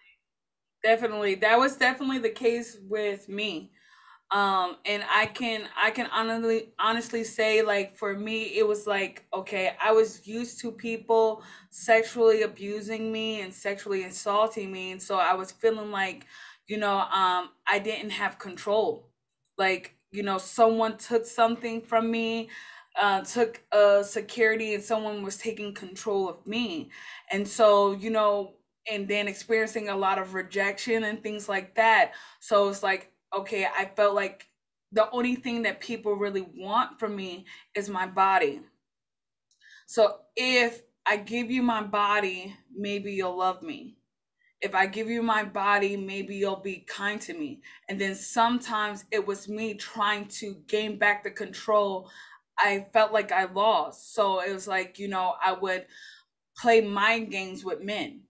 definitely. 0.83 1.35
That 1.37 1.59
was 1.59 1.77
definitely 1.77 2.19
the 2.19 2.31
case 2.31 2.79
with 2.89 3.29
me. 3.29 3.71
Um 4.31 4.79
and 4.87 5.05
i 5.15 5.27
can 5.27 5.69
i 5.77 5.91
can 5.91 6.07
honestly 6.07 6.73
honestly 6.79 7.23
say 7.23 7.61
like 7.61 7.99
for 7.99 8.15
me 8.19 8.57
it 8.57 8.67
was 8.67 8.87
like 8.87 9.27
okay 9.35 9.77
i 9.79 9.93
was 9.93 10.27
used 10.27 10.59
to 10.61 10.73
people 10.73 11.43
sexually 11.69 12.41
abusing 12.41 13.13
me 13.13 13.43
and 13.43 13.53
sexually 13.53 14.05
assaulting 14.05 14.73
me. 14.73 14.93
And 14.93 15.03
so 15.03 15.17
i 15.19 15.35
was 15.35 15.53
feeling 15.53 15.91
like 15.91 16.27
you 16.73 16.79
know 16.79 16.99
um 16.99 17.51
i 17.67 17.79
didn't 17.79 18.11
have 18.11 18.39
control 18.39 19.09
like 19.59 19.97
you 20.11 20.23
know 20.23 20.39
someone 20.39 20.97
took 20.97 21.25
something 21.27 21.81
from 21.81 22.11
me 22.11 22.49
uh 23.01 23.21
took 23.23 23.63
a 23.73 24.03
security 24.05 24.75
and 24.75 24.83
someone 24.83 25.23
was 25.23 25.37
taking 25.37 25.73
control 25.75 26.29
of 26.29 26.47
me 26.47 26.91
and 27.31 27.47
so 27.47 27.93
you 27.93 28.11
know 28.11 28.55
and 28.91 29.07
then 29.07 29.29
experiencing 29.29 29.89
a 29.89 29.97
lot 29.97 30.19
of 30.19 30.35
rejection 30.35 31.05
and 31.05 31.23
things 31.23 31.49
like 31.49 31.75
that 31.75 32.13
so 32.41 32.69
it's 32.69 32.83
like 32.83 33.13
okay, 33.35 33.67
I 33.67 33.87
felt 33.97 34.15
like 34.15 34.49
the 34.93 35.11
only 35.11 35.37
thing 35.37 35.63
that 35.63 35.81
people 35.81 36.15
really 36.15 36.47
want 36.57 36.99
from 36.99 37.17
me 37.17 37.47
is 37.75 37.89
my 37.89 38.07
body. 38.07 38.61
So 39.87 40.19
if 40.37 40.83
I 41.07 41.17
give 41.17 41.51
you 41.51 41.63
my 41.63 41.83
body, 41.83 42.57
maybe 42.75 43.13
you'll 43.13 43.39
love 43.39 43.63
me. 43.63 43.97
If 44.63 44.77
I 44.77 44.87
give 44.87 45.11
you 45.11 45.23
my 45.23 45.43
body, 45.43 45.97
maybe 45.97 46.37
you'll 46.37 46.57
be 46.57 46.87
kind 46.87 47.21
to 47.23 47.35
me. 47.35 47.61
And 47.89 48.01
then 48.01 48.15
sometimes 48.15 49.05
it 49.11 49.27
was 49.27 49.49
me 49.49 49.75
trying 49.75 50.27
to 50.39 50.55
gain 50.69 50.99
back 50.99 51.25
the 51.25 51.33
control. 51.33 52.09
I 52.59 52.87
felt 52.93 53.13
like 53.13 53.33
I 53.33 53.45
lost. 53.45 54.15
So 54.15 54.41
it 54.41 54.53
was 54.53 54.69
like, 54.69 55.01
you 55.01 55.09
know, 55.09 55.35
I 55.45 55.53
would 55.53 55.87
play 56.57 56.81
mind 56.81 57.33
games 57.33 57.65
with 57.65 57.83
men. 57.83 58.23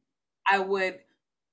I 0.50 0.58
would 0.58 1.00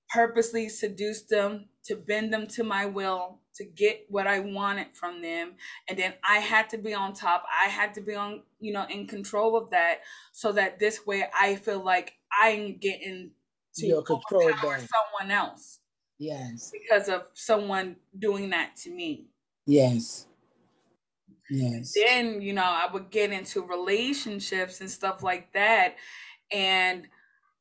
purposely 0.10 0.70
seduce 0.70 1.24
them 1.24 1.66
to 1.86 1.96
bend 1.96 2.34
them 2.34 2.48
to 2.48 2.64
my 2.64 2.86
will 2.86 3.40
to 3.56 3.66
get 3.66 4.06
what 4.08 4.28
I 4.28 4.40
wanted 4.40 4.88
from 4.94 5.22
them. 5.22 5.56
And 5.90 6.00
then 6.00 6.14
I 6.24 6.38
had 6.38 6.70
to 6.70 6.78
be 6.78 6.94
on 6.94 7.14
top. 7.14 7.44
I 7.66 7.68
had 7.68 7.94
to 7.96 8.02
be 8.02 8.16
on, 8.16 8.44
you 8.62 8.72
know, 8.72 8.86
in 8.90 9.08
control 9.08 9.58
of 9.58 9.72
that 9.72 10.00
so 10.32 10.54
that 10.54 10.80
this 10.80 11.06
way 11.06 11.26
I 11.38 11.58
feel 11.58 11.84
like 11.84 12.14
I'm 12.42 12.78
getting 12.78 13.32
to 13.80 13.88
Your 13.88 14.04
control 14.04 14.52
back. 14.52 14.82
someone 14.82 15.32
else. 15.32 15.80
Yes. 16.18 16.72
Because 16.72 17.10
of 17.10 17.28
someone 17.34 17.98
doing 18.18 18.50
that 18.52 18.76
to 18.78 18.92
me. 18.92 19.30
Yes. 19.66 20.28
Yes. 21.50 21.94
Then, 21.96 22.42
you 22.42 22.54
know, 22.54 22.64
I 22.64 22.90
would 22.92 23.10
get 23.10 23.32
into 23.32 23.62
relationships 23.64 24.82
and 24.82 24.90
stuff 24.90 25.24
like 25.24 25.54
that. 25.54 25.96
And 26.52 27.08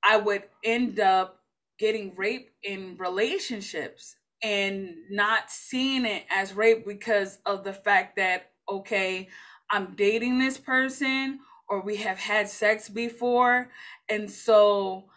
I 0.05 0.17
would 0.19 0.45
end 0.65 1.01
up 1.01 1.43
getting 1.79 2.15
raped 2.17 2.53
in 2.63 2.97
relationships 2.99 4.17
and 4.43 4.97
not 5.11 5.51
seeing 5.51 6.05
it 6.07 6.25
as 6.31 6.55
rape 6.55 6.87
because 6.87 7.39
of 7.47 7.65
the 7.65 7.73
fact 7.73 8.17
that 8.17 8.53
okay 8.69 9.29
i'm 9.71 9.95
dating 9.97 10.39
this 10.39 10.59
person 10.59 11.41
or 11.69 11.83
we 11.83 11.97
have 11.97 12.19
had 12.19 12.49
sex 12.49 12.89
before 12.89 13.71
and 14.09 14.31
so 14.31 15.09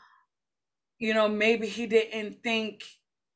you 1.01 1.13
know 1.13 1.27
maybe 1.27 1.67
he 1.67 1.85
didn't 1.85 2.41
think 2.41 2.83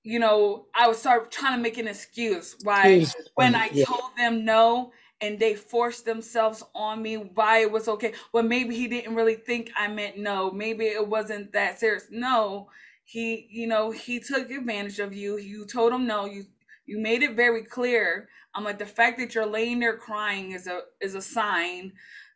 you 0.04 0.20
know 0.20 0.68
i 0.74 0.88
would 0.88 0.96
start 0.96 1.32
trying 1.32 1.58
to 1.58 1.62
make 1.62 1.78
an 1.78 1.88
excuse 1.88 2.56
why 2.64 3.06
when 3.34 3.56
i 3.56 3.70
yeah. 3.74 3.84
told 3.86 4.12
them 4.18 4.46
no 4.46 4.92
and 5.22 5.40
they 5.40 5.56
forced 5.56 6.06
themselves 6.06 6.64
on 6.74 7.02
me 7.02 7.16
why 7.16 7.60
it 7.60 7.72
was 7.72 7.88
okay. 7.88 8.14
Well 8.34 8.44
maybe 8.44 8.76
he 8.76 8.88
didn't 8.88 9.16
really 9.16 9.36
think 9.36 9.72
i 9.78 9.88
meant 9.88 10.18
no. 10.18 10.52
Maybe 10.52 10.86
it 10.86 11.08
wasn't 11.08 11.54
that 11.54 11.80
serious. 11.80 12.08
No 12.12 12.70
he 13.04 13.48
you 13.50 13.68
know 13.68 13.92
he 13.92 14.20
took 14.20 14.50
advantage 14.52 15.00
of 15.00 15.14
you. 15.14 15.38
You 15.38 15.66
told 15.66 15.94
him 15.94 16.08
no. 16.08 16.26
You 16.26 16.46
you 16.86 17.00
made 17.00 17.24
it 17.24 17.36
very 17.36 17.64
clear. 17.64 18.30
I'm 18.54 18.64
like 18.64 18.80
the 18.80 18.86
fact 18.86 19.20
that 19.20 19.34
you're 19.36 19.46
laying 19.46 19.80
there 19.80 19.98
crying 19.98 20.52
is 20.52 20.68
a 20.68 20.82
is 21.02 21.16
a 21.16 21.22
sign 21.22 21.94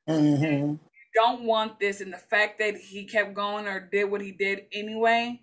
mm-hmm. 0.08 0.76
Don't 1.20 1.44
want 1.44 1.80
this 1.80 2.02
and 2.02 2.14
the 2.14 2.18
fact 2.18 2.60
that 2.60 2.76
he 2.76 3.04
kept 3.04 3.34
going 3.34 3.68
or 3.68 3.80
did 3.92 4.06
what 4.06 4.22
he 4.22 4.32
did 4.32 4.64
anyway 4.74 5.40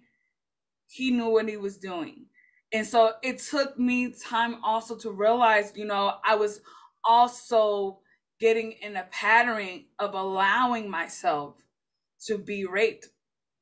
he 0.89 1.11
knew 1.11 1.29
what 1.29 1.49
he 1.49 1.57
was 1.57 1.77
doing 1.77 2.27
and 2.73 2.87
so 2.87 3.13
it 3.23 3.39
took 3.39 3.79
me 3.79 4.13
time 4.13 4.57
also 4.65 4.97
to 4.97 5.11
realize 5.11 5.73
you 5.75 5.85
know 5.85 6.15
i 6.25 6.35
was 6.35 6.61
also 7.05 7.99
getting 8.41 8.73
in 8.83 8.97
a 8.97 9.05
pattern 9.11 9.85
of 9.99 10.15
allowing 10.15 10.91
myself 10.91 11.55
to 12.27 12.39
be 12.39 12.65
raped 12.67 13.09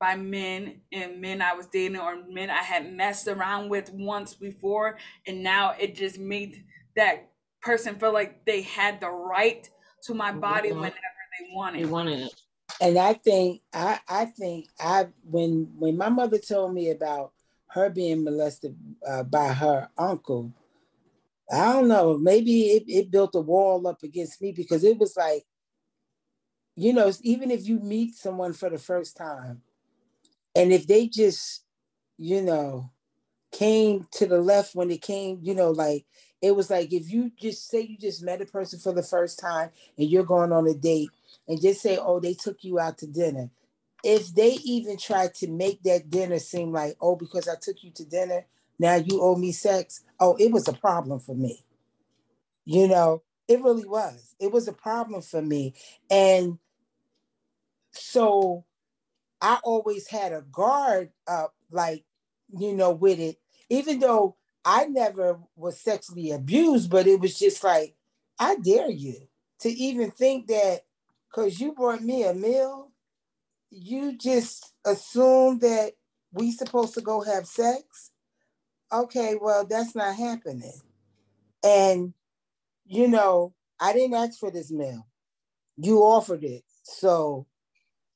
by 0.00 0.16
men 0.16 0.80
and 0.92 1.20
men 1.20 1.40
I 1.40 1.54
was 1.54 1.66
dating 1.66 1.98
or 1.98 2.16
men 2.28 2.50
I 2.50 2.62
had 2.62 2.92
messed 2.92 3.28
around 3.28 3.68
with 3.68 3.90
once 3.92 4.34
before. 4.34 4.98
And 5.26 5.42
now 5.42 5.74
it 5.78 5.94
just 5.94 6.18
made 6.18 6.64
that 6.96 7.30
person 7.62 7.96
feel 7.96 8.12
like 8.12 8.44
they 8.44 8.62
had 8.62 9.00
the 9.00 9.10
right 9.10 9.68
to 10.04 10.14
my 10.14 10.32
body 10.32 10.70
mm-hmm. 10.70 10.80
whenever 10.80 11.13
they 11.38 11.54
wanted. 11.54 11.80
They 11.80 11.88
wanted 11.90 12.20
it. 12.20 12.34
And 12.80 12.98
I 12.98 13.14
think 13.14 13.62
I 13.72 14.00
I 14.08 14.24
think 14.26 14.68
I 14.80 15.08
when 15.22 15.70
when 15.78 15.96
my 15.96 16.08
mother 16.08 16.38
told 16.38 16.74
me 16.74 16.90
about 16.90 17.32
her 17.68 17.90
being 17.90 18.24
molested 18.24 18.76
uh, 19.06 19.22
by 19.22 19.52
her 19.52 19.88
uncle, 19.98 20.52
I 21.52 21.72
don't 21.72 21.88
know, 21.88 22.16
maybe 22.18 22.68
it, 22.68 22.84
it 22.86 23.10
built 23.10 23.34
a 23.34 23.40
wall 23.40 23.86
up 23.86 24.02
against 24.02 24.40
me 24.40 24.52
because 24.52 24.84
it 24.84 24.98
was 24.98 25.16
like, 25.16 25.44
you 26.76 26.92
know, 26.92 27.12
even 27.22 27.50
if 27.50 27.66
you 27.66 27.80
meet 27.80 28.14
someone 28.14 28.52
for 28.52 28.70
the 28.70 28.78
first 28.78 29.16
time, 29.16 29.62
and 30.54 30.72
if 30.72 30.86
they 30.86 31.06
just, 31.08 31.64
you 32.16 32.42
know, 32.42 32.90
came 33.52 34.06
to 34.12 34.26
the 34.26 34.40
left 34.40 34.74
when 34.74 34.90
it 34.90 35.02
came, 35.02 35.38
you 35.42 35.54
know, 35.54 35.70
like 35.70 36.06
it 36.42 36.54
was 36.54 36.70
like 36.70 36.92
if 36.92 37.10
you 37.10 37.30
just 37.36 37.68
say 37.68 37.80
you 37.80 37.96
just 37.98 38.22
met 38.22 38.42
a 38.42 38.46
person 38.46 38.78
for 38.78 38.92
the 38.92 39.02
first 39.02 39.38
time 39.38 39.70
and 39.96 40.08
you're 40.08 40.24
going 40.24 40.52
on 40.52 40.66
a 40.66 40.74
date 40.74 41.10
and 41.48 41.60
just 41.60 41.82
say, 41.82 41.98
oh, 42.00 42.20
they 42.20 42.34
took 42.34 42.64
you 42.64 42.78
out 42.78 42.98
to 42.98 43.06
dinner. 43.06 43.50
If 44.02 44.34
they 44.34 44.58
even 44.64 44.98
tried 44.98 45.34
to 45.36 45.48
make 45.48 45.82
that 45.84 46.10
dinner 46.10 46.38
seem 46.38 46.72
like, 46.72 46.96
oh, 47.00 47.16
because 47.16 47.48
I 47.48 47.54
took 47.60 47.82
you 47.82 47.90
to 47.92 48.04
dinner, 48.04 48.44
now 48.78 48.96
you 48.96 49.22
owe 49.22 49.36
me 49.36 49.52
sex. 49.52 50.02
Oh, 50.20 50.36
it 50.38 50.52
was 50.52 50.68
a 50.68 50.72
problem 50.72 51.20
for 51.20 51.34
me. 51.34 51.64
You 52.64 52.88
know, 52.88 53.22
it 53.48 53.62
really 53.62 53.86
was. 53.86 54.34
It 54.40 54.52
was 54.52 54.68
a 54.68 54.72
problem 54.72 55.22
for 55.22 55.40
me. 55.40 55.74
And 56.10 56.58
so 57.92 58.64
I 59.40 59.58
always 59.62 60.08
had 60.08 60.32
a 60.32 60.42
guard 60.42 61.10
up, 61.26 61.54
like, 61.70 62.04
you 62.58 62.74
know, 62.74 62.90
with 62.90 63.20
it, 63.20 63.38
even 63.68 64.00
though 64.00 64.36
I 64.64 64.86
never 64.86 65.38
was 65.56 65.78
sexually 65.78 66.30
abused, 66.30 66.90
but 66.90 67.06
it 67.06 67.20
was 67.20 67.38
just 67.38 67.62
like, 67.62 67.94
I 68.38 68.56
dare 68.56 68.90
you 68.90 69.28
to 69.60 69.68
even 69.68 70.10
think 70.10 70.48
that 70.48 70.80
because 71.34 71.60
you 71.60 71.72
brought 71.72 72.02
me 72.02 72.24
a 72.24 72.34
meal, 72.34 72.90
you 73.70 74.16
just 74.16 74.72
assume 74.84 75.58
that 75.60 75.92
we 76.32 76.52
supposed 76.52 76.94
to 76.94 77.00
go 77.00 77.22
have 77.22 77.46
sex. 77.46 78.12
Okay, 78.92 79.36
well, 79.40 79.66
that's 79.66 79.94
not 79.94 80.14
happening. 80.14 80.80
And, 81.64 82.14
you 82.84 83.08
know, 83.08 83.54
I 83.80 83.92
didn't 83.92 84.14
ask 84.14 84.38
for 84.38 84.50
this 84.50 84.70
meal. 84.70 85.06
You 85.76 85.98
offered 86.00 86.44
it. 86.44 86.62
So 86.84 87.46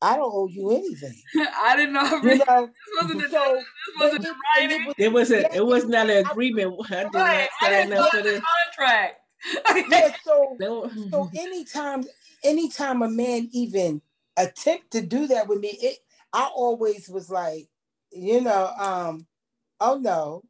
I 0.01 0.17
don't 0.17 0.33
owe 0.33 0.47
you 0.47 0.71
anything. 0.71 1.21
I 1.61 1.75
didn't 1.77 1.95
know. 1.95 2.05
You 2.23 2.39
know 2.39 2.67
this 2.67 3.03
wasn't 3.03 3.25
a, 3.25 3.31
so, 3.31 3.55
this 3.55 4.01
wasn't 4.01 4.27
it, 4.27 4.71
it, 4.71 4.95
it 4.99 5.13
was 5.13 5.31
a, 5.33 5.55
it 5.55 5.67
was 5.67 5.87
not 5.87 6.09
an 6.09 6.25
agreement. 6.27 6.77
I 6.91 7.03
did 7.03 7.13
not 7.13 7.49
sign 7.61 7.93
up 7.95 8.11
for 8.11 8.23
the 8.23 8.43
contract. 8.77 9.21
yeah, 9.91 10.15
so 10.25 10.57
so 11.11 11.31
anytime 11.37 12.05
anytime 12.45 13.03
a 13.03 13.09
man 13.09 13.49
even 13.53 14.03
attempt 14.37 14.93
to 14.93 15.03
do 15.03 15.27
that 15.29 15.49
with 15.49 15.61
me, 15.61 15.77
it 15.81 15.99
I 16.33 16.51
always 16.55 17.09
was 17.09 17.31
like, 17.31 17.69
you 18.13 18.41
know, 18.41 18.71
um, 18.79 19.27
oh 19.81 19.99
no, 19.99 20.43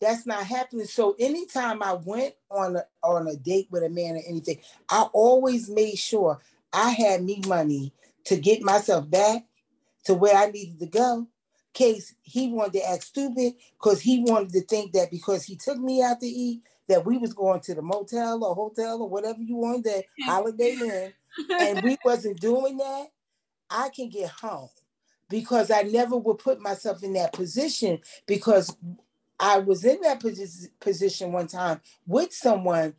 that's 0.00 0.26
not 0.26 0.44
happening. 0.44 0.86
So 0.86 1.14
anytime 1.18 1.82
I 1.82 1.94
went 1.94 2.34
on 2.50 2.76
a, 2.76 2.84
on 3.02 3.28
a 3.28 3.36
date 3.36 3.68
with 3.70 3.82
a 3.82 3.88
man 3.88 4.16
or 4.16 4.22
anything, 4.28 4.58
I 4.90 5.02
always 5.12 5.70
made 5.70 5.96
sure 5.96 6.40
I 6.72 6.90
had 6.90 7.22
me 7.22 7.42
money 7.46 7.92
to 8.24 8.36
get 8.36 8.62
myself 8.62 9.08
back 9.08 9.44
to 10.04 10.14
where 10.14 10.36
I 10.36 10.50
needed 10.50 10.78
to 10.80 10.86
go. 10.86 11.28
Case 11.72 12.14
he 12.20 12.48
wanted 12.48 12.74
to 12.74 12.90
act 12.90 13.04
stupid 13.04 13.54
because 13.78 14.02
he 14.02 14.20
wanted 14.20 14.52
to 14.52 14.60
think 14.62 14.92
that 14.92 15.10
because 15.10 15.44
he 15.44 15.56
took 15.56 15.78
me 15.78 16.02
out 16.02 16.20
to 16.20 16.26
eat 16.26 16.60
that 16.88 17.06
we 17.06 17.16
was 17.16 17.32
going 17.32 17.60
to 17.60 17.74
the 17.74 17.80
motel 17.80 18.44
or 18.44 18.54
hotel 18.54 19.00
or 19.00 19.08
whatever 19.08 19.40
you 19.40 19.56
wanted 19.56 19.84
to 19.84 20.02
holiday 20.26 20.72
in, 20.72 21.12
and 21.60 21.82
we 21.82 21.96
wasn't 22.04 22.40
doing 22.40 22.76
that. 22.78 23.06
I 23.70 23.88
can 23.88 24.08
get 24.08 24.30
home 24.30 24.68
because 25.28 25.70
I 25.70 25.82
never 25.82 26.16
would 26.16 26.38
put 26.38 26.60
myself 26.60 27.02
in 27.02 27.14
that 27.14 27.32
position 27.32 28.00
because 28.26 28.76
I 29.40 29.58
was 29.58 29.84
in 29.84 30.00
that 30.02 30.22
position 30.80 31.32
one 31.32 31.46
time 31.46 31.80
with 32.06 32.32
someone, 32.32 32.94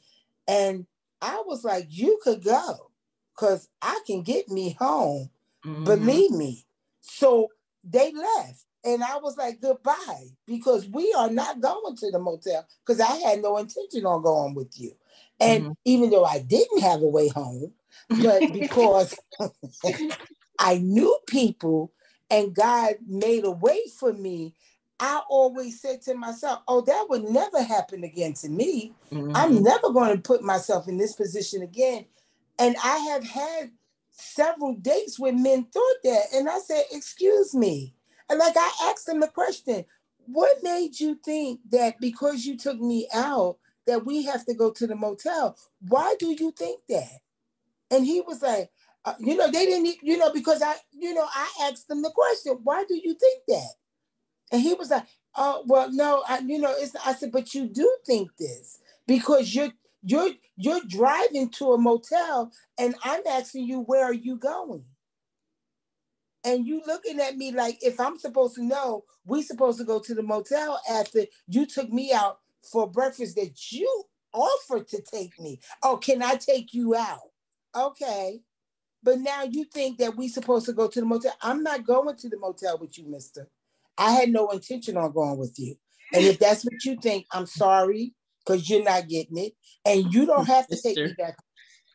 and 0.47 0.85
I 1.21 1.43
was 1.45 1.63
like, 1.63 1.87
"You 1.89 2.19
could 2.23 2.43
go." 2.43 2.91
because 3.35 3.69
I 3.81 3.99
can 4.05 4.21
get 4.21 4.49
me 4.49 4.75
home. 4.79 5.29
Mm-hmm. 5.65 5.83
Believe 5.85 6.31
me. 6.31 6.65
So 7.01 7.49
they 7.83 8.11
left. 8.13 8.63
And 8.85 9.01
I 9.01 9.17
was 9.17 9.37
like, 9.37 9.61
goodbye, 9.61 10.27
because 10.45 10.87
we 10.89 11.13
are 11.17 11.29
not 11.29 11.61
going 11.61 11.95
to 11.95 12.11
the 12.11 12.19
motel 12.19 12.67
because 12.85 12.99
I 12.99 13.15
had 13.15 13.41
no 13.41 13.57
intention 13.57 14.05
on 14.05 14.21
going 14.21 14.53
with 14.55 14.77
you. 14.77 14.91
And 15.39 15.63
mm-hmm. 15.63 15.71
even 15.85 16.09
though 16.09 16.25
I 16.25 16.39
didn't 16.39 16.81
have 16.81 17.01
a 17.01 17.07
way 17.07 17.29
home, 17.29 17.71
but 18.09 18.41
because 18.53 19.15
I 20.59 20.77
knew 20.77 21.17
people 21.27 21.91
and 22.29 22.53
God 22.53 22.95
made 23.07 23.45
a 23.45 23.51
way 23.51 23.79
for 23.99 24.13
me, 24.13 24.55
I 24.99 25.21
always 25.29 25.81
said 25.81 26.01
to 26.03 26.13
myself, 26.13 26.61
oh, 26.67 26.81
that 26.81 27.07
would 27.09 27.23
never 27.23 27.61
happen 27.61 28.03
again 28.03 28.33
to 28.35 28.49
me. 28.49 28.93
Mm-hmm. 29.11 29.35
I'm 29.35 29.61
never 29.61 29.91
going 29.91 30.15
to 30.15 30.21
put 30.21 30.43
myself 30.43 30.87
in 30.87 30.97
this 30.97 31.13
position 31.13 31.61
again 31.61 32.05
and 32.59 32.75
I 32.83 32.97
have 32.97 33.23
had 33.23 33.71
several 34.11 34.75
dates 34.75 35.19
where 35.19 35.33
men 35.33 35.65
thought 35.65 35.95
that. 36.03 36.21
And 36.33 36.49
I 36.49 36.59
said, 36.59 36.83
excuse 36.91 37.53
me. 37.53 37.93
And 38.29 38.39
like 38.39 38.55
I 38.55 38.71
asked 38.83 39.05
them 39.05 39.19
the 39.19 39.27
question, 39.27 39.85
what 40.25 40.63
made 40.63 40.99
you 40.99 41.19
think 41.25 41.59
that 41.71 41.99
because 41.99 42.45
you 42.45 42.57
took 42.57 42.79
me 42.79 43.07
out, 43.13 43.57
that 43.85 44.05
we 44.05 44.23
have 44.23 44.45
to 44.45 44.53
go 44.53 44.71
to 44.71 44.87
the 44.87 44.95
motel? 44.95 45.57
Why 45.87 46.15
do 46.17 46.33
you 46.39 46.51
think 46.51 46.81
that? 46.87 47.19
And 47.93 48.05
he 48.05 48.21
was 48.21 48.41
like, 48.41 48.71
uh, 49.05 49.15
you 49.19 49.37
know, 49.37 49.51
they 49.51 49.67
didn't, 49.67 49.97
you 50.03 50.17
know, 50.17 50.33
because 50.33 50.63
I, 50.63 50.75
you 50.93 51.13
know, 51.13 51.27
I 51.33 51.69
asked 51.69 51.89
them 51.89 52.03
the 52.03 52.11
question, 52.11 52.59
why 52.63 52.85
do 52.89 52.95
you 52.95 53.15
think 53.15 53.43
that? 53.49 53.69
And 54.51 54.61
he 54.63 54.75
was 54.75 54.91
like, 54.91 55.05
"Oh, 55.35 55.63
well, 55.67 55.91
no, 55.91 56.23
I, 56.27 56.39
you 56.39 56.59
know, 56.59 56.73
it's." 56.77 56.95
I 57.05 57.13
said, 57.15 57.31
"But 57.33 57.55
you 57.55 57.67
do 57.67 57.97
think 58.05 58.31
this 58.39 58.79
because 59.07 59.55
you're 59.55 59.71
you're 60.03 60.31
you're 60.57 60.81
driving 60.87 61.49
to 61.51 61.73
a 61.73 61.79
motel, 61.79 62.51
and 62.79 62.95
I'm 63.03 63.21
asking 63.27 63.65
you 63.67 63.81
where 63.81 64.05
are 64.05 64.13
you 64.13 64.37
going." 64.37 64.85
And 66.45 66.65
you 66.67 66.81
looking 66.87 67.19
at 67.21 67.37
me 67.37 67.51
like 67.53 67.79
if 67.83 67.99
I'm 67.99 68.19
supposed 68.19 68.55
to 68.55 68.63
know, 68.63 69.05
we 69.25 69.43
supposed 69.43 69.79
to 69.79 69.85
go 69.85 69.99
to 69.99 70.15
the 70.15 70.23
motel 70.23 70.81
after 70.89 71.25
you 71.47 71.67
took 71.67 71.91
me 71.91 72.13
out 72.13 72.39
for 72.71 72.89
breakfast 72.89 73.35
that 73.37 73.71
you 73.71 74.05
offered 74.33 74.87
to 74.89 75.01
take 75.01 75.39
me. 75.39 75.61
Oh, 75.83 75.97
can 75.97 76.23
I 76.23 76.35
take 76.35 76.73
you 76.73 76.95
out? 76.95 77.32
Okay. 77.75 78.41
But 79.01 79.19
now 79.19 79.43
you 79.43 79.65
think 79.65 79.97
that 79.97 80.15
we 80.15 80.27
supposed 80.27 80.65
to 80.67 80.73
go 80.73 80.87
to 80.87 80.99
the 80.99 81.05
motel. 81.05 81.33
I'm 81.41 81.61
not 81.61 81.85
going 81.85 82.15
to 82.15 82.29
the 82.29 82.37
motel 82.37 82.77
with 82.77 82.97
you, 82.97 83.05
mister. 83.05 83.49
I 83.97 84.11
had 84.11 84.29
no 84.29 84.49
intention 84.49 84.97
on 84.97 85.11
going 85.11 85.37
with 85.37 85.55
you. 85.57 85.75
And 86.13 86.23
if 86.23 86.39
that's 86.39 86.63
what 86.63 86.85
you 86.85 86.97
think, 87.01 87.25
I'm 87.31 87.45
sorry 87.45 88.13
because 88.45 88.69
you're 88.69 88.83
not 88.83 89.07
getting 89.07 89.37
it. 89.37 89.53
And 89.85 90.13
you 90.13 90.25
don't 90.25 90.45
have 90.45 90.67
to 90.67 90.81
take 90.81 90.95
me 90.95 91.13
back. 91.17 91.35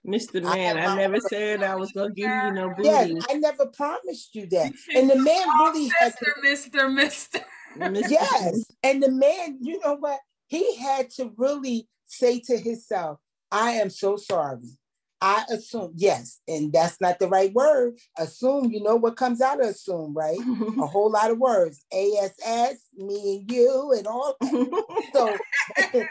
Mr. 0.07 0.43
Man, 0.43 0.79
I, 0.79 0.87
I 0.87 0.97
never 0.97 1.21
said 1.21 1.63
I 1.63 1.75
was 1.75 1.93
gonna 1.93 2.15
give 2.15 2.31
you 2.31 2.53
no 2.53 2.71
booty. 2.71 2.89
Yes, 2.89 3.25
I 3.29 3.35
never 3.35 3.67
promised 3.67 4.35
you 4.35 4.47
that. 4.47 4.73
And 4.95 5.11
the 5.11 5.17
man 5.17 5.47
really 5.61 5.91
had 6.01 6.15
to, 6.17 6.27
Mr. 6.45 6.93
Mister. 6.93 7.41
Mister. 7.77 8.09
Yes. 8.09 8.65
And 8.83 9.03
the 9.03 9.11
man, 9.11 9.59
you 9.61 9.81
know 9.85 9.97
what? 9.97 10.19
He 10.47 10.77
had 10.77 11.11
to 11.13 11.33
really 11.37 11.89
say 12.07 12.41
to 12.47 12.57
himself, 12.57 13.19
I 13.51 13.73
am 13.73 13.91
so 13.91 14.17
sorry. 14.17 14.79
I 15.21 15.45
assume, 15.51 15.93
yes, 15.97 16.41
and 16.47 16.73
that's 16.73 17.01
not 17.01 17.19
the 17.19 17.29
right 17.29 17.53
word. 17.53 17.99
Assume, 18.17 18.71
you 18.71 18.83
know 18.83 18.97
what 18.97 19.17
comes 19.17 19.41
out 19.41 19.61
of 19.61 19.67
assume, 19.67 20.15
right? 20.15 20.39
a 20.39 20.87
whole 20.87 21.11
lot 21.11 21.31
of 21.31 21.39
words. 21.39 21.85
ASS, 21.93 22.79
me 22.97 23.39
and 23.39 23.51
you, 23.51 23.95
and 23.97 24.07
all 24.07 24.37
so 25.13 25.37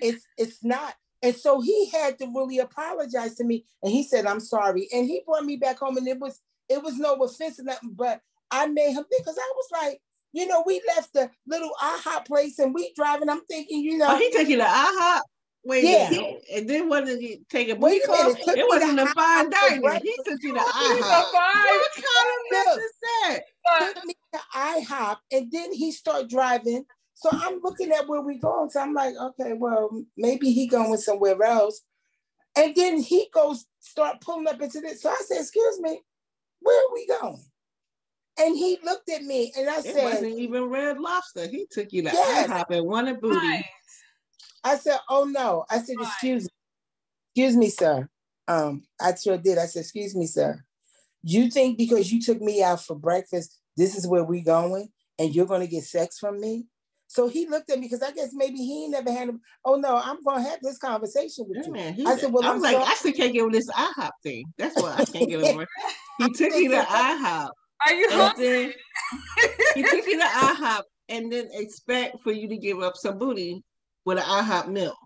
it's 0.00 0.26
it's 0.38 0.64
not. 0.64 0.94
And 1.22 1.36
so 1.36 1.60
he 1.60 1.88
had 1.90 2.18
to 2.18 2.26
really 2.34 2.58
apologize 2.58 3.36
to 3.36 3.44
me. 3.44 3.64
And 3.82 3.92
he 3.92 4.02
said, 4.02 4.26
I'm 4.26 4.40
sorry. 4.40 4.88
And 4.92 5.06
he 5.06 5.22
brought 5.26 5.44
me 5.44 5.56
back 5.56 5.78
home, 5.78 5.96
and 5.98 6.08
it 6.08 6.18
was 6.18 6.40
it 6.68 6.82
was 6.82 6.98
no 6.98 7.14
offense 7.14 7.60
or 7.60 7.64
nothing, 7.64 7.92
but 7.94 8.20
I 8.50 8.66
made 8.66 8.92
him 8.92 9.04
think 9.04 9.22
because 9.22 9.38
I 9.38 9.52
was 9.54 9.66
like, 9.72 10.00
you 10.32 10.46
know, 10.46 10.62
we 10.66 10.80
left 10.94 11.12
the 11.12 11.30
little 11.46 11.72
IHOP 11.82 12.26
place 12.26 12.58
and 12.58 12.74
we 12.74 12.92
driving. 12.96 13.28
I'm 13.28 13.44
thinking, 13.44 13.80
you 13.80 13.98
know, 13.98 14.08
oh, 14.10 14.16
he 14.16 14.30
took 14.30 14.48
you 14.48 14.56
to 14.56 14.64
IHOP. 14.64 15.20
Wait 15.64 15.84
yeah. 15.84 16.10
Minute. 16.10 16.44
And 16.52 16.68
then 16.68 16.88
what 16.88 17.04
did 17.04 17.20
he 17.20 17.42
take 17.48 17.68
a 17.68 17.76
booty 17.76 18.00
call? 18.04 18.30
It, 18.30 18.58
it 18.58 18.66
wasn't 18.68 18.98
a 18.98 19.06
fine 19.06 19.48
dining. 19.48 20.00
He 20.02 20.16
took 20.24 20.42
you 20.42 20.54
to 20.54 20.60
IHOP. 20.60 21.32
What 21.32 21.90
kind 21.94 22.28
of 22.28 22.50
mess 22.50 22.76
is 22.76 22.92
that? 23.02 23.40
Took 23.78 24.04
me 24.04 24.14
to 24.32 24.40
IHOP 24.56 25.16
and 25.30 25.52
then 25.52 25.72
he 25.72 25.92
start 25.92 26.28
driving. 26.28 26.84
So 27.14 27.30
I'm 27.32 27.60
looking 27.62 27.92
at 27.92 28.08
where 28.08 28.22
we 28.22 28.38
going. 28.38 28.70
So 28.70 28.80
I'm 28.80 28.94
like, 28.94 29.14
okay, 29.14 29.52
well, 29.52 30.02
maybe 30.16 30.50
he 30.50 30.66
going 30.66 30.96
somewhere 30.96 31.40
else. 31.40 31.82
And 32.56 32.74
then 32.74 33.00
he 33.00 33.28
goes 33.32 33.64
start 33.78 34.20
pulling 34.20 34.48
up 34.48 34.60
into 34.60 34.80
this. 34.80 35.02
So 35.02 35.10
I 35.10 35.22
said, 35.26 35.40
excuse 35.40 35.80
me, 35.80 36.00
where 36.60 36.78
are 36.78 36.92
we 36.92 37.06
going? 37.06 37.44
And 38.40 38.56
he 38.56 38.78
looked 38.82 39.10
at 39.10 39.22
me 39.22 39.52
and 39.56 39.68
I 39.68 39.78
it 39.78 39.84
said, 39.84 39.96
It 39.96 40.04
wasn't 40.04 40.38
even 40.38 40.64
Red 40.64 40.98
Lobster. 40.98 41.46
He 41.46 41.66
took 41.70 41.92
you 41.92 42.02
to 42.02 42.08
yes. 42.08 42.48
IHOP 42.48 42.76
and 42.76 42.86
wanted 42.86 43.20
booty. 43.20 43.36
Right. 43.36 43.64
I 44.64 44.76
said, 44.76 44.98
oh 45.08 45.24
no. 45.24 45.64
I 45.70 45.78
said, 45.78 45.96
excuse 46.00 46.44
me. 46.44 46.50
Excuse 47.34 47.56
me, 47.56 47.70
sir. 47.70 48.08
Um, 48.48 48.82
I 49.00 49.14
sure 49.14 49.38
did. 49.38 49.58
I 49.58 49.66
said, 49.66 49.80
excuse 49.80 50.14
me, 50.14 50.26
sir. 50.26 50.64
You 51.22 51.50
think 51.50 51.78
because 51.78 52.12
you 52.12 52.20
took 52.20 52.40
me 52.40 52.62
out 52.62 52.82
for 52.82 52.96
breakfast, 52.96 53.58
this 53.76 53.96
is 53.96 54.06
where 54.06 54.24
we 54.24 54.42
going 54.42 54.88
and 55.18 55.34
you're 55.34 55.46
going 55.46 55.60
to 55.60 55.66
get 55.66 55.84
sex 55.84 56.18
from 56.18 56.40
me? 56.40 56.66
So 57.12 57.28
he 57.28 57.46
looked 57.46 57.70
at 57.70 57.78
me 57.78 57.86
because 57.86 58.02
I 58.02 58.10
guess 58.12 58.30
maybe 58.32 58.56
he 58.56 58.88
never 58.88 59.12
had. 59.12 59.28
Oh 59.66 59.74
no, 59.74 59.98
I'm 60.02 60.22
gonna 60.24 60.42
have 60.48 60.60
this 60.62 60.78
conversation 60.78 61.44
with 61.46 61.58
yeah, 61.58 61.66
you. 61.66 61.72
Man, 61.72 62.06
I 62.06 62.16
said, 62.16 62.32
"Well, 62.32 62.42
I'm, 62.42 62.52
I'm 62.52 62.62
like, 62.62 62.72
sorry. 62.72 62.86
I 62.86 62.94
still 62.94 63.12
can't 63.12 63.34
get 63.34 63.42
over 63.42 63.52
this 63.52 63.68
IHOP 63.68 64.10
thing. 64.22 64.46
That's 64.56 64.80
why 64.80 64.94
I 64.96 65.04
can't 65.04 65.28
get 65.28 65.42
over." 65.42 65.66
he 66.16 66.30
took 66.32 66.52
me 66.52 66.68
to 66.68 66.76
IHOP. 66.76 67.50
Are 67.86 67.92
you 67.92 68.08
hungry? 68.10 68.74
he 69.74 69.82
took 69.82 70.06
you 70.06 70.20
to 70.20 70.24
IHOP 70.24 70.82
and 71.10 71.30
then 71.30 71.50
expect 71.52 72.18
for 72.22 72.32
you 72.32 72.48
to 72.48 72.56
give 72.56 72.80
up 72.80 72.96
some 72.96 73.18
booty 73.18 73.62
with 74.04 74.18
an 74.18 74.24
IHOP 74.24 74.68
meal. 74.68 74.96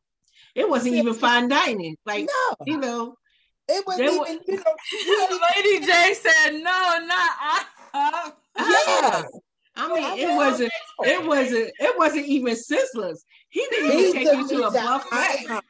It 0.55 0.68
wasn't 0.68 0.94
even 0.94 1.14
fine 1.14 1.48
dining. 1.48 1.97
Like, 2.06 2.27
no. 2.27 2.56
you 2.66 2.78
know, 2.78 3.16
it 3.68 3.86
wasn't 3.86 4.09
even, 4.09 4.18
was, 4.18 4.39
you 4.48 5.28
know, 5.31 5.39
Lady 5.56 5.85
J 5.85 6.14
said, 6.14 6.52
no, 6.52 6.98
not 7.06 7.31
IHOP. 7.94 8.32
Yeah. 8.59 9.23
I 9.78 9.89
mean, 9.89 10.18
it 10.18 10.35
wasn't, 10.35 10.73
it 11.01 11.27
wasn't, 11.27 11.70
it 11.78 11.98
wasn't 11.98 12.27
even 12.27 12.55
Sizzlers. 12.55 13.18
He 13.51 13.66
didn't 13.70 13.98
even 13.98 14.12
take 14.12 14.39
you 14.39 14.48
to 14.48 14.66
a 14.68 14.70
buffet. 14.70 15.60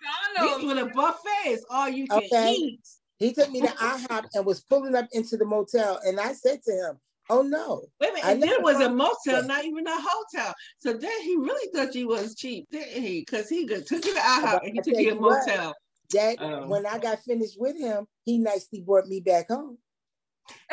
He 0.60 0.66
went 0.66 0.78
a 0.78 0.86
buffet. 0.86 1.46
It's 1.46 1.64
all 1.68 1.88
you 1.88 2.06
can 2.06 2.18
okay. 2.18 2.52
eat. 2.52 2.80
He 3.18 3.32
took 3.32 3.50
me 3.50 3.62
to 3.62 3.68
IHOP 3.68 4.26
and 4.34 4.46
was 4.46 4.60
pulling 4.60 4.94
up 4.94 5.08
into 5.12 5.36
the 5.36 5.44
motel, 5.44 5.98
and 6.04 6.20
I 6.20 6.32
said 6.32 6.62
to 6.62 6.72
him, 6.72 6.98
Oh 7.28 7.42
no. 7.42 7.82
Wait 8.00 8.10
a 8.10 8.12
minute, 8.14 8.24
and 8.24 8.42
then 8.42 8.50
it 8.50 8.62
was 8.62 8.80
a 8.80 8.88
motel, 8.88 9.46
not 9.46 9.64
even 9.64 9.86
a 9.86 9.96
hotel. 9.98 10.54
So 10.78 10.92
then 10.92 11.22
he 11.22 11.36
really 11.36 11.70
thought 11.72 11.94
you 11.94 12.08
was 12.08 12.34
cheap, 12.34 12.66
didn't 12.70 13.02
he? 13.02 13.20
Because 13.20 13.48
he 13.48 13.66
took 13.66 14.04
you 14.04 14.14
to 14.14 14.20
IHOP 14.20 14.60
and 14.62 14.72
he 14.74 14.80
took 14.80 15.00
you 15.00 15.10
to 15.10 15.16
a 15.16 15.20
motel. 15.20 15.66
What, 15.68 15.76
that 16.12 16.40
um, 16.40 16.68
when 16.68 16.86
I 16.86 16.98
got 16.98 17.18
finished 17.20 17.56
with 17.58 17.76
him, 17.76 18.06
he 18.24 18.38
nicely 18.38 18.80
brought 18.80 19.06
me 19.06 19.20
back 19.20 19.48
home 19.48 19.78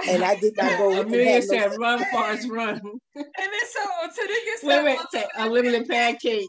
and 0.07 0.23
I 0.23 0.35
did 0.35 0.55
not 0.57 0.77
go. 0.77 0.99
Amelia 1.01 1.41
said, 1.41 1.71
no 1.71 1.77
"Run, 1.77 2.03
Forrest, 2.11 2.49
run." 2.49 2.81
And 3.15 3.25
then 3.35 3.51
so 3.71 3.79
Tanika 4.07 4.59
said, 4.59 4.83
"Wait, 4.83 4.97
wait, 4.97 4.99
say, 5.11 5.25
unlimited 5.37 5.87
pancakes." 5.87 6.47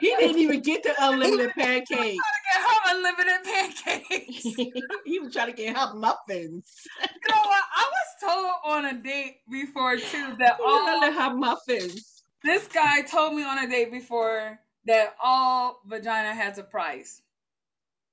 He 0.00 0.14
didn't 0.18 0.38
even 0.38 0.60
get 0.60 0.82
the 0.82 0.94
unlimited 0.98 1.50
pancakes. 1.50 1.88
He 1.88 2.04
was 2.06 2.14
trying 2.14 2.32
to 2.32 2.52
get 2.52 2.62
her 2.62 2.80
unlimited 2.96 3.44
pancakes. 3.44 4.42
he 5.04 5.18
was 5.18 5.32
trying 5.32 5.46
to 5.48 5.52
get 5.52 5.76
her 5.76 5.94
muffins. 5.94 6.86
You 7.00 7.06
know 7.28 7.40
what? 7.42 7.62
I 7.76 7.90
was 7.90 8.08
told 8.22 8.74
on 8.74 8.84
a 8.86 9.02
date 9.02 9.38
before 9.50 9.96
too 9.96 10.34
that 10.38 10.58
all 10.64 11.00
to 11.00 11.12
have 11.12 11.36
muffins. 11.36 12.22
This 12.42 12.66
guy 12.66 13.02
told 13.02 13.34
me 13.34 13.44
on 13.44 13.58
a 13.58 13.68
date 13.68 13.92
before 13.92 14.58
that 14.86 15.14
all 15.22 15.82
vagina 15.86 16.34
has 16.34 16.58
a 16.58 16.62
price. 16.62 17.22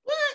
What? 0.04 0.34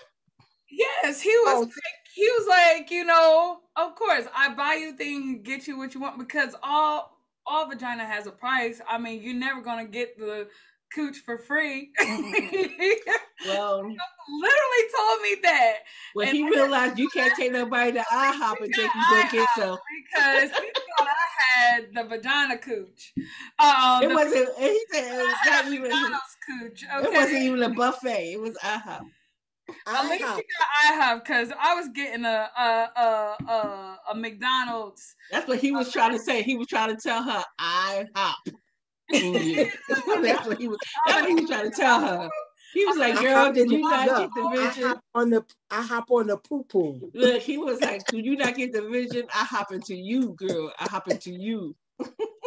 Yes, 0.70 1.22
he 1.22 1.30
was. 1.30 1.68
Oh, 1.68 1.72
he 2.14 2.24
was 2.24 2.48
like, 2.48 2.92
you 2.92 3.06
know, 3.06 3.60
of 3.76 3.96
course, 3.96 4.26
I 4.36 4.54
buy 4.54 4.76
you 4.76 4.94
things, 4.94 5.42
get 5.44 5.68
you 5.68 5.78
what 5.78 5.94
you 5.94 6.00
want 6.02 6.20
because 6.20 6.56
all 6.62 7.18
all 7.46 7.68
vagina 7.68 8.06
has 8.06 8.28
a 8.28 8.32
price. 8.32 8.82
I 8.88 8.98
mean, 8.98 9.22
you're 9.22 9.34
never 9.34 9.62
gonna 9.62 9.86
get 9.86 10.18
the 10.18 10.48
cooch 10.94 11.18
for 11.26 11.38
free. 11.38 11.92
well, 13.48 13.82
literally 13.82 14.84
told 14.96 15.22
me 15.22 15.36
that. 15.42 15.74
When 16.14 16.28
and 16.28 16.38
he 16.38 16.44
realized 16.44 17.00
you 17.00 17.10
can't 17.10 17.36
take 17.36 17.52
nobody 17.52 17.94
to 17.94 18.00
IHOP 18.00 18.62
and 18.62 18.74
take 18.74 18.94
you 18.94 19.04
go 19.10 19.24
get 19.32 19.48
some. 19.58 19.78
Because 20.14 20.52
he 20.52 20.72
thought 20.98 21.08
I 21.08 21.60
had 21.60 21.86
the 21.94 22.04
vagina 22.04 22.58
cooch. 22.58 23.14
Um, 23.58 24.04
it 24.04 24.14
wasn't. 24.14 24.50
He 24.60 24.86
said 24.92 25.20
it 25.20 25.26
was 25.26 25.36
not 25.48 25.66
even. 25.74 25.92
Cooch, 25.92 26.84
okay? 26.96 27.08
It 27.08 27.14
wasn't 27.14 27.42
even 27.42 27.64
a 27.64 27.70
buffet. 27.70 28.34
It 28.34 28.40
was 28.40 28.56
IHOP. 28.64 29.02
At 29.88 30.10
least 30.10 30.22
you 30.22 30.28
got 30.28 30.68
I 30.84 30.94
have 30.94 31.24
because 31.24 31.52
I 31.60 31.76
was 31.76 31.90
getting 31.90 32.26
a 32.26 32.50
a, 32.58 32.90
a 32.96 33.52
a 33.52 33.98
a 34.12 34.16
McDonald's. 34.16 35.16
That's 35.32 35.48
what 35.48 35.60
he 35.60 35.72
was 35.72 35.92
trying 35.92 36.12
to 36.12 36.20
say. 36.20 36.42
He 36.44 36.56
was 36.56 36.68
trying 36.68 36.96
to 36.96 37.02
tell 37.02 37.24
her 37.24 37.44
I 37.60 38.06
hop. 38.16 38.38
that's 40.22 40.48
what 40.48 40.58
he 40.60 40.68
was. 40.68 40.80
That's 41.06 41.22
what 41.22 41.30
he 41.30 41.36
was 41.36 41.50
trying 41.50 41.72
to 41.72 41.76
tell 41.76 42.00
her. 42.00 42.30
He 42.74 42.86
was 42.86 42.98
like, 42.98 43.22
"Girl, 43.22 43.54
did 43.54 43.72
you 43.72 43.82
not 43.82 44.08
get 44.08 44.30
the 44.36 44.50
vision?" 44.50 44.84
I 44.84 44.88
hop 44.88 45.04
on 45.14 45.30
the 45.30 45.46
I 45.70 45.82
hop 45.82 46.12
on 46.12 46.28
the 46.28 46.38
poo 46.38 46.64
poo. 46.64 47.12
Look, 47.14 47.42
he 47.42 47.58
was 47.58 47.80
like, 47.82 48.08
"Do 48.08 48.18
you 48.18 48.36
not 48.36 48.56
get 48.56 48.74
the 48.74 48.82
vision? 48.82 49.28
I 49.34 49.46
hop 49.46 49.72
into 49.72 49.96
you, 49.96 50.30
girl. 50.34 50.72
I 50.80 50.88
hop 50.90 51.08
into 51.08 51.32
you." 51.32 51.76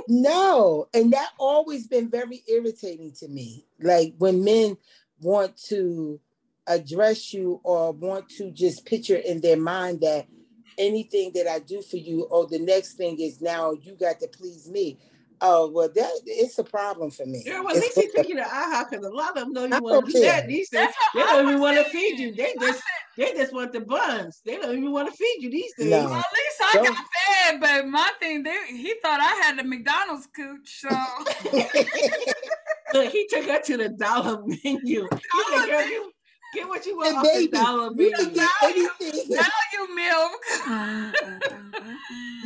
no, 0.08 0.88
and 0.92 1.12
that 1.12 1.30
always 1.38 1.86
been 1.86 2.10
very 2.10 2.42
irritating 2.48 3.12
to 3.20 3.28
me. 3.28 3.66
Like 3.80 4.14
when 4.18 4.42
men 4.42 4.76
want 5.20 5.56
to 5.68 6.20
address 6.66 7.32
you 7.32 7.60
or 7.64 7.92
want 7.92 8.28
to 8.28 8.50
just 8.50 8.84
picture 8.84 9.16
in 9.16 9.40
their 9.40 9.56
mind 9.56 10.00
that 10.00 10.26
anything 10.78 11.32
that 11.34 11.46
I 11.46 11.60
do 11.60 11.82
for 11.82 11.96
you, 11.96 12.24
or 12.24 12.44
oh, 12.44 12.46
the 12.46 12.58
next 12.58 12.94
thing 12.94 13.20
is 13.20 13.40
now 13.40 13.72
you 13.72 13.96
got 13.96 14.20
to 14.20 14.28
please 14.28 14.68
me. 14.68 14.98
Oh 15.42 15.70
well, 15.70 15.90
that 15.94 16.20
it's 16.24 16.58
a 16.58 16.64
problem 16.64 17.10
for 17.10 17.26
me. 17.26 17.42
Yeah, 17.44 17.60
well, 17.60 17.76
at 17.76 17.82
least 17.82 17.98
he 17.98 18.08
took 18.08 18.26
you 18.26 18.36
to 18.36 18.42
IHOP 18.42 18.90
because 18.90 19.04
a 19.04 19.10
lot 19.10 19.36
of 19.36 19.44
them 19.44 19.52
know 19.52 19.64
you 19.64 19.82
want 19.82 20.06
to 20.06 20.12
do 20.12 20.20
that. 20.20 20.48
These 20.48 20.70
days, 20.70 20.88
they 21.14 21.20
don't 21.20 21.46
even 21.46 21.60
want 21.60 21.76
to 21.76 21.84
feed 21.84 22.18
you. 22.18 22.34
They 22.34 22.54
just 22.58 22.82
they 23.18 23.34
just 23.34 23.52
want 23.52 23.74
the 23.74 23.80
buns. 23.80 24.40
They 24.46 24.56
don't 24.56 24.74
even 24.76 24.92
want 24.92 25.10
to 25.10 25.16
feed 25.16 25.36
you 25.40 25.50
these 25.50 25.74
days. 25.78 25.90
No. 25.90 26.04
Well, 26.04 26.14
at 26.14 26.24
least 26.32 26.62
I 26.62 26.72
don't. 26.74 26.86
got 26.86 26.96
fed, 26.96 27.60
but 27.60 27.86
my 27.88 28.10
thing, 28.18 28.44
they, 28.44 28.56
he 28.68 28.94
thought 29.02 29.20
I 29.20 29.42
had 29.44 29.58
the 29.58 29.64
McDonald's 29.64 30.26
cooch. 30.34 30.80
So 30.80 30.88
Look, 32.94 33.12
he 33.12 33.26
took 33.26 33.44
her 33.44 33.60
to 33.60 33.76
the 33.76 33.90
dollar 33.90 34.42
menu. 34.46 34.58
He 34.64 35.04
said, 35.50 35.66
"Girl, 35.66 35.86
you 35.86 36.12
Get 36.56 36.68
what 36.68 36.86
you 36.86 36.96
want 36.96 37.16
off 37.18 37.26
the 37.34 37.48
dollar 37.48 37.90
bill. 37.90 38.08
You 38.08 38.16
can 38.16 38.32
get 38.32 38.48
anything. 38.62 39.36
Now 39.36 39.46
you 39.74 39.94
milk. 39.94 40.32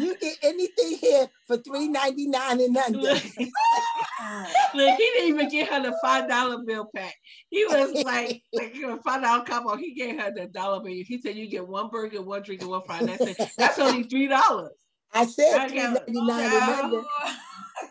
you 0.00 0.16
get 0.20 0.36
anything 0.42 0.98
here 0.98 1.28
for 1.46 1.58
three 1.58 1.86
ninety 1.86 2.26
nine 2.26 2.60
and 2.60 2.76
under. 2.76 2.98
Look, 2.98 3.22
Look, 4.74 4.96
he 4.98 5.10
didn't 5.14 5.28
even 5.28 5.48
get 5.48 5.68
her 5.68 5.80
the 5.80 5.96
five 6.02 6.28
dollar 6.28 6.58
bill 6.66 6.90
pack. 6.92 7.14
He 7.50 7.64
was 7.66 8.02
like, 8.04 8.42
like 8.52 8.74
five 9.04 9.22
dollar 9.22 9.44
combo. 9.44 9.76
He 9.76 9.94
gave 9.94 10.20
her 10.20 10.32
the 10.34 10.46
dollar 10.46 10.80
bill. 10.80 10.92
He 10.92 11.20
said 11.22 11.36
you 11.36 11.46
get 11.48 11.68
one 11.68 11.88
burger, 11.88 12.20
one 12.20 12.42
drink, 12.42 12.62
and 12.62 12.70
one 12.70 12.82
fry. 12.82 13.04
That's 13.04 13.22
it. 13.38 13.50
That's 13.56 13.78
only 13.78 14.02
three 14.02 14.26
dollars. 14.26 14.72
I 15.14 15.24
said 15.24 15.68
three 15.68 15.78
ninety 15.78 16.12
nine 16.20 16.52
and 16.52 16.84
under. 16.84 17.02
Oh, 17.02 17.36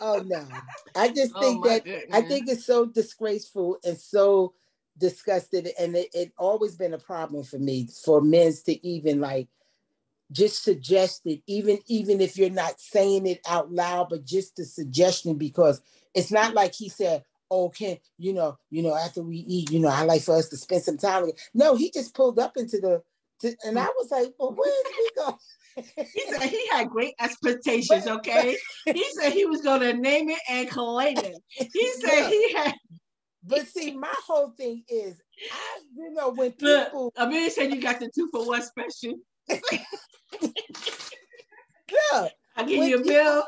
oh 0.02 0.24
no. 0.26 0.46
I 0.98 1.08
just 1.14 1.32
Oh, 1.34 1.40
think 1.40 1.62
my 1.62 1.70
that 1.70 1.86
goodness. 1.86 2.10
I 2.12 2.22
think 2.24 2.50
it's 2.50 2.66
so 2.66 2.86
disgraceful 2.86 3.78
and 3.86 3.98
so 3.98 4.54
disgusted, 5.00 5.70
and 5.80 5.96
it, 5.96 6.10
it 6.14 6.34
always 6.38 6.76
been 6.76 6.94
a 6.94 7.00
problem 7.00 7.44
for 7.44 7.58
me 7.58 7.88
for 8.04 8.22
men 8.22 8.54
to 8.66 8.88
even 8.88 9.20
like 9.20 9.48
just 10.32 10.64
suggest 10.64 11.22
it, 11.26 11.42
even 11.48 11.80
even 11.88 12.22
if 12.22 12.38
you're 12.38 12.50
not 12.50 12.80
saying 12.80 13.26
it 13.26 13.42
out 13.48 13.72
loud, 13.72 14.10
but 14.10 14.26
just 14.26 14.56
the 14.56 14.66
suggestion 14.66 15.36
because 15.36 15.82
it's 16.14 16.32
not 16.32 16.54
like 16.54 16.74
he 16.76 16.90
said, 16.90 17.24
"Oh, 17.50 17.70
can 17.70 17.98
you 18.18 18.34
know, 18.34 18.58
you 18.70 18.84
know, 18.84 18.96
after 18.96 19.24
we 19.24 19.38
eat, 19.38 19.72
you 19.72 19.80
know, 19.80 19.90
I 19.90 20.04
like 20.04 20.22
for 20.22 20.36
us 20.36 20.50
to 20.50 20.58
spend 20.58 20.84
some 20.84 20.98
time." 20.98 21.24
together." 21.24 21.40
No, 21.54 21.76
he 21.76 21.92
just 21.92 22.14
pulled 22.14 22.40
up 22.40 22.58
into 22.58 22.80
the, 22.80 23.02
to, 23.42 23.56
and 23.66 23.80
I 23.80 23.88
was 23.98 24.12
like, 24.12 24.34
"Well, 24.38 24.54
where 24.54 24.72
did 24.84 24.94
we 24.98 25.12
go?" 25.16 25.40
He 25.96 26.24
said 26.28 26.50
he 26.50 26.68
had 26.72 26.90
great 26.90 27.14
expectations, 27.22 28.06
okay? 28.06 28.58
He 28.86 29.06
said 29.14 29.32
he 29.32 29.46
was 29.46 29.62
gonna 29.62 29.94
name 29.94 30.30
it 30.30 30.40
and 30.50 30.70
claim 30.70 31.18
it. 31.18 31.42
He 31.50 31.92
said 31.94 32.30
he 32.30 32.54
had 32.54 32.74
But 33.44 33.68
see, 33.68 33.92
my 33.92 34.14
whole 34.28 34.50
thing 34.50 34.84
is, 34.90 35.22
I, 35.52 35.80
you 35.96 36.12
know, 36.14 36.30
when 36.32 36.52
people 36.52 37.14
I 37.18 37.28
mean 37.28 37.44
he 37.44 37.50
said 37.50 37.74
you 37.74 37.82
got 37.82 38.00
the 38.00 38.10
two 38.14 38.30
for 38.32 38.46
one 38.46 38.62
special. 38.62 39.16
look, 42.12 42.32
I 42.56 42.64
give 42.66 42.84
you 42.88 43.00
a 43.00 43.04
bill. 43.04 43.44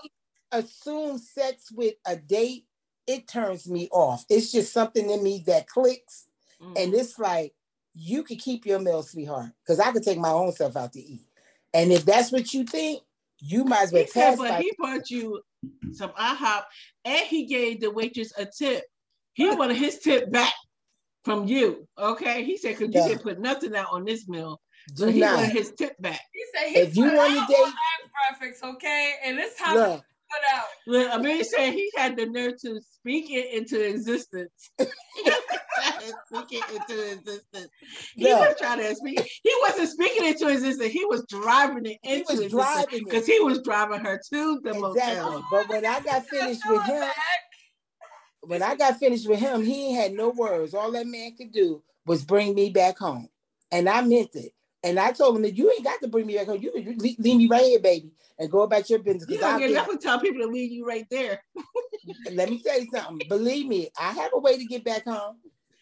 assume 0.51 1.17
sex 1.17 1.71
with 1.71 1.95
a 2.05 2.15
date, 2.15 2.65
it 3.07 3.27
turns 3.27 3.69
me 3.69 3.89
off. 3.91 4.25
It's 4.29 4.51
just 4.51 4.73
something 4.73 5.09
in 5.09 5.23
me 5.23 5.43
that 5.47 5.67
clicks, 5.67 6.27
Mm. 6.61 6.83
and 6.83 6.93
it's 6.93 7.17
like 7.17 7.53
you 7.93 8.23
can 8.23 8.37
keep 8.37 8.65
your 8.65 8.79
meal, 8.79 9.01
sweetheart, 9.03 9.51
because 9.63 9.79
I 9.79 9.91
could 9.91 10.03
take 10.03 10.19
my 10.19 10.29
own 10.29 10.51
self 10.51 10.77
out 10.77 10.93
to 10.93 10.99
eat. 10.99 11.25
And 11.73 11.91
if 11.91 12.05
that's 12.05 12.31
what 12.31 12.53
you 12.53 12.63
think, 12.63 13.01
you 13.39 13.63
might 13.63 13.83
as 13.83 13.91
well 13.91 14.03
He 14.03 14.09
said, 14.09 14.37
but 14.37 14.61
he 14.61 14.71
bought 14.77 15.09
you 15.09 15.41
some 15.91 16.11
IHOP 16.11 16.63
and 17.05 17.27
he 17.27 17.45
gave 17.45 17.81
the 17.81 17.89
waitress 17.89 18.31
a 18.37 18.45
tip. 18.45 18.83
He 19.49 19.55
wanted 19.55 19.77
his 19.77 19.99
tip 19.99 20.31
back 20.31 20.53
from 21.25 21.47
you. 21.47 21.87
Okay. 21.97 22.43
He 22.43 22.57
said, 22.57 22.77
because 22.77 22.93
you 22.93 23.01
Yeah. 23.01 23.07
didn't 23.09 23.23
put 23.23 23.39
nothing 23.39 23.75
out 23.75 23.87
on 23.91 24.05
this 24.05 24.27
meal. 24.27 24.59
So 24.95 25.07
he 25.07 25.19
not. 25.19 25.35
wanted 25.35 25.51
his 25.51 25.71
tip 25.77 25.95
back. 25.99 26.19
He 26.33 26.43
said 26.55 26.69
he 26.69 26.75
If 26.79 26.95
you 26.95 27.05
put 27.09 27.15
want 27.17 27.33
to 27.33 27.53
date- 27.53 27.59
all 27.59 27.71
graphics, 28.47 28.63
okay? 28.75 29.13
And 29.23 29.37
it's 29.39 29.55
time 29.59 29.75
to 29.75 29.81
put 29.97 30.55
out. 30.55 30.65
Look, 30.87 31.13
I 31.13 31.17
mean, 31.19 31.37
he 31.37 31.43
said 31.43 31.73
he 31.73 31.91
had 31.95 32.15
the 32.17 32.25
nerve 32.25 32.53
to 32.61 32.79
speak 32.81 33.29
it 33.29 33.53
into 33.53 33.79
existence. 33.87 34.51
speak 34.79 36.47
it 36.51 36.63
into 36.71 37.11
existence. 37.11 37.69
He 38.15 38.23
Look. 38.23 38.39
was 38.39 38.55
trying 38.59 38.79
to 38.79 38.95
speak. 38.95 39.19
He 39.43 39.53
wasn't 39.61 39.89
speaking 39.89 40.25
into 40.27 40.47
existence. 40.47 40.91
He 40.91 41.05
was 41.05 41.25
driving 41.29 41.85
it 41.85 41.97
He 42.01 42.13
into 42.15 42.33
was 42.33 42.39
existence 42.41 43.03
because 43.03 43.25
he 43.25 43.39
was 43.39 43.61
driving 43.63 43.99
her 43.99 44.19
to 44.31 44.59
the 44.63 44.69
exactly. 44.69 44.81
motel. 44.81 45.43
But 45.51 45.69
when 45.69 45.85
I 45.85 45.99
got 45.99 46.25
finished 46.27 46.61
with 46.67 46.83
him, 46.83 47.03
when 48.41 48.63
I 48.63 48.75
got 48.75 48.97
finished 48.97 49.27
with 49.27 49.39
him, 49.39 49.63
he 49.63 49.93
had 49.93 50.13
no 50.13 50.29
words. 50.29 50.73
All 50.73 50.91
that 50.91 51.07
man 51.07 51.35
could 51.35 51.51
do 51.51 51.83
was 52.05 52.23
bring 52.23 52.55
me 52.55 52.69
back 52.69 52.97
home. 52.97 53.29
And 53.71 53.87
I 53.87 54.01
meant 54.01 54.35
it. 54.35 54.53
And 54.83 54.99
I 54.99 55.11
told 55.11 55.35
him 55.35 55.43
that 55.43 55.55
you 55.55 55.71
ain't 55.71 55.83
got 55.83 56.01
to 56.01 56.07
bring 56.07 56.25
me 56.25 56.35
back 56.35 56.47
home. 56.47 56.59
You 56.61 56.71
can 56.71 56.97
leave, 56.97 57.19
me 57.19 57.47
right 57.47 57.63
here, 57.63 57.79
baby, 57.79 58.11
and 58.39 58.49
go 58.49 58.61
about 58.61 58.89
your 58.89 58.99
business. 58.99 59.29
You 59.29 59.37
don't 59.37 59.59
get 59.59 59.69
enough 59.69 59.89
to 59.89 59.97
tell 59.97 60.19
people 60.19 60.41
to 60.41 60.47
leave 60.47 60.71
you 60.71 60.87
right 60.87 61.05
there. 61.11 61.43
let 62.31 62.49
me 62.49 62.59
tell 62.59 62.79
you 62.79 62.87
something. 62.91 63.27
Believe 63.29 63.67
me, 63.67 63.89
I 63.99 64.11
have 64.13 64.31
a 64.33 64.39
way 64.39 64.57
to 64.57 64.65
get 64.65 64.83
back 64.83 65.05
home. 65.05 65.37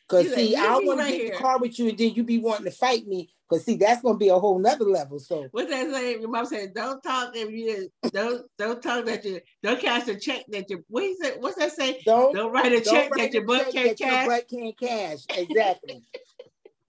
Cause 0.10 0.24
He's 0.24 0.34
see, 0.34 0.56
like, 0.56 0.64
I 0.64 0.68
don't 0.68 0.86
want 0.88 1.00
right 1.00 1.06
to 1.06 1.12
get 1.12 1.22
in 1.22 1.28
here." 1.28 1.36
the 1.36 1.42
car 1.42 1.60
with 1.60 1.80
you 1.80 1.90
and 1.90 1.98
then 1.98 2.14
you 2.14 2.24
be 2.24 2.40
wanting 2.40 2.66
to 2.66 2.72
fight 2.72 3.08
me. 3.08 3.30
Cause 3.50 3.66
see, 3.66 3.78
that's 3.78 4.04
gonna 4.04 4.18
be 4.18 4.30
a 4.30 4.38
whole 4.38 4.60
nother 4.60 4.86
level. 4.86 5.20
So 5.20 5.48
What's 5.52 5.72
that 5.72 5.90
saying? 5.90 6.22
Your 6.22 6.30
mom 6.30 6.46
said, 6.46 6.74
"Don't 6.76 7.02
talk 7.02 7.36
if 7.36 7.50
you 7.50 7.90
don't 8.14 8.46
don't 8.60 8.82
talk 8.82 9.06
that 9.06 9.26
you 9.26 9.42
don't 9.64 9.80
cash 9.80 10.08
a 10.08 10.20
check 10.20 10.46
that 10.50 10.70
you 10.70 10.86
what 10.88 11.04
is 11.04 11.20
it? 11.22 11.42
What's 11.42 11.58
that 11.58 11.72
say? 11.72 12.00
don't 12.06 12.36
Don't 12.36 12.52
write 12.52 12.74
a 12.74 12.82
don't 12.82 12.94
check 12.94 13.10
write 13.10 13.20
that 13.20 13.34
your 13.34 13.46
butt 13.46 13.72
can't 13.72 13.98
that 13.98 14.00
your 14.00 14.10
cash." 14.10 14.28
butt 14.28 14.48
can't 14.48 14.78
cash. 14.78 15.20
Exactly. 15.36 16.04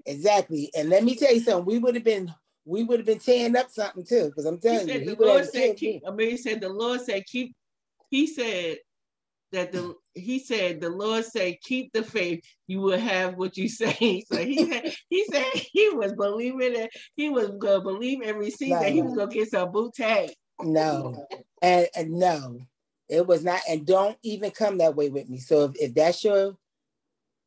exactly. 0.05 0.71
And 0.77 0.91
let 0.91 1.03
me 1.03 1.17
tell 1.17 1.33
you 1.33 1.41
something. 1.41 1.65
We 1.65 1.79
would 1.79 1.95
have 1.95 2.05
been 2.05 2.35
we 2.67 2.85
would 2.85 2.99
have 2.99 3.07
been 3.07 3.19
tearing 3.19 3.57
up 3.57 3.71
something 3.71 4.05
too. 4.05 4.27
Because 4.27 4.45
I'm 4.45 4.57
He 4.57 4.61
telling 4.61 4.81
you, 4.81 4.93
said 4.93 5.01
he 5.03 5.09
the 5.09 5.15
would 5.15 5.27
Lord 5.29 5.41
have 5.41 5.49
said 5.49 5.77
keep. 5.77 6.03
I 6.07 6.11
mean, 6.11 6.31
he 6.31 6.37
said 6.37 6.61
the 6.61 6.69
Lord 6.69 7.01
said 7.01 7.25
keep. 7.25 7.57
He 8.11 8.27
said 8.27 8.79
that 9.53 9.73
the 9.73 9.95
he 10.15 10.39
said 10.39 10.81
the 10.81 10.91
Lord 10.91 11.25
said 11.25 11.57
keep 11.63 11.93
the 11.93 12.03
faith. 12.03 12.43
You 12.67 12.81
will 12.81 12.99
have 12.99 13.37
what 13.37 13.57
you 13.57 13.69
say. 13.69 14.25
So 14.31 14.39
he 14.45 14.71
said 14.71 14.95
he 15.09 15.25
said 15.27 15.45
he 15.55 15.91
was 15.91 16.13
believing 16.15 16.75
that 16.75 16.91
he 17.17 17.29
was 17.31 17.51
gonna 17.59 17.81
believe 17.81 18.21
and 18.23 18.39
receive 18.39 18.79
that 18.81 18.93
he 18.93 19.03
was 19.03 19.15
gonna 19.15 19.31
get 19.33 19.51
some 19.51 19.73
boot 19.73 19.95
tag. 19.95 20.31
No, 20.63 21.27
and, 21.63 21.89
and 21.97 22.11
no, 22.13 22.61
it 23.09 23.27
was 23.27 23.45
not. 23.45 23.61
And 23.69 23.87
don't 23.87 24.17
even 24.23 24.51
come 24.51 24.79
that 24.79 24.95
way 24.95 25.09
with 25.09 25.29
me. 25.29 25.39
So 25.39 25.65
if, 25.65 25.73
if 25.77 25.95
that's 25.95 26.23
your, 26.23 26.57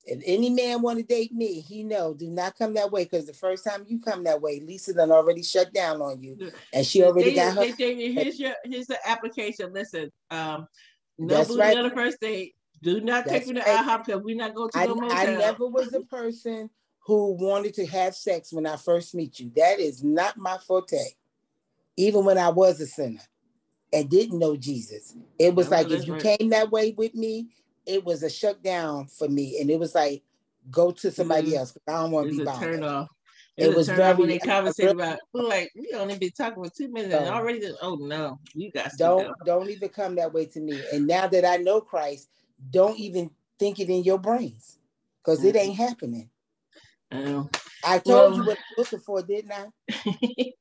if 0.05 0.21
any 0.25 0.49
man 0.49 0.81
want 0.81 0.97
to 0.97 1.05
date 1.05 1.31
me, 1.31 1.59
he 1.61 1.83
know 1.83 2.15
do 2.15 2.27
not 2.27 2.57
come 2.57 2.73
that 2.73 2.91
way 2.91 3.03
because 3.03 3.27
the 3.27 3.33
first 3.33 3.63
time 3.63 3.85
you 3.87 4.01
come 4.01 4.23
that 4.23 4.41
way, 4.41 4.59
Lisa 4.59 4.93
done 4.93 5.11
already 5.11 5.43
shut 5.43 5.71
down 5.73 6.01
on 6.01 6.21
you, 6.21 6.51
and 6.73 6.85
she 6.85 7.03
already 7.03 7.29
They- 7.29 7.35
got 7.35 7.53
her. 7.53 7.61
they- 7.61 7.71
they- 7.71 8.11
here's 8.11 8.39
your 8.39 8.55
here's 8.63 8.87
the 8.87 8.97
application. 9.07 9.71
Listen, 9.73 10.11
um, 10.31 10.67
no 11.17 11.37
That's 11.37 11.49
booty 11.49 11.59
right. 11.61 11.77
on 11.77 11.89
the 11.89 11.95
first 11.95 12.19
date. 12.19 12.55
Do 12.81 12.99
not 13.01 13.25
take 13.25 13.47
me 13.47 13.53
to 13.53 13.59
right. 13.61 13.85
IHOP 13.85 14.05
because 14.05 14.21
we're 14.23 14.35
not 14.35 14.53
going 14.53 14.69
to 14.71 14.77
I, 14.77 14.85
no 14.87 14.95
motel. 14.95 15.17
I 15.17 15.25
never 15.37 15.67
was 15.67 15.93
a 15.93 16.01
person 16.01 16.69
who 17.05 17.33
wanted 17.33 17.73
to 17.75 17.85
have 17.85 18.15
sex 18.15 18.51
when 18.51 18.65
I 18.65 18.75
first 18.75 19.15
meet 19.15 19.39
you. 19.39 19.51
That 19.55 19.79
is 19.79 20.03
not 20.03 20.37
my 20.37 20.57
forte. 20.57 20.97
Even 21.95 22.25
when 22.25 22.37
I 22.37 22.49
was 22.49 22.81
a 22.81 22.87
sinner 22.87 23.21
and 23.93 24.09
didn't 24.09 24.39
know 24.39 24.57
Jesus, 24.57 25.15
it 25.39 25.55
was 25.55 25.69
like 25.69 25.89
if 25.91 26.05
you 26.07 26.13
right. 26.13 26.37
came 26.39 26.49
that 26.49 26.71
way 26.71 26.93
with 26.97 27.13
me, 27.15 27.49
it 27.85 28.03
was 28.03 28.23
a 28.23 28.29
shutdown 28.29 29.07
for 29.07 29.27
me, 29.29 29.59
and 29.61 29.69
it 29.69 29.79
was 29.79 29.93
like 29.93 30.23
go 30.71 30.91
to 30.91 31.11
somebody 31.11 31.51
Mhm. 31.51 31.57
else. 31.57 31.77
I 31.87 31.91
don't 31.91 32.11
want 32.11 32.29
to 32.31 32.37
be 32.37 32.43
bothered. 32.43 33.07
It 33.55 33.65
It 33.67 33.75
was 33.75 33.87
off 33.89 34.17
when 34.17 34.29
they 34.29 34.39
conversate 34.39 34.87
I- 34.87 34.91
about. 34.91 35.19
We're 35.31 35.43
like, 35.43 35.71
we 35.75 35.91
only 35.95 36.17
been 36.17 36.31
talking 36.31 36.63
for 36.63 36.69
two 36.71 36.87
minutes 36.89 37.13
and 37.13 37.27
already. 37.29 37.61
Oh 37.81 37.95
no, 37.95 38.39
you 38.55 38.71
got 38.71 38.91
Don't 38.97 39.27
go. 39.27 39.33
don't 39.45 39.69
even 39.69 39.89
come 39.89 40.15
that 40.15 40.33
way 40.33 40.45
to 40.47 40.59
me. 40.59 40.81
And 40.91 41.05
now 41.05 41.27
that 41.27 41.45
I 41.45 41.57
know 41.57 41.79
Christ, 41.79 42.29
don't 42.71 42.97
even 42.99 43.29
think 43.59 43.79
it 43.79 43.89
in 43.89 44.03
your 44.03 44.17
brains 44.17 44.79
because 45.21 45.43
it 45.43 45.55
Mhm. 45.55 45.59
ain't 45.59 45.75
happening. 45.75 46.29
Um, 47.11 47.49
I 47.85 47.99
told 47.99 48.35
you 48.35 48.43
what 48.45 48.57
I'm 48.57 48.75
looking 48.77 48.99
for, 48.99 49.21
didn't 49.21 49.51
I? 49.51 49.65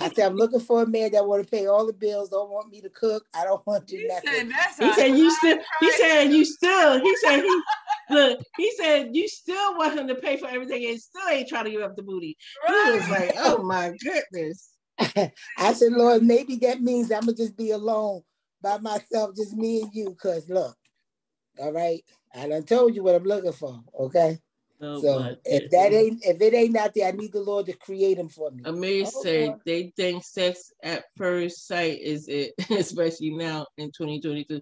I 0.00 0.10
said 0.10 0.26
I'm 0.26 0.36
looking 0.36 0.60
for 0.60 0.82
a 0.82 0.86
man 0.86 1.12
that 1.12 1.26
want 1.26 1.44
to 1.44 1.50
pay 1.50 1.66
all 1.66 1.86
the 1.86 1.92
bills, 1.92 2.28
don't 2.30 2.50
want 2.50 2.70
me 2.70 2.80
to 2.80 2.90
cook. 2.90 3.24
I 3.34 3.44
don't 3.44 3.64
want 3.66 3.86
to 3.88 3.96
do 3.96 4.02
He 4.02 4.08
said 4.08 4.48
nothing. 4.48 4.48
that's 4.48 4.78
he 4.78 4.92
said 4.92 5.16
you 5.16 5.30
still. 5.30 5.58
He 5.80 5.90
said 5.92 6.24
you 6.32 6.44
still. 6.44 7.00
He 7.00 7.16
said 7.16 7.40
he. 7.42 7.62
Look, 8.10 8.40
he 8.58 8.70
said 8.76 9.16
you 9.16 9.26
still 9.28 9.76
want 9.76 9.98
him 9.98 10.06
to 10.08 10.14
pay 10.14 10.36
for 10.36 10.46
everything 10.46 10.84
and 10.84 11.00
still 11.00 11.26
ain't 11.28 11.48
trying 11.48 11.64
to 11.64 11.70
give 11.70 11.80
up 11.80 11.96
the 11.96 12.02
booty. 12.02 12.36
He 12.66 12.90
was 12.90 13.08
like, 13.10 13.32
oh 13.38 13.62
my 13.62 13.92
goodness. 14.02 14.70
I 15.58 15.72
said, 15.72 15.92
Lord, 15.92 16.22
maybe 16.22 16.56
that 16.56 16.80
means 16.80 17.10
I'm 17.10 17.20
gonna 17.20 17.34
just 17.34 17.56
be 17.56 17.70
alone 17.70 18.22
by 18.62 18.78
myself, 18.78 19.34
just 19.36 19.56
me 19.56 19.82
and 19.82 19.90
you. 19.94 20.14
Cause 20.20 20.48
look, 20.48 20.76
all 21.58 21.72
right, 21.72 22.02
I 22.34 22.48
done 22.48 22.64
told 22.64 22.94
you 22.94 23.02
what 23.02 23.14
I'm 23.14 23.24
looking 23.24 23.52
for. 23.52 23.80
Okay, 23.98 24.38
Oh 24.84 25.00
so 25.00 25.18
my 25.20 25.36
if 25.44 25.70
that 25.70 25.92
ain't 25.92 26.24
if 26.24 26.40
it 26.40 26.54
ain't 26.54 26.76
out 26.76 26.92
there, 26.94 27.08
I 27.08 27.12
need 27.12 27.32
the 27.32 27.40
Lord 27.40 27.66
to 27.66 27.72
create 27.72 28.16
them 28.18 28.28
for 28.28 28.50
me. 28.50 28.62
Amir 28.64 29.04
Oh, 29.06 29.22
said 29.22 29.48
boy. 29.52 29.58
they 29.64 29.92
think 29.96 30.24
sex 30.24 30.72
at 30.82 31.04
first 31.16 31.66
sight 31.66 32.00
is 32.00 32.28
it, 32.28 32.52
especially 32.70 33.30
now 33.30 33.66
in 33.78 33.86
2022. 33.92 34.60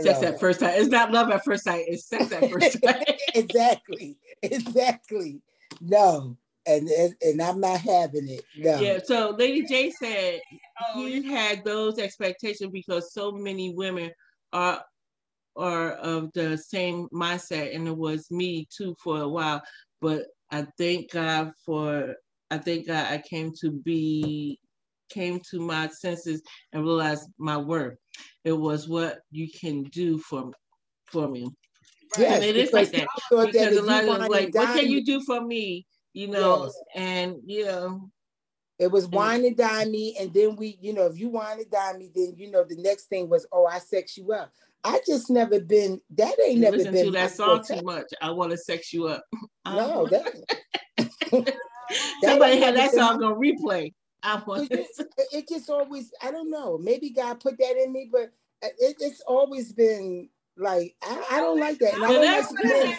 Sex 0.00 0.20
No. 0.22 0.28
at 0.28 0.40
first 0.40 0.60
sight. 0.60 0.78
It's 0.80 0.88
not 0.88 1.12
love 1.12 1.30
at 1.30 1.44
first 1.44 1.64
sight. 1.64 1.84
It's 1.88 2.06
sex 2.06 2.30
at 2.32 2.50
first 2.50 2.80
sight. 2.84 3.20
exactly, 3.34 4.16
exactly. 4.42 5.42
No, 5.80 6.36
and, 6.66 6.88
and 6.88 7.14
and 7.22 7.42
I'm 7.42 7.60
not 7.60 7.80
having 7.80 8.28
it. 8.28 8.42
No. 8.56 8.80
yeah. 8.80 8.98
So 9.04 9.34
Lady 9.38 9.64
J 9.66 9.90
said 9.90 10.40
Oh, 10.94 11.06
he 11.06 11.22
had 11.22 11.64
those 11.64 11.98
expectations 11.98 12.70
because 12.72 13.12
so 13.12 13.32
many 13.32 13.72
women 13.74 14.10
are 14.52 14.82
are 15.56 15.92
of 15.92 16.32
the 16.32 16.56
same 16.56 17.08
mindset, 17.12 17.74
and 17.74 17.86
it 17.86 17.96
was 17.96 18.30
me 18.30 18.66
too 18.74 18.94
for 19.02 19.20
a 19.20 19.28
while. 19.28 19.62
But 20.00 20.26
I 20.50 20.66
thank 20.78 21.12
God 21.12 21.52
for 21.64 22.14
I 22.50 22.58
thank 22.58 22.86
God 22.86 23.06
I 23.10 23.18
came 23.18 23.52
to 23.60 23.70
be 23.70 24.58
came 25.08 25.40
to 25.50 25.60
my 25.60 25.88
senses 25.88 26.42
and 26.72 26.82
realized 26.82 27.28
my 27.38 27.56
worth. 27.56 27.98
It 28.44 28.52
was 28.52 28.88
what 28.88 29.20
you 29.30 29.48
can 29.50 29.84
do 29.84 30.18
for 30.18 30.50
for 31.06 31.28
me. 31.28 31.48
Yes, 32.18 32.34
and 32.34 32.44
it 32.44 32.56
is 32.56 32.72
like 32.72 32.90
that 32.92 33.08
thought 33.30 33.52
that 33.52 33.70
because 33.70 33.76
a 33.78 33.82
lot 33.82 34.04
of 34.04 34.28
like, 34.28 34.54
what 34.54 34.78
can 34.78 34.90
you 34.90 35.04
do 35.04 35.22
for 35.22 35.40
me 35.40 35.86
you 36.12 36.28
know, 36.28 36.64
Yes. 36.64 36.74
and 36.94 37.36
you 37.46 37.64
know, 37.64 38.10
It 38.78 38.90
was 38.90 39.06
wine 39.08 39.44
and 39.44 39.56
dine 39.56 39.90
me, 39.90 40.16
and 40.18 40.32
then 40.32 40.56
we, 40.56 40.78
you 40.80 40.92
know, 40.92 41.06
if 41.06 41.18
you 41.18 41.28
wine 41.28 41.58
and 41.58 41.70
dine 41.70 41.98
me, 41.98 42.10
then 42.14 42.34
you 42.36 42.50
know 42.50 42.64
the 42.64 42.76
next 42.76 43.04
thing 43.04 43.28
was, 43.28 43.46
oh, 43.52 43.66
I 43.66 43.78
sex 43.78 44.16
you 44.16 44.32
up. 44.32 44.52
I 44.84 45.00
just 45.06 45.30
never 45.30 45.60
been. 45.60 46.00
That 46.16 46.34
ain't 46.44 46.54
you 46.54 46.60
never 46.60 46.76
listen 46.76 46.92
been 46.92 47.04
to 47.06 47.10
my 47.12 47.20
that 47.20 47.32
song 47.32 47.62
forte. 47.62 47.78
too 47.78 47.84
much. 47.84 48.06
I 48.20 48.30
want 48.30 48.50
to 48.50 48.58
sex 48.58 48.92
you 48.92 49.06
up. 49.06 49.24
No, 49.64 50.02
Um, 50.02 50.10
that, 51.30 51.54
somebody 52.24 52.58
had 52.58 52.74
never 52.74 52.76
that 52.78 52.90
been 52.90 53.00
song 53.00 53.22
on 53.22 53.40
replay. 53.40 53.92
I 54.24 54.42
want 54.44 54.68
to. 54.70 54.76
Cause 54.76 54.98
it, 54.98 55.26
it 55.32 55.48
just 55.48 55.70
always. 55.70 56.12
I 56.20 56.32
don't 56.32 56.50
know. 56.50 56.78
Maybe 56.78 57.10
God 57.10 57.38
put 57.38 57.58
that 57.58 57.76
in 57.76 57.92
me, 57.92 58.08
but 58.10 58.32
it, 58.62 58.96
it's 58.98 59.20
always 59.20 59.72
been 59.72 60.28
like 60.56 60.96
I, 61.02 61.24
I 61.30 61.40
don't 61.40 61.60
like 61.60 61.78
that, 61.78 61.94
and 61.94 62.04
I 62.04 62.08
don't 62.08 62.24
like 62.24 62.34
that's 62.34 62.56
for 62.56 62.66
men. 62.66 62.98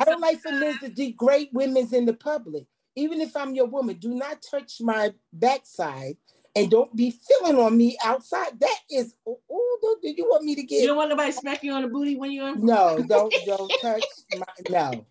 I 0.00 0.04
don't 0.04 0.20
like 0.20 0.40
for 0.40 0.52
men 0.52 0.78
to 0.78 0.88
degrade 0.88 1.50
women's 1.52 1.92
in 1.92 2.06
the 2.06 2.14
public. 2.14 2.66
Even 2.96 3.20
if 3.20 3.36
I'm 3.36 3.54
your 3.54 3.66
woman, 3.66 3.96
do 3.96 4.14
not 4.14 4.42
touch 4.42 4.80
my 4.80 5.12
backside 5.32 6.16
and 6.56 6.70
don't 6.70 6.94
be 6.96 7.10
feeling 7.10 7.58
on 7.58 7.76
me 7.76 7.96
outside. 8.04 8.58
That 8.58 8.78
is, 8.90 9.14
oh, 9.26 9.38
do 10.02 10.08
you 10.10 10.24
want 10.24 10.44
me 10.44 10.54
to 10.54 10.62
get? 10.62 10.80
You 10.80 10.88
don't 10.88 10.96
want 10.96 11.10
nobody 11.10 11.32
smack 11.32 11.62
you 11.62 11.72
on 11.72 11.82
the 11.82 11.88
booty 11.88 12.16
when 12.16 12.32
you're 12.32 12.48
in. 12.48 12.64
No, 12.64 13.02
don't 13.06 13.34
don't 13.46 13.72
touch 13.80 14.04
my 14.36 14.44
no. 14.68 15.06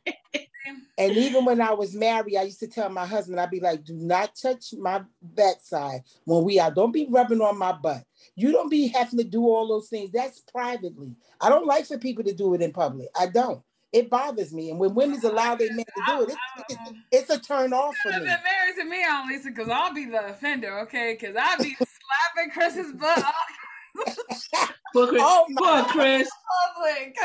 And 0.98 1.16
even 1.16 1.46
when 1.46 1.62
I 1.62 1.72
was 1.72 1.96
married, 1.96 2.36
I 2.36 2.44
used 2.44 2.60
to 2.60 2.68
tell 2.68 2.90
my 2.90 3.06
husband, 3.06 3.40
I'd 3.40 3.50
be 3.50 3.62
like, 3.62 3.86
do 3.86 3.96
not 3.96 4.36
touch 4.40 4.74
my 4.78 5.02
backside 5.22 6.02
when 6.26 6.44
we 6.44 6.60
are. 6.60 6.70
Don't 6.70 6.92
be 6.92 7.08
rubbing 7.10 7.42
on 7.42 7.58
my 7.58 7.72
butt. 7.72 8.04
You 8.36 8.52
don't 8.52 8.70
be 8.70 8.88
having 8.88 9.18
to 9.18 9.24
do 9.24 9.44
all 9.48 9.68
those 9.68 9.88
things. 9.88 10.12
That's 10.12 10.42
privately. 10.42 11.16
I 11.40 11.50
don't 11.50 11.66
like 11.66 11.86
for 11.86 11.98
people 11.98 12.26
to 12.26 12.34
do 12.34 12.54
it 12.54 12.62
in 12.62 12.74
public. 12.74 13.08
I 13.18 13.28
don't. 13.28 13.62
It 13.92 14.10
bothers 14.10 14.54
me. 14.54 14.70
And 14.70 14.80
when 14.80 14.94
women's 14.94 15.26
oh, 15.26 15.32
allow 15.32 15.56
their 15.56 15.74
men 15.74 15.86
to 15.86 16.04
do 16.06 16.22
it, 16.24 16.30
it, 16.30 16.38
it- 16.70 16.96
it's 17.12 17.30
a 17.32 17.40
turn 17.40 17.74
off 17.74 17.96
for 18.04 18.12
Been 18.12 18.22
me. 18.22 18.28
married 18.28 18.76
to 18.78 18.84
me 18.86 19.04
on 19.04 19.28
Lisa 19.28 19.50
because 19.50 19.68
I'll 19.70 19.94
be 19.94 20.06
the 20.06 20.28
offender, 20.28 20.80
okay? 20.82 21.18
Because 21.20 21.36
I'll 21.40 21.58
be 21.58 21.76
slapping 21.76 22.52
Chris's 22.54 22.94
butt 22.94 23.24
all 23.24 24.06
For 24.94 25.08
Chris, 25.08 25.22
Oh 25.26 25.46
my 25.50 25.84
for 25.84 25.90
Chris, 25.92 26.30
public. 26.76 27.16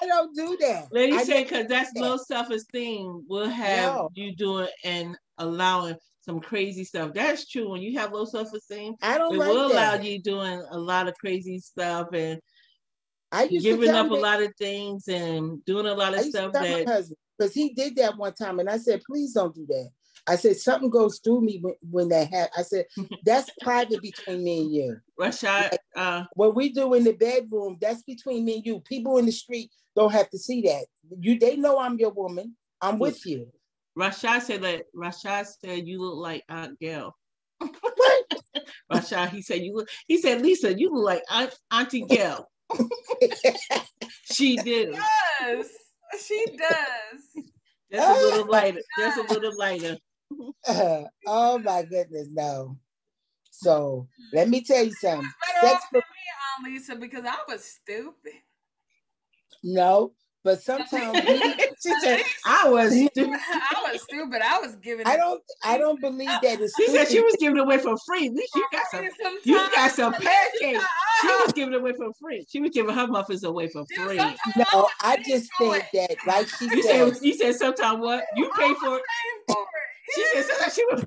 I 0.00 0.06
don't 0.06 0.34
do 0.34 0.56
that. 0.60 0.86
lady 0.92 1.14
I 1.14 1.24
say 1.24 1.42
because 1.44 1.66
that's 1.66 1.92
that. 1.94 2.00
low 2.00 2.16
self 2.18 2.50
esteem 2.50 3.24
will 3.28 3.48
have 3.48 3.94
No. 3.94 4.10
you 4.14 4.34
doing 4.36 4.68
and 4.84 5.16
allowing 5.38 5.96
some 6.20 6.40
crazy 6.40 6.84
stuff. 6.84 7.12
That's 7.14 7.48
true. 7.48 7.70
When 7.70 7.82
you 7.82 7.98
have 7.98 8.12
low 8.12 8.24
self 8.26 8.52
esteem, 8.52 8.94
I 9.02 9.18
don't 9.18 9.34
it 9.34 9.38
like 9.38 9.48
will 9.48 9.72
allow 9.72 9.94
you 9.94 10.20
doing 10.22 10.62
a 10.70 10.78
lot 10.78 11.08
of 11.08 11.14
crazy 11.16 11.58
stuff 11.58 12.08
and 12.12 12.40
I 13.32 13.44
used 13.44 13.64
to 13.64 13.76
giving 13.76 13.94
up 13.94 14.10
a 14.10 14.14
lot 14.14 14.42
of 14.42 14.54
things 14.56 15.08
and 15.08 15.64
doing 15.64 15.86
a 15.86 15.94
lot 15.94 16.14
of 16.14 16.20
stuff 16.24 16.52
that 16.52 17.12
because 17.38 17.54
he 17.54 17.70
did 17.70 17.96
that 17.96 18.16
one 18.16 18.34
time, 18.34 18.60
and 18.60 18.68
I 18.68 18.76
said, 18.76 19.02
"Please 19.06 19.32
don't 19.32 19.54
do 19.54 19.66
that." 19.66 19.90
I 20.26 20.36
said 20.36 20.56
something 20.56 20.90
goes 20.90 21.18
through 21.18 21.40
me 21.40 21.58
when, 21.60 21.74
when 21.90 22.08
that 22.10 22.30
happens. 22.30 22.54
I 22.56 22.62
said 22.62 22.84
that's 23.24 23.50
private 23.60 24.02
between 24.02 24.44
me 24.44 24.60
and 24.60 24.74
you. 24.74 25.00
Rashad, 25.18 25.76
uh, 25.96 26.24
What 26.34 26.54
we 26.54 26.72
do 26.72 26.94
in 26.94 27.04
the 27.04 27.12
bedroom, 27.12 27.78
that's 27.80 28.02
between 28.02 28.44
me 28.44 28.56
and 28.56 28.66
you. 28.66 28.80
People 28.80 29.18
in 29.18 29.26
the 29.26 29.32
street 29.32 29.70
don't 29.96 30.12
have 30.12 30.28
to 30.30 30.38
see 30.38 30.62
that. 30.62 30.86
You, 31.18 31.38
they 31.38 31.56
know 31.56 31.78
I'm 31.78 31.98
your 31.98 32.12
woman. 32.12 32.56
I'm 32.80 32.98
with 32.98 33.24
you. 33.26 33.48
Rashad 33.98 34.42
said 34.42 34.62
that 34.62 34.84
Rashad 34.96 35.46
said 35.46 35.86
you 35.86 36.00
look 36.00 36.16
like 36.16 36.44
Aunt 36.48 36.78
Gail. 36.78 37.16
What? 37.58 38.42
Rashad, 38.92 39.30
he 39.30 39.42
said 39.42 39.62
you 39.62 39.74
look. 39.74 39.88
He 40.06 40.18
said 40.18 40.42
Lisa, 40.42 40.78
you 40.78 40.92
look 40.92 41.04
like 41.04 41.22
Aunt, 41.30 41.54
Auntie 41.70 42.04
Gail. 42.04 42.48
She 44.24 44.56
did. 44.56 44.94
Yes, 45.40 45.66
she 46.24 46.44
does. 46.56 47.44
Just 47.90 48.08
a 48.08 48.26
little 48.26 48.46
lighter. 48.46 48.80
Just 48.96 49.18
a 49.18 49.22
little 49.22 49.56
lighter. 49.58 49.98
Uh, 50.66 51.02
oh 51.26 51.58
my 51.58 51.82
goodness, 51.82 52.28
no. 52.32 52.78
So 53.50 54.08
let 54.32 54.48
me 54.48 54.62
tell 54.62 54.82
you 54.82 54.92
something. 54.92 55.28
Better 55.62 55.66
Sex 55.66 55.84
off 55.84 55.90
than 55.92 56.00
me 56.00 56.66
on 56.66 56.72
Lisa 56.72 56.96
because 56.96 57.24
I 57.26 57.36
was 57.48 57.64
stupid. 57.64 58.32
no, 59.62 60.12
but 60.42 60.62
sometimes 60.62 61.20
we, 61.28 61.38
she 61.82 61.92
said 62.00 62.20
I 62.46 62.68
was. 62.68 62.92
stupid. 63.10 63.40
I 63.50 63.90
was 63.92 64.02
stupid. 64.02 64.42
I 64.42 64.58
was 64.60 64.76
giving. 64.76 65.06
I 65.06 65.16
don't 65.16 65.42
I 65.64 65.78
don't 65.78 66.00
believe 66.00 66.28
that 66.28 66.60
it's 66.60 66.74
She 66.76 66.88
said 66.88 67.08
she 67.08 67.20
was 67.20 67.34
giving 67.40 67.58
away 67.58 67.78
for 67.78 67.96
free. 68.06 68.26
At 68.28 68.34
least 68.34 68.54
you 68.54 68.64
got 68.72 68.84
some. 68.90 69.04
Sometimes- 69.20 69.46
You 69.46 69.56
got 69.74 69.90
some 69.92 70.12
pancakes. 70.12 70.84
She 71.20 71.26
was 71.44 71.52
giving 71.54 71.74
away 71.74 71.92
for 71.92 72.12
free. 72.20 72.46
She 72.48 72.60
was 72.60 72.70
giving 72.70 72.94
her 72.94 73.06
muffins 73.06 73.44
away 73.44 73.68
for 73.68 73.84
free. 73.96 74.16
No, 74.16 74.88
I 75.02 75.16
just 75.26 75.50
think 75.58 75.84
that, 75.94 76.16
like 76.26 76.48
she 76.48 76.66
You 76.66 76.82
said, 76.82 77.14
said 77.14 77.22
you 77.24 77.34
said 77.34 77.54
sometime 77.56 78.00
what 78.00 78.24
you 78.36 78.50
pay 78.58 78.72
for 78.74 78.96
it. 78.96 79.02
For 79.48 79.56
it. 79.56 79.66
She 80.14 80.24
said 80.34 80.44
sometimes 80.44 80.74
she 80.74 80.84
was. 80.86 81.04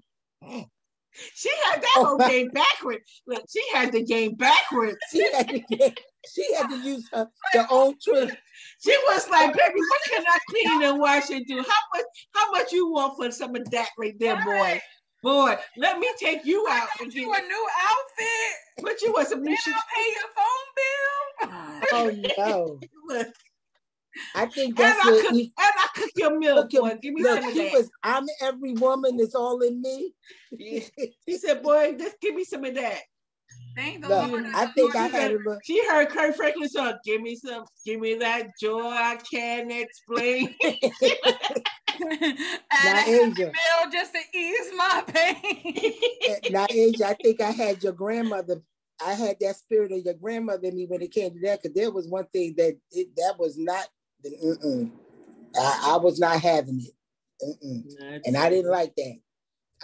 She 1.33 1.49
had 1.65 1.81
that 1.81 1.93
Oh, 1.97 2.05
whole 2.05 2.17
game 2.29 2.49
backwards. 2.49 3.21
Look, 3.27 3.43
she 3.49 3.61
had 3.73 3.91
the 3.93 4.03
game 4.03 4.35
backwards. 4.35 4.97
she 5.11 5.31
had 5.31 5.47
to 5.47 5.59
get, 5.59 5.99
she 6.33 6.53
had 6.55 6.69
to 6.69 6.77
use 6.77 7.07
her 7.13 7.29
their 7.53 7.67
own 7.69 7.95
trick. 8.01 8.37
She 8.83 8.95
was 9.07 9.29
like, 9.29 9.53
"Baby, 9.53 9.79
what 9.79 10.01
can 10.09 10.23
I 10.27 10.39
clean 10.49 10.83
and 10.83 10.99
wash 10.99 11.29
and 11.29 11.45
do? 11.45 11.57
How 11.57 11.83
much? 11.93 12.05
How 12.33 12.51
much 12.51 12.71
you 12.71 12.91
want 12.91 13.17
for 13.17 13.31
some 13.31 13.55
of 13.55 13.69
that 13.71 13.89
right 13.97 14.17
there, 14.19 14.35
boy? 14.43 14.81
Boy, 15.23 15.57
let 15.77 15.97
me 15.99 16.07
take 16.19 16.45
you 16.45 16.65
I 16.69 16.77
out 16.79 16.87
got 16.87 17.01
and 17.01 17.11
get. 17.11 17.21
you 17.21 17.33
a 17.33 17.41
new 17.41 17.67
outfit. 17.81 18.55
What 18.83 19.01
you 19.01 19.11
want 19.13 19.27
some 19.27 19.41
new 19.41 19.49
Then 19.49 19.57
shoes? 19.57 19.73
I'll 19.75 19.83
pay 19.95 21.49
your 21.49 21.49
phone 21.49 22.19
bill. 22.19 22.27
Oh 22.37 22.79
no. 23.09 23.25
I 24.33 24.45
think 24.45 24.69
and 24.69 24.77
that's 24.77 25.05
I 25.05 25.11
what 25.11 25.25
cook, 25.25 25.33
he 25.33 25.41
and 25.41 25.51
I 25.57 25.87
cook 25.95 26.09
your 26.15 26.37
meal, 26.39 26.55
look, 26.55 26.69
boy. 26.71 26.87
at- 26.89 27.01
Give 27.01 27.13
me 27.13 27.23
look, 27.23 27.39
some 27.41 27.47
of 27.49 27.53
he 27.53 27.63
that. 27.63 27.73
was 27.73 27.89
I'm 28.03 28.25
every 28.41 28.73
woman 28.73 29.17
that's 29.17 29.35
all 29.35 29.59
in 29.61 29.81
me. 29.81 30.13
Yeah. 30.51 30.81
He 31.25 31.37
said, 31.37 31.61
"Boy, 31.63 31.95
just 31.97 32.19
give 32.21 32.35
me 32.35 32.43
some 32.45 32.63
of 32.63 32.75
that." 32.75 32.99
Thank 33.75 34.01
the 34.03 34.09
Look, 34.09 34.31
Lord. 34.31 34.45
I 34.53 34.67
think 34.67 34.95
I 34.95 35.07
She 35.07 35.11
had 35.13 35.21
said- 35.21 35.31
a 35.31 35.37
little 35.37 35.59
She 35.63 35.85
heard 35.87 36.09
Kirk 36.09 36.35
Franklin 36.35 36.69
song. 36.69 36.93
Give 37.03 37.21
me 37.21 37.35
some. 37.35 37.65
Give 37.85 37.99
me 37.99 38.15
that 38.15 38.51
joy 38.59 38.81
I 38.81 39.17
can't 39.29 39.71
explain. 39.71 40.55
and 40.63 42.37
now 42.83 43.03
a 43.05 43.27
Asia. 43.27 43.33
bill 43.35 43.91
just 43.91 44.13
to 44.13 44.19
ease 44.37 44.71
my 44.77 45.03
pain. 45.07 45.93
Eh, 46.27 46.49
now 46.51 46.65
Asia, 46.69 47.07
I 47.07 47.13
think 47.13 47.41
I 47.41 47.51
had 47.51 47.83
your 47.83 47.93
grandmother. 47.93 48.61
I 49.05 49.13
had 49.13 49.37
that 49.41 49.55
spirit 49.57 49.91
of 49.91 50.03
your 50.05 50.13
grandmother 50.13 50.67
in 50.67 50.75
me 50.75 50.85
when 50.85 51.01
it 51.01 51.11
came 51.11 51.33
to 51.33 51.39
that, 51.41 51.61
because 51.61 51.75
there 51.75 51.91
was 51.91 52.07
one 52.07 52.25
thing 52.33 52.53
that 52.57 52.77
it, 52.91 53.07
that 53.17 53.35
was 53.37 53.57
not. 53.57 53.87
Mm-mm. 54.25 54.91
I, 55.57 55.93
I 55.93 55.97
was 55.97 56.19
not 56.19 56.39
having 56.41 56.81
it, 56.81 58.21
and 58.25 58.35
I 58.37 58.49
didn't 58.49 58.71
like 58.71 58.95
that. 58.95 59.15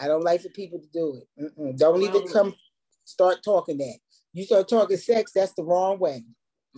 I 0.01 0.07
don't 0.07 0.23
like 0.23 0.41
for 0.41 0.49
people 0.49 0.79
to 0.79 0.87
do 0.87 1.21
it. 1.21 1.53
Mm-mm. 1.57 1.77
Don't 1.77 2.01
even 2.01 2.23
Well- 2.23 2.33
come 2.33 2.55
start 3.11 3.43
talking 3.43 3.77
that. 3.79 3.97
You 4.33 4.45
start 4.45 4.69
talking 4.69 4.97
sex, 4.97 5.31
that's 5.33 5.53
the 5.53 5.63
wrong 5.63 5.99
way. 5.99 6.23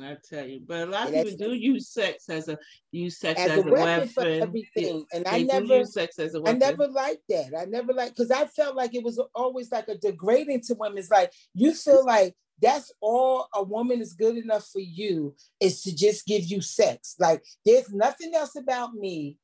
I 0.01 0.18
tell 0.27 0.47
you, 0.47 0.61
but 0.68 0.88
a 0.88 0.91
lot 0.91 1.07
of 1.07 1.14
people 1.14 1.38
do 1.49 1.53
use 1.53 1.89
sex 1.89 2.27
as 2.27 2.47
a 2.49 2.57
use 2.91 3.19
sex 3.19 3.39
As 3.39 3.51
as, 3.51 3.57
a 3.60 3.61
a 3.61 3.72
weapon 3.72 4.07
for 4.10 4.23
weapon. 4.23 4.41
everything. 4.41 5.05
And 5.14 5.23
They 5.23 5.30
I 5.30 5.43
never 5.43 5.77
use 5.77 5.93
sex 5.93 6.18
as 6.18 6.34
a 6.34 6.39
I 6.39 6.41
weapon. 6.41 6.60
never 6.60 6.88
liked 6.88 7.22
that. 7.30 7.53
I 7.55 7.65
never 7.65 7.93
liked 7.93 8.18
because 8.18 8.31
I 8.31 8.47
felt 8.47 8.76
like 8.76 8.95
it 8.95 9.03
was 9.03 9.22
always 9.35 9.72
like 9.72 9.88
a 9.89 9.97
degrading 9.97 10.61
to 10.61 10.73
women. 10.80 10.97
It's 10.97 11.11
like 11.11 11.31
you 11.53 11.76
feel 11.76 12.03
like 12.03 12.34
that's 12.60 12.91
all 13.01 13.47
a 13.53 13.61
woman 13.61 14.01
is 14.01 14.14
good 14.14 14.35
enough 14.35 14.68
for 14.68 14.80
you 14.81 15.35
is 15.60 15.84
to 15.84 15.95
just 15.95 16.26
give 16.26 16.43
you 16.45 16.61
sex. 16.61 17.15
Like 17.19 17.43
there's 17.64 17.91
nothing 17.91 18.34
else 18.34 18.55
about 18.55 18.95
me 18.95 19.38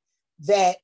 that 0.48 0.78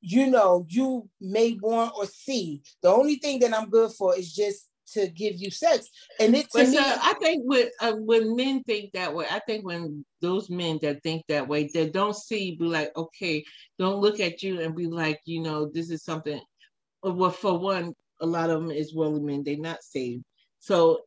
you 0.00 0.30
know 0.30 0.64
you 0.70 1.10
may 1.20 1.58
want 1.60 1.92
or 1.94 2.06
see. 2.06 2.62
The 2.82 2.88
only 2.88 3.16
thing 3.16 3.40
that 3.40 3.52
I'm 3.54 3.68
good 3.68 3.90
for 3.92 4.16
is 4.16 4.32
just 4.34 4.66
to 4.94 5.08
give 5.08 5.34
you 5.36 5.50
sex. 5.50 5.88
And 6.20 6.34
it 6.34 6.50
to 6.50 6.58
But 6.58 6.68
me, 6.68 6.76
so 6.76 6.82
I 6.82 7.14
think 7.20 7.42
when 7.44 7.68
uh, 7.80 7.94
when 7.94 8.36
men 8.36 8.62
think 8.64 8.92
that 8.92 9.14
way, 9.14 9.26
I 9.30 9.40
think 9.40 9.64
when 9.64 10.04
those 10.20 10.48
men 10.50 10.78
that 10.82 11.02
think 11.02 11.24
that 11.28 11.48
way, 11.48 11.68
they 11.72 11.88
don't 11.90 12.16
see, 12.16 12.56
be 12.56 12.64
like, 12.66 12.96
okay, 12.96 13.44
don't 13.78 14.00
look 14.00 14.20
at 14.20 14.42
you 14.42 14.60
and 14.60 14.74
be 14.74 14.86
like, 14.86 15.20
you 15.24 15.42
know, 15.42 15.68
this 15.72 15.90
is 15.90 16.04
something. 16.04 16.40
uh, 17.06 17.12
Well, 17.12 17.30
for 17.30 17.58
one, 17.58 17.94
a 18.20 18.26
lot 18.26 18.50
of 18.50 18.60
them 18.60 18.70
is 18.70 18.94
worldly 18.94 19.20
men; 19.20 19.42
they're 19.44 19.58
not 19.58 19.82
saved. 19.82 20.24
So, 20.58 21.00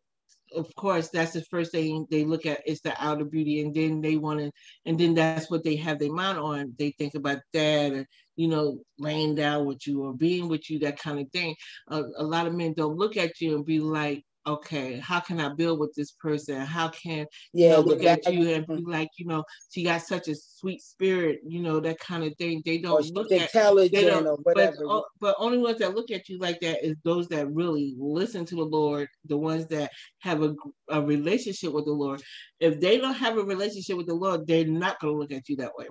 of 0.55 0.73
course, 0.75 1.09
that's 1.09 1.33
the 1.33 1.43
first 1.43 1.71
thing 1.71 2.07
they 2.09 2.23
look 2.25 2.45
at 2.45 2.67
is 2.67 2.81
the 2.81 2.93
outer 3.03 3.25
beauty, 3.25 3.61
and 3.61 3.73
then 3.73 4.01
they 4.01 4.17
want 4.17 4.39
to, 4.39 4.51
and 4.85 4.99
then 4.99 5.13
that's 5.15 5.49
what 5.49 5.63
they 5.63 5.75
have 5.77 5.99
their 5.99 6.11
mind 6.11 6.37
on. 6.37 6.73
They 6.77 6.91
think 6.91 7.15
about 7.15 7.39
that, 7.53 7.91
and 7.93 8.05
you 8.39 8.47
know, 8.47 8.79
laying 8.97 9.35
down 9.35 9.65
with 9.65 9.85
you 9.85 10.01
or 10.01 10.13
being 10.13 10.47
with 10.47 10.69
you, 10.69 10.79
that 10.79 10.97
kind 10.97 11.19
of 11.19 11.29
thing 11.31 11.53
a, 11.89 12.03
a 12.17 12.23
lot 12.23 12.47
of 12.47 12.53
men 12.53 12.73
don't 12.73 12.97
look 12.97 13.17
at 13.17 13.41
you 13.41 13.55
and 13.55 13.65
be 13.65 13.81
like, 13.81 14.23
okay, 14.47 14.97
how 14.97 15.19
can 15.19 15.41
I 15.41 15.49
build 15.53 15.77
with 15.79 15.93
this 15.93 16.11
person? 16.13 16.61
How 16.61 16.87
can 16.87 17.27
you 17.51 17.65
yeah, 17.65 17.71
know, 17.73 17.81
look 17.81 18.03
at 18.05 18.31
you 18.31 18.53
and 18.53 18.65
mm-hmm. 18.65 18.85
be 18.85 18.91
like, 18.91 19.09
you 19.17 19.25
know, 19.25 19.43
she 19.69 19.83
got 19.83 20.01
such 20.01 20.29
a 20.29 20.35
sweet 20.35 20.81
spirit, 20.81 21.41
you 21.45 21.61
know, 21.61 21.81
that 21.81 21.99
kind 21.99 22.23
of 22.23 22.33
thing. 22.37 22.61
They 22.65 22.77
don't 22.77 23.03
she's 23.03 23.11
look 23.11 23.29
at 23.33 23.51
they 23.51 24.05
don't- 24.05 24.25
or 24.25 24.37
but, 24.37 24.55
whatever. 24.55 25.01
but 25.19 25.35
only 25.37 25.57
ones 25.57 25.79
that 25.79 25.93
look 25.93 26.09
at 26.09 26.29
you 26.29 26.39
like 26.39 26.61
that 26.61 26.83
is 26.83 26.95
those 27.03 27.27
that 27.27 27.51
really 27.51 27.93
listen 27.99 28.45
to 28.45 28.55
the 28.55 28.63
Lord, 28.63 29.09
the 29.25 29.37
ones 29.37 29.67
that 29.67 29.91
have 30.19 30.41
a, 30.41 30.55
a 30.87 31.01
relationship 31.01 31.73
with 31.73 31.85
the 31.85 31.91
Lord. 31.91 32.23
If 32.61 32.79
they 32.79 32.97
don't 32.97 33.13
have 33.15 33.37
a 33.37 33.43
relationship 33.43 33.97
with 33.97 34.07
the 34.07 34.15
Lord, 34.15 34.47
they're 34.47 34.65
not 34.65 34.99
going 35.01 35.13
to 35.13 35.19
look 35.19 35.33
at 35.33 35.49
you 35.49 35.57
that 35.57 35.73
way. 35.77 35.87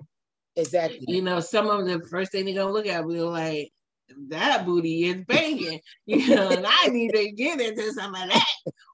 Exactly. 0.59 1.05
You 1.07 1.23
know, 1.23 1.41
some 1.41 1.69
of 1.69 1.87
them 1.87 2.01
the 2.01 2.09
first 2.09 2.33
thing 2.33 2.45
they're 2.45 2.55
gonna 2.55 2.73
look 2.73 2.87
at 2.87 3.05
will 3.05 3.15
be 3.15 3.21
like, 3.21 3.73
that 4.29 4.67
booty 4.67 5.05
is 5.05 5.23
banging, 5.25 5.81
you 6.07 6.35
know, 6.35 6.51
and 6.51 6.67
I 6.67 6.89
need 6.89 7.13
to 7.13 7.31
get 7.33 7.61
into 7.61 7.93
some 7.93 8.15
of 8.15 8.29
that. 8.29 8.47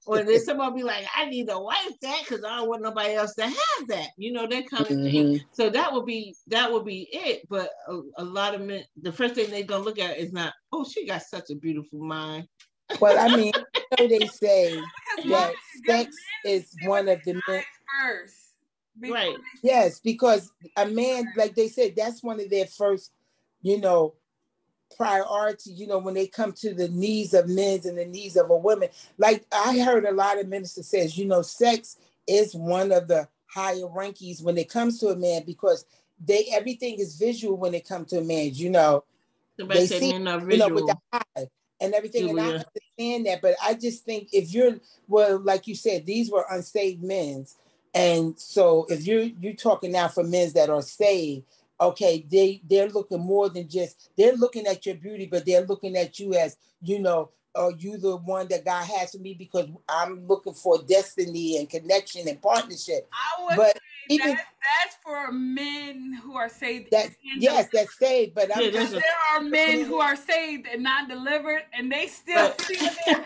Or 0.06 0.22
then 0.22 0.38
someone 0.40 0.74
be 0.74 0.82
like, 0.82 1.06
I 1.16 1.24
need 1.24 1.48
to 1.48 1.58
wipe 1.58 1.98
that 2.02 2.20
because 2.20 2.44
I 2.44 2.56
don't 2.56 2.68
want 2.68 2.82
nobody 2.82 3.14
else 3.14 3.34
to 3.36 3.44
have 3.44 3.88
that, 3.88 4.08
you 4.18 4.32
know, 4.32 4.46
that 4.46 4.68
kind 4.68 4.82
of 4.82 4.88
mm-hmm. 4.92 5.04
thing. 5.04 5.40
So 5.52 5.70
that 5.70 5.92
would 5.92 6.04
be 6.04 6.34
that 6.48 6.70
would 6.70 6.84
be 6.84 7.08
it. 7.10 7.48
But 7.48 7.70
a, 7.88 8.00
a 8.18 8.24
lot 8.24 8.54
of 8.54 8.60
men, 8.60 8.84
the 9.00 9.12
first 9.12 9.34
thing 9.34 9.50
they're 9.50 9.62
gonna 9.62 9.82
look 9.82 9.98
at 9.98 10.18
is 10.18 10.32
not, 10.32 10.52
oh, 10.72 10.84
she 10.84 11.06
got 11.06 11.22
such 11.22 11.50
a 11.50 11.54
beautiful 11.54 12.00
mind. 12.00 12.46
Well, 13.00 13.18
I 13.18 13.34
mean, 13.34 13.52
you 13.56 13.82
know, 13.98 14.18
they 14.18 14.26
say 14.26 14.78
that 15.24 15.54
sex 15.86 16.14
is 16.44 16.70
one 16.84 17.08
of 17.08 17.22
the 17.24 17.40
men 17.48 17.64
first. 18.02 18.43
Right. 19.00 19.36
Yes, 19.62 20.00
because 20.00 20.52
a 20.76 20.86
man, 20.86 21.32
like 21.36 21.54
they 21.54 21.68
said, 21.68 21.94
that's 21.96 22.22
one 22.22 22.40
of 22.40 22.48
their 22.50 22.66
first, 22.66 23.12
you 23.62 23.80
know, 23.80 24.14
priority, 24.96 25.72
you 25.72 25.86
know, 25.86 25.98
when 25.98 26.14
they 26.14 26.26
come 26.26 26.52
to 26.52 26.74
the 26.74 26.88
needs 26.88 27.34
of 27.34 27.48
men 27.48 27.80
and 27.84 27.98
the 27.98 28.06
needs 28.06 28.36
of 28.36 28.50
a 28.50 28.56
woman. 28.56 28.88
Like 29.18 29.44
I 29.52 29.78
heard 29.80 30.04
a 30.04 30.12
lot 30.12 30.38
of 30.38 30.48
ministers 30.48 30.86
says, 30.88 31.18
you 31.18 31.24
know, 31.24 31.42
sex 31.42 31.96
is 32.28 32.54
one 32.54 32.92
of 32.92 33.08
the 33.08 33.28
higher 33.46 33.86
rankings 33.86 34.42
when 34.42 34.56
it 34.58 34.68
comes 34.70 34.98
to 35.00 35.08
a 35.08 35.16
man 35.16 35.42
because 35.46 35.84
they 36.24 36.46
everything 36.52 36.98
is 36.98 37.16
visual 37.16 37.56
when 37.56 37.74
it 37.74 37.86
comes 37.86 38.10
to 38.10 38.18
a 38.18 38.24
man, 38.24 38.50
you 38.54 38.70
know. 38.70 39.04
they 39.80 39.86
see, 39.86 40.12
you 40.52 40.58
know, 40.58 40.68
with 40.68 40.86
the 40.86 40.96
eye 41.12 41.46
and 41.80 41.94
everything. 41.94 42.28
and 42.30 42.40
I 42.40 42.48
understand 42.48 43.26
that, 43.26 43.42
but 43.42 43.54
I 43.62 43.74
just 43.74 44.04
think 44.04 44.28
if 44.32 44.52
you're 44.52 44.76
well, 45.08 45.38
like 45.38 45.66
you 45.66 45.74
said, 45.74 46.06
these 46.06 46.30
were 46.30 46.46
unsaved 46.50 47.02
men. 47.02 47.46
And 47.94 48.38
so 48.38 48.86
if 48.88 49.06
you're 49.06 49.22
you're 49.22 49.54
talking 49.54 49.92
now 49.92 50.08
for 50.08 50.24
men 50.24 50.50
that 50.54 50.68
are 50.68 50.82
saved, 50.82 51.44
okay, 51.80 52.26
they 52.30 52.60
they're 52.68 52.88
looking 52.88 53.20
more 53.20 53.48
than 53.48 53.68
just 53.68 54.10
they're 54.16 54.34
looking 54.34 54.66
at 54.66 54.84
your 54.84 54.96
beauty, 54.96 55.26
but 55.26 55.46
they're 55.46 55.64
looking 55.64 55.96
at 55.96 56.18
you 56.18 56.34
as 56.34 56.56
you 56.82 56.98
know, 56.98 57.30
are 57.54 57.70
you 57.70 57.96
the 57.98 58.16
one 58.16 58.48
that 58.48 58.64
God 58.64 58.84
has 58.84 59.12
for 59.12 59.18
me 59.18 59.34
because 59.34 59.68
I'm 59.88 60.26
looking 60.26 60.54
for 60.54 60.82
destiny 60.82 61.56
and 61.58 61.70
connection 61.70 62.28
and 62.28 62.42
partnership. 62.42 63.08
but 63.56 63.78
even 64.08 64.28
that, 64.28 64.46
that's 64.82 64.96
for 65.02 65.32
men 65.32 66.18
who 66.22 66.36
are 66.36 66.48
saved. 66.48 66.90
That 66.90 67.10
yes, 67.36 67.68
that's 67.72 67.96
saved. 67.98 68.34
But 68.34 68.54
I'm 68.54 68.72
just, 68.72 68.92
there 68.92 69.02
are 69.32 69.40
men 69.40 69.84
who 69.84 70.00
are 70.00 70.16
saved 70.16 70.66
and 70.66 70.82
not 70.82 71.08
delivered, 71.08 71.62
and 71.72 71.90
they 71.90 72.08
still 72.08 72.52
see 72.58 72.88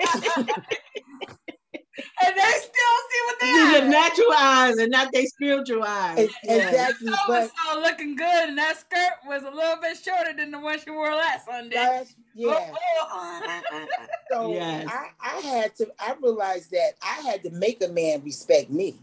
and 2.24 2.36
they 2.36 2.42
still 2.42 2.96
see 3.10 3.20
what 3.26 3.40
they 3.40 3.46
These 3.46 3.80
are 3.80 3.88
natural 3.88 4.32
eyes 4.36 4.78
and 4.78 4.90
not 4.90 5.12
their 5.12 5.26
spiritual 5.26 5.82
eyes. 5.84 6.28
Exactly. 6.44 7.10
Yeah. 7.10 7.16
But 7.26 7.50
so 7.50 7.80
looking 7.80 8.16
good, 8.16 8.48
and 8.48 8.58
that 8.58 8.78
skirt 8.78 9.12
was 9.26 9.42
a 9.42 9.50
little 9.50 9.76
bit 9.80 9.98
shorter 9.98 10.32
than 10.36 10.50
the 10.50 10.58
one 10.58 10.78
she 10.80 10.90
wore 10.90 11.14
last 11.14 11.46
Sunday. 11.46 11.76
Last, 11.76 12.16
yeah. 12.34 12.72
Oh, 13.10 13.60
oh. 13.72 13.86
so 14.30 14.52
yes. 14.52 14.88
I, 14.88 15.36
I 15.36 15.40
had 15.40 15.74
to. 15.76 15.88
I 15.98 16.14
realized 16.22 16.70
that 16.70 16.92
I 17.02 17.20
had 17.22 17.42
to 17.44 17.50
make 17.50 17.82
a 17.82 17.88
man 17.88 18.22
respect 18.24 18.70
me, 18.70 18.96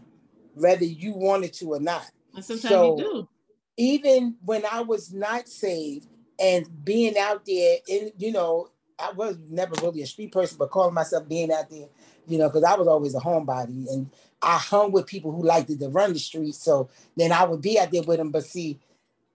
whether 0.54 0.84
you 0.84 1.12
wanted 1.12 1.52
to 1.54 1.74
or 1.74 1.80
not. 1.80 2.10
And 2.34 2.44
sometimes 2.44 2.68
so, 2.68 2.98
you 2.98 3.04
do. 3.04 3.28
Even 3.78 4.36
when 4.44 4.64
I 4.70 4.80
was 4.80 5.12
not 5.12 5.48
saved 5.48 6.06
and 6.38 6.66
being 6.84 7.16
out 7.18 7.44
there, 7.46 7.78
and 7.88 8.12
you 8.16 8.32
know, 8.32 8.70
I 8.98 9.12
was 9.12 9.36
never 9.48 9.74
really 9.82 10.02
a 10.02 10.06
street 10.06 10.32
person, 10.32 10.56
but 10.58 10.70
calling 10.70 10.94
myself 10.94 11.28
being 11.28 11.52
out 11.52 11.70
there 11.70 11.88
you 12.26 12.38
know, 12.38 12.48
because 12.48 12.64
I 12.64 12.74
was 12.74 12.88
always 12.88 13.14
a 13.14 13.20
homebody 13.20 13.90
and 13.90 14.10
I 14.42 14.58
hung 14.58 14.92
with 14.92 15.06
people 15.06 15.32
who 15.32 15.42
liked 15.42 15.68
to 15.68 15.88
run 15.88 16.12
the 16.12 16.18
streets. 16.18 16.62
So 16.62 16.88
then 17.16 17.32
I 17.32 17.44
would 17.44 17.62
be 17.62 17.78
out 17.78 17.90
there 17.90 18.02
with 18.02 18.18
them. 18.18 18.30
But 18.30 18.44
see, 18.44 18.78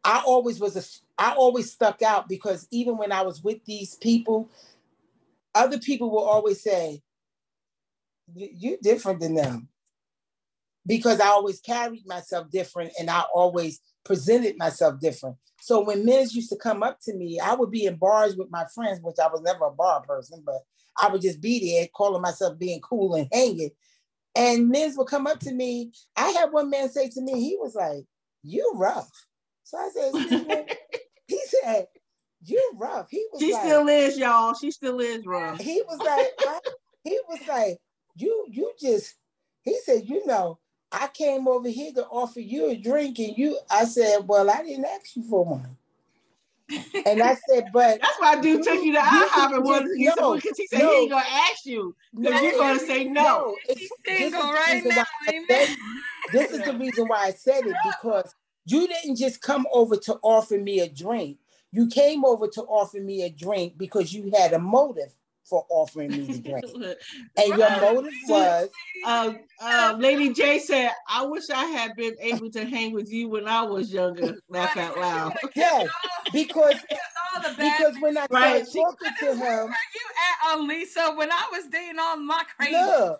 I 0.03 0.23
always 0.25 0.59
was 0.59 0.75
a, 0.75 1.21
I 1.21 1.33
always 1.33 1.71
stuck 1.71 2.01
out 2.01 2.27
because 2.27 2.67
even 2.71 2.97
when 2.97 3.11
I 3.11 3.21
was 3.21 3.43
with 3.43 3.63
these 3.65 3.95
people, 3.95 4.49
other 5.55 5.79
people 5.79 6.09
will 6.09 6.23
always 6.23 6.61
say, 6.61 7.01
you're 8.33 8.77
different 8.81 9.19
than 9.19 9.35
them. 9.35 9.67
Because 10.85 11.19
I 11.19 11.27
always 11.27 11.59
carried 11.59 12.07
myself 12.07 12.49
different 12.49 12.93
and 12.99 13.09
I 13.09 13.23
always 13.33 13.79
presented 14.03 14.57
myself 14.57 14.99
different. 14.99 15.37
So 15.61 15.83
when 15.83 16.05
men 16.05 16.27
used 16.31 16.49
to 16.49 16.55
come 16.55 16.81
up 16.83 16.99
to 17.03 17.13
me, 17.13 17.39
I 17.39 17.53
would 17.53 17.71
be 17.71 17.85
in 17.85 17.95
bars 17.95 18.35
with 18.35 18.49
my 18.49 18.65
friends, 18.73 18.99
which 19.01 19.17
I 19.23 19.27
was 19.27 19.41
never 19.41 19.65
a 19.65 19.71
bar 19.71 20.01
person, 20.01 20.41
but 20.45 20.61
I 20.97 21.09
would 21.09 21.21
just 21.21 21.39
be 21.39 21.71
there 21.71 21.87
calling 21.93 22.21
myself 22.21 22.57
being 22.57 22.81
cool 22.81 23.15
and 23.15 23.27
hanging. 23.31 23.69
And 24.35 24.69
men 24.69 24.93
would 24.97 25.07
come 25.07 25.27
up 25.27 25.39
to 25.41 25.53
me. 25.53 25.91
I 26.15 26.29
had 26.29 26.51
one 26.51 26.69
man 26.69 26.89
say 26.89 27.09
to 27.09 27.21
me, 27.21 27.39
he 27.41 27.57
was 27.59 27.75
like, 27.75 28.05
You 28.43 28.71
rough. 28.75 29.11
So 29.63 29.77
I 29.77 29.89
said, 29.93 30.67
he 31.27 31.39
said, 31.61 31.87
You 32.43 32.71
rough. 32.75 33.07
He 33.09 33.25
was 33.31 33.41
She 33.41 33.53
like, 33.53 33.61
still 33.61 33.87
is, 33.87 34.17
y'all. 34.17 34.53
She 34.53 34.71
still 34.71 34.99
is 34.99 35.25
rough. 35.25 35.59
He 35.59 35.83
was 35.87 35.99
like, 35.99 36.61
he 37.03 37.19
was 37.29 37.39
like, 37.47 37.77
You, 38.15 38.45
you 38.49 38.71
just, 38.81 39.15
he 39.63 39.77
said, 39.85 40.03
you 40.05 40.25
know, 40.25 40.59
I 40.91 41.07
came 41.07 41.47
over 41.47 41.69
here 41.69 41.93
to 41.93 42.05
offer 42.05 42.41
you 42.41 42.69
a 42.69 42.75
drink, 42.75 43.19
and 43.19 43.37
you, 43.37 43.57
I 43.69 43.85
said, 43.85 44.27
Well, 44.27 44.49
I 44.49 44.61
didn't 44.63 44.85
ask 44.85 45.15
you 45.15 45.23
for 45.23 45.45
one. 45.45 45.77
And 47.05 47.21
I 47.21 47.35
said, 47.49 47.65
but 47.73 47.99
that's 48.01 48.19
why 48.19 48.33
I 48.33 48.41
do 48.41 48.63
take 48.63 48.83
you 48.83 48.93
to 48.93 48.99
IHOP 48.99 49.55
and 49.55 49.65
want 49.65 49.85
to 49.85 50.13
no, 50.17 50.35
because 50.35 50.57
he 50.57 50.67
said 50.67 50.79
no, 50.79 50.89
he 50.89 50.95
ain't 51.01 51.11
gonna 51.11 51.25
ask 51.49 51.65
you 51.65 51.95
because 52.15 52.33
no, 52.33 52.41
you're 52.41 52.57
gonna 52.57 52.79
say 52.79 53.03
no. 53.05 53.23
no 53.23 53.57
it's, 53.67 53.91
this, 54.07 54.33
right 54.33 54.81
now, 54.85 55.03
said, 55.49 55.67
this 56.31 56.51
is 56.51 56.63
the 56.63 56.77
reason 56.77 57.07
why 57.07 57.25
I 57.25 57.31
said 57.31 57.65
it 57.65 57.75
because 57.83 58.33
you 58.65 58.87
didn't 58.87 59.17
just 59.17 59.41
come 59.41 59.65
over 59.73 59.97
to 59.97 60.19
offer 60.21 60.57
me 60.57 60.79
a 60.79 60.87
drink. 60.87 61.39
You 61.71 61.87
came 61.87 62.23
over 62.23 62.47
to 62.47 62.61
offer 62.63 62.99
me 62.99 63.23
a 63.23 63.29
drink 63.29 63.77
because 63.77 64.13
you 64.13 64.31
had 64.33 64.53
a 64.53 64.59
motive 64.59 65.11
for 65.51 65.65
offering 65.69 66.11
me 66.11 66.19
the 66.21 66.39
drink. 66.73 66.97
and 67.35 67.59
your 67.59 67.69
motive 67.81 68.13
was 68.29 68.69
uh, 69.05 69.33
uh, 69.61 69.95
Lady 69.99 70.31
J 70.31 70.59
said, 70.59 70.91
I 71.09 71.25
wish 71.25 71.49
I 71.49 71.65
had 71.65 71.93
been 71.97 72.15
able 72.21 72.49
to 72.51 72.63
hang 72.65 72.93
with 72.93 73.11
you 73.11 73.27
when 73.27 73.49
I 73.49 73.61
was 73.61 73.93
younger. 73.93 74.37
Laugh 74.47 74.77
out 74.77 74.97
loud. 74.97 75.37
Yes, 75.53 75.89
because 76.31 76.75
because 77.57 77.95
when 77.99 78.17
I 78.17 78.27
right. 78.31 78.65
started 78.65 78.73
talking 78.73 79.11
to 79.19 79.25
him, 79.35 79.37
where 79.37 79.67
you 79.67 80.05
at, 80.47 80.53
um, 80.53 80.67
Lisa? 80.69 81.13
When 81.15 81.29
I 81.29 81.49
was 81.51 81.65
dating 81.67 81.99
on 81.99 82.25
my 82.25 82.43
crazy. 82.57 82.73
Look, 82.73 83.19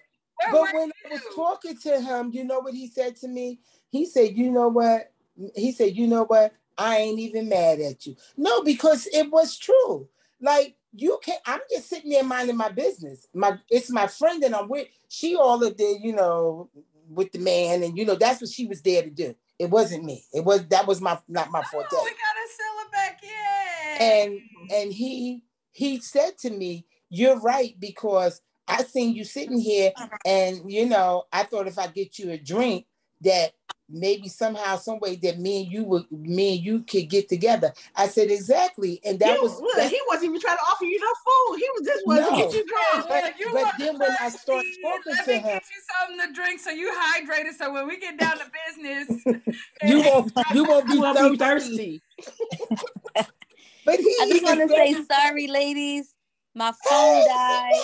but 0.51 0.73
when 0.73 0.91
I 1.05 1.11
was 1.11 1.21
talking 1.35 1.77
to 1.79 1.99
him, 1.99 2.31
you 2.33 2.45
know 2.45 2.61
what 2.61 2.73
he 2.73 2.87
said 2.87 3.17
to 3.17 3.27
me? 3.27 3.59
He 3.89 4.05
said, 4.05 4.37
"You 4.37 4.51
know 4.51 4.69
what?" 4.69 5.11
He 5.53 5.73
said, 5.73 5.97
"You 5.97 6.07
know 6.07 6.23
what? 6.23 6.53
I 6.77 6.97
ain't 6.97 7.19
even 7.19 7.49
mad 7.49 7.81
at 7.81 8.05
you." 8.05 8.15
No, 8.37 8.63
because 8.63 9.07
it 9.07 9.29
was 9.29 9.57
true. 9.57 10.07
Like 10.39 10.77
you 10.93 11.19
can 11.23 11.37
not 11.47 11.55
I'm 11.55 11.61
just 11.69 11.89
sitting 11.89 12.11
there 12.11 12.23
minding 12.23 12.57
my 12.57 12.69
business. 12.69 13.27
My 13.33 13.57
it's 13.69 13.89
my 13.89 14.07
friend 14.07 14.41
that 14.43 14.55
I'm 14.55 14.69
with. 14.69 14.87
She 15.09 15.35
all 15.35 15.63
of 15.63 15.77
the, 15.77 15.99
you 16.01 16.13
know, 16.13 16.69
with 17.09 17.31
the 17.31 17.39
man, 17.39 17.83
and 17.83 17.97
you 17.97 18.05
know, 18.05 18.15
that's 18.15 18.41
what 18.41 18.49
she 18.49 18.65
was 18.65 18.81
there 18.81 19.03
to 19.03 19.09
do. 19.09 19.35
It 19.59 19.69
wasn't 19.69 20.03
me. 20.03 20.25
It 20.33 20.43
was 20.43 20.67
that 20.67 20.87
was 20.87 21.01
my 21.01 21.19
not 21.27 21.51
my 21.51 21.59
oh, 21.59 21.69
forte. 21.71 21.87
Oh, 21.91 22.03
we 22.03 22.11
gotta 22.11 22.47
sell 22.57 22.85
it 22.85 22.91
back, 22.91 23.21
yeah. 23.23 24.03
And 24.03 24.39
and 24.71 24.93
he 24.93 25.43
he 25.71 25.99
said 25.99 26.37
to 26.39 26.49
me, 26.49 26.85
You're 27.09 27.39
right, 27.39 27.75
because 27.79 28.41
I 28.67 28.83
seen 28.83 29.13
you 29.13 29.23
sitting 29.23 29.59
here, 29.59 29.91
uh-huh. 29.95 30.17
and 30.25 30.71
you 30.71 30.85
know, 30.85 31.23
I 31.31 31.43
thought 31.43 31.67
if 31.67 31.77
I 31.77 31.87
get 31.87 32.17
you 32.17 32.31
a 32.31 32.37
drink, 32.37 32.85
that 33.21 33.53
maybe 33.91 34.29
somehow, 34.29 34.77
some 34.77 34.99
way 34.99 35.15
that 35.17 35.39
me 35.39 35.63
and 35.63 35.71
you 35.71 35.83
would, 35.83 36.11
me 36.11 36.55
and 36.55 36.65
you 36.65 36.79
could 36.83 37.09
get 37.09 37.27
together. 37.29 37.73
I 37.95 38.07
said 38.07 38.31
exactly, 38.31 39.01
and 39.03 39.19
that 39.19 39.41
was 39.41 39.59
look, 39.59 39.77
he 39.89 39.99
wasn't 40.07 40.29
even 40.29 40.41
trying 40.41 40.57
to 40.57 40.63
offer 40.63 40.85
you 40.85 40.99
no 40.99 41.07
food. 41.07 41.57
He 41.57 41.69
was 41.77 41.87
just 41.87 42.07
wanting 42.07 42.23
no. 42.23 42.29
to 42.29 42.35
get 42.37 42.53
you 42.53 42.65
drunk. 42.67 43.09
But, 43.09 43.33
but 43.53 43.73
then 43.77 43.99
when 43.99 44.11
I 44.19 44.29
start 44.29 44.65
talking 44.81 45.13
Let 45.13 45.25
to 45.25 45.31
me 45.31 45.37
him, 45.37 45.43
get 45.43 45.63
you 45.63 45.81
something 45.99 46.27
to 46.27 46.33
drink 46.33 46.59
so 46.59 46.69
you 46.71 46.91
hydrated. 46.91 47.53
So 47.57 47.73
when 47.73 47.87
we 47.87 47.99
get 47.99 48.17
down 48.17 48.37
to 48.37 48.45
business, 48.67 49.23
you 49.83 50.01
won't 50.01 50.31
you 50.53 50.63
won't 50.63 50.87
be, 50.87 50.97
won't 50.97 51.39
thirsty. 51.39 52.01
but 53.15 53.99
he, 53.99 54.17
I 54.21 54.27
just 54.29 54.43
want 54.43 54.61
to 54.61 54.67
say 54.67 55.03
sorry, 55.03 55.47
ladies. 55.47 56.15
My 56.53 56.73
phone 56.89 57.25
died. 57.25 57.81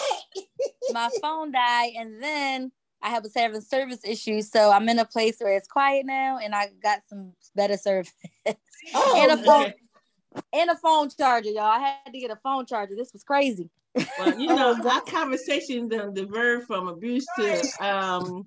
My 0.92 1.10
phone 1.22 1.52
died, 1.54 1.94
and 1.98 2.22
then 2.22 2.72
I 3.08 3.10
have 3.12 3.24
was 3.24 3.34
having 3.34 3.62
service 3.62 4.04
issues, 4.04 4.52
so 4.52 4.70
I'm 4.70 4.90
in 4.90 5.00
a 5.00 5.06
place 5.06 5.38
where 5.40 5.56
it's 5.56 5.68
quiet 5.68 6.06
now, 6.06 6.40
and 6.40 6.54
I 6.54 6.72
got 6.84 7.00
some 7.08 7.34
better 7.56 7.78
service. 7.78 8.14
Oh, 8.94 9.20
and 9.20 9.40
a 9.40 9.44
phone 9.44 9.74
and 10.54 10.70
a 10.70 10.76
phone 10.76 11.10
charger, 11.10 11.50
y'all. 11.50 11.64
I 11.64 11.80
had 11.80 12.14
to 12.14 12.20
get 12.20 12.30
a 12.30 12.36
phone 12.36 12.68
charger. 12.68 12.96
This 12.96 13.12
was 13.12 13.24
crazy. 13.24 13.72
Well, 14.20 14.40
you 14.40 14.48
know, 14.48 14.78
our 14.90 15.02
conversation 15.02 15.90
diverged 15.90 16.68
from 16.68 16.88
abuse 16.88 17.26
to 17.38 17.62
um, 17.82 18.46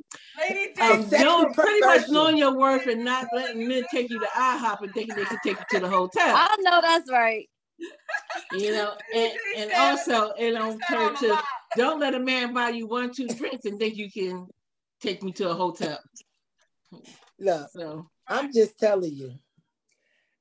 um 0.80 1.10
know, 1.10 1.50
pretty 1.52 1.80
much 1.80 2.08
knowing 2.08 2.38
your 2.38 2.56
worth 2.56 2.86
and 2.86 3.04
not 3.04 3.26
letting 3.34 3.66
men 3.66 3.82
take 3.92 4.08
you 4.08 4.20
to 4.20 4.26
IHOP 4.26 4.82
and 4.82 4.94
thinking 4.94 5.16
they 5.16 5.24
can 5.24 5.38
take 5.44 5.58
you 5.58 5.64
to 5.72 5.80
the 5.80 5.90
hotel. 5.90 6.36
I 6.36 6.56
know 6.60 6.80
that's 6.80 7.10
right. 7.10 7.50
You 8.52 8.72
know, 8.72 8.94
and, 9.14 9.32
and 9.58 9.72
also 9.72 10.30
it 10.38 10.52
don't 10.52 10.80
turn 10.88 11.16
to 11.16 11.42
don't 11.76 12.00
let 12.00 12.14
a 12.14 12.20
man 12.20 12.52
buy 12.52 12.70
you 12.70 12.86
one, 12.86 13.12
two 13.12 13.28
drinks 13.28 13.64
and 13.64 13.78
think 13.78 13.96
you 13.96 14.10
can 14.10 14.46
take 15.00 15.22
me 15.22 15.32
to 15.32 15.50
a 15.50 15.54
hotel. 15.54 15.98
Look, 17.38 17.70
so 17.70 18.08
I'm 18.26 18.52
just 18.52 18.78
telling 18.78 19.14
you. 19.14 19.32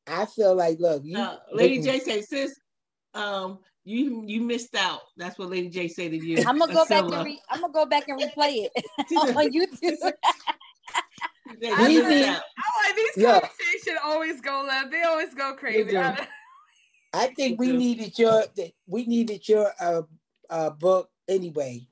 I 0.07 0.25
feel 0.25 0.55
like, 0.55 0.79
look, 0.79 1.03
you, 1.05 1.17
uh, 1.17 1.37
Lady 1.53 1.79
J 1.81 1.99
say, 1.99 2.21
sis, 2.21 2.59
um, 3.13 3.59
you 3.83 4.23
you 4.25 4.41
missed 4.41 4.75
out. 4.75 5.01
That's 5.17 5.37
what 5.37 5.49
Lady 5.49 5.69
J 5.69 5.87
said 5.87 6.11
to 6.11 6.17
you. 6.17 6.43
I'm 6.45 6.57
gonna 6.57 6.73
go 6.73 6.85
back 6.85 7.03
and 7.11 7.25
re- 7.25 7.41
I'm 7.49 7.61
gonna 7.61 7.73
go 7.73 7.85
back 7.85 8.05
and 8.07 8.19
replay 8.19 8.65
it 8.65 8.71
on 9.35 9.51
YouTube. 9.51 10.11
I, 11.63 11.99
like, 11.99 12.13
I 12.13 12.87
like 12.87 12.95
these 12.95 13.25
conversations 13.25 13.99
always 14.03 14.41
go 14.41 14.63
left. 14.67 14.91
They 14.91 15.03
always 15.03 15.33
go 15.33 15.53
crazy. 15.55 15.97
I 17.13 17.27
think 17.35 17.59
we 17.59 17.71
needed 17.73 18.17
your 18.17 18.43
we 18.87 19.05
needed 19.05 19.47
your 19.47 19.71
uh, 19.79 20.03
uh 20.49 20.69
book 20.71 21.09
anyway. 21.29 21.87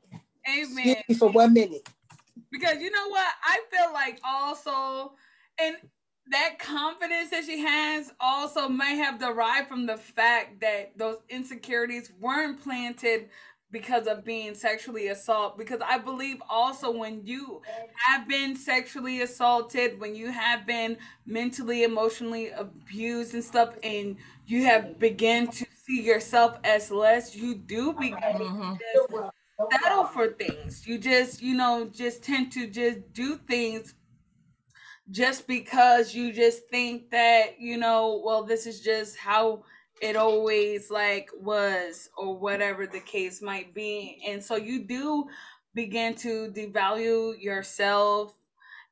Amen. 0.49 0.97
for 1.17 1.29
one 1.29 1.53
minute. 1.53 1.87
Because 2.51 2.81
you 2.81 2.91
know 2.91 3.09
what? 3.09 3.27
I 3.43 3.59
feel 3.71 3.93
like 3.93 4.19
also 4.23 5.13
and 5.59 5.75
that 6.29 6.59
confidence 6.59 7.29
that 7.31 7.45
she 7.45 7.59
has 7.59 8.13
also 8.19 8.67
may 8.67 8.95
have 8.97 9.19
derived 9.19 9.67
from 9.67 9.85
the 9.85 9.97
fact 9.97 10.59
that 10.61 10.97
those 10.97 11.17
insecurities 11.29 12.11
weren't 12.19 12.61
planted 12.61 13.29
because 13.71 14.07
of 14.07 14.23
being 14.23 14.55
sexually 14.55 15.09
assaulted 15.09 15.57
because 15.57 15.81
i 15.85 15.97
believe 15.97 16.41
also 16.49 16.89
when 16.89 17.21
you 17.25 17.61
have 18.07 18.27
been 18.27 18.55
sexually 18.55 19.21
assaulted 19.21 19.99
when 19.99 20.15
you 20.15 20.31
have 20.31 20.65
been 20.65 20.97
mentally 21.25 21.83
emotionally 21.83 22.49
abused 22.51 23.33
and 23.33 23.43
stuff 23.43 23.75
and 23.83 24.15
you 24.45 24.63
have 24.63 24.97
begun 24.99 25.47
to 25.47 25.65
see 25.87 26.01
yourself 26.01 26.57
as 26.63 26.91
less 26.91 27.35
you 27.35 27.55
do 27.55 27.93
begin 27.93 28.17
mm-hmm. 28.17 28.73
to 28.93 29.31
settle 29.71 30.05
for 30.05 30.27
things. 30.27 30.85
You 30.85 30.97
just 30.97 31.41
you 31.41 31.55
know 31.55 31.89
just 31.91 32.23
tend 32.23 32.51
to 32.53 32.67
just 32.67 33.13
do 33.13 33.37
things 33.37 33.95
just 35.09 35.47
because 35.47 36.13
you 36.13 36.33
just 36.33 36.67
think 36.69 37.09
that 37.11 37.59
you 37.59 37.77
know 37.77 38.21
well 38.23 38.43
this 38.43 38.67
is 38.67 38.81
just 38.81 39.17
how 39.17 39.63
it 40.01 40.15
always 40.15 40.91
like 40.91 41.29
was 41.39 42.09
or 42.17 42.37
whatever 42.37 42.85
the 42.85 42.99
case 42.99 43.41
might 43.41 43.73
be. 43.73 44.21
And 44.27 44.43
so 44.43 44.55
you 44.55 44.83
do 44.83 45.25
begin 45.73 46.13
to 46.15 46.51
devalue 46.51 47.41
yourself 47.41 48.35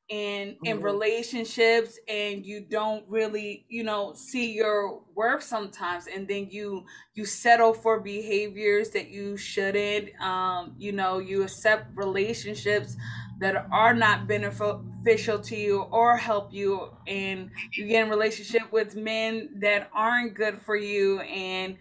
in 0.08 0.56
in 0.62 0.76
mm-hmm. 0.76 0.84
relationships 0.84 1.98
and 2.08 2.46
you 2.46 2.60
don't 2.60 3.04
really 3.08 3.66
you 3.68 3.82
know 3.82 4.12
see 4.14 4.52
your 4.52 5.02
worth 5.16 5.42
sometimes 5.42 6.06
and 6.06 6.28
then 6.28 6.46
you 6.48 6.84
you 7.14 7.24
settle 7.24 7.74
for 7.74 7.98
behaviors 7.98 8.90
that 8.90 9.08
you 9.08 9.36
shouldn't 9.36 10.08
um 10.20 10.74
you 10.78 10.92
know 10.92 11.18
you 11.18 11.42
accept 11.42 11.86
relationships 11.96 12.96
that 13.40 13.66
are 13.72 13.94
not 13.94 14.28
beneficial 14.28 15.40
to 15.40 15.56
you 15.56 15.82
or 15.82 16.16
help 16.16 16.52
you 16.52 16.88
and 17.08 17.50
you 17.72 17.86
get 17.88 18.04
in 18.04 18.10
relationship 18.10 18.70
with 18.70 18.94
men 18.94 19.50
that 19.60 19.90
aren't 19.92 20.34
good 20.34 20.62
for 20.62 20.76
you 20.76 21.18
and 21.20 21.76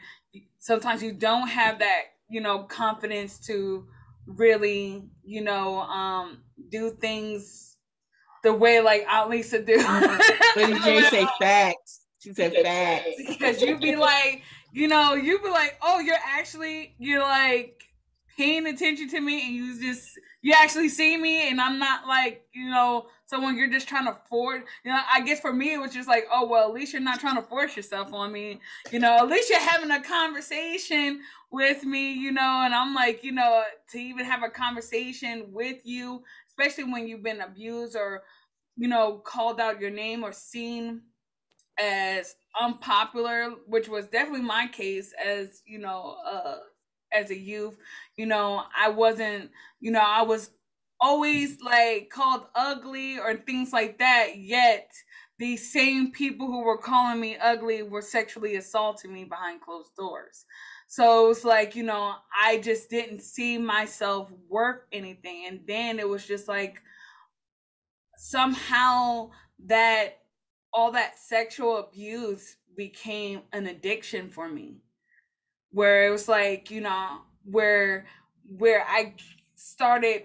sometimes 0.57 1.03
you 1.03 1.13
don't 1.13 1.47
have 1.47 1.77
that 1.77 2.01
you 2.27 2.41
know 2.41 2.63
confidence 2.63 3.37
to 3.37 3.85
really 4.25 5.03
you 5.23 5.41
know 5.41 5.81
um 5.81 6.39
do 6.69 6.89
things 6.89 7.74
the 8.45 8.53
way 8.53 8.79
like 8.79 9.05
Aunt 9.11 9.29
Lisa 9.29 9.61
do. 9.61 9.75
Mm-hmm. 9.75 10.59
but 10.59 10.69
you 10.69 10.79
can't 10.79 11.05
say 11.07 11.27
facts. 11.39 12.01
She 12.19 12.33
said 12.33 12.53
facts. 12.63 13.09
Because 13.27 13.61
you'd 13.61 13.81
be 13.81 13.95
like, 13.95 14.43
you 14.71 14.87
know, 14.87 15.15
you'd 15.15 15.43
be 15.43 15.49
like, 15.49 15.77
oh, 15.81 15.99
you're 15.99 16.15
actually 16.23 16.95
you're 16.97 17.21
like 17.21 17.81
paying 18.37 18.67
attention 18.67 19.09
to 19.09 19.19
me 19.19 19.45
and 19.47 19.55
you 19.55 19.81
just 19.81 20.09
you 20.41 20.53
actually 20.55 20.89
see 20.89 21.17
me 21.17 21.49
and 21.49 21.59
I'm 21.59 21.79
not 21.79 22.07
like, 22.07 22.45
you 22.53 22.69
know, 22.69 23.07
someone 23.25 23.57
you're 23.57 23.69
just 23.69 23.87
trying 23.87 24.05
to 24.05 24.15
force. 24.29 24.61
You 24.83 24.91
know, 24.91 24.99
I 25.11 25.21
guess 25.21 25.39
for 25.39 25.51
me 25.51 25.73
it 25.73 25.79
was 25.79 25.91
just 25.91 26.07
like, 26.07 26.25
oh 26.31 26.47
well, 26.47 26.67
at 26.67 26.73
least 26.73 26.93
you're 26.93 27.01
not 27.01 27.19
trying 27.19 27.37
to 27.37 27.41
force 27.41 27.75
yourself 27.75 28.13
on 28.13 28.31
me. 28.31 28.59
You 28.91 28.99
know, 28.99 29.17
at 29.17 29.27
least 29.27 29.49
you're 29.49 29.59
having 29.59 29.89
a 29.89 30.03
conversation 30.03 31.21
with 31.49 31.83
me, 31.83 32.13
you 32.13 32.31
know, 32.31 32.61
and 32.63 32.75
I'm 32.75 32.93
like, 32.93 33.23
you 33.23 33.31
know, 33.31 33.63
to 33.91 33.97
even 33.97 34.25
have 34.25 34.43
a 34.43 34.49
conversation 34.49 35.45
with 35.51 35.77
you, 35.83 36.23
especially 36.57 36.91
when 36.91 37.07
you've 37.07 37.23
been 37.23 37.41
abused 37.41 37.95
or, 37.95 38.23
you 38.77 38.87
know, 38.87 39.17
called 39.19 39.59
out 39.59 39.81
your 39.81 39.91
name 39.91 40.23
or 40.23 40.31
seen 40.31 41.01
as 41.79 42.35
unpopular, 42.59 43.51
which 43.67 43.89
was 43.89 44.07
definitely 44.07 44.41
my 44.41 44.67
case 44.67 45.13
as, 45.23 45.61
you 45.65 45.79
know, 45.79 46.17
uh 46.25 46.57
as 47.13 47.29
a 47.31 47.37
youth. 47.37 47.77
You 48.17 48.25
know, 48.25 48.63
I 48.77 48.89
wasn't, 48.89 49.51
you 49.79 49.91
know, 49.91 50.03
I 50.05 50.23
was 50.23 50.51
always 50.99 51.61
like 51.61 52.09
called 52.09 52.47
ugly 52.55 53.19
or 53.19 53.35
things 53.35 53.73
like 53.73 53.99
that. 53.99 54.37
Yet 54.37 54.91
these 55.37 55.71
same 55.71 56.11
people 56.11 56.47
who 56.47 56.63
were 56.63 56.77
calling 56.77 57.19
me 57.19 57.37
ugly 57.37 57.83
were 57.83 58.01
sexually 58.01 58.55
assaulting 58.55 59.13
me 59.13 59.25
behind 59.25 59.61
closed 59.61 59.91
doors. 59.97 60.45
So 60.95 61.29
it's 61.29 61.43
like, 61.43 61.75
you 61.75 61.83
know, 61.83 62.15
I 62.41 62.59
just 62.59 62.89
didn't 62.89 63.21
see 63.21 63.57
myself 63.57 64.31
worth 64.47 64.79
anything. 64.93 65.45
And 65.45 65.59
then 65.67 65.99
it 65.99 66.07
was 66.07 66.25
just 66.25 66.47
like 66.47 66.81
somehow 68.15 69.31
that 69.65 70.19
all 70.71 70.93
that 70.93 71.19
sexual 71.19 71.79
abuse 71.79 72.55
became 72.77 73.41
an 73.51 73.67
addiction 73.67 74.29
for 74.29 74.47
me 74.47 74.77
where 75.71 76.07
it 76.07 76.11
was 76.11 76.29
like 76.29 76.71
you 76.71 76.81
know 76.81 77.21
where 77.43 78.05
where 78.57 78.85
i 78.87 79.13
started 79.55 80.23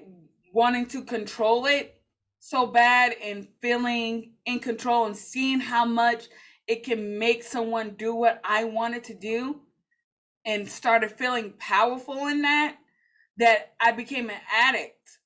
wanting 0.52 0.86
to 0.86 1.02
control 1.02 1.66
it 1.66 2.00
so 2.40 2.66
bad 2.66 3.14
and 3.22 3.46
feeling 3.60 4.32
in 4.46 4.58
control 4.58 5.06
and 5.06 5.16
seeing 5.16 5.60
how 5.60 5.84
much 5.84 6.26
it 6.66 6.82
can 6.82 7.18
make 7.18 7.42
someone 7.42 7.90
do 7.90 8.14
what 8.14 8.40
i 8.44 8.64
wanted 8.64 9.04
to 9.04 9.14
do 9.14 9.60
and 10.50 10.68
started 10.68 11.12
feeling 11.12 11.54
powerful 11.58 12.26
in 12.26 12.42
that 12.42 12.76
that 13.38 13.72
i 13.80 13.92
became 13.92 14.30
an 14.30 14.40
addict. 14.52 15.18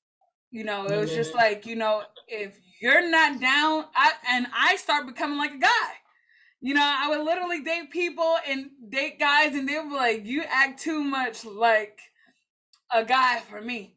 You 0.51 0.65
know 0.65 0.87
it 0.87 0.97
was 0.97 1.13
just 1.13 1.35
like 1.35 1.67
you 1.67 1.77
know 1.77 2.03
if 2.29 2.59
you're 2.81 3.09
not 3.09 3.41
down 3.41 3.87
i 3.97 4.13
and 4.29 4.47
i 4.57 4.77
start 4.77 5.07
becoming 5.07 5.39
like 5.39 5.55
a 5.55 5.59
guy. 5.59 5.91
You 6.61 6.73
know, 6.73 6.83
I 6.83 7.11
would 7.11 7.27
literally 7.27 7.61
date 7.63 7.91
people 7.91 8.37
and 8.49 8.71
date 8.89 9.19
guys, 9.21 9.55
and 9.55 9.69
they 9.69 9.79
would 9.79 9.91
be 9.91 9.95
like, 9.95 10.25
"You 10.25 10.45
act 10.49 10.81
too 10.81 11.05
much 11.05 11.45
like 11.45 12.01
a 12.91 13.05
guy 13.05 13.41
for 13.41 13.61
me." 13.61 13.94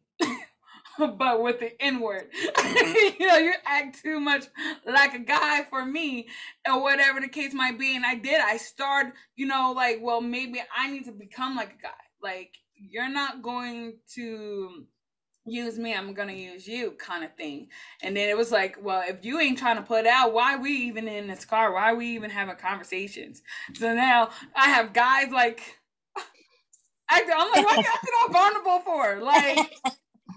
but 1.18 1.42
with 1.42 1.60
the 1.60 1.82
N 1.82 2.00
word. 2.00 2.28
Mm-hmm. 2.68 3.22
you 3.22 3.28
know, 3.28 3.38
you 3.38 3.54
act 3.66 4.02
too 4.04 4.20
much 4.20 4.46
like 4.86 5.14
a 5.14 5.20
guy 5.20 5.64
for 5.70 5.86
me, 5.86 6.28
or 6.68 6.82
whatever 6.82 7.20
the 7.20 7.28
case 7.28 7.54
might 7.54 7.80
be. 7.80 7.96
And 7.96 8.06
I 8.06 8.16
did. 8.16 8.40
I 8.42 8.58
started, 8.58 9.14
you 9.36 9.48
know, 9.48 9.74
like, 9.76 10.00
well, 10.02 10.22
maybe 10.22 10.62
I 10.76 10.90
need 10.92 11.06
to 11.06 11.12
become 11.12 11.56
like 11.56 11.70
a 11.80 11.82
guy. 11.82 11.90
Like, 12.22 12.56
you're 12.76 13.10
not 13.10 13.42
going 13.42 13.94
to 14.16 14.86
use 15.48 15.80
me, 15.80 15.94
I'm 15.94 16.14
gonna 16.14 16.34
use 16.34 16.68
you 16.68 16.92
kind 16.92 17.24
of 17.24 17.34
thing. 17.36 17.70
And 18.02 18.16
then 18.16 18.30
it 18.30 18.38
was 18.38 18.52
like, 18.52 18.78
well, 18.82 19.04
if 19.08 19.24
you 19.24 19.40
ain't 19.40 19.58
trying 19.58 19.78
to 19.78 19.82
put 19.82 20.06
out, 20.06 20.34
why 20.34 20.58
we 20.58 20.72
even 20.72 21.08
in 21.08 21.28
this 21.28 21.46
car? 21.46 21.74
Why 21.74 21.94
we 21.94 22.08
even 22.08 22.30
having 22.30 22.56
conversations? 22.58 23.42
So 23.74 23.94
now 23.94 24.30
I 24.56 24.70
have 24.70 24.94
guys 24.94 25.30
like 25.32 25.62
I, 27.10 27.22
am 27.22 27.52
like, 27.52 27.66
what 27.66 27.78
you 27.78 27.92
acting 27.92 28.14
all 28.22 28.34
vulnerable 28.34 28.80
for? 28.80 29.22
Like 29.22 29.74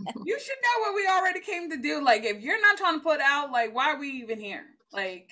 you 0.24 0.38
should 0.38 0.56
know 0.62 0.80
what 0.80 0.94
we 0.94 1.06
already 1.06 1.40
came 1.40 1.70
to 1.70 1.76
do. 1.76 2.02
Like 2.02 2.24
if 2.24 2.40
you're 2.40 2.60
not 2.60 2.76
trying 2.76 2.94
to 2.94 3.00
put 3.00 3.20
out, 3.20 3.50
like 3.50 3.74
why 3.74 3.92
are 3.92 3.98
we 3.98 4.08
even 4.08 4.40
here? 4.40 4.64
Like 4.92 5.30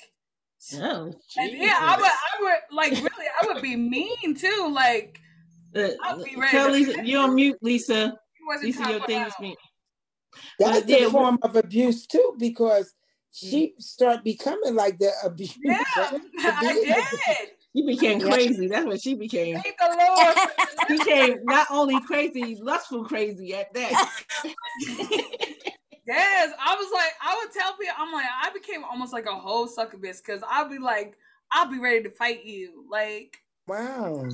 Oh, 0.75 1.13
yeah, 1.37 1.79
I 1.81 1.97
would, 1.97 2.07
I 2.07 2.43
would 2.43 2.77
like 2.77 2.93
really, 2.93 3.27
I 3.41 3.47
would 3.47 3.63
be 3.63 3.77
mean 3.77 4.35
too. 4.35 4.71
Like, 4.73 5.21
uh, 5.75 5.91
I'd 6.03 6.25
be 6.25 6.35
ready. 6.37 6.51
Tell 6.51 6.71
Lisa, 6.71 7.07
you're 7.07 7.23
on 7.23 7.35
mute, 7.35 7.59
Lisa. 7.63 8.19
Lisa, 8.63 8.89
your 8.89 9.01
thing 9.01 9.23
is 9.23 9.35
me. 9.41 9.57
That's 10.59 10.85
the 10.85 11.01
yeah, 11.01 11.11
form 11.11 11.39
of 11.43 11.55
abuse 11.55 12.07
too, 12.07 12.35
because 12.39 12.93
she 13.33 13.75
start 13.79 14.25
becoming 14.25 14.75
like 14.75 14.99
the 14.99 15.13
abuse. 15.25 15.57
Yeah, 15.63 15.79
I 16.39 17.05
did. 17.27 17.49
She 17.77 17.85
became 17.85 18.21
crazy. 18.21 18.67
That's 18.67 18.87
what 18.87 19.01
she 19.01 19.15
became. 19.15 19.61
Thank 19.61 19.77
the 19.79 20.15
Lord. 20.17 20.37
she 20.89 20.99
became 20.99 21.39
not 21.45 21.67
only 21.71 22.01
crazy, 22.01 22.59
lustful 22.61 23.05
crazy 23.05 23.55
at 23.55 23.73
that. 23.75 24.11
yes, 26.07 26.53
I 26.59 26.75
was 26.75 26.91
like, 26.93 27.13
I 27.23 27.39
would 27.39 27.53
tell 27.53 27.77
people, 27.77 27.95
I'm 27.99 28.13
like, 28.13 28.27
I 28.43 28.51
became 28.53 28.85
almost 28.85 29.13
like 29.13 29.27
a 29.27 29.35
whole 29.35 29.67
succubus 29.67 30.21
because 30.21 30.43
I'll 30.49 30.69
be 30.69 30.79
like, 30.79 31.17
I'll 31.53 31.71
be 31.71 31.79
ready 31.79 32.03
to 32.03 32.11
fight 32.11 32.45
you. 32.45 32.85
Like, 32.91 33.39
wow, 33.67 34.27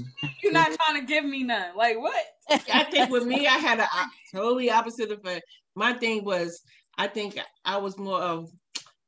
you're 0.43 0.53
not 0.53 0.73
trying 0.73 1.01
to 1.01 1.07
give 1.07 1.25
me 1.25 1.43
none. 1.43 1.77
Like, 1.77 1.99
what? 1.99 2.25
I 2.73 2.85
think 2.85 3.11
with 3.11 3.27
me, 3.27 3.47
I 3.47 3.59
had 3.59 3.81
a 3.81 3.89
totally 4.33 4.71
opposite 4.71 5.11
effect 5.11 5.45
my 5.77 5.93
thing 5.93 6.25
was 6.25 6.63
I 6.97 7.09
think 7.09 7.39
I 7.65 7.77
was 7.77 7.99
more 7.99 8.21
of 8.21 8.51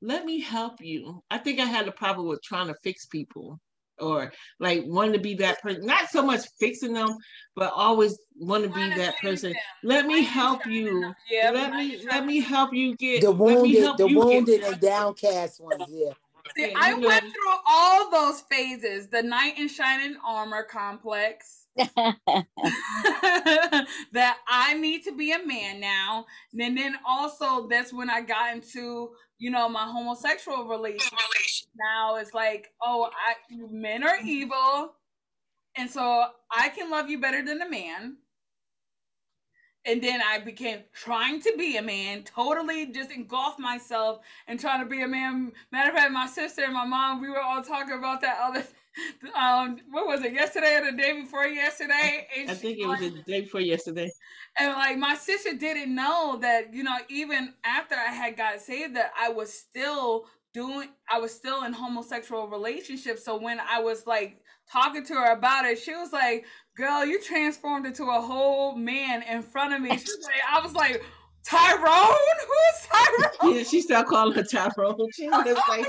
let 0.02 0.24
me 0.24 0.40
help 0.40 0.80
you. 0.80 1.22
I 1.30 1.38
think 1.38 1.58
I 1.58 1.64
had 1.64 1.88
a 1.88 1.92
problem 1.92 2.28
with 2.28 2.42
trying 2.42 2.68
to 2.68 2.74
fix 2.84 3.06
people 3.06 3.58
or 3.98 4.32
like 4.60 4.84
wanting 4.86 5.14
to 5.14 5.18
be 5.18 5.34
that 5.34 5.60
person. 5.60 5.86
Not 5.86 6.08
so 6.10 6.22
much 6.22 6.46
fixing 6.58 6.92
them, 6.92 7.16
but 7.54 7.72
always 7.74 8.18
want 8.38 8.64
to 8.64 8.70
be 8.70 8.94
that 8.96 9.18
person. 9.18 9.54
Let 9.82 10.06
me 10.06 10.22
help 10.22 10.66
you. 10.66 11.14
Yeah, 11.30 11.50
let 11.50 11.72
me 11.72 12.04
let 12.06 12.26
me 12.26 12.40
help 12.40 12.72
you 12.72 12.96
get 12.96 13.22
the 13.22 13.32
wounded, 13.32 13.96
the 13.96 14.06
wounded 14.06 14.62
and 14.62 14.80
downcast 14.80 15.60
ones. 15.60 15.84
Yeah. 15.88 16.12
See, 16.56 16.72
I 16.76 16.94
went 16.94 17.24
through 17.24 17.54
all 17.66 18.10
those 18.10 18.42
phases. 18.42 19.08
The 19.08 19.22
knight 19.22 19.58
in 19.58 19.68
shining 19.68 20.16
armor 20.24 20.62
complex. 20.62 21.65
that 24.12 24.38
I 24.48 24.74
need 24.74 25.04
to 25.04 25.16
be 25.16 25.32
a 25.32 25.46
man 25.46 25.80
now. 25.80 26.26
And 26.58 26.76
then 26.76 26.96
also 27.06 27.68
that's 27.68 27.92
when 27.92 28.10
I 28.10 28.22
got 28.22 28.54
into, 28.54 29.10
you 29.38 29.50
know, 29.50 29.68
my 29.68 29.84
homosexual 29.84 30.64
relationship. 30.64 31.18
Now 31.78 32.16
it's 32.16 32.34
like, 32.34 32.68
oh, 32.82 33.10
I 33.12 33.34
men 33.70 34.04
are 34.04 34.18
evil. 34.24 34.94
And 35.76 35.90
so 35.90 36.26
I 36.50 36.70
can 36.70 36.90
love 36.90 37.10
you 37.10 37.20
better 37.20 37.44
than 37.44 37.60
a 37.60 37.68
man 37.68 38.16
and 39.86 40.02
then 40.02 40.20
I 40.20 40.40
became 40.40 40.80
trying 40.92 41.40
to 41.42 41.54
be 41.56 41.76
a 41.76 41.82
man, 41.82 42.24
totally 42.24 42.86
just 42.86 43.10
engulfed 43.10 43.60
myself 43.60 44.18
and 44.48 44.58
trying 44.58 44.80
to 44.80 44.86
be 44.86 45.02
a 45.02 45.08
man. 45.08 45.52
Matter 45.70 45.90
of 45.90 45.96
fact, 45.96 46.12
my 46.12 46.26
sister 46.26 46.64
and 46.64 46.74
my 46.74 46.84
mom, 46.84 47.22
we 47.22 47.30
were 47.30 47.40
all 47.40 47.62
talking 47.62 47.96
about 47.96 48.20
that 48.22 48.38
other, 48.42 48.64
um, 49.38 49.78
what 49.90 50.06
was 50.06 50.22
it, 50.22 50.32
yesterday 50.32 50.76
or 50.76 50.90
the 50.90 50.96
day 50.96 51.20
before 51.20 51.46
yesterday? 51.46 52.26
I 52.48 52.54
think 52.54 52.78
it 52.78 52.86
was 52.86 53.00
the 53.00 53.22
day 53.26 53.42
before 53.42 53.60
yesterday. 53.60 54.10
And 54.58 54.72
like 54.72 54.98
my 54.98 55.14
sister 55.14 55.54
didn't 55.54 55.94
know 55.94 56.38
that, 56.40 56.72
you 56.72 56.82
know, 56.82 56.96
even 57.08 57.54
after 57.64 57.94
I 57.94 58.12
had 58.12 58.36
got 58.36 58.60
saved, 58.60 58.96
that 58.96 59.12
I 59.18 59.28
was 59.28 59.52
still 59.52 60.26
doing, 60.54 60.88
I 61.10 61.18
was 61.18 61.34
still 61.34 61.64
in 61.64 61.72
homosexual 61.72 62.48
relationships. 62.48 63.24
So 63.24 63.38
when 63.38 63.60
I 63.60 63.80
was 63.80 64.06
like 64.06 64.38
talking 64.70 65.04
to 65.06 65.14
her 65.14 65.32
about 65.32 65.66
it, 65.66 65.78
she 65.78 65.94
was 65.94 66.12
like, 66.12 66.46
girl, 66.76 67.04
you 67.04 67.20
transformed 67.22 67.86
into 67.86 68.04
a 68.04 68.20
whole 68.20 68.76
man 68.76 69.22
in 69.22 69.42
front 69.42 69.74
of 69.74 69.80
me. 69.80 69.90
She 69.90 70.04
was 70.04 70.24
Like, 70.24 70.42
I 70.50 70.60
was 70.60 70.74
like, 70.74 71.04
Tyrone? 71.44 72.16
Who's 72.46 72.88
Tyrone? 73.40 73.56
Yeah, 73.56 73.62
she 73.62 73.80
started 73.80 74.08
calling 74.08 74.34
her 74.34 74.42
Tyrone. 74.42 74.96
She 75.12 75.28
was 75.28 75.58
like, 75.68 75.86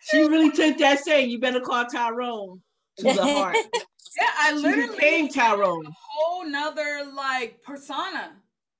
she 0.00 0.26
really 0.26 0.50
took 0.50 0.78
that 0.78 1.00
saying, 1.00 1.30
you 1.30 1.38
better 1.38 1.60
call 1.60 1.86
Tyrone 1.86 2.60
to 2.98 3.04
the 3.04 3.22
heart. 3.22 3.56
Yeah, 4.18 4.26
I 4.38 4.52
literally 4.54 4.88
became 4.88 5.28
Tyrone. 5.28 5.86
A 5.86 5.90
whole 5.96 6.44
nother 6.44 7.06
like 7.14 7.62
persona. 7.62 8.32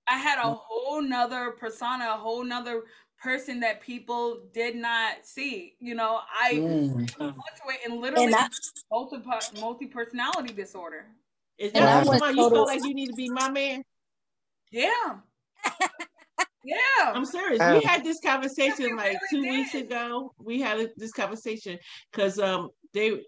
I 0.09 0.19
had 0.19 0.39
a 0.39 0.51
whole 0.51 1.01
nother 1.01 1.53
persona, 1.53 2.15
a 2.15 2.17
whole 2.17 2.43
nother 2.43 2.83
person 3.23 3.61
that 3.61 3.81
people 3.81 4.41
did 4.53 4.75
not 4.75 5.25
see. 5.25 5.75
You 5.79 5.95
know, 5.95 6.21
I 6.37 6.55
mm. 6.55 7.11
fluctuate 7.11 7.79
in 7.87 8.01
literally 8.01 8.35
multi 8.91 9.19
multi 9.61 9.87
personality 9.87 10.53
disorder. 10.53 11.07
Is 11.59 11.73
that 11.73 12.07
why 12.07 12.31
you 12.31 12.51
feel 12.51 12.65
like 12.67 12.83
you 12.83 12.95
need 12.95 13.07
to 13.07 13.15
be 13.15 13.29
my 13.31 13.51
man? 13.51 13.85
Yeah. 14.71 15.19
Yeah. 16.65 17.13
I'm 17.13 17.25
serious. 17.25 17.61
Um, 17.61 17.79
we 17.79 17.83
had 17.83 18.05
this 18.05 18.21
conversation 18.21 18.97
like 18.97 19.19
two 19.31 19.43
did. 19.43 19.51
weeks 19.51 19.75
ago. 19.75 20.33
We 20.39 20.61
had 20.61 20.81
a, 20.81 20.89
this 20.97 21.13
conversation 21.13 21.79
because 22.13 22.39
um 22.39 22.71
they 22.93 23.21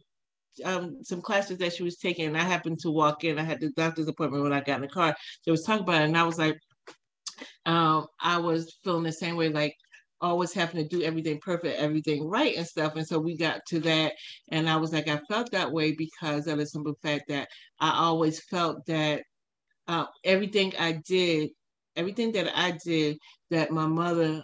um 0.64 0.98
some 1.02 1.22
classes 1.22 1.58
that 1.58 1.72
she 1.72 1.82
was 1.82 1.96
taking 1.96 2.26
and 2.26 2.36
I 2.36 2.42
happened 2.42 2.78
to 2.80 2.90
walk 2.90 3.24
in. 3.24 3.38
I 3.38 3.44
had 3.44 3.60
the 3.60 3.70
doctor's 3.70 4.08
appointment 4.08 4.42
when 4.42 4.52
I 4.52 4.60
got 4.60 4.76
in 4.76 4.82
the 4.82 4.88
car. 4.88 5.14
They 5.44 5.50
was 5.50 5.62
talking 5.62 5.84
about 5.84 6.02
it 6.02 6.06
and 6.06 6.18
I 6.18 6.24
was 6.24 6.38
like, 6.38 6.58
um, 7.66 8.06
I 8.20 8.38
was 8.38 8.78
feeling 8.84 9.04
the 9.04 9.12
same 9.12 9.36
way, 9.36 9.48
like 9.48 9.74
always 10.20 10.52
having 10.52 10.82
to 10.82 10.88
do 10.88 11.02
everything 11.02 11.38
perfect, 11.40 11.78
everything 11.78 12.28
right 12.28 12.56
and 12.56 12.66
stuff. 12.66 12.94
And 12.96 13.06
so 13.06 13.18
we 13.18 13.36
got 13.36 13.60
to 13.68 13.80
that. 13.80 14.12
And 14.50 14.68
I 14.68 14.76
was 14.76 14.92
like, 14.92 15.08
I 15.08 15.20
felt 15.28 15.50
that 15.50 15.70
way 15.70 15.92
because 15.92 16.46
of 16.46 16.58
the 16.58 16.66
simple 16.66 16.94
fact 17.02 17.24
that 17.28 17.48
I 17.80 17.92
always 17.98 18.40
felt 18.44 18.86
that 18.86 19.22
uh, 19.88 20.06
everything 20.24 20.72
I 20.78 21.00
did, 21.06 21.50
everything 21.96 22.32
that 22.32 22.56
I 22.56 22.78
did, 22.84 23.18
that 23.50 23.70
my 23.70 23.86
mother, 23.86 24.42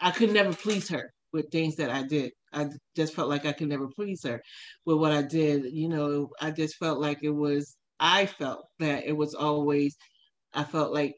I 0.00 0.10
could 0.10 0.32
never 0.32 0.52
please 0.54 0.88
her 0.90 1.12
with 1.32 1.50
things 1.50 1.76
that 1.76 1.90
I 1.90 2.02
did. 2.04 2.32
I 2.52 2.66
just 2.96 3.14
felt 3.14 3.28
like 3.28 3.46
I 3.46 3.52
could 3.52 3.68
never 3.68 3.88
please 3.88 4.22
her 4.24 4.42
with 4.86 4.98
what 4.98 5.12
I 5.12 5.22
did. 5.22 5.66
You 5.72 5.88
know, 5.88 6.30
I 6.40 6.50
just 6.50 6.76
felt 6.76 7.00
like 7.00 7.18
it 7.22 7.30
was, 7.30 7.76
I 8.00 8.26
felt 8.26 8.66
that 8.78 9.04
it 9.06 9.12
was 9.16 9.34
always, 9.34 9.96
I 10.54 10.64
felt 10.64 10.92
like 10.94 11.14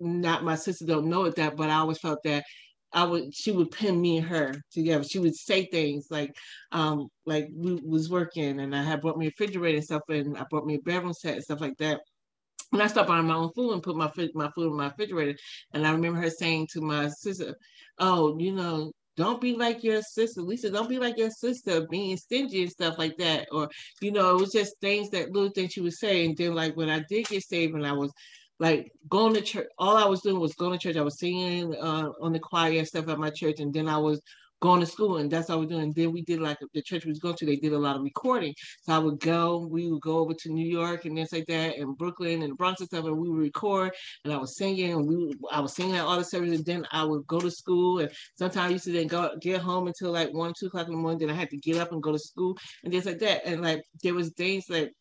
not 0.00 0.44
my 0.44 0.56
sister 0.56 0.86
don't 0.86 1.08
know 1.08 1.24
it 1.24 1.36
that, 1.36 1.56
but 1.56 1.70
I 1.70 1.76
always 1.76 1.98
felt 1.98 2.20
that 2.24 2.44
I 2.92 3.04
would 3.04 3.34
she 3.34 3.52
would 3.52 3.70
pin 3.70 4.00
me 4.00 4.18
and 4.18 4.26
her 4.26 4.54
together. 4.72 5.04
She 5.04 5.18
would 5.18 5.36
say 5.36 5.66
things 5.66 6.06
like 6.10 6.34
um 6.72 7.08
like 7.26 7.48
we 7.54 7.74
was 7.84 8.10
working 8.10 8.60
and 8.60 8.74
I 8.74 8.82
had 8.82 9.00
brought 9.00 9.16
me 9.18 9.26
a 9.26 9.30
refrigerator 9.30 9.76
and 9.76 9.84
stuff 9.84 10.02
and 10.08 10.36
I 10.36 10.44
brought 10.50 10.66
me 10.66 10.74
a 10.76 10.80
bedroom 10.80 11.12
set 11.12 11.34
and 11.34 11.44
stuff 11.44 11.60
like 11.60 11.76
that. 11.78 12.00
And 12.72 12.82
I 12.82 12.86
stopped 12.86 13.08
buying 13.08 13.26
my 13.26 13.34
own 13.34 13.52
food 13.52 13.72
and 13.72 13.82
put 13.82 13.96
my 13.96 14.10
my 14.34 14.50
food 14.54 14.70
in 14.70 14.76
my 14.76 14.86
refrigerator. 14.86 15.38
And 15.72 15.86
I 15.86 15.92
remember 15.92 16.20
her 16.20 16.30
saying 16.30 16.68
to 16.72 16.80
my 16.80 17.08
sister, 17.08 17.56
"Oh, 17.98 18.38
you 18.38 18.52
know, 18.52 18.92
don't 19.16 19.40
be 19.40 19.54
like 19.54 19.82
your 19.82 20.02
sister, 20.02 20.40
Lisa. 20.42 20.70
Don't 20.70 20.88
be 20.88 20.98
like 20.98 21.18
your 21.18 21.30
sister, 21.30 21.86
being 21.90 22.16
stingy 22.16 22.62
and 22.62 22.70
stuff 22.70 22.98
like 22.98 23.16
that." 23.18 23.48
Or 23.52 23.68
you 24.00 24.12
know, 24.12 24.36
it 24.36 24.40
was 24.40 24.52
just 24.52 24.78
things 24.80 25.10
that 25.10 25.32
little 25.32 25.50
things 25.50 25.72
she 25.72 25.80
would 25.80 25.94
say. 25.94 26.24
And 26.24 26.36
then 26.36 26.54
like 26.54 26.76
when 26.76 26.90
I 26.90 27.04
did 27.08 27.26
get 27.26 27.42
saved 27.42 27.74
and 27.74 27.86
I 27.86 27.92
was 27.92 28.12
like 28.60 28.92
going 29.08 29.34
to 29.34 29.40
church. 29.40 29.66
All 29.78 29.96
I 29.96 30.04
was 30.06 30.20
doing 30.20 30.38
was 30.38 30.54
going 30.54 30.72
to 30.72 30.78
church. 30.78 30.96
I 30.96 31.02
was 31.02 31.18
singing 31.18 31.74
uh, 31.74 32.10
on 32.20 32.32
the 32.32 32.38
choir 32.38 32.78
and 32.78 32.86
stuff 32.86 33.08
at 33.08 33.18
my 33.18 33.30
church, 33.30 33.58
and 33.58 33.72
then 33.72 33.88
I 33.88 33.96
was 33.98 34.20
going 34.60 34.80
to 34.80 34.86
school, 34.86 35.16
and 35.18 35.30
that's 35.30 35.50
all 35.50 35.58
was 35.58 35.68
doing. 35.68 35.82
And 35.82 35.94
then 35.94 36.12
we 36.12 36.22
did 36.22 36.40
like 36.40 36.58
the 36.74 36.82
church 36.82 37.04
we 37.04 37.10
was 37.10 37.18
going 37.18 37.36
to. 37.36 37.46
They 37.46 37.56
did 37.56 37.72
a 37.72 37.78
lot 37.78 37.96
of 37.96 38.02
recording, 38.02 38.54
so 38.82 38.92
I 38.92 38.98
would 38.98 39.20
go. 39.20 39.66
We 39.70 39.90
would 39.90 40.02
go 40.02 40.18
over 40.18 40.34
to 40.34 40.52
New 40.52 40.66
York 40.66 41.04
and 41.04 41.16
things 41.16 41.32
like 41.32 41.46
that, 41.46 41.76
and 41.78 41.96
Brooklyn 41.96 42.42
and 42.42 42.56
Bronx 42.56 42.80
and 42.80 42.88
stuff, 42.88 43.04
and 43.06 43.16
we 43.16 43.28
would 43.28 43.40
record. 43.40 43.92
And 44.24 44.32
I 44.32 44.36
was 44.36 44.56
singing, 44.56 44.92
and 44.92 45.06
we 45.06 45.34
I 45.50 45.60
was 45.60 45.74
singing 45.74 45.96
at 45.96 46.04
all 46.04 46.18
the 46.18 46.24
services. 46.24 46.58
And 46.58 46.66
then 46.66 46.86
I 46.92 47.04
would 47.04 47.26
go 47.26 47.40
to 47.40 47.50
school, 47.50 48.00
and 48.00 48.10
sometimes 48.36 48.70
I 48.70 48.72
used 48.72 48.84
to 48.84 48.92
then 48.92 49.06
go 49.06 49.30
get 49.40 49.60
home 49.60 49.86
until 49.86 50.12
like 50.12 50.32
one, 50.32 50.52
two 50.58 50.66
o'clock 50.66 50.86
in 50.86 50.92
the 50.92 50.98
morning. 50.98 51.18
Then 51.18 51.30
I 51.30 51.38
had 51.38 51.50
to 51.50 51.56
get 51.56 51.78
up 51.78 51.92
and 51.92 52.02
go 52.02 52.12
to 52.12 52.18
school 52.18 52.56
and 52.84 52.92
things 52.92 53.06
like 53.06 53.18
that. 53.20 53.46
And 53.46 53.62
like 53.62 53.82
there 54.02 54.14
was 54.14 54.30
things 54.36 54.66
like 54.68 54.92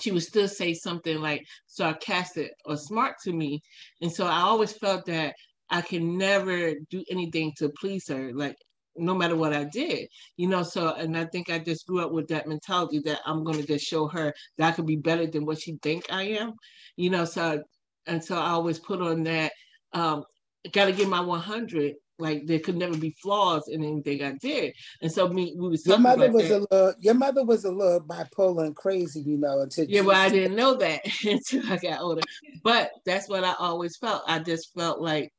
she 0.00 0.10
would 0.10 0.22
still 0.22 0.48
say 0.48 0.74
something 0.74 1.20
like 1.20 1.42
sarcastic 1.66 2.52
or 2.64 2.76
smart 2.76 3.16
to 3.24 3.32
me. 3.32 3.62
And 4.02 4.12
so 4.12 4.26
I 4.26 4.40
always 4.40 4.72
felt 4.72 5.06
that 5.06 5.34
I 5.70 5.80
can 5.80 6.16
never 6.16 6.74
do 6.90 7.04
anything 7.10 7.52
to 7.58 7.70
please 7.80 8.08
her, 8.08 8.32
like 8.34 8.56
no 8.98 9.14
matter 9.14 9.36
what 9.36 9.52
I 9.52 9.64
did, 9.64 10.08
you 10.36 10.48
know. 10.48 10.62
So, 10.62 10.94
and 10.94 11.16
I 11.16 11.24
think 11.26 11.50
I 11.50 11.58
just 11.58 11.86
grew 11.86 12.04
up 12.04 12.12
with 12.12 12.28
that 12.28 12.48
mentality 12.48 13.00
that 13.04 13.20
I'm 13.26 13.44
going 13.44 13.58
to 13.58 13.66
just 13.66 13.86
show 13.86 14.06
her 14.08 14.32
that 14.58 14.68
I 14.68 14.72
could 14.72 14.86
be 14.86 14.96
better 14.96 15.26
than 15.26 15.46
what 15.46 15.60
she 15.60 15.78
think 15.82 16.06
I 16.10 16.24
am, 16.24 16.54
you 16.96 17.10
know. 17.10 17.24
So, 17.24 17.62
and 18.06 18.22
so 18.22 18.36
I 18.36 18.50
always 18.50 18.78
put 18.78 19.00
on 19.00 19.22
that, 19.24 19.52
um, 19.92 20.24
got 20.72 20.86
to 20.86 20.92
get 20.92 21.08
my 21.08 21.20
100 21.20 21.94
like 22.18 22.46
there 22.46 22.58
could 22.58 22.76
never 22.76 22.96
be 22.96 23.14
flaws 23.22 23.68
in 23.68 23.84
anything 23.84 24.22
I 24.22 24.32
did. 24.40 24.74
And 25.02 25.12
so 25.12 25.28
me, 25.28 25.54
we 25.56 25.68
was 25.68 25.86
your 25.86 25.98
mother 25.98 26.30
was 26.30 26.48
that. 26.48 26.58
a 26.58 26.66
little 26.70 26.94
your 27.00 27.14
mother 27.14 27.44
was 27.44 27.64
a 27.64 27.70
little 27.70 28.00
bipolar 28.00 28.66
and 28.66 28.76
crazy, 28.76 29.20
you 29.20 29.38
know, 29.38 29.60
until 29.60 29.84
Yeah, 29.86 30.00
well 30.02 30.16
I 30.16 30.28
didn't 30.28 30.56
know 30.56 30.74
that 30.76 31.02
until 31.24 31.70
I 31.70 31.76
got 31.76 32.00
older. 32.00 32.22
But 32.62 32.90
that's 33.04 33.28
what 33.28 33.44
I 33.44 33.54
always 33.58 33.96
felt. 33.96 34.22
I 34.26 34.38
just 34.38 34.72
felt 34.74 35.00
like 35.00 35.32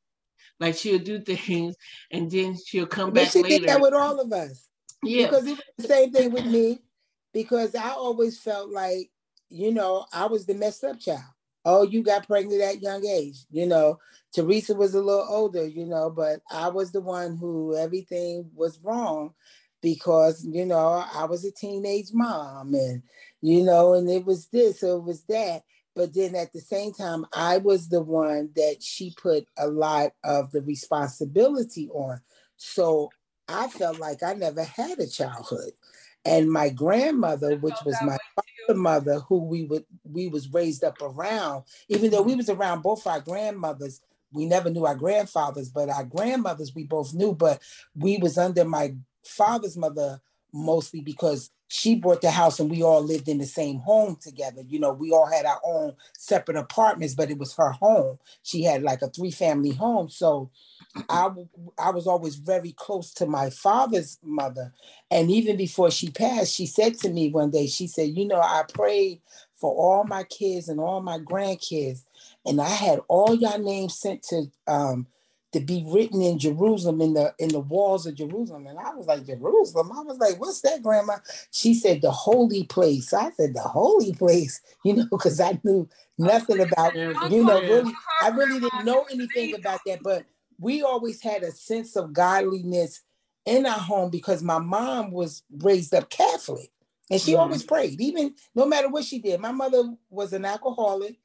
like 0.60 0.76
she'll 0.76 0.98
do 0.98 1.20
things 1.20 1.76
and 2.10 2.30
then 2.30 2.56
she'll 2.56 2.86
come 2.86 3.10
but 3.10 3.24
back 3.24 3.32
she 3.32 3.42
later. 3.42 3.58
did 3.60 3.68
that 3.68 3.80
with 3.80 3.94
all 3.94 4.20
of 4.20 4.32
us. 4.32 4.68
Yeah. 5.02 5.26
Because 5.26 5.46
it 5.46 5.50
was 5.50 5.62
the 5.78 5.84
same 5.88 6.12
thing 6.12 6.32
with 6.32 6.46
me. 6.46 6.80
Because 7.32 7.74
I 7.74 7.90
always 7.90 8.40
felt 8.40 8.70
like, 8.70 9.10
you 9.48 9.72
know, 9.72 10.06
I 10.12 10.26
was 10.26 10.46
the 10.46 10.54
messed 10.54 10.82
up 10.84 10.98
child 10.98 11.22
oh, 11.68 11.82
you 11.82 12.02
got 12.02 12.26
pregnant 12.26 12.62
at 12.62 12.82
young 12.82 13.04
age. 13.06 13.44
You 13.50 13.66
know, 13.66 13.98
Teresa 14.34 14.74
was 14.74 14.94
a 14.94 15.02
little 15.02 15.26
older, 15.28 15.66
you 15.66 15.84
know, 15.84 16.08
but 16.08 16.40
I 16.50 16.68
was 16.68 16.92
the 16.92 17.02
one 17.02 17.36
who 17.36 17.76
everything 17.76 18.50
was 18.54 18.78
wrong 18.82 19.34
because, 19.82 20.44
you 20.44 20.64
know, 20.64 21.04
I 21.14 21.26
was 21.26 21.44
a 21.44 21.52
teenage 21.52 22.08
mom 22.14 22.72
and, 22.72 23.02
you 23.42 23.62
know, 23.62 23.92
and 23.92 24.08
it 24.08 24.24
was 24.24 24.46
this, 24.46 24.82
or 24.82 24.96
it 24.96 25.04
was 25.04 25.24
that. 25.24 25.62
But 25.98 26.14
then 26.14 26.36
at 26.36 26.52
the 26.52 26.60
same 26.60 26.92
time, 26.92 27.26
I 27.32 27.58
was 27.58 27.88
the 27.88 28.00
one 28.00 28.50
that 28.54 28.84
she 28.84 29.12
put 29.20 29.48
a 29.58 29.66
lot 29.66 30.12
of 30.22 30.52
the 30.52 30.62
responsibility 30.62 31.88
on. 31.88 32.20
So 32.56 33.10
I 33.48 33.66
felt 33.66 33.98
like 33.98 34.22
I 34.22 34.34
never 34.34 34.62
had 34.62 35.00
a 35.00 35.08
childhood. 35.08 35.72
And 36.24 36.52
my 36.52 36.68
grandmother, 36.68 37.56
which 37.56 37.74
was 37.84 37.96
my 38.00 38.16
mother 38.76 39.18
who 39.20 39.42
we 39.44 39.64
would 39.64 39.86
we 40.04 40.28
was 40.28 40.52
raised 40.52 40.84
up 40.84 41.00
around 41.00 41.64
even 41.88 42.10
though 42.10 42.20
we 42.20 42.34
was 42.34 42.50
around 42.50 42.82
both 42.82 43.06
our 43.06 43.18
grandmothers 43.18 44.02
we 44.30 44.44
never 44.44 44.68
knew 44.68 44.84
our 44.84 44.94
grandfathers 44.94 45.70
but 45.70 45.88
our 45.88 46.04
grandmothers 46.04 46.74
we 46.74 46.84
both 46.84 47.14
knew 47.14 47.32
but 47.34 47.62
we 47.94 48.18
was 48.18 48.36
under 48.36 48.66
my 48.66 48.94
father's 49.24 49.74
mother 49.74 50.20
mostly 50.52 51.00
because 51.00 51.50
she 51.68 51.94
bought 51.94 52.20
the 52.22 52.30
house 52.30 52.58
and 52.58 52.70
we 52.70 52.82
all 52.82 53.02
lived 53.02 53.28
in 53.28 53.38
the 53.38 53.46
same 53.46 53.78
home 53.78 54.16
together 54.20 54.62
you 54.66 54.78
know 54.80 54.92
we 54.92 55.10
all 55.10 55.26
had 55.26 55.46
our 55.46 55.60
own 55.64 55.94
separate 56.16 56.56
apartments 56.56 57.14
but 57.14 57.30
it 57.30 57.38
was 57.38 57.54
her 57.54 57.70
home 57.70 58.18
she 58.42 58.62
had 58.62 58.82
like 58.82 59.02
a 59.02 59.08
three 59.08 59.30
family 59.30 59.70
home 59.70 60.08
so 60.08 60.50
I, 61.08 61.30
I 61.78 61.90
was 61.90 62.06
always 62.06 62.36
very 62.36 62.72
close 62.72 63.12
to 63.14 63.26
my 63.26 63.50
father's 63.50 64.18
mother. 64.22 64.72
And 65.10 65.30
even 65.30 65.56
before 65.56 65.90
she 65.90 66.10
passed, 66.10 66.54
she 66.54 66.66
said 66.66 66.98
to 67.00 67.10
me 67.10 67.30
one 67.30 67.50
day, 67.50 67.66
she 67.66 67.86
said, 67.86 68.16
You 68.16 68.26
know, 68.26 68.40
I 68.40 68.64
prayed 68.72 69.20
for 69.54 69.72
all 69.72 70.04
my 70.04 70.24
kids 70.24 70.68
and 70.68 70.80
all 70.80 71.00
my 71.00 71.18
grandkids. 71.18 72.04
And 72.46 72.60
I 72.60 72.68
had 72.68 73.00
all 73.08 73.34
y'all 73.34 73.58
names 73.58 73.98
sent 73.98 74.22
to 74.24 74.46
um, 74.66 75.06
to 75.52 75.60
be 75.60 75.84
written 75.86 76.20
in 76.20 76.38
Jerusalem 76.38 77.00
in 77.00 77.14
the 77.14 77.34
in 77.38 77.48
the 77.48 77.60
walls 77.60 78.06
of 78.06 78.14
Jerusalem. 78.14 78.66
And 78.66 78.78
I 78.78 78.94
was 78.94 79.06
like, 79.06 79.26
Jerusalem. 79.26 79.90
I 79.92 80.02
was 80.02 80.18
like, 80.18 80.40
what's 80.40 80.60
that, 80.62 80.82
grandma? 80.82 81.16
She 81.52 81.74
said 81.74 82.02
the 82.02 82.10
holy 82.10 82.64
place. 82.64 83.12
I 83.12 83.30
said 83.30 83.54
the 83.54 83.62
holy 83.62 84.12
place, 84.12 84.60
you 84.84 84.94
know, 84.94 85.06
because 85.10 85.40
I 85.40 85.58
knew 85.64 85.88
nothing 86.18 86.60
about, 86.60 86.94
you 86.94 87.44
know, 87.44 87.60
really, 87.60 87.92
I 88.22 88.28
really 88.28 88.60
didn't 88.60 88.84
know 88.84 89.06
anything 89.10 89.54
about 89.54 89.80
that. 89.86 90.00
But 90.02 90.26
we 90.58 90.82
always 90.82 91.22
had 91.22 91.42
a 91.42 91.52
sense 91.52 91.96
of 91.96 92.12
godliness 92.12 93.02
in 93.46 93.64
our 93.64 93.78
home 93.78 94.10
because 94.10 94.42
my 94.42 94.58
mom 94.58 95.10
was 95.10 95.42
raised 95.62 95.94
up 95.94 96.10
Catholic 96.10 96.70
and 97.10 97.20
she 97.20 97.32
mm-hmm. 97.32 97.40
always 97.40 97.62
prayed, 97.62 98.00
even 98.00 98.34
no 98.54 98.66
matter 98.66 98.88
what 98.88 99.04
she 99.04 99.18
did. 99.18 99.40
My 99.40 99.52
mother 99.52 99.94
was 100.10 100.34
an 100.34 100.44
alcoholic 100.44 101.16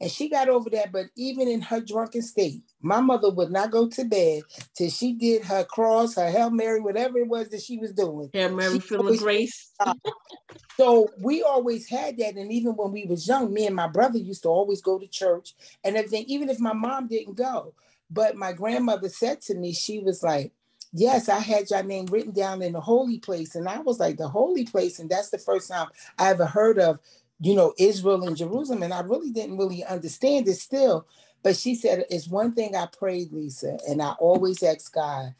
and 0.00 0.10
she 0.10 0.28
got 0.30 0.48
over 0.48 0.70
that, 0.70 0.92
but 0.92 1.06
even 1.14 1.46
in 1.46 1.60
her 1.60 1.80
drunken 1.80 2.22
state, 2.22 2.62
my 2.80 3.00
mother 3.00 3.30
would 3.30 3.50
not 3.50 3.70
go 3.70 3.86
to 3.88 4.04
bed 4.04 4.42
till 4.74 4.88
she 4.88 5.12
did 5.12 5.44
her 5.44 5.62
cross, 5.64 6.16
her 6.16 6.30
Hail 6.30 6.50
Mary, 6.50 6.80
whatever 6.80 7.18
it 7.18 7.28
was 7.28 7.50
that 7.50 7.60
she 7.60 7.76
was 7.76 7.92
doing. 7.92 8.30
Hail 8.32 8.50
Mary, 8.50 8.78
full 8.78 9.08
of 9.08 9.18
grace. 9.18 9.72
so 10.78 11.10
we 11.20 11.42
always 11.42 11.86
had 11.86 12.16
that. 12.16 12.36
And 12.36 12.50
even 12.50 12.72
when 12.72 12.92
we 12.92 13.04
was 13.04 13.28
young, 13.28 13.52
me 13.52 13.66
and 13.66 13.76
my 13.76 13.88
brother 13.88 14.18
used 14.18 14.44
to 14.44 14.48
always 14.48 14.80
go 14.80 14.98
to 14.98 15.06
church 15.06 15.54
and 15.84 15.96
everything, 15.96 16.24
even 16.28 16.48
if 16.48 16.58
my 16.58 16.72
mom 16.72 17.06
didn't 17.06 17.34
go. 17.34 17.74
But 18.10 18.36
my 18.36 18.52
grandmother 18.54 19.08
said 19.10 19.42
to 19.42 19.54
me, 19.54 19.72
she 19.72 19.98
was 20.00 20.22
like, 20.22 20.52
Yes, 20.92 21.28
I 21.28 21.38
had 21.38 21.70
your 21.70 21.84
name 21.84 22.06
written 22.06 22.32
down 22.32 22.62
in 22.62 22.72
the 22.72 22.80
holy 22.80 23.18
place. 23.20 23.54
And 23.54 23.68
I 23.68 23.78
was 23.78 24.00
like, 24.00 24.16
the 24.16 24.26
holy 24.26 24.64
place. 24.64 24.98
And 24.98 25.08
that's 25.08 25.30
the 25.30 25.38
first 25.38 25.70
time 25.70 25.86
I 26.18 26.30
ever 26.30 26.46
heard 26.46 26.80
of 26.80 26.98
you 27.40 27.54
know, 27.54 27.74
Israel 27.78 28.26
and 28.26 28.36
Jerusalem. 28.36 28.82
And 28.82 28.92
I 28.92 29.00
really 29.00 29.30
didn't 29.30 29.58
really 29.58 29.84
understand 29.84 30.46
it 30.48 30.56
still. 30.56 31.06
But 31.42 31.56
she 31.56 31.74
said, 31.74 32.04
It's 32.10 32.28
one 32.28 32.52
thing 32.52 32.76
I 32.76 32.86
prayed, 32.86 33.32
Lisa, 33.32 33.78
and 33.88 34.02
I 34.02 34.12
always 34.18 34.62
ask 34.62 34.92
God 34.92 35.34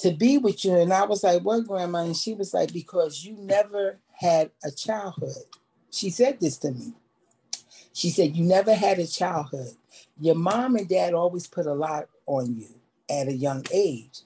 to 0.00 0.10
be 0.12 0.38
with 0.38 0.64
you. 0.64 0.76
And 0.76 0.92
I 0.92 1.04
was 1.04 1.22
like, 1.24 1.42
What, 1.42 1.66
Grandma? 1.66 2.04
And 2.04 2.16
she 2.16 2.34
was 2.34 2.52
like, 2.52 2.72
Because 2.72 3.24
you 3.24 3.36
never 3.38 3.98
had 4.12 4.50
a 4.64 4.70
childhood. 4.70 5.44
She 5.90 6.10
said 6.10 6.38
this 6.40 6.58
to 6.58 6.70
me. 6.70 6.92
She 7.92 8.10
said, 8.10 8.36
You 8.36 8.44
never 8.44 8.74
had 8.74 8.98
a 8.98 9.06
childhood. 9.06 9.72
Your 10.20 10.34
mom 10.34 10.76
and 10.76 10.88
dad 10.88 11.14
always 11.14 11.46
put 11.46 11.66
a 11.66 11.72
lot 11.72 12.08
on 12.26 12.54
you 12.56 12.68
at 13.10 13.28
a 13.28 13.32
young 13.32 13.64
age. 13.72 14.20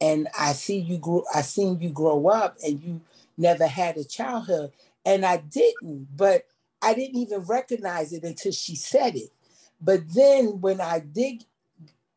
And 0.00 0.28
I 0.38 0.52
see 0.52 0.78
you 0.78 0.98
grew, 0.98 1.24
I 1.32 1.42
seen 1.42 1.78
you 1.80 1.90
grow 1.90 2.26
up 2.26 2.56
and 2.64 2.82
you 2.82 3.00
never 3.36 3.66
had 3.66 3.96
a 3.96 4.04
childhood. 4.04 4.72
And 5.04 5.24
I 5.24 5.38
didn't, 5.38 6.08
but 6.16 6.46
I 6.82 6.94
didn't 6.94 7.16
even 7.16 7.40
recognize 7.40 8.12
it 8.12 8.24
until 8.24 8.52
she 8.52 8.74
said 8.74 9.14
it. 9.14 9.30
But 9.80 10.02
then 10.14 10.60
when 10.60 10.80
I 10.80 11.00
did, 11.00 11.44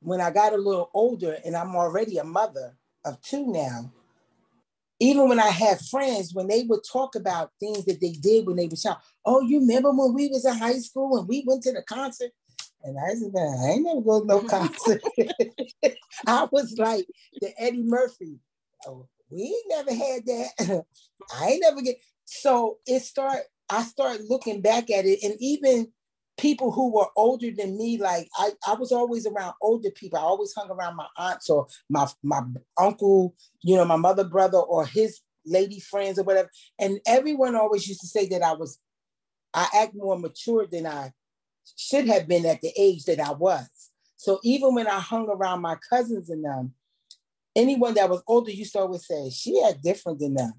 when 0.01 0.21
I 0.21 0.31
got 0.31 0.53
a 0.53 0.57
little 0.57 0.89
older 0.93 1.37
and 1.45 1.55
I'm 1.55 1.75
already 1.75 2.17
a 2.17 2.23
mother 2.23 2.75
of 3.05 3.21
two 3.21 3.47
now, 3.47 3.91
even 4.99 5.27
when 5.27 5.39
I 5.39 5.49
had 5.49 5.79
friends, 5.81 6.33
when 6.33 6.47
they 6.47 6.63
would 6.63 6.81
talk 6.89 7.15
about 7.15 7.51
things 7.59 7.85
that 7.85 7.99
they 8.01 8.13
did 8.13 8.47
when 8.47 8.55
they 8.55 8.67
were 8.67 8.75
child, 8.75 8.97
oh, 9.25 9.41
you 9.41 9.59
remember 9.59 9.91
when 9.91 10.13
we 10.13 10.29
was 10.29 10.45
in 10.45 10.55
high 10.55 10.79
school 10.79 11.17
and 11.17 11.27
we 11.27 11.43
went 11.45 11.63
to 11.63 11.73
the 11.73 11.83
concert? 11.83 12.31
And 12.83 12.97
I 12.99 13.13
said, 13.15 13.33
I 13.35 13.71
ain't 13.71 13.83
never 13.83 14.01
go 14.01 14.21
to 14.21 14.25
no 14.25 14.41
concert. 14.47 15.01
I 16.27 16.47
was 16.51 16.77
like 16.77 17.05
the 17.41 17.51
Eddie 17.59 17.83
Murphy. 17.83 18.39
Oh, 18.87 19.07
we 19.29 19.41
ain't 19.43 19.87
never 19.87 19.93
had 19.93 20.25
that. 20.25 20.85
I 21.35 21.47
ain't 21.47 21.61
never 21.61 21.81
get. 21.81 21.97
So 22.25 22.77
it 22.85 23.01
start 23.01 23.41
I 23.69 23.83
started 23.83 24.25
looking 24.29 24.61
back 24.61 24.89
at 24.91 25.05
it, 25.05 25.23
and 25.23 25.35
even 25.39 25.91
people 26.37 26.71
who 26.71 26.91
were 26.91 27.07
older 27.15 27.49
than 27.51 27.77
me, 27.77 27.97
like 27.97 28.27
I, 28.37 28.51
I 28.67 28.73
was 28.73 28.91
always 28.91 29.25
around 29.25 29.53
older 29.61 29.89
people. 29.91 30.19
I 30.19 30.23
always 30.23 30.53
hung 30.53 30.69
around 30.69 30.95
my 30.95 31.07
aunts 31.17 31.49
or 31.49 31.67
my 31.89 32.07
my 32.23 32.41
uncle, 32.77 33.35
you 33.61 33.75
know, 33.75 33.85
my 33.85 33.95
mother, 33.95 34.23
brother, 34.23 34.59
or 34.59 34.85
his 34.85 35.21
lady 35.45 35.79
friends 35.79 36.19
or 36.19 36.23
whatever. 36.23 36.49
And 36.79 36.99
everyone 37.05 37.55
always 37.55 37.87
used 37.87 38.01
to 38.01 38.07
say 38.07 38.27
that 38.29 38.41
I 38.41 38.53
was, 38.53 38.79
I 39.53 39.67
act 39.75 39.93
more 39.95 40.17
mature 40.17 40.67
than 40.67 40.85
I 40.85 41.13
should 41.77 42.07
have 42.07 42.27
been 42.27 42.45
at 42.45 42.61
the 42.61 42.71
age 42.77 43.05
that 43.05 43.19
I 43.19 43.31
was. 43.31 43.91
So 44.17 44.39
even 44.43 44.73
when 44.73 44.87
I 44.87 44.99
hung 44.99 45.29
around 45.29 45.61
my 45.61 45.77
cousins 45.89 46.29
and 46.29 46.43
them, 46.43 46.73
anyone 47.55 47.93
that 47.93 48.09
was 48.09 48.23
older 48.27 48.51
used 48.51 48.73
to 48.73 48.79
always 48.79 49.05
say, 49.05 49.29
she 49.29 49.63
act 49.63 49.83
different 49.83 50.19
than 50.19 50.33
them. 50.33 50.53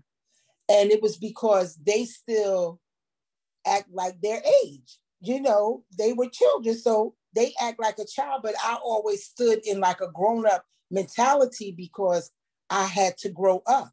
And 0.68 0.90
it 0.90 1.02
was 1.02 1.16
because 1.16 1.76
they 1.76 2.04
still 2.04 2.80
act 3.66 3.88
like 3.92 4.20
their 4.20 4.40
age. 4.64 4.98
You 5.20 5.40
know, 5.40 5.82
they 5.98 6.12
were 6.12 6.28
children, 6.28 6.76
so 6.76 7.14
they 7.34 7.52
act 7.60 7.80
like 7.80 7.98
a 7.98 8.06
child, 8.06 8.40
but 8.42 8.54
I 8.62 8.78
always 8.82 9.24
stood 9.24 9.66
in 9.66 9.80
like 9.80 10.00
a 10.00 10.10
grown 10.12 10.46
up 10.46 10.64
mentality 10.90 11.74
because 11.76 12.30
I 12.70 12.84
had 12.84 13.16
to 13.18 13.28
grow 13.28 13.62
up 13.66 13.92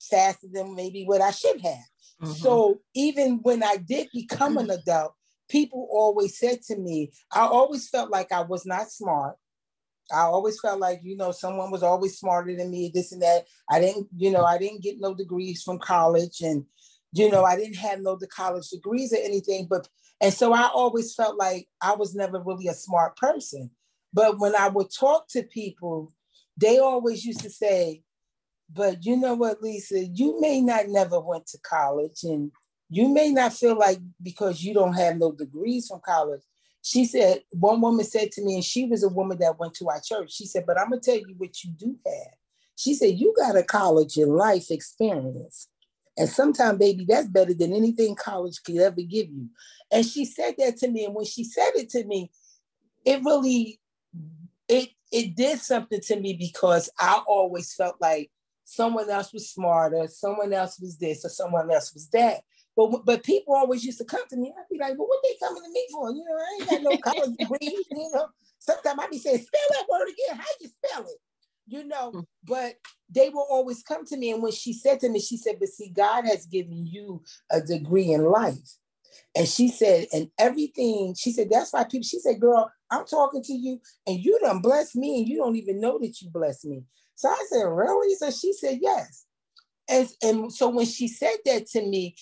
faster 0.00 0.46
than 0.52 0.74
maybe 0.74 1.04
what 1.04 1.20
I 1.20 1.30
should 1.30 1.60
have. 1.60 1.88
Mm-hmm. 2.22 2.32
So 2.32 2.80
even 2.94 3.40
when 3.42 3.62
I 3.62 3.76
did 3.76 4.08
become 4.12 4.56
an 4.58 4.70
adult, 4.70 5.14
people 5.48 5.88
always 5.90 6.38
said 6.38 6.62
to 6.62 6.76
me, 6.76 7.12
I 7.32 7.40
always 7.40 7.88
felt 7.88 8.10
like 8.10 8.32
I 8.32 8.42
was 8.42 8.64
not 8.66 8.90
smart. 8.90 9.36
I 10.12 10.22
always 10.22 10.60
felt 10.60 10.80
like, 10.80 11.00
you 11.02 11.16
know, 11.16 11.32
someone 11.32 11.70
was 11.70 11.82
always 11.82 12.18
smarter 12.18 12.54
than 12.54 12.70
me, 12.70 12.90
this 12.92 13.12
and 13.12 13.22
that. 13.22 13.46
I 13.70 13.80
didn't, 13.80 14.08
you 14.16 14.30
know, 14.30 14.44
I 14.44 14.58
didn't 14.58 14.82
get 14.82 15.00
no 15.00 15.14
degrees 15.14 15.62
from 15.62 15.78
college. 15.78 16.40
And 16.42 16.66
you 17.14 17.30
know, 17.30 17.44
I 17.44 17.56
didn't 17.56 17.76
have 17.76 18.00
no 18.00 18.16
the 18.16 18.26
college 18.26 18.68
degrees 18.68 19.12
or 19.12 19.18
anything, 19.22 19.66
but 19.70 19.88
and 20.20 20.34
so 20.34 20.52
I 20.52 20.68
always 20.74 21.14
felt 21.14 21.36
like 21.38 21.68
I 21.80 21.94
was 21.94 22.14
never 22.14 22.40
really 22.40 22.66
a 22.66 22.74
smart 22.74 23.16
person. 23.16 23.70
But 24.12 24.38
when 24.38 24.54
I 24.54 24.68
would 24.68 24.88
talk 24.92 25.28
to 25.28 25.42
people, 25.42 26.12
they 26.56 26.78
always 26.78 27.24
used 27.24 27.40
to 27.40 27.50
say, 27.50 28.02
but 28.72 29.04
you 29.04 29.16
know 29.16 29.34
what, 29.34 29.62
Lisa, 29.62 30.04
you 30.04 30.40
may 30.40 30.60
not 30.60 30.88
never 30.88 31.20
went 31.20 31.46
to 31.48 31.58
college 31.58 32.22
and 32.24 32.50
you 32.90 33.08
may 33.08 33.30
not 33.30 33.52
feel 33.52 33.76
like 33.76 33.98
because 34.22 34.62
you 34.62 34.74
don't 34.74 34.94
have 34.94 35.18
no 35.18 35.32
degrees 35.32 35.88
from 35.88 36.00
college. 36.04 36.42
She 36.82 37.04
said, 37.04 37.42
one 37.50 37.80
woman 37.80 38.04
said 38.04 38.30
to 38.32 38.44
me, 38.44 38.56
and 38.56 38.64
she 38.64 38.86
was 38.86 39.02
a 39.02 39.08
woman 39.08 39.38
that 39.38 39.58
went 39.58 39.74
to 39.74 39.88
our 39.88 40.00
church. 40.04 40.32
She 40.32 40.46
said, 40.46 40.64
but 40.66 40.78
I'm 40.78 40.90
gonna 40.90 41.00
tell 41.00 41.16
you 41.16 41.34
what 41.38 41.62
you 41.62 41.70
do 41.70 41.96
have. 42.06 42.34
She 42.76 42.94
said, 42.94 43.18
you 43.18 43.34
got 43.36 43.56
a 43.56 43.62
college 43.62 44.16
in 44.16 44.28
life 44.30 44.70
experience. 44.70 45.68
And 46.16 46.28
sometimes, 46.28 46.78
baby, 46.78 47.06
that's 47.08 47.26
better 47.26 47.54
than 47.54 47.72
anything 47.72 48.14
college 48.14 48.62
could 48.64 48.78
ever 48.78 49.02
give 49.02 49.28
you. 49.30 49.48
And 49.90 50.06
she 50.06 50.24
said 50.24 50.54
that 50.58 50.76
to 50.78 50.88
me. 50.88 51.04
And 51.04 51.14
when 51.14 51.24
she 51.24 51.44
said 51.44 51.70
it 51.74 51.90
to 51.90 52.04
me, 52.04 52.30
it 53.04 53.22
really 53.24 53.80
it 54.68 54.90
it 55.12 55.36
did 55.36 55.58
something 55.60 56.00
to 56.00 56.20
me 56.20 56.34
because 56.34 56.90
I 56.98 57.22
always 57.26 57.74
felt 57.74 57.96
like 58.00 58.30
someone 58.64 59.10
else 59.10 59.32
was 59.32 59.50
smarter, 59.50 60.06
someone 60.08 60.52
else 60.52 60.80
was 60.80 60.98
this, 60.98 61.24
or 61.24 61.28
someone 61.28 61.70
else 61.70 61.92
was 61.92 62.08
that. 62.10 62.42
But 62.76 63.04
but 63.04 63.22
people 63.22 63.54
always 63.54 63.84
used 63.84 63.98
to 63.98 64.04
come 64.04 64.26
to 64.28 64.36
me. 64.36 64.52
I'd 64.56 64.64
be 64.70 64.78
like, 64.78 64.98
"Well, 64.98 65.08
what 65.08 65.20
they 65.22 65.36
coming 65.44 65.62
to 65.62 65.70
me 65.70 65.86
for? 65.92 66.10
You 66.10 66.24
know, 66.24 66.36
I 66.36 66.58
ain't 66.60 66.70
got 66.70 66.82
no 66.82 66.98
college 66.98 67.36
degree. 67.38 67.84
You 67.90 68.10
know." 68.12 68.28
Sometimes 68.58 68.98
I'd 69.00 69.10
be 69.10 69.18
saying, 69.18 69.38
"Spell 69.38 69.60
that 69.70 69.86
word 69.90 70.08
again. 70.08 70.38
How 70.38 70.44
you 70.60 70.68
spell 70.68 71.02
it?" 71.02 71.18
You 71.66 71.84
know. 71.84 72.12
Mm. 72.12 72.26
But 72.44 72.74
they 73.08 73.30
will 73.30 73.46
always 73.48 73.82
come 73.82 74.04
to 74.06 74.16
me. 74.16 74.32
And 74.32 74.42
when 74.42 74.52
she 74.52 74.72
said 74.72 75.00
to 75.00 75.08
me, 75.08 75.20
she 75.20 75.36
said, 75.36 75.56
But 75.58 75.68
see, 75.68 75.88
God 75.88 76.24
has 76.26 76.46
given 76.46 76.86
you 76.86 77.22
a 77.50 77.60
degree 77.60 78.12
in 78.12 78.24
life. 78.24 78.58
And 79.36 79.48
she 79.48 79.68
said, 79.68 80.06
and 80.12 80.30
everything, 80.38 81.14
she 81.16 81.32
said, 81.32 81.48
that's 81.50 81.72
why 81.72 81.84
people, 81.84 82.04
she 82.04 82.20
said, 82.20 82.40
girl, 82.40 82.70
I'm 82.90 83.04
talking 83.04 83.42
to 83.42 83.52
you 83.52 83.80
and 84.06 84.18
you 84.18 84.38
done 84.40 84.60
bless 84.60 84.94
me 84.94 85.18
and 85.18 85.28
you 85.28 85.36
don't 85.36 85.56
even 85.56 85.80
know 85.80 85.98
that 85.98 86.20
you 86.20 86.30
bless 86.30 86.64
me. 86.64 86.84
So 87.16 87.28
I 87.28 87.46
said, 87.50 87.62
really? 87.62 88.14
So 88.14 88.30
she 88.30 88.52
said, 88.52 88.78
yes. 88.80 89.26
And, 89.88 90.08
and 90.22 90.52
so 90.52 90.68
when 90.68 90.86
she 90.86 91.08
said 91.08 91.36
that 91.46 91.66
to 91.68 91.82
me, 91.82 92.16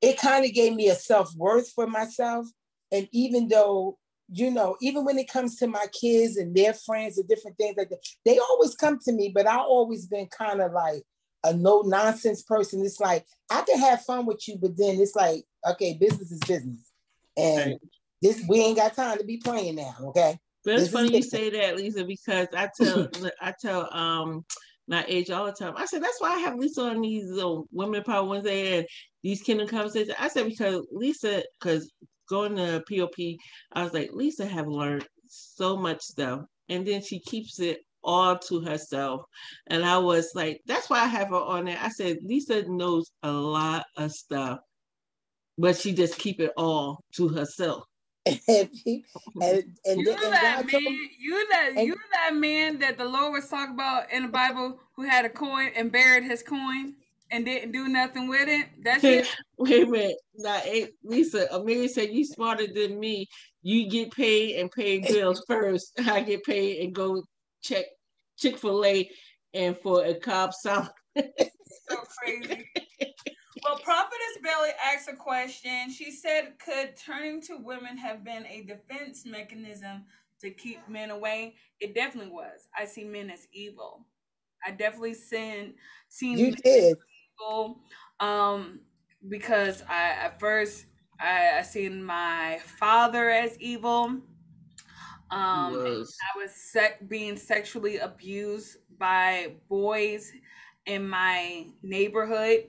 it 0.00 0.18
kind 0.18 0.44
of 0.44 0.52
gave 0.52 0.74
me 0.74 0.88
a 0.88 0.94
self-worth 0.94 1.70
for 1.70 1.86
myself. 1.86 2.46
And 2.90 3.08
even 3.12 3.48
though 3.48 3.98
you 4.30 4.50
know, 4.50 4.76
even 4.80 5.04
when 5.04 5.18
it 5.18 5.30
comes 5.30 5.56
to 5.56 5.66
my 5.66 5.86
kids 5.98 6.36
and 6.36 6.54
their 6.54 6.74
friends 6.74 7.18
and 7.18 7.28
different 7.28 7.56
things 7.56 7.76
like 7.76 7.88
that, 7.88 8.04
they 8.24 8.38
always 8.38 8.74
come 8.74 8.98
to 9.04 9.12
me, 9.12 9.32
but 9.34 9.46
I 9.46 9.56
always 9.56 10.06
been 10.06 10.26
kind 10.26 10.60
of 10.60 10.72
like 10.72 11.02
a 11.44 11.54
no 11.54 11.82
nonsense 11.82 12.42
person. 12.42 12.84
It's 12.84 13.00
like 13.00 13.24
I 13.50 13.62
can 13.62 13.78
have 13.78 14.02
fun 14.02 14.26
with 14.26 14.46
you, 14.46 14.58
but 14.60 14.76
then 14.76 15.00
it's 15.00 15.16
like, 15.16 15.44
okay, 15.66 15.96
business 15.98 16.30
is 16.30 16.40
business. 16.40 16.90
And 17.36 17.74
okay. 17.74 17.78
this 18.20 18.42
we 18.48 18.60
ain't 18.60 18.76
got 18.76 18.94
time 18.94 19.18
to 19.18 19.24
be 19.24 19.38
playing 19.38 19.76
now, 19.76 19.94
okay? 20.06 20.38
But 20.64 20.80
it's 20.80 20.90
funny 20.90 21.16
you 21.16 21.22
say 21.22 21.50
that, 21.50 21.76
Lisa, 21.76 22.04
because 22.04 22.48
I 22.54 22.68
tell 22.76 23.08
I 23.40 23.54
tell 23.60 23.94
um 23.94 24.44
my 24.88 25.04
age 25.06 25.30
all 25.30 25.46
the 25.46 25.52
time. 25.52 25.74
I 25.76 25.86
said 25.86 26.02
that's 26.02 26.20
why 26.20 26.34
I 26.34 26.38
have 26.40 26.58
Lisa 26.58 26.82
on 26.82 27.00
these 27.00 27.30
uh, 27.38 27.60
Women 27.70 28.02
Power 28.02 28.26
Wednesday 28.26 28.78
and 28.78 28.86
these 29.22 29.42
Kingdom 29.42 29.68
conversations. 29.68 30.16
I 30.18 30.28
said 30.28 30.46
because 30.46 30.86
Lisa, 30.90 31.44
because 31.60 31.92
going 32.28 32.56
to 32.56 32.82
POP, 32.88 33.36
I 33.72 33.82
was 33.82 33.92
like, 33.92 34.10
Lisa 34.12 34.46
have 34.46 34.66
learned 34.68 35.06
so 35.26 35.76
much 35.76 36.00
stuff. 36.00 36.42
And 36.68 36.86
then 36.86 37.02
she 37.02 37.18
keeps 37.20 37.60
it 37.60 37.80
all 38.04 38.38
to 38.38 38.60
herself. 38.60 39.22
And 39.68 39.84
I 39.84 39.98
was 39.98 40.32
like, 40.34 40.60
that's 40.66 40.88
why 40.88 41.00
I 41.00 41.06
have 41.06 41.28
her 41.28 41.36
on 41.36 41.64
there. 41.64 41.78
I 41.80 41.88
said, 41.88 42.18
Lisa 42.22 42.62
knows 42.68 43.10
a 43.22 43.32
lot 43.32 43.84
of 43.96 44.12
stuff, 44.12 44.58
but 45.56 45.76
she 45.76 45.92
just 45.92 46.18
keep 46.18 46.40
it 46.40 46.52
all 46.56 47.00
to 47.14 47.28
herself. 47.28 47.84
and 48.26 48.38
and, 48.48 49.64
and, 49.86 50.00
you 50.00 50.12
and 50.12 50.32
that 50.32 50.62
God 50.66 50.72
man, 50.72 51.08
you 51.18 51.46
that 51.50 51.72
and- 51.76 51.86
you 51.86 51.96
that 52.12 52.34
man 52.34 52.78
that 52.78 52.98
the 52.98 53.04
Lord 53.04 53.32
was 53.32 53.48
talking 53.48 53.74
about 53.74 54.12
in 54.12 54.24
the 54.24 54.28
Bible 54.28 54.78
who 54.96 55.04
had 55.04 55.24
a 55.24 55.30
coin 55.30 55.70
and 55.74 55.90
buried 55.90 56.24
his 56.24 56.42
coin 56.42 56.94
and 57.30 57.44
didn't 57.44 57.72
do 57.72 57.88
nothing 57.88 58.28
with 58.28 58.48
it. 58.48 58.66
That's 58.82 59.04
it. 59.04 59.26
Wait 59.58 59.86
a 59.86 59.90
minute. 59.90 60.16
Now, 60.34 60.60
Lisa, 61.04 61.46
Amelia 61.52 61.88
said 61.88 62.10
you 62.10 62.24
smarter 62.24 62.66
than 62.66 62.98
me. 62.98 63.26
You 63.62 63.90
get 63.90 64.12
paid 64.12 64.60
and 64.60 64.70
pay 64.70 65.00
bills 65.00 65.42
first. 65.46 65.92
I 66.06 66.20
get 66.20 66.44
paid 66.44 66.84
and 66.84 66.94
go 66.94 67.22
check 67.62 67.84
Chick 68.38 68.58
Fil 68.58 68.84
A 68.84 69.10
and 69.54 69.76
for 69.78 70.04
a 70.04 70.14
Cobb 70.14 70.54
salad. 70.54 70.90
so 71.16 71.96
crazy. 72.18 72.64
Well, 73.64 73.78
Prophetess 73.80 74.38
Belly 74.42 74.70
asked 74.84 75.08
a 75.08 75.16
question. 75.16 75.90
She 75.90 76.10
said, 76.10 76.54
Could 76.64 76.96
turning 76.96 77.42
to 77.42 77.58
women 77.58 77.96
have 77.98 78.24
been 78.24 78.46
a 78.46 78.62
defense 78.62 79.26
mechanism 79.26 80.04
to 80.40 80.50
keep 80.50 80.88
men 80.88 81.10
away? 81.10 81.56
It 81.80 81.94
definitely 81.94 82.30
was. 82.30 82.68
I 82.78 82.84
see 82.84 83.04
men 83.04 83.30
as 83.30 83.48
evil. 83.52 84.06
I 84.64 84.70
definitely 84.70 85.14
seen 85.14 85.74
seen 86.08 86.38
you 86.38 86.46
men 86.46 86.56
did. 86.64 86.96
Um, 88.20 88.80
because 89.28 89.82
I 89.88 90.10
at 90.10 90.40
first 90.40 90.86
I, 91.20 91.58
I 91.58 91.62
seen 91.62 92.02
my 92.04 92.60
father 92.64 93.30
as 93.30 93.58
evil. 93.58 94.20
Um, 95.30 95.72
was. 95.72 96.16
I 96.34 96.38
was 96.38 96.52
sec- 96.52 97.06
being 97.08 97.36
sexually 97.36 97.98
abused 97.98 98.78
by 98.98 99.56
boys 99.68 100.32
in 100.86 101.06
my 101.08 101.66
neighborhood, 101.82 102.64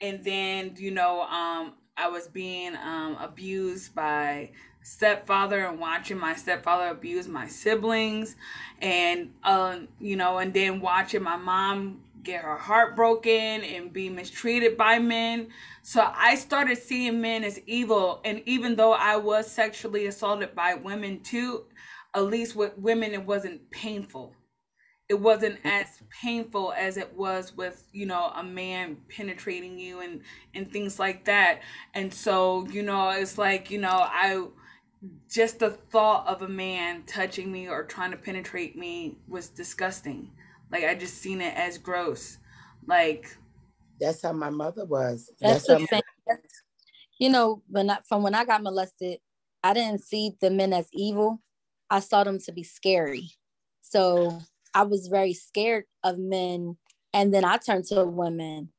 and 0.00 0.24
then 0.24 0.74
you 0.78 0.90
know, 0.90 1.22
um, 1.22 1.74
I 1.96 2.08
was 2.08 2.26
being 2.28 2.76
um, 2.76 3.16
abused 3.20 3.94
by 3.94 4.52
stepfather 4.82 5.66
and 5.66 5.78
watching 5.78 6.18
my 6.18 6.34
stepfather 6.34 6.88
abuse 6.88 7.28
my 7.28 7.46
siblings, 7.46 8.36
and 8.80 9.34
uh, 9.42 9.80
you 10.00 10.16
know, 10.16 10.38
and 10.38 10.54
then 10.54 10.80
watching 10.80 11.22
my 11.22 11.36
mom 11.36 12.04
get 12.22 12.42
her 12.42 12.56
heart 12.56 12.96
broken 12.96 13.30
and 13.30 13.92
be 13.92 14.08
mistreated 14.10 14.76
by 14.76 14.98
men. 14.98 15.48
So 15.82 16.10
I 16.14 16.34
started 16.34 16.78
seeing 16.78 17.20
men 17.20 17.44
as 17.44 17.60
evil, 17.66 18.20
and 18.24 18.42
even 18.46 18.76
though 18.76 18.92
I 18.92 19.16
was 19.16 19.50
sexually 19.50 20.06
assaulted 20.06 20.54
by 20.54 20.74
women 20.74 21.20
too, 21.20 21.64
at 22.14 22.24
least 22.24 22.56
with 22.56 22.76
women 22.78 23.12
it 23.12 23.24
wasn't 23.24 23.70
painful. 23.70 24.34
It 25.08 25.18
wasn't 25.18 25.58
as 25.64 25.86
painful 26.10 26.74
as 26.76 26.98
it 26.98 27.16
was 27.16 27.56
with 27.56 27.82
you 27.92 28.04
know 28.04 28.30
a 28.34 28.42
man 28.42 28.98
penetrating 29.08 29.78
you 29.78 30.00
and 30.00 30.20
and 30.54 30.70
things 30.70 30.98
like 30.98 31.24
that. 31.24 31.62
And 31.94 32.12
so 32.12 32.66
you 32.70 32.82
know 32.82 33.10
it's 33.10 33.38
like 33.38 33.70
you 33.70 33.80
know 33.80 33.88
i 33.88 34.44
just 35.30 35.60
the 35.60 35.70
thought 35.70 36.26
of 36.26 36.42
a 36.42 36.48
man 36.48 37.04
touching 37.04 37.52
me 37.52 37.68
or 37.68 37.84
trying 37.84 38.10
to 38.10 38.16
penetrate 38.16 38.76
me 38.76 39.16
was 39.28 39.48
disgusting 39.48 40.30
like 40.70 40.84
i 40.84 40.94
just 40.94 41.18
seen 41.18 41.40
it 41.40 41.54
as 41.56 41.78
gross 41.78 42.38
like 42.86 43.36
That's 44.00 44.22
how 44.22 44.32
my 44.32 44.50
mother 44.50 44.84
was. 44.84 45.30
That's 45.40 45.66
That's, 45.66 45.66
the 45.66 45.72
how 45.74 45.86
same. 45.86 46.02
that's- 46.26 46.62
You 47.18 47.30
know, 47.30 47.62
when 47.68 47.90
I, 47.90 47.98
from 48.08 48.22
when 48.22 48.34
I 48.34 48.44
got 48.44 48.62
molested, 48.62 49.18
I 49.64 49.74
didn't 49.74 50.02
see 50.04 50.36
the 50.40 50.50
men 50.50 50.72
as 50.72 50.86
evil. 50.92 51.42
I 51.90 51.98
saw 52.00 52.22
them 52.22 52.38
to 52.46 52.52
be 52.52 52.62
scary. 52.62 53.30
So 53.82 54.38
I 54.72 54.82
was 54.84 55.08
very 55.08 55.32
scared 55.34 55.84
of 56.04 56.16
men, 56.18 56.76
and 57.12 57.34
then 57.34 57.44
I 57.44 57.56
turned 57.56 57.86
to 57.86 58.04
women. 58.04 58.70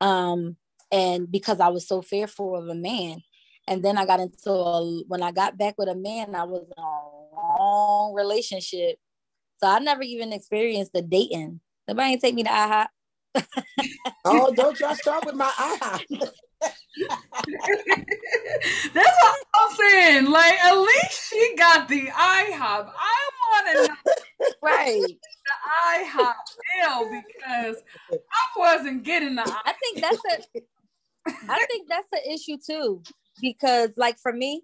Um, 0.00 0.56
and 0.90 1.30
because 1.30 1.60
I 1.60 1.68
was 1.68 1.86
so 1.86 2.00
fearful 2.00 2.56
of 2.56 2.68
a 2.68 2.74
man, 2.74 3.22
and 3.68 3.82
then 3.84 3.98
I 3.98 4.06
got 4.06 4.20
into 4.20 4.50
a 4.52 5.02
when 5.06 5.22
I 5.22 5.32
got 5.32 5.58
back 5.58 5.74
with 5.76 5.88
a 5.88 5.94
man, 5.94 6.34
I 6.34 6.44
was 6.44 6.66
in 6.74 6.82
a 6.82 7.60
long 7.60 8.14
relationship. 8.14 8.98
So 9.62 9.68
I 9.68 9.78
never 9.78 10.02
even 10.02 10.32
experienced 10.32 10.92
the 10.92 11.02
dating. 11.02 11.60
Nobody 11.88 12.12
ain't 12.12 12.20
take 12.20 12.34
me 12.34 12.42
to 12.44 12.50
IHOP. 12.50 12.86
oh, 14.24 14.54
don't 14.54 14.78
y'all 14.80 14.94
start 14.94 15.24
with 15.24 15.34
my 15.34 15.50
IHOP. 15.50 16.00
that's 18.94 19.16
what 19.22 19.36
i'm 19.54 19.76
saying 19.76 20.24
like 20.24 20.54
at 20.54 20.74
least 20.74 21.28
she 21.30 21.54
got 21.56 21.86
the 21.88 22.06
ihop 22.06 22.90
i 22.96 23.30
want 23.52 23.66
to 23.68 23.86
know 23.86 23.94
Right. 24.62 25.18
the 25.44 26.06
IHOP 26.06 26.34
deal 26.74 27.10
because 27.10 27.76
I 28.10 28.58
wasn't 28.58 29.04
getting 29.04 29.36
the 29.36 29.42
I 29.42 29.74
think 29.80 30.00
that's 30.00 30.22
a 30.56 30.60
I 31.48 31.66
think 31.66 31.88
that's 31.88 32.08
an 32.12 32.32
issue 32.32 32.56
too. 32.64 33.02
Because 33.40 33.90
like 33.96 34.18
for 34.18 34.32
me, 34.32 34.62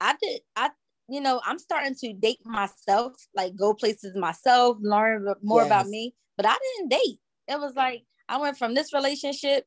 I 0.00 0.14
did 0.20 0.40
I 0.56 0.70
you 1.08 1.20
know, 1.20 1.40
I'm 1.44 1.58
starting 1.58 1.94
to 1.96 2.12
date 2.12 2.40
myself, 2.44 3.14
like 3.34 3.56
go 3.56 3.72
places 3.74 4.14
myself, 4.14 4.76
learn 4.80 5.26
more 5.42 5.64
about 5.64 5.86
me. 5.86 6.14
But 6.36 6.46
I 6.46 6.56
didn't 6.76 6.90
date. 6.90 7.18
It 7.48 7.58
was 7.58 7.74
like 7.74 8.04
I 8.28 8.36
went 8.36 8.58
from 8.58 8.74
this 8.74 8.92
relationship, 8.92 9.64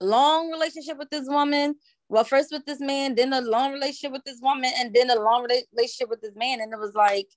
long 0.00 0.50
relationship 0.50 0.98
with 0.98 1.10
this 1.10 1.28
woman. 1.28 1.76
Well, 2.08 2.24
first 2.24 2.52
with 2.52 2.66
this 2.66 2.80
man, 2.80 3.14
then 3.14 3.32
a 3.32 3.40
long 3.40 3.72
relationship 3.72 4.12
with 4.12 4.24
this 4.24 4.38
woman, 4.42 4.70
and 4.78 4.94
then 4.94 5.08
a 5.10 5.16
long 5.18 5.46
relationship 5.74 6.10
with 6.10 6.20
this 6.20 6.36
man. 6.36 6.60
And 6.60 6.72
it 6.72 6.78
was 6.78 6.94
like, 6.94 7.28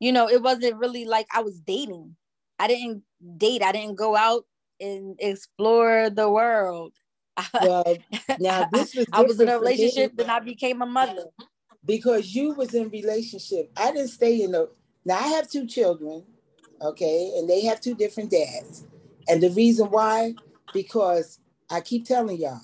you 0.00 0.10
know, 0.10 0.28
it 0.28 0.42
wasn't 0.42 0.76
really 0.78 1.04
like 1.04 1.28
I 1.32 1.42
was 1.42 1.60
dating. 1.60 2.16
I 2.58 2.66
didn't 2.66 3.02
date. 3.36 3.62
I 3.62 3.70
didn't 3.70 3.94
go 3.94 4.16
out 4.16 4.44
and 4.80 5.16
explore 5.20 6.10
the 6.10 6.28
world. 6.28 6.92
Well, 7.62 7.96
now 8.40 8.66
this 8.72 8.94
was 8.94 9.06
I 9.12 9.22
was 9.22 9.38
in 9.38 9.48
a 9.48 9.52
different 9.52 9.62
for 9.62 9.64
me. 9.64 9.76
relationship, 9.76 10.12
then 10.16 10.30
I 10.30 10.40
became 10.40 10.82
a 10.82 10.86
mother. 10.86 11.26
Because 11.86 12.34
you 12.34 12.52
was 12.52 12.74
in 12.74 12.90
relationship. 12.90 13.70
I 13.76 13.92
didn't 13.92 14.08
stay 14.08 14.42
in 14.42 14.52
the. 14.52 14.68
Now 15.04 15.18
I 15.18 15.28
have 15.28 15.48
two 15.48 15.66
children, 15.66 16.24
okay, 16.82 17.32
and 17.36 17.48
they 17.48 17.64
have 17.66 17.80
two 17.80 17.94
different 17.94 18.30
dads. 18.30 18.84
And 19.28 19.42
the 19.42 19.50
reason 19.50 19.86
why, 19.86 20.34
because 20.72 21.38
I 21.70 21.80
keep 21.80 22.06
telling 22.06 22.38
y'all, 22.38 22.60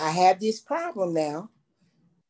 I 0.00 0.10
have 0.10 0.40
this 0.40 0.60
problem 0.60 1.14
now. 1.14 1.50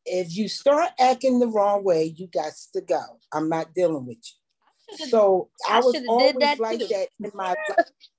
If 0.05 0.35
you 0.35 0.47
start 0.47 0.89
acting 0.99 1.39
the 1.39 1.47
wrong 1.47 1.83
way, 1.83 2.15
you 2.15 2.27
got 2.27 2.53
to 2.73 2.81
go. 2.81 3.01
I'm 3.31 3.49
not 3.49 3.73
dealing 3.75 4.05
with 4.05 4.17
you. 4.17 4.97
So 5.07 5.49
I, 5.67 5.77
I 5.77 5.79
was 5.81 5.95
always 6.07 6.39
that 6.39 6.59
like 6.59 6.79
too. 6.79 6.87
that 6.89 7.09
in 7.23 7.31
my. 7.33 7.55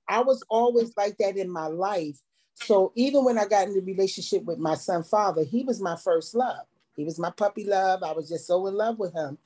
I 0.07 0.21
was 0.21 0.43
always 0.49 0.93
like 0.97 1.17
that 1.17 1.37
in 1.37 1.49
my 1.49 1.67
life. 1.67 2.17
So 2.53 2.91
even 2.95 3.23
when 3.25 3.37
I 3.37 3.45
got 3.45 3.67
in 3.67 3.73
the 3.73 3.81
relationship 3.81 4.43
with 4.43 4.59
my 4.59 4.75
son 4.75 5.03
father, 5.03 5.43
he 5.43 5.63
was 5.63 5.81
my 5.81 5.95
first 5.95 6.35
love. 6.35 6.65
He 7.01 7.05
was 7.05 7.19
my 7.19 7.31
puppy 7.31 7.65
love. 7.65 8.03
I 8.03 8.11
was 8.11 8.29
just 8.29 8.45
so 8.45 8.67
in 8.67 8.75
love 8.75 8.99
with 8.99 9.13
him. 9.13 9.37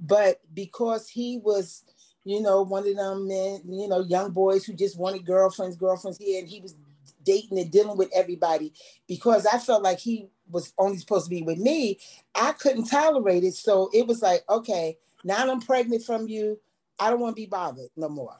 But 0.00 0.40
because 0.52 1.08
he 1.08 1.38
was, 1.38 1.84
you 2.24 2.40
know, 2.40 2.62
one 2.62 2.88
of 2.88 2.96
them 2.96 3.28
men, 3.28 3.60
you 3.68 3.86
know, 3.88 4.00
young 4.00 4.32
boys 4.32 4.64
who 4.64 4.72
just 4.72 4.98
wanted 4.98 5.24
girlfriends, 5.24 5.76
girlfriends 5.76 6.18
here, 6.18 6.40
and 6.40 6.48
he 6.48 6.60
was 6.60 6.74
dating 7.22 7.58
and 7.58 7.70
dealing 7.70 7.96
with 7.96 8.10
everybody, 8.14 8.72
because 9.06 9.46
I 9.46 9.58
felt 9.58 9.82
like 9.82 10.00
he 10.00 10.28
was 10.50 10.72
only 10.76 10.98
supposed 10.98 11.26
to 11.26 11.30
be 11.30 11.42
with 11.42 11.58
me, 11.58 11.98
I 12.34 12.52
couldn't 12.52 12.86
tolerate 12.86 13.44
it. 13.44 13.54
So 13.54 13.88
it 13.94 14.06
was 14.06 14.20
like, 14.20 14.42
okay, 14.50 14.98
now 15.22 15.50
I'm 15.50 15.60
pregnant 15.60 16.02
from 16.02 16.28
you. 16.28 16.58
I 16.98 17.10
don't 17.10 17.20
want 17.20 17.36
to 17.36 17.42
be 17.42 17.46
bothered 17.46 17.90
no 17.96 18.08
more. 18.08 18.36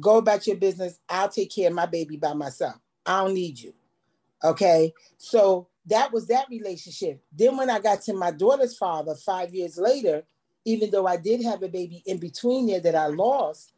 Go 0.00 0.16
about 0.16 0.46
your 0.46 0.56
business. 0.56 0.98
I'll 1.08 1.28
take 1.28 1.54
care 1.54 1.68
of 1.68 1.74
my 1.74 1.86
baby 1.86 2.16
by 2.16 2.32
myself. 2.32 2.76
I 3.04 3.22
don't 3.22 3.34
need 3.34 3.60
you. 3.60 3.74
Okay. 4.42 4.92
So 5.18 5.68
that 5.86 6.12
was 6.12 6.26
that 6.26 6.48
relationship. 6.50 7.22
Then 7.32 7.56
when 7.56 7.70
I 7.70 7.78
got 7.80 8.02
to 8.02 8.12
my 8.12 8.30
daughter's 8.30 8.76
father 8.76 9.14
five 9.14 9.54
years 9.54 9.78
later, 9.78 10.24
even 10.64 10.90
though 10.90 11.06
I 11.06 11.16
did 11.16 11.42
have 11.44 11.62
a 11.62 11.68
baby 11.68 12.02
in 12.06 12.18
between 12.18 12.66
there 12.66 12.80
that 12.80 12.96
I 12.96 13.06
lost, 13.06 13.72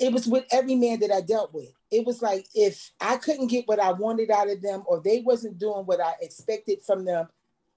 it 0.00 0.12
was 0.12 0.26
with 0.26 0.44
every 0.50 0.74
man 0.74 0.98
that 1.00 1.12
I 1.12 1.20
dealt 1.20 1.54
with. 1.54 1.72
It 1.90 2.04
was 2.04 2.22
like 2.22 2.46
if 2.54 2.90
I 3.00 3.18
couldn't 3.18 3.48
get 3.48 3.68
what 3.68 3.78
I 3.78 3.92
wanted 3.92 4.30
out 4.30 4.50
of 4.50 4.62
them 4.62 4.82
or 4.86 5.00
they 5.00 5.20
wasn't 5.20 5.58
doing 5.58 5.86
what 5.86 6.00
I 6.00 6.14
expected 6.20 6.82
from 6.84 7.04
them, 7.04 7.28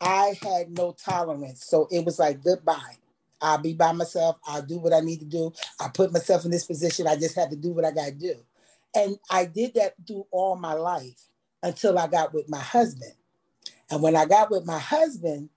I 0.01 0.37
had 0.41 0.71
no 0.71 0.93
tolerance. 0.93 1.65
So 1.65 1.87
it 1.91 2.03
was 2.03 2.17
like 2.17 2.43
goodbye. 2.43 2.97
I'll 3.41 3.59
be 3.59 3.73
by 3.73 3.91
myself. 3.91 4.39
I'll 4.47 4.63
do 4.63 4.79
what 4.79 4.93
I 4.93 5.01
need 5.01 5.19
to 5.19 5.25
do. 5.25 5.53
I 5.79 5.89
put 5.89 6.11
myself 6.11 6.45
in 6.45 6.51
this 6.51 6.65
position. 6.65 7.05
I 7.05 7.15
just 7.15 7.35
had 7.35 7.51
to 7.51 7.55
do 7.55 7.73
what 7.73 7.85
I 7.85 7.91
got 7.91 8.05
to 8.05 8.11
do. 8.11 8.35
And 8.95 9.17
I 9.29 9.45
did 9.45 9.73
that 9.75 9.93
through 10.07 10.25
all 10.31 10.55
my 10.55 10.73
life 10.73 11.27
until 11.65 11.97
I 11.97 12.07
got 12.07 12.33
with 12.33 12.47
my 12.47 12.59
husband. 12.59 13.13
And 13.89 14.03
when 14.03 14.15
I 14.15 14.25
got 14.25 14.51
with 14.51 14.65
my 14.65 14.79
husband, 14.79 15.49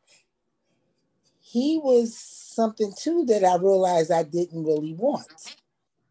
he 1.40 1.78
was 1.82 2.16
something 2.18 2.92
too 2.98 3.26
that 3.26 3.44
I 3.44 3.56
realized 3.56 4.10
I 4.10 4.22
didn't 4.22 4.64
really 4.64 4.94
want, 4.94 5.56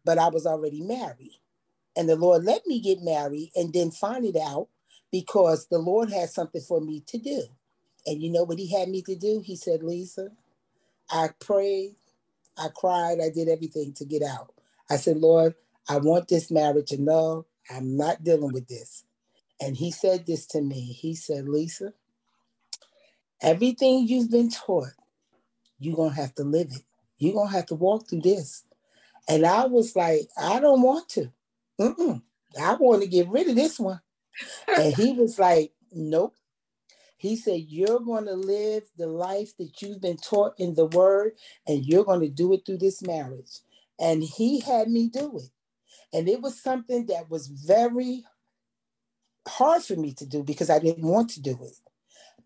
but 0.04 0.18
I 0.18 0.28
was 0.28 0.46
already 0.46 0.82
married. 0.82 1.40
And 1.96 2.08
the 2.08 2.16
Lord 2.16 2.44
let 2.44 2.66
me 2.66 2.80
get 2.80 3.02
married 3.02 3.50
and 3.56 3.72
then 3.72 3.90
find 3.90 4.24
it 4.24 4.36
out 4.36 4.68
because 5.10 5.66
the 5.66 5.78
Lord 5.78 6.10
had 6.12 6.30
something 6.30 6.60
for 6.60 6.80
me 6.80 7.02
to 7.08 7.18
do. 7.18 7.42
And 8.06 8.22
you 8.22 8.30
know 8.30 8.44
what 8.44 8.58
he 8.58 8.72
had 8.72 8.88
me 8.88 9.02
to 9.02 9.16
do? 9.16 9.42
He 9.44 9.56
said, 9.56 9.82
Lisa, 9.82 10.30
I 11.10 11.30
prayed, 11.40 11.96
I 12.56 12.68
cried, 12.74 13.18
I 13.20 13.30
did 13.30 13.48
everything 13.48 13.92
to 13.94 14.04
get 14.04 14.22
out. 14.22 14.54
I 14.90 14.96
said, 14.96 15.18
Lord, 15.18 15.54
I 15.88 15.98
want 15.98 16.28
this 16.28 16.50
marriage 16.50 16.90
to 16.90 17.02
know 17.02 17.46
I'm 17.70 17.96
not 17.96 18.24
dealing 18.24 18.52
with 18.52 18.68
this. 18.68 19.04
And 19.60 19.76
he 19.76 19.90
said 19.90 20.26
this 20.26 20.46
to 20.48 20.60
me. 20.60 20.80
He 20.80 21.14
said, 21.14 21.48
Lisa, 21.48 21.92
everything 23.42 24.06
you've 24.06 24.30
been 24.30 24.50
taught, 24.50 24.92
you're 25.78 25.96
going 25.96 26.10
to 26.10 26.20
have 26.20 26.34
to 26.36 26.44
live 26.44 26.68
it. 26.70 26.82
You're 27.18 27.34
going 27.34 27.48
to 27.48 27.54
have 27.54 27.66
to 27.66 27.74
walk 27.74 28.08
through 28.08 28.22
this. 28.22 28.64
And 29.28 29.44
I 29.44 29.66
was 29.66 29.94
like, 29.96 30.28
I 30.40 30.60
don't 30.60 30.82
want 30.82 31.08
to. 31.10 31.32
Mm-mm. 31.80 32.22
I 32.60 32.74
want 32.74 33.02
to 33.02 33.08
get 33.08 33.28
rid 33.28 33.48
of 33.48 33.56
this 33.56 33.78
one. 33.78 34.00
and 34.68 34.94
he 34.94 35.12
was 35.12 35.38
like, 35.38 35.72
Nope. 35.92 36.34
He 37.16 37.36
said, 37.36 37.64
You're 37.68 38.00
going 38.00 38.26
to 38.26 38.34
live 38.34 38.84
the 38.96 39.06
life 39.06 39.56
that 39.58 39.82
you've 39.82 40.00
been 40.00 40.16
taught 40.16 40.54
in 40.58 40.74
the 40.74 40.86
word, 40.86 41.32
and 41.66 41.84
you're 41.84 42.04
going 42.04 42.20
to 42.20 42.28
do 42.28 42.52
it 42.52 42.64
through 42.64 42.78
this 42.78 43.02
marriage. 43.02 43.60
And 43.98 44.22
he 44.22 44.60
had 44.60 44.88
me 44.88 45.08
do 45.08 45.38
it. 45.38 45.50
And 46.16 46.28
it 46.28 46.40
was 46.40 46.62
something 46.62 47.06
that 47.06 47.28
was 47.28 47.48
very 47.48 48.24
hard 49.48 49.82
for 49.82 49.96
me 49.96 50.12
to 50.14 50.26
do 50.26 50.42
because 50.42 50.70
I 50.70 50.78
didn't 50.78 51.04
want 51.04 51.30
to 51.30 51.42
do 51.42 51.58
it. 51.62 51.76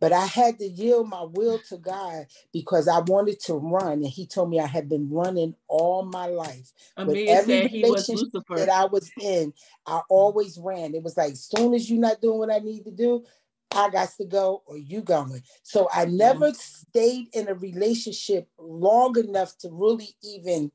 But 0.01 0.13
I 0.13 0.27
had 0.27 0.59
to 0.59 0.67
yield 0.67 1.09
my 1.09 1.23
will 1.23 1.61
to 1.69 1.77
God 1.77 2.27
because 2.53 2.89
I 2.89 2.99
wanted 3.01 3.39
to 3.43 3.55
run. 3.55 3.93
And 3.93 4.07
he 4.07 4.27
told 4.27 4.51
me 4.51 4.59
I 4.59 4.67
had 4.67 4.89
been 4.89 5.09
running 5.09 5.55
all 5.69 6.03
my 6.03 6.27
life. 6.27 6.73
With 7.07 7.19
every 7.29 7.61
relationship 7.63 8.43
that 8.57 8.69
I 8.69 8.87
was 8.87 9.09
in, 9.21 9.55
I 9.87 10.01
always 10.09 10.59
ran. 10.59 10.97
It 10.97 11.05
was 11.05 11.17
like, 11.17 11.33
as 11.33 11.45
soon 11.45 11.73
as 11.73 11.89
you're 11.89 12.01
not 12.01 12.21
doing 12.21 12.39
what 12.39 12.51
I 12.51 12.59
need 12.59 12.83
to 12.85 12.91
do, 12.91 13.25
I 13.71 13.91
got 13.91 14.09
to 14.19 14.25
go 14.25 14.65
or 14.67 14.77
you 14.77 15.03
going. 15.03 15.43
So 15.63 15.89
I 15.95 16.07
never 16.07 16.53
stayed 16.53 17.29
in 17.33 17.49
a 17.49 17.55
relationship 17.55 18.49
long 18.59 19.17
enough 19.19 19.57
to 19.59 19.69
really 19.71 20.17
even 20.23 20.73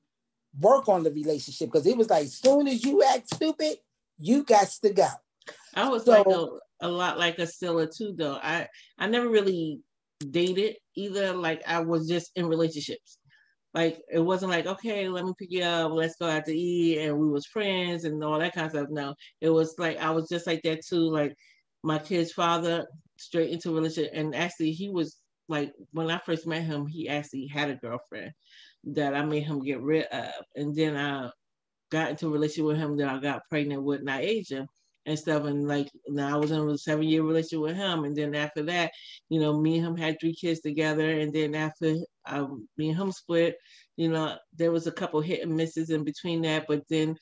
work 0.58 0.88
on 0.88 1.04
the 1.04 1.12
relationship 1.12 1.68
because 1.68 1.86
it 1.86 1.98
was 1.98 2.10
like, 2.10 2.26
as 2.26 2.36
soon 2.36 2.68
as 2.68 2.84
you 2.84 3.04
act 3.04 3.34
stupid, 3.36 3.78
you 4.18 4.44
got 4.44 4.70
to 4.70 4.90
go. 4.94 5.10
I 5.76 5.90
was 5.90 6.06
so, 6.06 6.12
like 6.12 6.28
a, 6.28 6.88
a, 6.88 6.90
lot 6.90 7.20
like 7.20 7.38
Asila 7.38 7.96
too, 7.96 8.14
though. 8.18 8.40
I 8.42 8.68
I 8.98 9.08
never 9.08 9.30
really 9.30 9.80
dated 10.32 10.76
either. 10.96 11.34
Like 11.34 11.62
I 11.68 11.80
was 11.80 12.08
just 12.08 12.32
in 12.36 12.48
relationships. 12.48 13.20
Like 13.74 14.02
it 14.12 14.20
wasn't 14.20 14.52
like 14.52 14.66
okay, 14.66 15.08
let 15.08 15.26
me 15.26 15.34
pick 15.38 15.52
you 15.52 15.64
up, 15.64 15.92
let's 15.92 16.16
go 16.16 16.28
out 16.28 16.46
to 16.46 16.58
eat, 16.58 17.00
and 17.00 17.18
we 17.18 17.28
was 17.30 17.46
friends 17.46 18.06
and 18.06 18.24
all 18.24 18.40
that 18.40 18.54
kind 18.54 18.66
of 18.66 18.72
stuff. 18.72 18.88
No, 18.90 19.14
it 19.42 19.50
was 19.50 19.76
like 19.78 19.98
I 19.98 20.10
was 20.12 20.28
just 20.30 20.48
like 20.48 20.62
that 20.64 20.86
too. 20.86 21.12
Like 21.12 21.36
my 21.84 22.00
kid's 22.00 22.32
father, 22.32 22.88
straight 23.18 23.52
into 23.52 23.74
relationship, 23.74 24.12
and 24.16 24.36
actually 24.36 24.72
he 24.72 24.90
was 24.90 25.18
like 25.50 25.74
when 25.92 26.10
I 26.10 26.20
first 26.26 26.48
met 26.48 26.64
him, 26.64 26.88
he 26.88 27.08
actually 27.10 27.48
had 27.48 27.70
a 27.70 27.76
girlfriend 27.76 28.32
that 28.86 29.14
I 29.16 29.24
made 29.24 29.44
him 29.44 29.62
get 29.62 29.82
rid 29.82 30.06
of, 30.06 30.32
and 30.56 30.76
then 30.76 30.96
I 30.96 31.30
got 31.92 32.10
into 32.10 32.28
a 32.28 32.32
relationship 32.32 32.66
with 32.66 32.78
him. 32.78 32.98
Then 32.98 33.10
I 33.10 33.20
got 33.20 33.44
pregnant 33.50 33.84
with 33.84 34.04
Naija 34.06 34.66
and 35.08 35.18
stuff. 35.18 35.46
And 35.46 35.68
like 35.68 35.90
now 36.08 36.36
I 36.36 36.38
was 36.38 36.52
in 36.52 36.60
a 36.60 36.78
seven 36.78 37.06
year 37.06 37.24
relationship 37.24 37.62
with 37.62 37.76
him. 37.76 38.04
And 38.04 38.16
then 38.16 38.36
after 38.36 38.62
that, 38.64 38.92
you 39.30 39.40
know, 39.40 39.60
me 39.60 39.78
and 39.78 39.88
him 39.88 39.98
had 39.98 40.20
three 40.20 40.36
kids 40.36 40.60
together. 40.60 41.10
And 41.10 41.34
then 41.34 41.56
after 41.56 41.96
um, 42.26 42.68
me 42.78 42.90
and 42.90 42.98
him 42.98 43.12
split, 43.12 43.56
you 43.96 44.10
know, 44.10 44.36
there 44.56 44.72
was 44.72 44.86
a 44.86 44.92
couple 44.92 45.22
hit 45.22 45.42
and 45.42 45.56
misses 45.56 45.90
in 45.90 46.04
between 46.04 46.42
that. 46.44 46.66
But 46.68 46.84
then, 46.90 47.16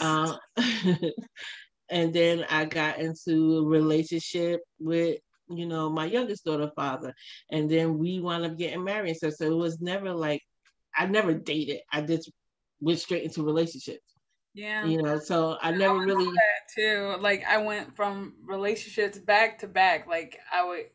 uh, 0.00 0.36
and 1.88 2.12
then 2.12 2.44
I 2.50 2.66
got 2.66 2.98
into 2.98 3.58
a 3.58 3.64
relationship 3.64 4.60
with 4.78 5.18
you 5.50 5.64
know 5.64 5.88
my 5.88 6.04
youngest 6.04 6.44
daughter 6.44 6.70
father 6.76 7.14
and 7.50 7.70
then 7.70 7.96
we 7.96 8.20
wound 8.20 8.44
up 8.44 8.58
getting 8.58 8.84
married 8.84 9.16
so 9.16 9.30
so 9.30 9.46
it 9.46 9.56
was 9.56 9.80
never 9.80 10.12
like 10.12 10.42
i 10.94 11.06
never 11.06 11.32
dated 11.32 11.80
i 11.90 12.02
just 12.02 12.30
went 12.82 12.98
straight 12.98 13.22
into 13.22 13.42
relationships 13.42 14.17
yeah. 14.58 14.84
You 14.84 15.00
know, 15.00 15.20
so 15.20 15.56
I 15.62 15.70
never 15.70 16.00
really 16.00 16.24
that 16.24 16.74
too. 16.74 17.14
Like 17.20 17.44
I 17.48 17.58
went 17.58 17.94
from 17.94 18.34
relationships 18.44 19.16
back 19.16 19.60
to 19.60 19.68
back. 19.68 20.08
Like 20.08 20.36
I 20.52 20.66
would 20.66 20.86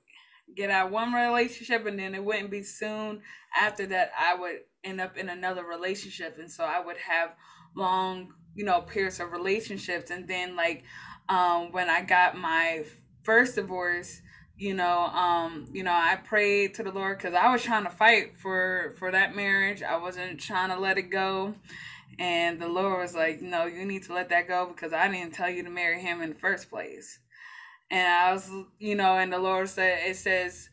get 0.54 0.70
out 0.70 0.92
one 0.92 1.14
relationship 1.14 1.86
and 1.86 1.98
then 1.98 2.14
it 2.14 2.22
wouldn't 2.22 2.52
be 2.52 2.62
soon 2.62 3.22
after 3.58 3.86
that 3.86 4.12
I 4.20 4.36
would 4.36 4.60
end 4.84 5.00
up 5.00 5.18
in 5.18 5.30
another 5.30 5.64
relationship. 5.64 6.38
And 6.40 6.52
so 6.52 6.66
I 6.66 6.82
would 6.82 6.98
have 6.98 7.36
long, 7.74 8.34
you 8.54 8.66
know, 8.66 8.82
periods 8.82 9.22
of 9.22 9.32
relationships. 9.32 10.12
And 10.12 10.28
then 10.28 10.58
like 10.58 10.84
um 11.30 11.72
when 11.72 11.90
I 11.90 12.02
got 12.02 12.38
my 12.38 12.84
first 13.24 13.56
divorce, 13.56 14.22
you 14.58 14.74
know 14.74 15.00
um 15.06 15.68
you 15.74 15.84
know 15.84 15.92
i 15.92 16.16
prayed 16.16 16.76
to 16.76 16.84
the 16.84 16.92
lord 16.92 17.18
because 17.18 17.34
i 17.34 17.52
was 17.52 17.64
trying 17.64 17.84
to 17.84 17.90
fight 17.90 18.38
for 18.38 18.94
for 19.00 19.12
that 19.12 19.36
marriage 19.36 19.82
i 19.82 19.98
wasn't 19.98 20.40
trying 20.40 20.70
to 20.70 20.80
let 20.80 20.96
it 20.96 21.10
go 21.10 21.56
and 22.20 22.60
the 22.60 22.68
Lord 22.68 23.00
was 23.00 23.16
like, 23.16 23.42
No, 23.42 23.66
you 23.66 23.86
need 23.86 24.04
to 24.04 24.14
let 24.14 24.30
that 24.30 24.48
go 24.48 24.68
because 24.68 24.94
I 24.94 25.08
didn't 25.08 25.34
tell 25.34 25.50
you 25.50 25.64
to 25.64 25.70
marry 25.70 26.00
him 26.02 26.22
in 26.22 26.30
the 26.30 26.36
first 26.36 26.70
place. 26.70 27.20
And 27.92 28.08
I 28.08 28.34
was, 28.34 28.50
you 28.80 28.96
know, 28.96 29.18
and 29.18 29.32
the 29.32 29.40
Lord 29.40 29.70
said, 29.70 30.10
It 30.10 30.18
says, 30.18 30.70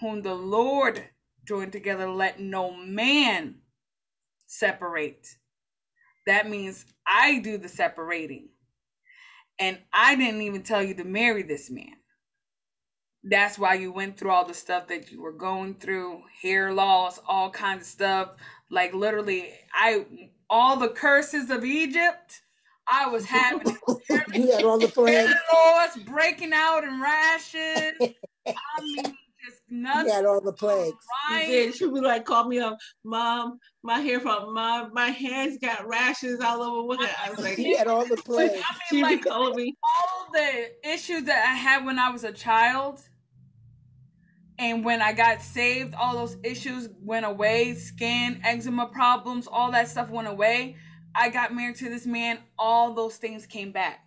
Whom 0.00 0.22
the 0.22 0.34
Lord 0.34 1.04
joined 1.46 1.72
together, 1.72 2.08
let 2.08 2.40
no 2.40 2.74
man 2.74 3.56
separate. 4.46 5.26
That 6.26 6.48
means 6.48 6.84
I 7.06 7.38
do 7.38 7.56
the 7.56 7.68
separating. 7.68 8.50
And 9.58 9.78
I 9.92 10.14
didn't 10.14 10.42
even 10.42 10.62
tell 10.62 10.82
you 10.82 10.94
to 10.94 11.04
marry 11.04 11.42
this 11.42 11.70
man. 11.70 11.97
That's 13.28 13.58
why 13.58 13.74
you 13.74 13.92
went 13.92 14.16
through 14.16 14.30
all 14.30 14.46
the 14.46 14.54
stuff 14.54 14.88
that 14.88 15.12
you 15.12 15.20
were 15.20 15.32
going 15.32 15.74
through, 15.74 16.22
hair 16.42 16.72
loss, 16.72 17.20
all 17.28 17.50
kinds 17.50 17.82
of 17.82 17.86
stuff. 17.88 18.30
Like 18.70 18.94
literally, 18.94 19.52
I 19.74 20.06
all 20.48 20.76
the 20.76 20.88
curses 20.88 21.50
of 21.50 21.64
Egypt. 21.64 22.42
I 22.90 23.06
was 23.08 23.26
having 23.26 23.76
you 24.32 24.52
had 24.52 24.64
all 24.64 24.78
the 24.78 24.88
plans. 24.94 25.34
Loss, 25.52 25.98
breaking 25.98 26.52
out 26.54 26.84
in 26.84 27.00
rashes. 27.02 27.92
I 28.46 28.82
mean, 28.82 29.14
just 29.44 29.60
nothing. 29.68 30.06
You 30.06 30.12
had 30.12 30.24
all 30.24 30.40
the 30.40 30.54
plagues. 30.54 30.96
Right. 31.28 31.44
She 31.44 31.50
did. 31.50 31.74
She 31.74 31.84
would 31.84 32.04
like 32.04 32.24
call 32.24 32.48
me 32.48 32.60
up, 32.60 32.78
Mom. 33.04 33.58
My 33.82 34.00
hair 34.00 34.20
from 34.20 34.54
my 34.54 34.88
my 34.92 35.08
hands 35.08 35.58
got 35.58 35.86
rashes 35.86 36.40
all 36.40 36.62
over. 36.62 36.86
What 36.86 37.10
I 37.24 37.30
was 37.30 37.40
like, 37.40 37.56
she 37.56 37.76
had 37.76 37.88
all 37.88 38.06
the 38.06 38.16
plagues. 38.16 38.54
I 38.54 38.56
mean, 38.56 38.62
she 38.88 39.02
like, 39.02 39.22
be 39.22 39.28
calling 39.28 39.56
me. 39.56 39.74
All 39.84 40.32
the 40.32 40.70
issues 40.90 41.24
that 41.24 41.46
I 41.46 41.54
had 41.54 41.84
when 41.84 41.98
I 41.98 42.10
was 42.10 42.24
a 42.24 42.32
child 42.32 43.02
and 44.58 44.84
when 44.84 45.00
I 45.00 45.12
got 45.12 45.40
saved, 45.40 45.94
all 45.94 46.14
those 46.14 46.36
issues 46.42 46.88
went 47.00 47.24
away 47.24 47.74
skin, 47.74 48.40
eczema 48.44 48.86
problems, 48.86 49.46
all 49.46 49.70
that 49.72 49.88
stuff 49.88 50.10
went 50.10 50.26
away. 50.26 50.76
I 51.14 51.30
got 51.30 51.54
married 51.54 51.76
to 51.76 51.88
this 51.88 52.06
man, 52.06 52.38
all 52.58 52.92
those 52.92 53.16
things 53.16 53.46
came 53.46 53.72
back. 53.72 54.00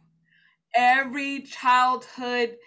Every 0.75 1.41
childhood 1.41 2.57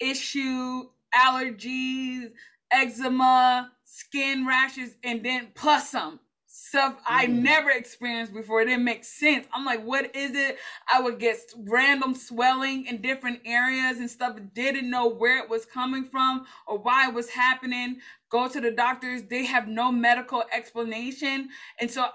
issue, 0.00 0.84
allergies, 1.14 2.30
eczema, 2.70 3.72
skin 3.84 4.46
rashes, 4.46 4.96
and 5.02 5.24
then 5.24 5.48
plus 5.54 5.90
some 5.90 6.20
stuff 6.68 6.96
I 7.06 7.26
mm. 7.26 7.42
never 7.42 7.70
experienced 7.70 8.32
before. 8.32 8.60
It 8.62 8.66
didn't 8.66 8.84
make 8.84 9.04
sense. 9.04 9.46
I'm 9.52 9.64
like, 9.64 9.82
what 9.84 10.14
is 10.14 10.32
it? 10.34 10.58
I 10.92 11.00
would 11.00 11.18
get 11.18 11.38
random 11.56 12.14
swelling 12.14 12.86
in 12.86 13.00
different 13.00 13.40
areas 13.44 13.98
and 13.98 14.10
stuff. 14.10 14.38
Didn't 14.54 14.90
know 14.90 15.08
where 15.08 15.42
it 15.42 15.48
was 15.48 15.64
coming 15.64 16.04
from 16.04 16.46
or 16.66 16.78
why 16.78 17.08
it 17.08 17.14
was 17.14 17.30
happening. 17.30 18.00
Go 18.30 18.48
to 18.48 18.60
the 18.60 18.70
doctors. 18.70 19.22
They 19.24 19.44
have 19.44 19.68
no 19.68 19.90
medical 19.90 20.44
explanation. 20.52 21.48
And 21.80 21.90
so 21.90 22.06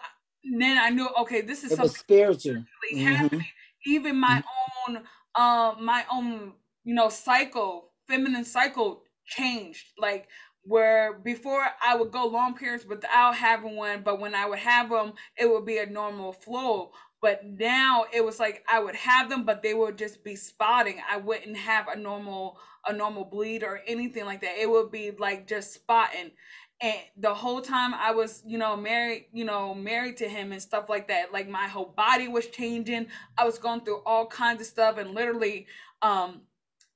then 0.57 0.77
I 0.77 0.89
knew, 0.89 1.09
okay, 1.21 1.41
this 1.41 1.63
is 1.63 1.71
it 1.71 1.77
something 1.77 1.95
spiritual. 1.95 2.63
Mm-hmm. 2.93 3.05
happening. 3.07 3.47
Even 3.85 4.17
my 4.17 4.43
mm-hmm. 4.87 4.95
own, 4.95 5.03
uh, 5.35 5.75
my 5.81 6.05
own, 6.11 6.53
you 6.83 6.93
know, 6.93 7.09
cycle, 7.09 7.89
feminine 8.07 8.45
cycle 8.45 9.03
changed. 9.25 9.87
Like 9.97 10.27
where 10.63 11.13
before 11.13 11.65
I 11.85 11.95
would 11.95 12.11
go 12.11 12.25
long 12.25 12.55
periods 12.55 12.85
without 12.85 13.35
having 13.35 13.75
one, 13.75 14.01
but 14.01 14.19
when 14.19 14.33
I 14.33 14.47
would 14.47 14.59
have 14.59 14.89
them, 14.89 15.13
it 15.37 15.49
would 15.49 15.65
be 15.65 15.77
a 15.79 15.85
normal 15.85 16.33
flow. 16.33 16.91
But 17.21 17.45
now 17.45 18.05
it 18.13 18.23
was 18.23 18.39
like 18.39 18.63
I 18.69 18.79
would 18.79 18.95
have 18.95 19.29
them, 19.29 19.45
but 19.45 19.63
they 19.63 19.73
would 19.73 19.97
just 19.97 20.23
be 20.23 20.35
spotting. 20.35 21.01
I 21.09 21.17
wouldn't 21.17 21.57
have 21.57 21.87
a 21.87 21.97
normal 21.97 22.59
a 22.85 22.93
normal 22.93 23.25
bleed 23.25 23.63
or 23.63 23.81
anything 23.87 24.25
like 24.25 24.41
that. 24.41 24.57
It 24.59 24.69
would 24.69 24.91
be 24.91 25.11
like 25.11 25.47
just 25.47 25.73
spotting. 25.73 26.31
And 26.81 26.97
the 27.17 27.33
whole 27.33 27.61
time 27.61 27.93
I 27.93 28.11
was, 28.11 28.43
you 28.45 28.57
know, 28.57 28.75
married, 28.75 29.27
you 29.31 29.45
know, 29.45 29.73
married 29.73 30.17
to 30.17 30.27
him 30.27 30.51
and 30.51 30.61
stuff 30.61 30.89
like 30.89 31.07
that. 31.07 31.31
Like 31.31 31.47
my 31.47 31.67
whole 31.67 31.93
body 31.95 32.27
was 32.27 32.47
changing. 32.47 33.07
I 33.37 33.45
was 33.45 33.57
going 33.57 33.81
through 33.81 34.01
all 34.05 34.25
kinds 34.27 34.59
of 34.59 34.67
stuff 34.67 34.97
and 34.97 35.11
literally 35.11 35.67
um 36.01 36.41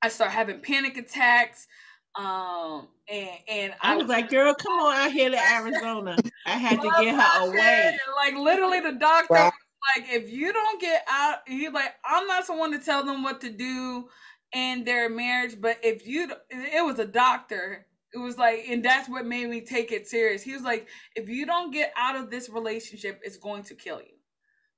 I 0.01 0.09
started 0.09 0.33
having 0.33 0.61
panic 0.61 0.97
attacks. 0.97 1.67
Um, 2.15 2.87
and 3.09 3.29
and 3.47 3.73
I, 3.81 3.93
I 3.93 3.95
was 3.95 4.07
like, 4.07 4.29
"Girl, 4.29 4.53
come 4.53 4.79
on 4.79 4.95
out 4.95 5.11
here 5.11 5.29
to 5.29 5.53
Arizona." 5.53 6.17
I 6.45 6.51
had 6.57 6.81
to 6.81 6.91
get 6.99 7.15
her 7.15 7.47
away. 7.47 7.97
Like 8.15 8.35
literally, 8.35 8.79
the 8.81 8.93
doctor 8.93 9.33
wow. 9.33 9.45
was 9.45 9.53
like, 9.95 10.13
"If 10.13 10.31
you 10.31 10.51
don't 10.51 10.81
get 10.81 11.03
out, 11.09 11.39
he's 11.47 11.71
like, 11.71 11.93
I'm 12.05 12.27
not 12.27 12.45
someone 12.45 12.71
to 12.71 12.79
tell 12.79 13.05
them 13.05 13.23
what 13.23 13.41
to 13.41 13.49
do 13.49 14.09
in 14.53 14.83
their 14.83 15.09
marriage, 15.09 15.55
but 15.59 15.77
if 15.83 16.07
you, 16.07 16.31
it 16.49 16.85
was 16.85 16.99
a 16.99 17.05
doctor." 17.05 17.85
It 18.13 18.19
was 18.19 18.37
like, 18.37 18.63
and 18.69 18.83
that's 18.83 19.09
what 19.09 19.25
made 19.25 19.49
me 19.49 19.59
take 19.59 19.91
it 19.91 20.07
serious. 20.07 20.41
He 20.41 20.53
was 20.53 20.63
like, 20.63 20.87
if 21.17 21.27
you 21.27 21.45
don't 21.45 21.71
get 21.71 21.91
out 21.97 22.15
of 22.15 22.31
this 22.31 22.49
relationship, 22.49 23.19
it's 23.21 23.35
going 23.35 23.63
to 23.63 23.75
kill 23.75 23.99
you. 23.99 24.15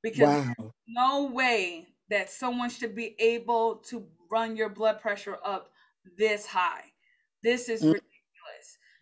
Because 0.01 0.47
wow. 0.47 0.73
no 0.87 1.25
way 1.25 1.89
that 2.09 2.31
someone 2.31 2.71
should 2.71 2.95
be 2.95 3.15
able 3.19 3.75
to 3.89 4.07
run 4.31 4.55
your 4.57 4.67
blood 4.67 4.99
pressure 4.99 5.37
up 5.45 5.69
this 6.17 6.47
high 6.47 6.85
this 7.43 7.69
is 7.69 7.83
mm. 7.83 7.99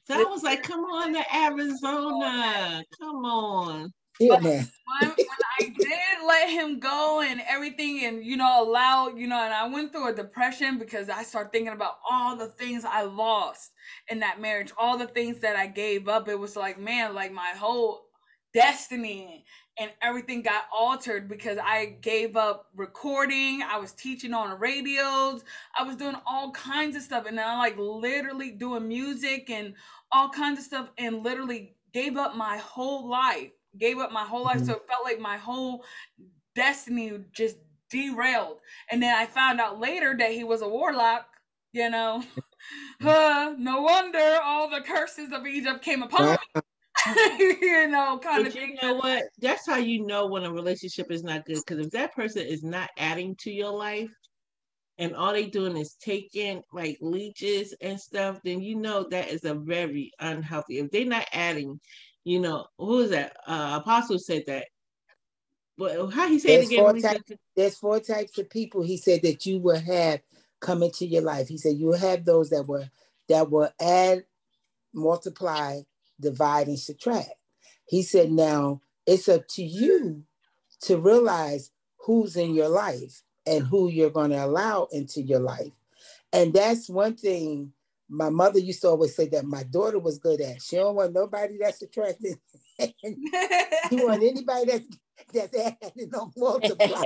Ridiculous. 0.10 0.26
So 0.26 0.30
I 0.30 0.34
was 0.34 0.44
like, 0.44 0.64
come 0.64 0.82
on 0.86 1.14
to 1.14 1.36
Arizona. 1.36 2.84
Come 3.00 3.26
on. 3.26 3.94
Yeah, 4.20 4.40
man. 4.40 4.68
when, 5.02 5.10
when 5.10 5.28
I 5.60 5.74
did 5.78 6.26
let 6.28 6.50
him 6.50 6.80
go 6.80 7.22
and 7.22 7.42
everything, 7.48 8.04
and 8.06 8.24
you 8.26 8.36
know, 8.36 8.64
allow, 8.64 9.10
you 9.10 9.28
know, 9.28 9.40
and 9.40 9.54
I 9.54 9.68
went 9.68 9.92
through 9.92 10.10
a 10.10 10.14
depression 10.14 10.80
because 10.80 11.10
I 11.10 11.24
started 11.24 11.52
thinking 11.52 11.74
about 11.74 12.00
all 12.10 12.36
the 12.36 12.48
things 12.48 12.84
I 12.84 13.04
lost 13.04 13.72
in 14.10 14.20
that 14.20 14.42
marriage, 14.42 14.72
all 14.78 14.98
the 14.98 15.08
things 15.08 15.40
that 15.40 15.56
I 15.56 15.68
gave 15.68 16.08
up. 16.08 16.28
It 16.30 16.40
was 16.40 16.56
like, 16.56 16.80
man, 16.80 17.14
like 17.14 17.32
my 17.32 17.54
whole 17.56 18.08
destiny 18.54 19.46
and 19.80 19.92
everything 20.02 20.42
got 20.42 20.64
altered 20.76 21.30
because 21.30 21.60
I 21.64 21.98
gave 22.02 22.36
up 22.36 22.66
recording. 22.76 23.62
I 23.62 23.78
was 23.78 23.94
teaching 23.94 24.34
on 24.34 24.60
radios. 24.60 25.44
I 25.78 25.84
was 25.84 25.96
doing 25.96 26.16
all 26.26 26.52
kinds 26.52 26.96
of 26.96 27.04
stuff. 27.04 27.26
And 27.28 27.38
then 27.38 27.48
I 27.48 27.58
like 27.58 27.78
literally 27.78 28.52
doing 28.52 28.88
music 28.88 29.52
and 29.52 29.76
all 30.12 30.30
kinds 30.30 30.60
of 30.60 30.66
stuff 30.66 30.90
and 30.98 31.24
literally 31.24 31.76
gave 31.94 32.18
up 32.18 32.36
my 32.36 32.58
whole 32.58 33.10
life. 33.10 33.52
Gave 33.78 34.00
up 34.00 34.12
my 34.12 34.24
whole 34.24 34.44
life. 34.44 34.62
So 34.62 34.74
it 34.74 34.88
felt 34.88 35.04
like 35.04 35.20
my 35.20 35.38
whole 35.38 35.84
destiny 36.56 37.12
just 37.32 37.58
derailed. 37.90 38.60
And 38.92 39.02
then 39.02 39.16
I 39.16 39.26
found 39.26 39.60
out 39.60 39.80
later 39.80 40.16
that 40.18 40.32
he 40.32 40.44
was 40.44 40.62
a 40.62 40.68
warlock, 40.68 41.28
you 41.74 41.90
know. 41.90 42.24
uh, 43.06 43.54
no 43.58 43.82
wonder 43.82 44.40
all 44.44 44.70
the 44.70 44.82
curses 44.82 45.32
of 45.32 45.46
Egypt 45.46 45.84
came 45.84 46.04
upon 46.04 46.32
me. 46.32 46.38
you 47.40 47.88
know, 47.88 48.20
kind 48.22 48.44
But 48.44 48.48
of 48.48 48.56
you 48.56 48.62
thing. 48.62 48.78
know 48.82 48.96
what? 48.96 49.24
That's 49.40 49.66
how 49.66 49.78
you 49.78 50.06
know 50.06 50.28
when 50.28 50.44
a 50.44 50.52
relationship 50.52 51.12
is 51.12 51.24
not 51.24 51.46
good. 51.46 51.60
Because 51.66 51.86
if 51.86 51.92
that 51.92 52.14
person 52.14 52.46
is 52.46 52.64
not 52.64 52.90
adding 52.98 53.36
to 53.42 53.52
your 53.52 53.72
life, 53.72 54.10
and 54.98 55.16
all 55.16 55.34
they 55.34 55.46
doing 55.46 55.78
is 55.78 55.96
taking 56.02 56.64
like 56.74 56.98
leeches 57.02 57.74
and 57.82 58.00
stuff, 58.00 58.40
then 58.44 58.62
you 58.62 58.76
know 58.76 59.08
that 59.10 59.30
is 59.30 59.46
a 59.46 59.54
very 59.54 60.12
unhealthy. 60.20 60.80
If 60.80 60.92
they're 60.92 61.06
not 61.06 61.28
adding, 61.34 61.80
you 62.24 62.40
know, 62.40 62.68
who 62.78 63.00
is 63.00 63.12
that? 63.12 63.38
Uh, 63.46 63.80
Apostle 63.82 64.20
said 64.20 64.44
that. 64.48 64.66
But 65.78 66.10
how 66.10 66.28
he 66.28 66.40
said 66.40 66.52
it 66.52 66.56
There's 66.56 66.68
again? 66.72 66.80
four. 66.80 66.94
There's 67.56 67.78
four 67.78 68.00
types 68.00 68.38
of 68.40 68.50
people. 68.50 68.82
He 68.82 68.98
said 68.98 69.22
that 69.22 69.46
you 69.46 69.60
will 69.60 69.80
have 69.80 70.22
come 70.60 70.82
into 70.82 71.06
your 71.06 71.22
life. 71.22 71.48
He 71.48 71.58
said 71.58 71.78
you 71.78 71.88
will 71.88 71.98
have 71.98 72.26
those 72.26 72.50
that 72.50 72.64
will 72.68 72.90
that 73.30 73.52
will 73.52 73.70
add, 73.80 74.26
multiply, 74.94 75.82
divide, 76.20 76.68
and 76.68 76.80
subtract. 76.80 77.30
He 77.88 78.02
said 78.02 78.32
now 78.32 78.82
it's 79.06 79.30
up 79.30 79.48
to 79.50 79.64
you 79.64 80.24
to 80.82 80.98
realize 80.98 81.72
who's 82.06 82.36
in 82.36 82.56
your 82.56 82.70
life 82.70 83.22
and 83.48 83.66
who 83.66 83.90
you're 83.90 84.10
going 84.10 84.32
to 84.32 84.44
allow 84.44 84.88
into 84.92 85.22
your 85.22 85.40
life. 85.40 85.72
And 86.34 86.54
that's 86.54 86.90
one 86.90 87.16
thing 87.16 87.72
my 88.10 88.30
mother 88.30 88.60
used 88.60 88.82
to 88.82 88.90
always 88.90 89.16
say 89.16 89.28
that 89.30 89.46
my 89.46 89.64
daughter 89.64 90.00
was 90.00 90.20
good 90.20 90.40
at. 90.42 90.62
She 90.62 90.76
don't 90.76 90.96
want 90.96 91.14
nobody 91.14 91.58
that's 91.58 91.82
attractive. 91.82 92.36
she 92.80 92.94
want 93.92 94.24
anybody 94.24 94.66
that's 94.66 94.88
that's 95.34 95.56
adding 95.56 96.14
on 96.16 96.32
multiply. 96.38 97.04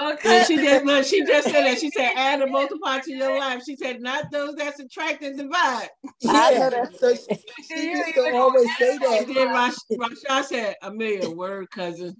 Okay. 0.00 0.44
she 0.46 0.56
just 0.56 0.84
look, 0.84 1.04
she 1.06 1.24
just 1.24 1.48
said 1.48 1.64
that. 1.64 1.78
She 1.78 1.90
said 1.90 2.12
add 2.16 2.40
and 2.42 2.50
multiply 2.52 3.00
to 3.00 3.12
your 3.12 3.38
life. 3.38 3.62
She 3.64 3.76
said 3.76 4.00
not 4.00 4.30
those 4.32 4.54
that 4.56 4.76
subtract 4.76 5.22
and 5.22 5.38
divide. 5.38 5.88
I 6.26 6.50
know 6.52 6.70
Yeah. 6.70 6.70
that. 6.70 6.98
So 6.98 7.14
she, 7.14 7.36
she 7.62 7.90
used 7.90 8.14
to 8.14 8.34
always 8.34 8.76
say 8.78 8.98
that. 8.98 9.22
And 9.28 9.36
then 9.36 9.52
Rash, 9.52 9.74
Rasha 9.92 10.44
said, 10.44 10.76
Amelia, 10.82 11.28
word 11.30 11.70
cousin. 11.70 12.16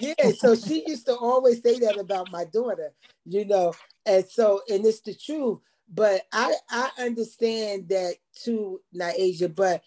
Yeah, 0.00 0.30
so 0.36 0.54
she 0.54 0.84
used 0.86 1.06
to 1.06 1.16
always 1.16 1.62
say 1.62 1.78
that 1.80 1.98
about 1.98 2.30
my 2.30 2.44
daughter, 2.44 2.92
you 3.24 3.44
know, 3.46 3.74
and 4.06 4.24
so 4.26 4.60
and 4.68 4.84
it's 4.84 5.00
the 5.00 5.14
truth. 5.14 5.60
But 5.92 6.22
I 6.32 6.54
I 6.70 6.90
understand 6.98 7.88
that 7.90 8.16
too, 8.34 8.80
Naisha. 8.94 9.54
But 9.54 9.82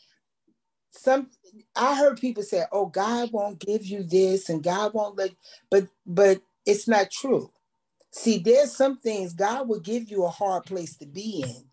some 0.97 1.29
I 1.75 1.95
heard 1.95 2.19
people 2.19 2.43
say, 2.43 2.65
"Oh, 2.71 2.87
God 2.87 3.31
won't 3.31 3.59
give 3.59 3.85
you 3.85 4.03
this, 4.03 4.49
and 4.49 4.63
God 4.63 4.93
won't 4.93 5.17
let," 5.17 5.31
but 5.69 5.87
but 6.05 6.41
it's 6.65 6.87
not 6.87 7.11
true. 7.11 7.51
See, 8.11 8.39
there's 8.39 8.75
some 8.75 8.97
things 8.99 9.33
God 9.33 9.67
will 9.69 9.79
give 9.79 10.09
you 10.11 10.25
a 10.25 10.29
hard 10.29 10.65
place 10.65 10.97
to 10.97 11.05
be 11.05 11.43
in 11.43 11.65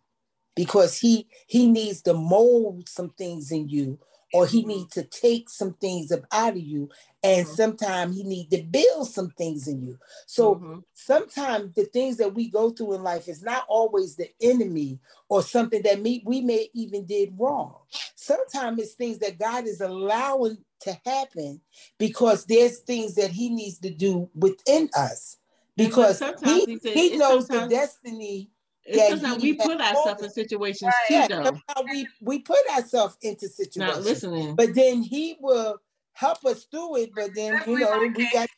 because 0.56 0.98
He 0.98 1.28
He 1.48 1.68
needs 1.70 2.02
to 2.02 2.14
mold 2.14 2.88
some 2.88 3.10
things 3.10 3.52
in 3.52 3.68
you, 3.68 3.98
or 4.34 4.46
He 4.46 4.64
needs 4.64 4.94
to 4.96 5.04
take 5.04 5.50
some 5.50 5.74
things 5.76 6.12
up 6.12 6.22
out 6.32 6.54
of 6.54 6.60
you, 6.64 6.90
and 7.24 7.46
Mhm. 7.46 7.56
sometimes 7.56 8.16
He 8.18 8.24
need 8.24 8.50
to 8.52 8.62
build 8.64 9.08
some 9.10 9.30
things 9.32 9.68
in 9.68 9.82
you. 9.84 9.98
So 10.26 10.56
Mhm. 10.56 10.84
sometimes 10.94 11.74
the 11.76 11.86
things 11.86 12.18
that 12.18 12.34
we 12.34 12.50
go 12.50 12.70
through 12.70 12.94
in 12.96 13.04
life 13.04 13.28
is 13.28 13.42
not 13.42 13.66
always 13.68 14.16
the 14.16 14.30
enemy 14.42 15.00
or 15.30 15.42
something 15.42 15.82
that 15.84 16.02
me, 16.02 16.22
we 16.26 16.42
may 16.42 16.70
even 16.74 17.06
did 17.06 17.34
wrong. 17.38 17.76
Sometimes 18.16 18.80
it's 18.80 18.94
things 18.94 19.18
that 19.20 19.38
God 19.38 19.66
is 19.66 19.82
allowing 19.82 20.58
to 20.82 20.98
happen 21.06 21.62
because 21.98 22.46
there's 22.46 22.80
things 22.80 23.16
that 23.16 23.32
he 23.32 23.50
needs 23.50 23.80
to 23.80 23.90
do 23.90 24.30
within 24.36 24.90
us 24.96 25.38
because 25.76 26.24
he, 26.44 26.64
he 26.66 26.78
said- 26.78 26.94
he 26.94 27.10
it's 27.10 27.18
knows 27.18 27.48
the 27.48 27.60
destiny 27.62 28.50
It's 28.86 28.98
that 28.98 29.10
sometimes 29.18 29.42
we 29.42 29.54
put 29.54 29.80
ourselves 29.80 30.06
in 30.06 30.16
called 30.18 30.32
situations 30.32 30.94
too, 31.08 31.14
yeah, 31.14 31.28
though. 31.28 31.44
sometimes 31.44 31.86
we, 31.90 32.06
we 32.20 32.38
put 32.40 32.58
ourselves 32.76 33.16
into 33.22 33.48
situations. 33.48 33.76
Not 33.76 33.94
situations 33.96 34.22
listening. 34.22 34.54
but 34.56 34.74
then 34.74 35.02
he 35.02 35.36
will 35.40 35.76
help 36.12 36.44
us 36.44 36.64
through 36.70 36.96
it 36.98 37.10
but 37.16 37.30
then 37.34 37.60
you 37.66 37.78
know 37.80 37.98
we 38.16 38.30
got 38.32 38.48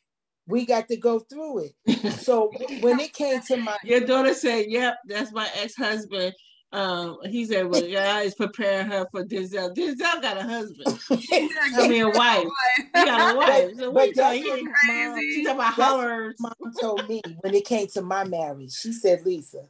we 0.46 0.66
got 0.66 0.86
to 0.88 0.96
go 0.96 1.18
through 1.20 1.64
it 1.86 2.12
so 2.20 2.50
when 2.80 3.00
it 3.00 3.12
came 3.14 3.40
to 3.42 3.56
my 3.56 3.76
Your 3.84 4.00
daughter 4.00 4.34
said, 4.34 4.66
"Yep, 4.68 4.94
that's 5.06 5.32
my 5.32 5.48
ex-husband." 5.56 6.34
Um, 6.72 7.16
he 7.24 7.44
said, 7.46 7.68
"Well, 7.68 7.80
God 7.92 8.26
is 8.26 8.34
preparing 8.34 8.88
her 8.88 9.06
for 9.10 9.24
Denzel. 9.24 9.74
Denzel 9.74 10.20
got 10.20 10.36
a 10.36 10.42
husband. 10.42 10.98
I 11.10 11.88
mean, 11.88 12.02
a 12.02 12.10
wife. 12.10 12.44
He 12.76 13.04
got 13.04 13.34
a 13.34 13.38
wife. 13.38 13.70
So 13.76 13.84
but 13.86 13.94
what 13.94 14.08
you 14.08 14.14
that's 14.14 14.38
talking? 14.38 14.66
what 14.66 14.74
He- 14.86 15.06
mom, 15.06 15.18
She's 15.20 15.46
talking 15.46 15.60
about 15.60 15.76
That's- 15.76 15.90
hollers. 15.92 16.36
mom 16.40 16.52
told 16.80 17.08
me 17.08 17.22
when 17.40 17.54
it 17.54 17.64
came 17.64 17.86
to 17.88 18.02
my 18.02 18.24
marriage. 18.24 18.72
She 18.72 18.92
said, 18.92 19.24
Lisa, 19.24 19.62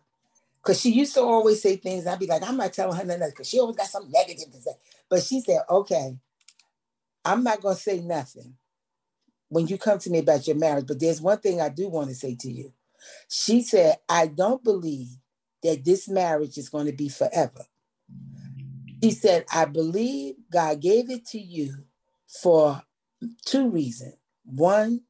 because 0.66 0.80
she 0.80 0.90
used 0.90 1.14
to 1.14 1.20
always 1.20 1.62
say 1.62 1.76
things. 1.76 2.08
I'd 2.08 2.18
be 2.18 2.26
like, 2.26 2.42
I'm 2.42 2.56
not 2.56 2.72
telling 2.72 2.98
her 2.98 3.04
nothing 3.04 3.30
because 3.30 3.48
she 3.48 3.60
always 3.60 3.76
got 3.76 3.86
something 3.86 4.10
negative 4.10 4.50
to 4.52 4.60
say. 4.60 4.72
But 5.08 5.22
she 5.22 5.40
said, 5.40 5.60
okay, 5.70 6.18
I'm 7.24 7.44
not 7.44 7.60
going 7.60 7.76
to 7.76 7.80
say 7.80 8.00
nothing 8.00 8.54
when 9.48 9.68
you 9.68 9.78
come 9.78 10.00
to 10.00 10.10
me 10.10 10.18
about 10.18 10.48
your 10.48 10.56
marriage. 10.56 10.88
But 10.88 10.98
there's 10.98 11.20
one 11.20 11.38
thing 11.38 11.60
I 11.60 11.68
do 11.68 11.88
want 11.88 12.08
to 12.08 12.16
say 12.16 12.34
to 12.40 12.50
you. 12.50 12.72
She 13.28 13.62
said, 13.62 13.98
I 14.08 14.26
don't 14.26 14.64
believe 14.64 15.10
that 15.62 15.84
this 15.84 16.08
marriage 16.08 16.58
is 16.58 16.68
going 16.68 16.86
to 16.86 16.92
be 16.92 17.08
forever. 17.08 17.66
She 19.04 19.12
said, 19.12 19.44
I 19.52 19.66
believe 19.66 20.34
God 20.50 20.80
gave 20.80 21.10
it 21.10 21.26
to 21.26 21.38
you 21.38 21.84
for 22.26 22.82
two 23.44 23.70
reasons. 23.70 24.16
One, 24.44 25.02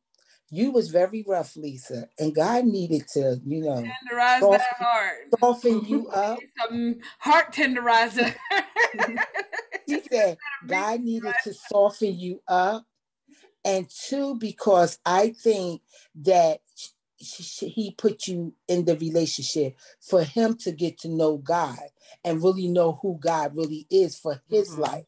you 0.50 0.70
was 0.70 0.90
very 0.90 1.24
rough, 1.26 1.56
Lisa, 1.56 2.08
and 2.18 2.34
God 2.34 2.64
needed 2.66 3.08
to, 3.14 3.40
you 3.44 3.62
know, 3.62 3.82
Tenderize 3.82 4.40
Soft- 4.40 4.58
that 4.58 4.76
heart. 4.78 5.16
soften 5.40 5.84
you 5.84 6.08
up. 6.12 6.38
Some 6.68 6.96
heart 7.18 7.52
tenderizer. 7.52 8.34
he 9.86 10.00
said 10.10 10.38
God 10.66 11.00
needed 11.00 11.34
to 11.44 11.54
soften 11.54 12.18
you 12.18 12.42
up. 12.48 12.84
And 13.64 13.88
two, 13.90 14.36
because 14.38 14.98
I 15.04 15.30
think 15.30 15.82
that 16.22 16.60
he 17.18 17.94
put 17.98 18.28
you 18.28 18.54
in 18.68 18.84
the 18.84 18.96
relationship 18.96 19.76
for 20.00 20.22
him 20.22 20.56
to 20.58 20.70
get 20.70 20.98
to 21.00 21.08
know 21.08 21.38
God 21.38 21.78
and 22.24 22.42
really 22.44 22.68
know 22.68 22.98
who 23.02 23.18
God 23.18 23.56
really 23.56 23.86
is 23.90 24.16
for 24.18 24.40
his 24.48 24.70
Mhm. 24.76 24.78
life. 24.78 25.06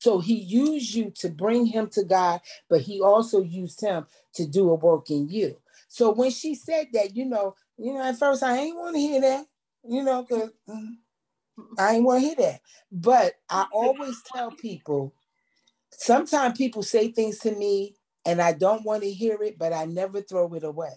So 0.00 0.20
he 0.20 0.34
used 0.36 0.94
you 0.94 1.12
to 1.16 1.30
bring 1.30 1.66
him 1.66 1.88
to 1.90 2.04
God, 2.04 2.42
but 2.70 2.82
he 2.82 3.02
also 3.02 3.42
used 3.42 3.82
him 3.82 4.06
to 4.34 4.46
do 4.46 4.70
a 4.70 4.76
work 4.76 5.10
in 5.10 5.28
you. 5.30 5.56
So 5.88 6.12
when 6.12 6.32
she 6.32 6.56
said 6.56 6.88
that, 6.94 7.16
you 7.16 7.26
know, 7.26 7.56
you 7.78 7.94
know, 7.94 8.02
at 8.02 8.18
first 8.18 8.44
I 8.44 8.58
ain't 8.58 8.76
want 8.76 8.96
to 8.96 9.00
hear 9.00 9.22
that, 9.22 9.46
you 9.88 10.04
know, 10.04 10.22
because 10.24 10.50
I 11.78 11.96
ain't 11.96 12.04
want 12.04 12.22
to 12.22 12.26
hear 12.28 12.36
that. 12.36 12.62
But 12.92 13.34
I 13.50 13.66
always 13.72 14.22
tell 14.22 14.52
people, 14.52 15.14
sometimes 15.92 16.58
people 16.58 16.82
say 16.82 17.12
things 17.12 17.38
to 17.40 17.52
me 17.54 17.96
and 18.26 18.42
I 18.42 18.52
don't 18.54 18.84
want 18.84 19.02
to 19.04 19.12
hear 19.12 19.42
it, 19.42 19.58
but 19.58 19.72
I 19.72 19.86
never 19.86 20.22
throw 20.22 20.54
it 20.54 20.64
away. 20.64 20.94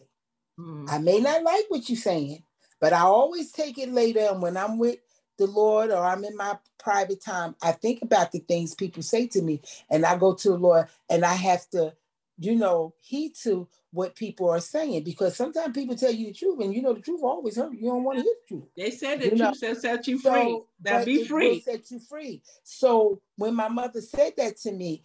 Mhm. 0.59 0.89
I 0.89 0.99
may 0.99 1.19
not 1.19 1.43
like 1.43 1.65
what 1.69 1.89
you're 1.89 1.97
saying, 1.97 2.43
but 2.79 2.93
I 2.93 3.01
always 3.01 3.51
take 3.51 3.79
it 3.79 3.91
later. 3.91 4.21
And 4.21 4.41
when 4.41 4.57
I'm 4.57 4.79
with 4.79 4.99
the 5.37 5.47
Lord 5.47 5.91
or 5.91 6.05
I'm 6.05 6.25
in 6.25 6.37
my 6.37 6.59
private 6.83 7.23
time, 7.23 7.55
I 7.61 7.71
think 7.71 8.01
about 8.01 8.31
the 8.31 8.39
things 8.39 8.75
people 8.75 9.01
say 9.03 9.27
to 9.27 9.41
me 9.41 9.61
and 9.89 10.05
I 10.05 10.17
go 10.17 10.33
to 10.33 10.49
the 10.49 10.57
Lord 10.57 10.87
and 11.09 11.23
I 11.23 11.33
have 11.33 11.69
to, 11.71 11.93
you 12.37 12.55
know, 12.55 12.93
heed 12.99 13.33
to 13.43 13.67
what 13.91 14.15
people 14.15 14.49
are 14.49 14.59
saying 14.59 15.03
because 15.03 15.35
sometimes 15.35 15.73
people 15.73 15.95
tell 15.95 16.11
you 16.11 16.27
the 16.27 16.33
truth 16.33 16.59
and 16.59 16.73
you 16.73 16.81
know 16.81 16.93
the 16.93 16.99
truth 16.99 17.21
always 17.23 17.55
hurt. 17.55 17.73
You 17.73 17.89
don't 17.89 18.03
want 18.03 18.17
to 18.17 18.23
hear 18.23 18.33
the 18.33 18.55
truth. 18.55 18.69
They 18.75 18.91
said 18.91 19.21
the 19.21 19.29
You 19.29 19.35
know, 19.35 19.45
truth 19.51 19.59
shall 19.59 19.75
set 19.75 20.07
you 20.07 20.17
free. 20.17 20.31
So, 20.31 20.67
but 20.81 21.05
be 21.05 21.23
free. 21.23 21.61
set 21.61 21.89
you 21.91 21.99
free. 21.99 22.41
So 22.63 23.21
when 23.37 23.55
my 23.55 23.67
mother 23.67 24.01
said 24.01 24.33
that 24.37 24.57
to 24.61 24.71
me, 24.71 25.03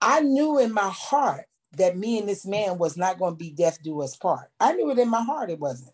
I 0.00 0.20
knew 0.20 0.58
in 0.58 0.72
my 0.72 0.90
heart 0.92 1.46
that 1.76 1.96
me 1.96 2.18
and 2.18 2.28
this 2.28 2.44
man 2.44 2.78
was 2.78 2.96
not 2.96 3.18
going 3.18 3.34
to 3.34 3.38
be 3.38 3.50
death 3.50 3.82
do 3.82 4.02
us 4.02 4.16
part. 4.16 4.50
I 4.58 4.72
knew 4.72 4.90
it 4.90 4.98
in 4.98 5.08
my 5.08 5.22
heart 5.22 5.50
it 5.50 5.60
wasn't. 5.60 5.92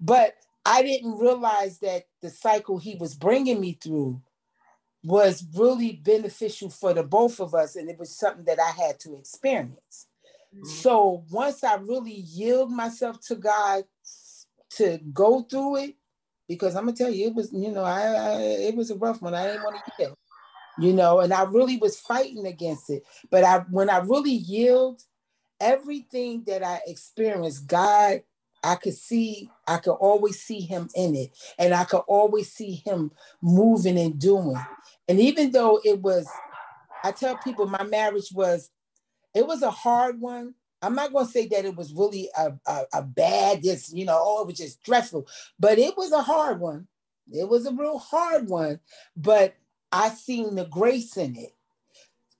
But 0.00 0.34
I 0.68 0.82
didn't 0.82 1.18
realize 1.18 1.78
that 1.78 2.04
the 2.20 2.28
cycle 2.28 2.76
he 2.76 2.94
was 2.96 3.14
bringing 3.14 3.58
me 3.58 3.72
through 3.72 4.20
was 5.02 5.46
really 5.54 5.92
beneficial 5.92 6.68
for 6.68 6.92
the 6.92 7.02
both 7.02 7.40
of 7.40 7.54
us, 7.54 7.74
and 7.76 7.88
it 7.88 7.98
was 7.98 8.18
something 8.18 8.44
that 8.44 8.58
I 8.60 8.70
had 8.70 9.00
to 9.00 9.16
experience. 9.16 10.06
Mm-hmm. 10.54 10.66
So 10.66 11.24
once 11.30 11.64
I 11.64 11.76
really 11.76 12.12
yield 12.12 12.70
myself 12.70 13.18
to 13.28 13.36
God 13.36 13.84
to 14.72 14.98
go 15.14 15.40
through 15.42 15.76
it, 15.76 15.94
because 16.48 16.76
I'm 16.76 16.84
gonna 16.84 16.96
tell 16.96 17.10
you, 17.10 17.28
it 17.28 17.34
was, 17.34 17.50
you 17.50 17.72
know, 17.72 17.84
I, 17.84 18.02
I 18.02 18.32
it 18.68 18.76
was 18.76 18.90
a 18.90 18.96
rough 18.96 19.22
one. 19.22 19.34
I 19.34 19.46
didn't 19.46 19.62
want 19.62 19.76
to 19.76 19.92
yield, 19.98 20.18
you 20.78 20.92
know, 20.92 21.20
and 21.20 21.32
I 21.32 21.44
really 21.44 21.78
was 21.78 21.98
fighting 21.98 22.46
against 22.46 22.90
it. 22.90 23.04
But 23.30 23.42
I 23.42 23.60
when 23.70 23.88
I 23.88 23.98
really 23.98 24.32
yield, 24.32 25.02
everything 25.60 26.44
that 26.46 26.62
I 26.62 26.80
experienced, 26.86 27.66
God, 27.66 28.22
I 28.62 28.74
could 28.74 28.94
see, 28.94 29.50
I 29.66 29.78
could 29.78 29.94
always 29.94 30.40
see 30.40 30.60
him 30.60 30.88
in 30.94 31.14
it. 31.14 31.30
And 31.58 31.74
I 31.74 31.84
could 31.84 32.02
always 32.08 32.52
see 32.52 32.82
him 32.84 33.12
moving 33.40 33.98
and 33.98 34.18
doing. 34.18 34.58
And 35.08 35.20
even 35.20 35.52
though 35.52 35.80
it 35.84 36.00
was, 36.00 36.28
I 37.04 37.12
tell 37.12 37.36
people 37.36 37.66
my 37.66 37.84
marriage 37.84 38.32
was, 38.32 38.70
it 39.34 39.46
was 39.46 39.62
a 39.62 39.70
hard 39.70 40.20
one. 40.20 40.54
I'm 40.80 40.94
not 40.94 41.12
going 41.12 41.26
to 41.26 41.32
say 41.32 41.46
that 41.48 41.64
it 41.64 41.76
was 41.76 41.92
really 41.92 42.28
a, 42.36 42.52
a, 42.66 42.82
a 42.94 43.02
bad, 43.02 43.62
this, 43.62 43.92
you 43.92 44.04
know, 44.04 44.18
oh, 44.20 44.42
it 44.42 44.46
was 44.46 44.58
just 44.58 44.80
stressful, 44.80 45.26
but 45.58 45.78
it 45.78 45.96
was 45.96 46.12
a 46.12 46.22
hard 46.22 46.60
one. 46.60 46.86
It 47.32 47.48
was 47.48 47.66
a 47.66 47.72
real 47.72 47.98
hard 47.98 48.48
one, 48.48 48.80
but 49.16 49.54
I 49.92 50.10
seen 50.10 50.54
the 50.54 50.64
grace 50.64 51.16
in 51.16 51.36
it. 51.36 51.54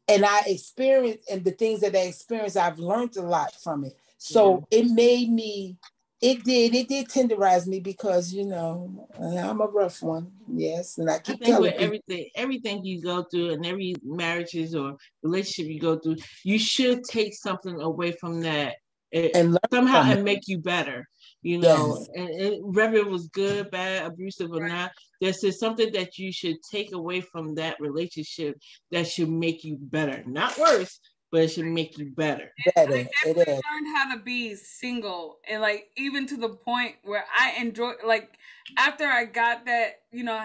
And 0.06 0.24
I 0.24 0.40
experienced, 0.46 1.30
and 1.30 1.44
the 1.44 1.50
things 1.50 1.80
that 1.80 1.94
I 1.94 2.00
experienced, 2.00 2.56
I've 2.56 2.78
learned 2.78 3.16
a 3.16 3.22
lot 3.22 3.54
from 3.54 3.84
it. 3.84 3.96
So 4.16 4.66
yeah. 4.70 4.80
it 4.80 4.90
made 4.90 5.30
me 5.30 5.76
it 6.20 6.44
did. 6.44 6.74
It 6.74 6.88
did 6.88 7.08
tenderize 7.08 7.66
me 7.66 7.80
because 7.80 8.32
you 8.32 8.44
know 8.44 9.08
I'm 9.20 9.60
a 9.60 9.66
rough 9.66 10.02
one. 10.02 10.32
Yes, 10.52 10.98
and 10.98 11.08
I 11.08 11.18
keep 11.20 11.40
I 11.42 11.46
think 11.46 11.58
with 11.60 11.74
everything, 11.74 12.28
everything 12.34 12.84
you 12.84 13.00
go 13.00 13.22
through, 13.22 13.52
and 13.52 13.64
every 13.64 13.94
marriages 14.04 14.74
or 14.74 14.96
relationship 15.22 15.72
you 15.72 15.80
go 15.80 15.98
through, 15.98 16.16
you 16.44 16.58
should 16.58 17.04
take 17.04 17.34
something 17.34 17.80
away 17.80 18.12
from 18.12 18.40
that 18.40 18.76
eh, 19.12 19.26
it, 19.26 19.36
and 19.36 19.58
somehow 19.72 20.10
and 20.10 20.24
make 20.24 20.48
you 20.48 20.58
better. 20.58 21.06
You 21.42 21.58
know, 21.58 21.98
yes. 21.98 22.08
and, 22.16 22.40
and 22.40 22.74
whether 22.74 22.96
it 22.96 23.08
was 23.08 23.28
good, 23.28 23.70
bad, 23.70 24.04
abusive, 24.04 24.50
or 24.50 24.66
not, 24.66 24.90
there's 25.20 25.40
just 25.40 25.60
something 25.60 25.92
that 25.92 26.18
you 26.18 26.32
should 26.32 26.56
take 26.68 26.92
away 26.92 27.20
from 27.20 27.54
that 27.54 27.78
relationship 27.78 28.58
that 28.90 29.06
should 29.06 29.30
make 29.30 29.62
you 29.62 29.76
better, 29.80 30.24
not 30.26 30.58
worse, 30.58 30.98
but 31.30 31.42
it 31.42 31.48
should 31.48 31.66
make 31.66 31.98
you 31.98 32.06
better. 32.06 32.52
better. 32.74 32.94
I 32.94 33.08
definitely 33.24 33.54
learned 33.54 33.96
how 33.96 34.14
to 34.14 34.20
be 34.20 34.54
single, 34.54 35.38
and 35.48 35.60
like 35.60 35.88
even 35.96 36.26
to 36.26 36.36
the 36.36 36.50
point 36.50 36.96
where 37.04 37.24
I 37.36 37.60
enjoy, 37.60 37.92
like 38.04 38.38
after 38.76 39.04
I 39.04 39.24
got 39.24 39.66
that, 39.66 40.00
you 40.12 40.24
know, 40.24 40.40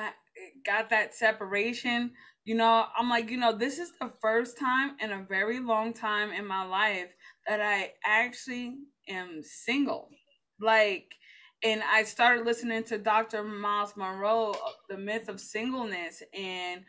got 0.66 0.90
that 0.90 1.14
separation. 1.16 2.12
You 2.46 2.56
know, 2.56 2.86
I'm 2.98 3.10
like, 3.10 3.30
you 3.30 3.38
know, 3.38 3.56
this 3.56 3.80
is 3.80 3.94
the 4.02 4.12
first 4.22 4.58
time 4.58 4.98
in 5.00 5.12
a 5.12 5.24
very 5.24 5.60
long 5.60 5.94
time 5.94 6.32
in 6.32 6.46
my 6.46 6.66
life 6.66 7.08
that 7.48 7.62
I 7.62 7.94
actually 8.06 8.76
am 9.08 9.42
single. 9.44 10.10
Like, 10.60 11.14
and 11.64 11.82
I 11.90 12.04
started 12.04 12.46
listening 12.46 12.84
to 12.86 12.98
Dr. 12.98 13.44
Myles 13.44 13.96
Munroe, 13.96 14.52
uh, 14.52 14.70
The 14.90 14.98
Myth 14.98 15.30
of 15.30 15.40
Singleness, 15.40 16.22
and 16.38 16.84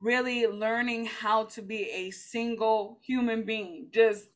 really 0.00 0.46
learning 0.46 1.06
how 1.06 1.44
to 1.44 1.62
be 1.62 1.90
a 1.90 2.10
single 2.10 2.98
human 3.02 3.44
being. 3.44 3.88
Just 3.92 4.28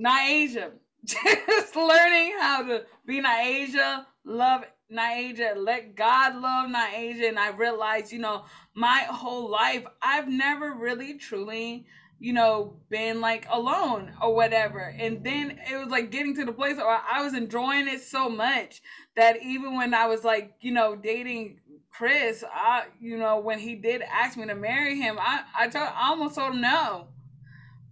Naija. 0.00 0.72
Just 1.04 1.74
learning 1.74 2.34
how 2.38 2.62
to 2.62 2.84
be 3.06 3.20
Naija, 3.20 4.06
love 4.24 4.62
Naija, 4.92 5.56
let 5.56 5.96
God 5.96 6.36
love 6.36 6.68
Naija. 6.70 7.28
And 7.28 7.38
I 7.38 7.50
realized, 7.50 8.12
you 8.12 8.18
know, 8.20 8.44
my 8.74 9.06
whole 9.10 9.50
life, 9.50 9.84
I've 10.00 10.28
never 10.28 10.74
really 10.74 11.14
truly, 11.14 11.86
you 12.20 12.32
know, 12.32 12.76
been 12.88 13.20
like 13.20 13.46
alone 13.50 14.12
or 14.22 14.34
whatever. 14.34 14.94
And 14.96 15.24
then 15.24 15.58
it 15.68 15.76
was 15.76 15.88
like 15.88 16.12
getting 16.12 16.36
to 16.36 16.44
the 16.44 16.52
place 16.52 16.76
where 16.76 17.00
I 17.10 17.22
was 17.22 17.34
enjoying 17.34 17.88
it 17.88 18.02
so 18.02 18.28
much 18.28 18.80
that 19.16 19.42
even 19.42 19.76
when 19.76 19.94
I 19.94 20.06
was 20.06 20.22
like, 20.22 20.54
you 20.60 20.72
know, 20.72 20.94
dating 20.94 21.58
Chris, 21.92 22.42
I 22.52 22.84
you 23.00 23.18
know 23.18 23.38
when 23.40 23.58
he 23.58 23.74
did 23.74 24.02
ask 24.02 24.36
me 24.36 24.46
to 24.46 24.54
marry 24.54 24.98
him, 24.98 25.18
I 25.20 25.42
I 25.56 25.68
told 25.68 25.88
I 25.88 26.08
almost 26.08 26.34
told 26.34 26.54
him 26.54 26.60
no 26.60 27.08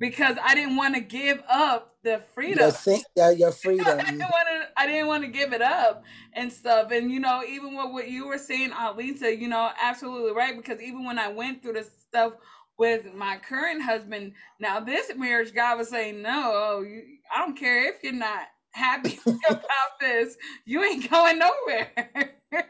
because 0.01 0.37
I 0.43 0.55
didn't 0.55 0.77
want 0.77 0.95
to 0.95 1.01
give 1.01 1.43
up 1.49 1.95
the 2.03 2.23
freedom. 2.35 2.61
Your, 2.61 2.71
think, 2.71 3.05
yeah, 3.15 3.31
your 3.31 3.53
freedom. 3.53 3.87
I 4.01 4.03
didn't 4.03 4.21
want 4.21 4.49
to. 4.49 4.69
I 4.77 4.87
didn't 4.87 5.07
want 5.07 5.23
to 5.25 5.29
give 5.29 5.53
it 5.53 5.63
up 5.63 6.03
and 6.33 6.51
stuff. 6.53 6.91
And 6.91 7.13
you 7.13 7.21
know, 7.21 7.45
even 7.47 7.77
with 7.77 7.93
what 7.93 8.09
you 8.09 8.27
were 8.27 8.39
saying, 8.39 8.73
Aunt 8.73 8.97
Lisa, 8.97 9.35
you 9.35 9.49
know, 9.49 9.71
absolutely 9.81 10.33
right. 10.33 10.57
Because 10.57 10.81
even 10.81 11.05
when 11.05 11.19
I 11.19 11.29
went 11.29 11.63
through 11.63 11.75
the 11.75 11.85
stuff 11.85 12.33
with 12.79 13.13
my 13.15 13.37
current 13.37 13.83
husband, 13.83 14.33
now 14.59 14.81
this 14.81 15.13
marriage, 15.15 15.55
God 15.55 15.77
was 15.77 15.91
saying, 15.91 16.23
no, 16.23 16.81
you, 16.81 17.03
I 17.35 17.39
don't 17.41 17.57
care 17.57 17.87
if 17.89 18.03
you're 18.03 18.15
not 18.15 18.47
happy 18.73 19.19
about 19.49 20.01
this. 20.01 20.37
You 20.65 20.83
ain't 20.83 21.11
going 21.11 21.39
nowhere. 21.39 21.93
uh, 22.53 22.63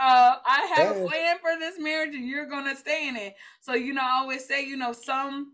I 0.00 0.72
have 0.76 0.96
a 0.96 1.06
plan 1.06 1.36
for 1.40 1.58
this 1.58 1.78
marriage, 1.78 2.14
and 2.14 2.26
you're 2.26 2.46
gonna 2.46 2.76
stay 2.76 3.08
in 3.08 3.16
it. 3.16 3.34
So 3.60 3.74
you 3.74 3.94
know, 3.94 4.02
I 4.02 4.20
always 4.20 4.46
say, 4.46 4.64
you 4.64 4.76
know, 4.76 4.92
some 4.92 5.52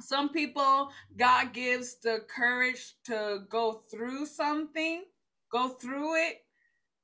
some 0.00 0.28
people 0.28 0.90
God 1.16 1.52
gives 1.52 1.96
the 2.02 2.24
courage 2.28 2.94
to 3.04 3.44
go 3.48 3.82
through 3.90 4.26
something, 4.26 5.04
go 5.50 5.70
through 5.70 6.16
it, 6.16 6.36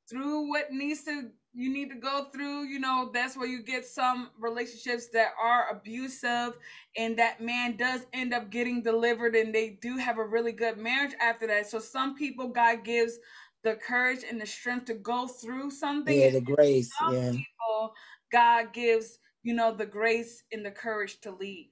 through 0.09 0.49
what 0.49 0.73
needs 0.73 1.05
to 1.05 1.31
you 1.55 1.71
need 1.71 1.91
to 1.91 1.97
go 1.97 2.27
through 2.33 2.65
you 2.65 2.79
know 2.79 3.11
that's 3.13 3.37
where 3.37 3.47
you 3.47 3.63
get 3.63 3.85
some 3.85 4.31
relationships 4.39 5.09
that 5.09 5.33
are 5.41 5.69
abusive 5.71 6.57
and 6.97 7.19
that 7.19 7.41
man 7.41 7.77
does 7.77 8.07
end 8.13 8.33
up 8.33 8.51
getting 8.51 8.83
delivered 8.83 9.35
and 9.35 9.55
they 9.55 9.79
do 9.81 9.97
have 9.97 10.19
a 10.19 10.25
really 10.25 10.53
good 10.53 10.79
marriage 10.79 11.13
after 11.21 11.47
that. 11.47 11.69
So 11.69 11.79
some 11.79 12.15
people 12.15 12.49
god 12.49 12.85
gives 12.85 13.19
the 13.65 13.75
courage 13.75 14.25
and 14.29 14.41
the 14.41 14.47
strength 14.47 14.87
to 14.87 14.95
go 14.95 15.27
through 15.27 15.71
something. 15.71 16.19
Yeah 16.19 16.31
the 16.31 16.41
grace 16.41 16.91
some 16.99 17.15
yeah. 17.15 17.31
people 17.31 17.95
god 18.31 18.73
gives 18.73 19.19
you 19.43 19.55
know 19.55 19.75
the 19.75 19.87
grace 19.87 20.45
and 20.53 20.65
the 20.65 20.71
courage 20.71 21.21
to 21.21 21.31
leave. 21.31 21.69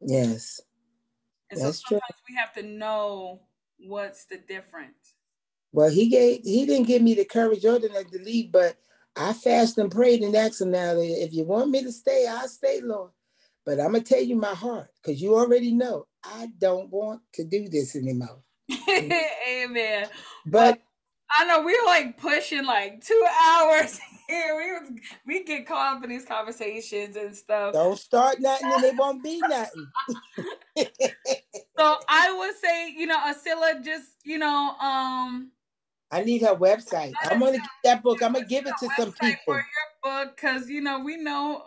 Yes. 0.00 0.60
And 1.50 1.60
that's 1.60 1.78
so 1.78 1.88
sometimes 1.88 2.02
true. 2.08 2.24
we 2.28 2.36
have 2.36 2.52
to 2.54 2.62
know 2.62 3.40
what's 3.78 4.26
the 4.26 4.38
difference. 4.38 5.14
Well 5.72 5.90
he 5.90 6.08
gave 6.08 6.42
he 6.44 6.66
didn't 6.66 6.86
give 6.86 7.02
me 7.02 7.14
the 7.14 7.24
courage 7.24 7.64
or 7.64 7.78
the 7.78 7.88
to 7.88 8.22
leave 8.22 8.52
but 8.52 8.76
I 9.18 9.32
fast 9.32 9.78
and 9.78 9.90
prayed 9.90 10.22
and 10.22 10.34
asked 10.36 10.60
him 10.60 10.70
now, 10.70 10.94
if 10.96 11.32
you 11.32 11.44
want 11.44 11.70
me 11.70 11.82
to 11.82 11.90
stay, 11.90 12.26
I'll 12.28 12.46
stay, 12.46 12.80
Lord. 12.80 13.10
But 13.66 13.80
I'm 13.80 13.92
gonna 13.92 14.00
tell 14.00 14.22
you 14.22 14.36
my 14.36 14.54
heart, 14.54 14.88
because 15.02 15.20
you 15.20 15.34
already 15.34 15.72
know 15.72 16.06
I 16.24 16.48
don't 16.58 16.88
want 16.90 17.20
to 17.34 17.44
do 17.44 17.68
this 17.68 17.96
anymore. 17.96 18.42
Amen. 19.50 20.08
But 20.46 20.80
I 21.38 21.44
know 21.44 21.62
we're 21.62 21.84
like 21.84 22.16
pushing 22.16 22.64
like 22.64 23.04
two 23.04 23.26
hours 23.42 24.00
here. 24.28 24.56
We 24.56 25.00
we 25.26 25.44
get 25.44 25.66
caught 25.66 25.96
up 25.96 26.04
in 26.04 26.10
these 26.10 26.24
conversations 26.24 27.16
and 27.16 27.36
stuff. 27.36 27.74
Don't 27.74 27.98
start 27.98 28.40
nothing 28.40 28.72
and 28.72 28.84
it 28.84 28.96
won't 28.96 29.22
be 29.22 29.40
nothing. 29.40 29.86
so 31.78 31.96
I 32.08 32.34
would 32.38 32.56
say, 32.56 32.92
you 32.96 33.06
know, 33.06 33.18
Asila 33.18 33.84
just, 33.84 34.08
you 34.24 34.38
know, 34.38 34.74
um 34.80 35.50
I 36.10 36.24
need 36.24 36.42
her 36.42 36.54
website. 36.54 37.12
I'm 37.24 37.40
gonna 37.40 37.58
get 37.58 37.68
that 37.84 38.02
book. 38.02 38.22
I'm 38.22 38.32
gonna 38.32 38.46
give 38.46 38.66
it 38.66 38.74
to 38.80 38.88
some 38.96 39.12
people. 39.12 39.38
For 39.44 39.54
your 39.54 39.64
book, 40.02 40.36
because 40.36 40.68
you 40.68 40.80
know 40.80 41.00
we 41.00 41.16
know 41.16 41.62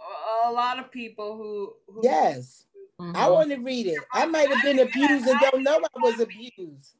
a 0.45 0.51
lot 0.51 0.79
of 0.79 0.91
people 0.91 1.37
who. 1.37 1.73
who 1.87 2.01
yes, 2.03 2.65
mm-hmm. 2.99 3.15
I 3.15 3.29
want 3.29 3.51
to 3.51 3.57
read 3.57 3.87
it. 3.87 3.99
I 4.13 4.25
might 4.25 4.49
have 4.49 4.63
been 4.63 4.79
abused 4.79 5.27
and 5.27 5.39
don't 5.39 5.63
know 5.63 5.77
I 5.77 5.99
was 5.99 6.19
abused. 6.19 6.95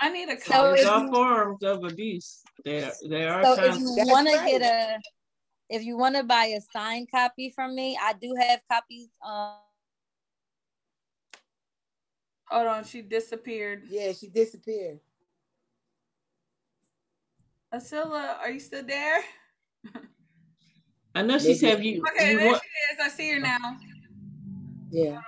I 0.00 0.10
need 0.10 0.28
a 0.28 0.40
so 0.40 0.74
There's 0.74 0.86
all 0.86 1.12
forms 1.12 1.62
of 1.62 1.84
abuse. 1.84 2.42
There, 2.64 2.92
there 3.08 3.32
are. 3.32 3.44
So 3.44 3.64
if 3.64 3.76
you 3.76 3.94
want 4.06 4.28
to 4.28 4.34
get 4.34 4.62
a, 4.62 4.98
if 5.68 5.84
you 5.84 5.96
want 5.96 6.16
to 6.16 6.24
buy 6.24 6.46
a 6.46 6.60
signed 6.72 7.08
copy 7.10 7.50
from 7.50 7.74
me, 7.74 7.96
I 8.00 8.14
do 8.14 8.34
have 8.38 8.60
copies. 8.70 9.08
Um, 9.24 9.54
Hold 12.46 12.66
on, 12.66 12.84
she 12.84 13.02
disappeared. 13.02 13.82
Yeah, 13.88 14.12
she 14.12 14.28
disappeared. 14.28 15.00
Asila, 17.74 18.38
are 18.38 18.50
you 18.50 18.60
still 18.60 18.84
there? 18.84 19.20
I 21.14 21.22
know 21.22 21.38
she 21.38 21.54
said 21.54 21.84
you. 21.84 22.02
Okay, 22.14 22.32
you 22.32 22.38
there 22.38 22.46
want... 22.46 22.62
she 22.62 22.94
is. 22.94 23.00
I 23.04 23.08
see 23.14 23.32
her 23.32 23.40
now. 23.40 23.76
Yeah. 24.90 25.10
Hold 25.10 25.24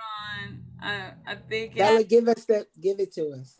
on. 0.49 0.63
I, 0.81 1.13
I 1.27 1.35
think. 1.35 1.75
Bella, 1.75 2.03
give 2.03 2.27
us 2.27 2.45
that. 2.45 2.65
Give 2.79 2.99
it 2.99 3.13
to 3.13 3.31
us. 3.39 3.59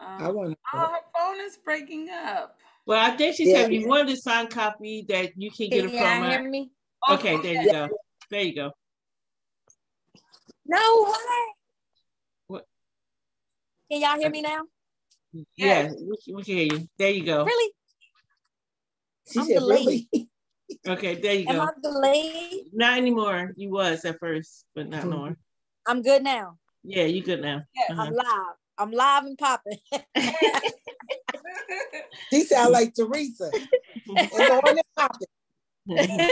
Um, 0.00 0.22
I 0.22 0.30
want. 0.30 0.58
Oh, 0.72 0.78
her 0.78 0.98
phone 1.16 1.40
is 1.40 1.56
breaking 1.64 2.08
up. 2.10 2.58
Well, 2.86 2.98
I 2.98 3.16
think 3.16 3.36
she 3.36 3.50
yeah. 3.50 3.62
said 3.62 3.72
you 3.72 3.86
wanted 3.86 4.10
a 4.10 4.16
signed 4.16 4.50
copy 4.50 5.04
that 5.08 5.32
you 5.36 5.50
can 5.50 5.70
get 5.70 5.84
it 5.84 5.92
yeah, 5.92 6.20
from. 6.20 6.30
Hear 6.30 6.50
me? 6.50 6.70
Okay, 7.10 7.40
there 7.40 7.62
you 7.62 7.72
go. 7.72 7.88
There 8.30 8.42
you 8.42 8.54
go. 8.54 8.72
No 10.66 11.04
way. 11.06 11.54
What? 12.48 12.66
Can 13.90 14.00
y'all 14.00 14.18
hear 14.18 14.30
me 14.30 14.42
now? 14.42 14.62
Yeah, 15.56 15.90
we, 15.90 16.34
we 16.34 16.42
can 16.42 16.54
hear 16.56 16.64
you. 16.72 16.88
There 16.98 17.10
you 17.10 17.24
go. 17.24 17.44
Really? 17.44 17.72
She 19.32 19.38
I'm 19.40 19.46
said, 19.46 19.62
really? 19.62 20.08
Okay, 20.86 21.14
there 21.16 21.34
you 21.34 21.48
Am 21.48 21.56
go. 21.56 21.62
I 21.62 21.70
delayed? 21.82 22.64
Not 22.72 22.98
anymore. 22.98 23.52
You 23.56 23.70
was 23.70 24.04
at 24.04 24.18
first, 24.20 24.64
but 24.74 24.88
not 24.88 25.04
Mhm. 25.04 25.10
no 25.10 25.16
more. 25.16 25.36
I'm 25.86 26.02
good 26.02 26.22
now. 26.22 26.58
Yeah, 26.82 27.04
you 27.04 27.22
good 27.22 27.40
now. 27.40 27.62
Yes. 27.74 27.90
Uh-huh. 27.90 28.02
I'm 28.02 28.12
live. 28.12 28.56
I'm 28.78 28.90
live 28.90 29.24
and 29.24 29.38
popping. 29.38 29.78
She 32.30 32.44
sound 32.44 32.72
like 32.72 32.94
Teresa. 32.94 33.50
It's 34.06 34.50
on 34.50 34.60
and 34.68 34.80
popping. 34.96 35.28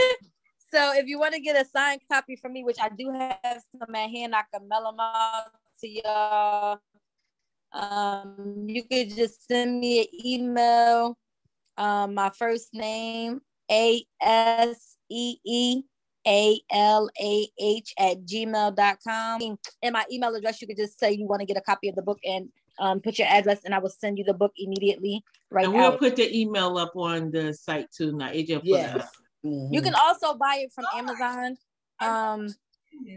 so 0.73 0.93
if 0.95 1.05
you 1.07 1.19
want 1.19 1.33
to 1.33 1.39
get 1.39 1.55
a 1.55 1.67
signed 1.69 2.01
copy 2.11 2.35
from 2.35 2.53
me, 2.53 2.63
which 2.63 2.77
I 2.81 2.89
do 2.89 3.11
have 3.11 3.61
some 3.77 3.95
at 3.95 4.09
hand, 4.09 4.35
I 4.35 4.43
can 4.53 4.67
mail 4.67 4.83
them 4.83 4.99
out 4.99 5.51
to 5.81 5.87
y'all. 5.87 6.79
Um, 7.73 8.65
you 8.67 8.83
could 8.83 9.09
just 9.09 9.47
send 9.47 9.79
me 9.79 10.01
an 10.01 10.25
email. 10.25 11.17
Um, 11.77 12.13
my 12.13 12.29
first 12.29 12.73
name 12.73 13.41
A 13.71 14.05
S 14.21 14.97
E 15.09 15.37
E 15.43 15.81
A 16.27 16.61
L 16.71 17.09
A 17.19 17.47
H 17.59 17.93
at 17.97 18.25
gmail.com. 18.25 19.41
And 19.81 19.93
my 19.93 20.05
email 20.11 20.35
address, 20.35 20.61
you 20.61 20.67
could 20.67 20.77
just 20.77 20.99
say 20.99 21.11
you 21.11 21.27
want 21.27 21.41
to 21.41 21.45
get 21.45 21.57
a 21.57 21.61
copy 21.61 21.89
of 21.89 21.95
the 21.95 22.03
book 22.03 22.19
and 22.23 22.49
um, 22.79 22.99
put 22.99 23.19
your 23.19 23.27
address, 23.27 23.61
and 23.65 23.73
I 23.73 23.79
will 23.79 23.89
send 23.89 24.17
you 24.17 24.23
the 24.23 24.33
book 24.33 24.51
immediately 24.57 25.23
right 25.51 25.65
and 25.65 25.73
we'll 25.73 25.93
out. 25.93 25.99
put 25.99 26.15
the 26.15 26.35
email 26.35 26.77
up 26.77 26.95
on 26.95 27.29
the 27.31 27.53
site 27.53 27.87
too. 27.95 28.15
Now, 28.15 28.29
AJ 28.29 28.55
will 28.55 28.61
put 28.61 28.65
it 28.65 28.69
Yes. 28.69 29.09
Mhm. 29.45 29.73
You 29.73 29.81
can 29.81 29.93
also 29.95 30.35
buy 30.35 30.63
it 30.63 30.71
from 30.73 30.85
Amazon. 30.95 31.57
Um, 31.99 32.47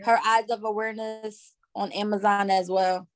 her 0.04 0.18
eyes 0.24 0.50
of 0.50 0.64
awareness 0.64 1.54
on 1.74 1.92
Amazon 1.92 2.50
as 2.50 2.68
well. 2.68 3.08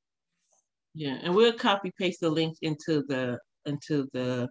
Yeah, 0.94 1.18
and 1.22 1.34
we'll 1.34 1.52
copy 1.52 1.92
paste 1.98 2.20
the 2.20 2.30
link 2.30 2.56
into 2.62 3.04
the 3.08 3.38
into 3.66 4.08
the 4.12 4.48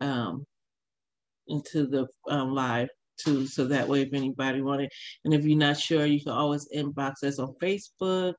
um 0.00 0.46
into 1.46 1.86
the 1.86 2.06
um 2.28 2.54
live 2.54 2.88
too, 3.18 3.46
so 3.46 3.66
that 3.66 3.86
way 3.88 4.02
if 4.02 4.12
anybody 4.12 4.60
wanted, 4.62 4.90
and 5.24 5.34
if 5.34 5.44
you're 5.44 5.58
not 5.58 5.78
sure, 5.78 6.06
you 6.06 6.20
can 6.22 6.32
always 6.32 6.68
inbox 6.74 7.22
us 7.22 7.38
on 7.38 7.54
Facebook, 7.62 8.34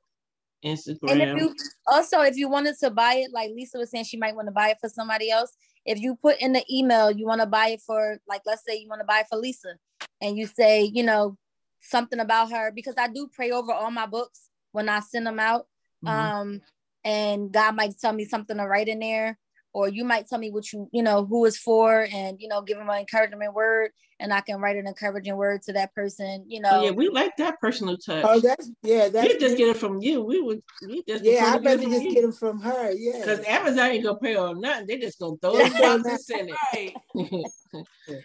And 0.62 0.74
if 0.74 0.88
Instagram. 0.88 1.38
you 1.38 1.54
also, 1.86 2.20
if 2.22 2.36
you 2.36 2.48
wanted 2.48 2.76
to 2.80 2.90
buy 2.90 3.14
it, 3.14 3.32
like 3.32 3.52
Lisa 3.52 3.78
was 3.78 3.90
saying, 3.90 4.04
she 4.04 4.16
might 4.18 4.34
want 4.34 4.48
to 4.48 4.52
buy 4.52 4.70
it 4.70 4.78
for 4.80 4.88
somebody 4.88 5.30
else. 5.30 5.52
If 5.84 6.00
you 6.00 6.16
put 6.16 6.40
in 6.40 6.52
the 6.52 6.64
email, 6.70 7.10
you 7.10 7.26
want 7.26 7.40
to 7.40 7.46
buy 7.46 7.68
it 7.68 7.80
for, 7.80 8.18
like, 8.28 8.42
let's 8.44 8.64
say 8.66 8.76
you 8.76 8.88
want 8.88 9.00
to 9.00 9.06
buy 9.06 9.20
it 9.20 9.26
for 9.30 9.38
Lisa, 9.38 9.76
and 10.20 10.36
you 10.36 10.46
say, 10.46 10.82
you 10.82 11.04
know, 11.04 11.38
something 11.80 12.18
about 12.18 12.50
her, 12.50 12.72
because 12.72 12.96
I 12.98 13.08
do 13.08 13.28
pray 13.32 13.52
over 13.52 13.72
all 13.72 13.92
my 13.92 14.06
books 14.06 14.50
when 14.72 14.88
I 14.88 15.00
send 15.00 15.26
them 15.26 15.38
out. 15.38 15.68
Mhm. 16.04 16.10
um 16.10 16.60
and 17.06 17.52
god 17.52 17.76
might 17.76 17.98
tell 18.00 18.12
me 18.14 18.26
something 18.26 18.58
to 18.58 18.64
write 18.64 18.88
in 18.88 19.00
there 19.00 19.38
or 19.76 19.88
you 19.90 20.04
might 20.06 20.26
tell 20.26 20.38
me 20.38 20.50
what 20.50 20.72
you 20.72 20.88
you 20.90 21.02
know 21.02 21.26
who 21.26 21.44
is 21.44 21.58
for 21.58 22.08
and 22.10 22.40
you 22.40 22.48
know 22.48 22.62
give 22.62 22.78
them 22.78 22.88
an 22.88 22.98
encouragement 22.98 23.52
word 23.52 23.90
and 24.20 24.32
i 24.32 24.40
can 24.40 24.58
write 24.58 24.76
an 24.76 24.86
encouraging 24.86 25.36
word 25.36 25.60
to 25.60 25.70
that 25.74 25.94
person 25.94 26.42
you 26.48 26.60
know 26.60 26.70
Oh, 26.72 26.84
yeah, 26.84 26.90
we 26.92 27.10
like 27.10 27.36
that 27.36 27.60
personal 27.60 27.98
touch. 27.98 28.24
Oh, 28.26 28.40
that's 28.40 28.70
yeah. 28.82 29.08
That's 29.10 29.28
we 29.34 29.38
just 29.38 29.56
get 29.58 29.68
it 29.68 29.76
from 29.76 30.00
you. 30.00 30.22
We 30.22 30.40
would 30.40 30.62
we 30.88 31.02
just 31.06 31.22
yeah. 31.24 31.52
I'd 31.54 31.62
to 31.62 31.68
rather 31.68 31.82
just 31.82 32.02
from 32.02 32.12
get 32.14 32.22
them 32.22 32.32
from 32.32 32.60
her. 32.60 32.90
Yeah. 32.92 33.18
because 33.20 33.40
Amazon 33.46 33.86
ain't 33.90 34.04
gonna 34.04 34.18
pay 34.18 34.34
on 34.36 34.60
nothing. 34.60 34.86
They 34.86 34.98
just 34.98 35.18
gonna 35.18 35.36
throw 35.42 35.52
They 35.56 35.64
it 35.66 35.72
in 35.74 35.80
gonna- 35.80 36.08
and 36.08 36.20
send 36.20 36.50
Right. 36.72 36.94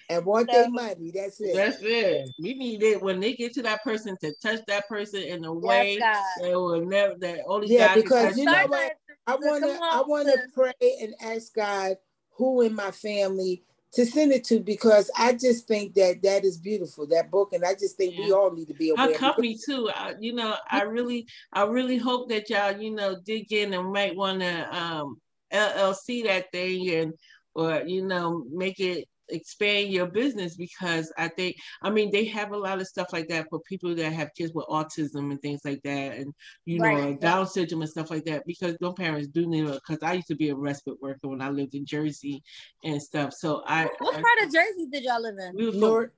and 0.09 0.25
want 0.25 0.49
So- 0.49 0.57
their 0.61 0.69
money. 0.69 1.11
That's 1.13 1.39
it. 1.41 1.55
That's 1.55 1.77
it. 1.81 2.29
We 2.41 2.53
need 2.53 2.83
it 2.83 3.01
when 3.01 3.19
they 3.19 3.33
get 3.33 3.53
to 3.55 3.61
that 3.63 3.83
person 3.83 4.15
to 4.21 4.33
touch 4.41 4.59
that 4.67 4.87
person 4.87 5.21
in 5.23 5.43
a 5.45 5.53
way 5.53 5.97
yes 5.99 6.37
god 6.39 6.45
that 6.49 6.55
will 6.59 6.85
never 6.85 7.15
that 7.19 7.39
only 7.47 7.67
Yeah, 7.67 7.87
God 7.87 7.95
because 8.03 8.37
you 8.37 8.45
know 8.45 8.65
what? 8.67 8.93
I 9.27 9.33
Come 9.33 9.41
wanna 9.43 9.79
I 9.81 10.03
wanna 10.05 10.33
pray 10.53 10.73
and 11.01 11.13
ask 11.21 11.53
God 11.53 11.97
who 12.31 12.61
in 12.61 12.73
my 12.73 12.91
family 12.91 13.63
to 13.93 14.05
send 14.05 14.31
it 14.31 14.43
to 14.45 14.59
because 14.59 15.11
I 15.17 15.33
just 15.33 15.67
think 15.67 15.95
that 15.95 16.21
that 16.23 16.45
is 16.45 16.57
beautiful 16.57 17.05
that 17.07 17.29
book 17.29 17.51
and 17.53 17.65
I 17.65 17.73
just 17.73 17.97
think 17.97 18.17
we 18.17 18.31
all 18.31 18.51
need 18.51 18.69
to 18.69 18.73
be 18.73 18.89
aware. 18.89 19.17
Company 19.17 19.57
too. 19.63 19.89
I, 19.93 20.15
you 20.19 20.33
know, 20.33 20.55
I 20.69 20.83
really, 20.83 21.27
I 21.51 21.63
really 21.63 21.97
hope 21.97 22.29
that 22.29 22.49
y'all, 22.49 22.71
you 22.71 22.91
know, 22.91 23.17
dig 23.25 23.51
in 23.51 23.73
and 23.73 23.91
might 23.91 24.15
want 24.15 24.39
to 24.39 24.75
um 24.75 25.19
LLC 25.51 26.23
that 26.23 26.51
thing 26.51 26.89
and 26.89 27.13
or 27.53 27.83
you 27.85 28.05
know 28.05 28.45
make 28.49 28.79
it 28.79 29.07
expand 29.31 29.89
your 29.89 30.07
business 30.07 30.55
because 30.55 31.11
I 31.17 31.27
think 31.27 31.55
I 31.81 31.89
mean 31.89 32.11
they 32.11 32.25
have 32.25 32.51
a 32.51 32.57
lot 32.57 32.81
of 32.81 32.87
stuff 32.87 33.07
like 33.13 33.27
that 33.29 33.47
for 33.49 33.59
people 33.61 33.95
that 33.95 34.13
have 34.13 34.33
kids 34.37 34.53
with 34.53 34.65
autism 34.67 35.31
and 35.31 35.41
things 35.41 35.61
like 35.65 35.81
that 35.83 36.17
and 36.17 36.33
you 36.65 36.79
know 36.79 36.91
Right. 36.91 37.19
Down 37.19 37.47
syndrome 37.47 37.81
and 37.81 37.89
stuff 37.89 38.11
like 38.11 38.25
that 38.25 38.43
because 38.45 38.75
those 38.79 38.93
parents 38.93 39.27
do 39.27 39.47
need 39.47 39.65
it 39.65 39.81
because 39.85 40.03
I 40.03 40.13
used 40.13 40.27
to 40.27 40.35
be 40.35 40.49
a 40.49 40.55
respite 40.55 41.01
worker 41.01 41.27
when 41.27 41.41
I 41.41 41.49
lived 41.49 41.75
in 41.75 41.85
Jersey 41.85 42.43
and 42.83 43.01
stuff. 43.01 43.33
So 43.33 43.63
I, 43.65 43.87
what 43.99 44.15
I 44.15 44.21
part 44.21 44.47
of 44.47 44.53
jersey 44.53 44.87
did 44.91 45.03
y'all 45.03 45.21
live 45.21 45.37
in? 45.37 45.55
We 45.55 45.65
was 45.65 45.75
from, 45.75 45.81
Newark, 45.81 46.13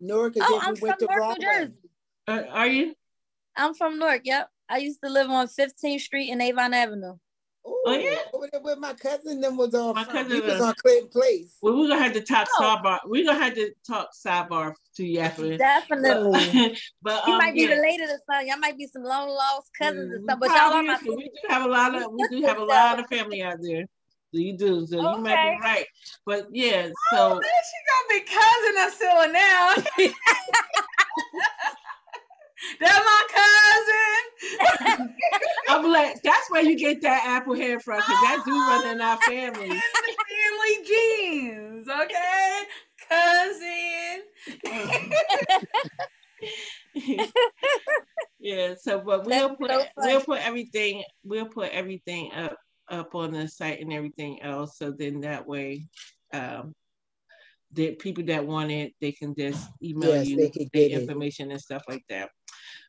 Newark, 0.00 0.36
and 0.36 0.44
oh 0.48 0.60
i'm 0.62 0.74
we 0.74 0.80
from 0.80 0.98
to 0.98 1.06
newark 1.06 1.38
new 1.38 1.44
Broadway. 1.44 1.44
jersey. 1.44 1.72
Uh, 2.26 2.42
are 2.50 2.66
you? 2.66 2.94
I'm 3.56 3.74
from 3.74 3.98
newark 3.98 4.22
yep. 4.24 4.48
I 4.68 4.78
used 4.78 5.00
to 5.04 5.10
live 5.10 5.28
on 5.30 5.46
15th 5.46 6.00
street 6.00 6.30
and 6.30 6.40
avon 6.40 6.72
avenue 6.74 7.16
Ooh, 7.66 7.80
Oh, 7.86 7.92
yeah? 7.92 8.16
over 8.32 8.48
there 8.50 8.60
where 8.60 8.76
my 8.76 8.92
cousin 8.94 9.40
them 9.40 9.56
was 9.56 9.74
on. 9.74 9.94
My 9.94 10.04
from. 10.04 10.12
cousin 10.12 10.40
was 10.42 10.52
was- 10.54 10.60
on 10.60 10.74
Clinton 10.74 11.08
Place. 11.08 11.56
Well, 11.62 11.78
we're 11.78 11.88
gonna 11.88 12.02
have 12.02 12.12
to 12.14 12.20
talk 12.20 12.48
Oh. 12.58 12.62
sidebar. 12.62 12.98
We're 13.06 13.24
gonna 13.24 13.42
have 13.42 13.54
to 13.54 13.72
talk 13.86 14.10
sidebar 14.14 14.74
to 14.96 15.04
you 15.04 15.20
after. 15.20 15.56
definitely 15.56 16.76
but 17.02 17.26
you 17.26 17.32
um, 17.32 17.38
might 17.38 17.54
be 17.54 17.62
yeah. 17.62 17.74
related 17.74 18.06
to 18.08 18.18
some 18.30 18.46
y'all 18.46 18.58
might 18.58 18.76
be 18.76 18.86
some 18.86 19.02
long 19.02 19.28
lost 19.28 19.70
cousins 19.78 20.12
and 20.12 20.20
Mm, 20.20 20.24
stuff 20.24 20.38
but 20.40 20.50
y'all 20.50 20.72
are 20.74 20.82
my 20.82 20.94
is, 20.94 21.00
'cause 21.00 21.16
we 21.16 21.24
do 21.24 21.40
have 21.48 21.62
a 21.64 21.68
lot 21.68 21.94
of 21.94 22.12
we 22.12 22.28
do 22.28 22.42
have 22.42 22.58
a 22.58 22.64
lot 22.64 22.98
of 22.98 23.06
family 23.06 23.42
out 23.42 23.58
there. 23.62 23.84
So 24.32 24.40
you 24.40 24.56
do, 24.58 24.84
so 24.86 24.96
you 24.96 25.18
might 25.20 25.34
Okay. 25.34 25.54
be 25.54 25.60
right. 25.62 25.86
But 26.26 26.48
yeah, 26.52 26.88
Oh, 27.12 27.16
so 27.16 27.34
man, 27.40 27.50
she 27.70 27.78
gonna 27.90 28.08
be 28.10 28.20
cousin 28.34 28.74
of 28.82 28.92
Asila 28.92 29.32
now. 29.32 29.74
That's 32.80 33.04
my 33.04 33.22
cousin. 34.96 35.08
I'm 35.68 35.90
like, 35.90 36.22
that's 36.22 36.50
where 36.50 36.62
you 36.62 36.76
get 36.76 37.02
that 37.02 37.24
apple 37.26 37.54
hair 37.54 37.80
from, 37.80 37.96
because 37.96 38.20
that 38.22 38.42
do 38.44 38.52
run 38.52 38.86
in 38.94 39.00
our 39.00 39.16
family. 39.18 39.80
family 40.28 40.76
genes, 40.86 41.88
okay? 41.88 42.62
Cousin. 43.08 44.22
yeah, 48.40 48.74
so 48.80 49.00
but 49.00 49.24
we'll 49.24 49.48
That's 49.48 49.60
put 49.60 49.70
so 49.70 49.86
we'll 49.98 50.20
put 50.20 50.40
everything 50.46 51.02
we'll 51.24 51.46
put 51.46 51.70
everything 51.70 52.30
up 52.34 52.56
up 52.90 53.14
on 53.14 53.32
the 53.32 53.48
site 53.48 53.80
and 53.80 53.92
everything 53.92 54.42
else. 54.42 54.76
So 54.78 54.90
then 54.92 55.20
that 55.20 55.46
way, 55.46 55.86
um, 56.32 56.74
the 57.72 57.94
people 57.94 58.24
that 58.24 58.46
want 58.46 58.70
it, 58.70 58.92
they 59.00 59.12
can 59.12 59.34
just 59.34 59.68
email 59.82 60.14
Yes, 60.16 60.28
you 60.28 60.36
they 60.36 60.50
can 60.50 60.68
the 60.72 60.88
get 60.88 60.90
it. 60.90 61.00
information 61.02 61.50
and 61.50 61.60
stuff 61.60 61.82
like 61.88 62.04
that. 62.08 62.30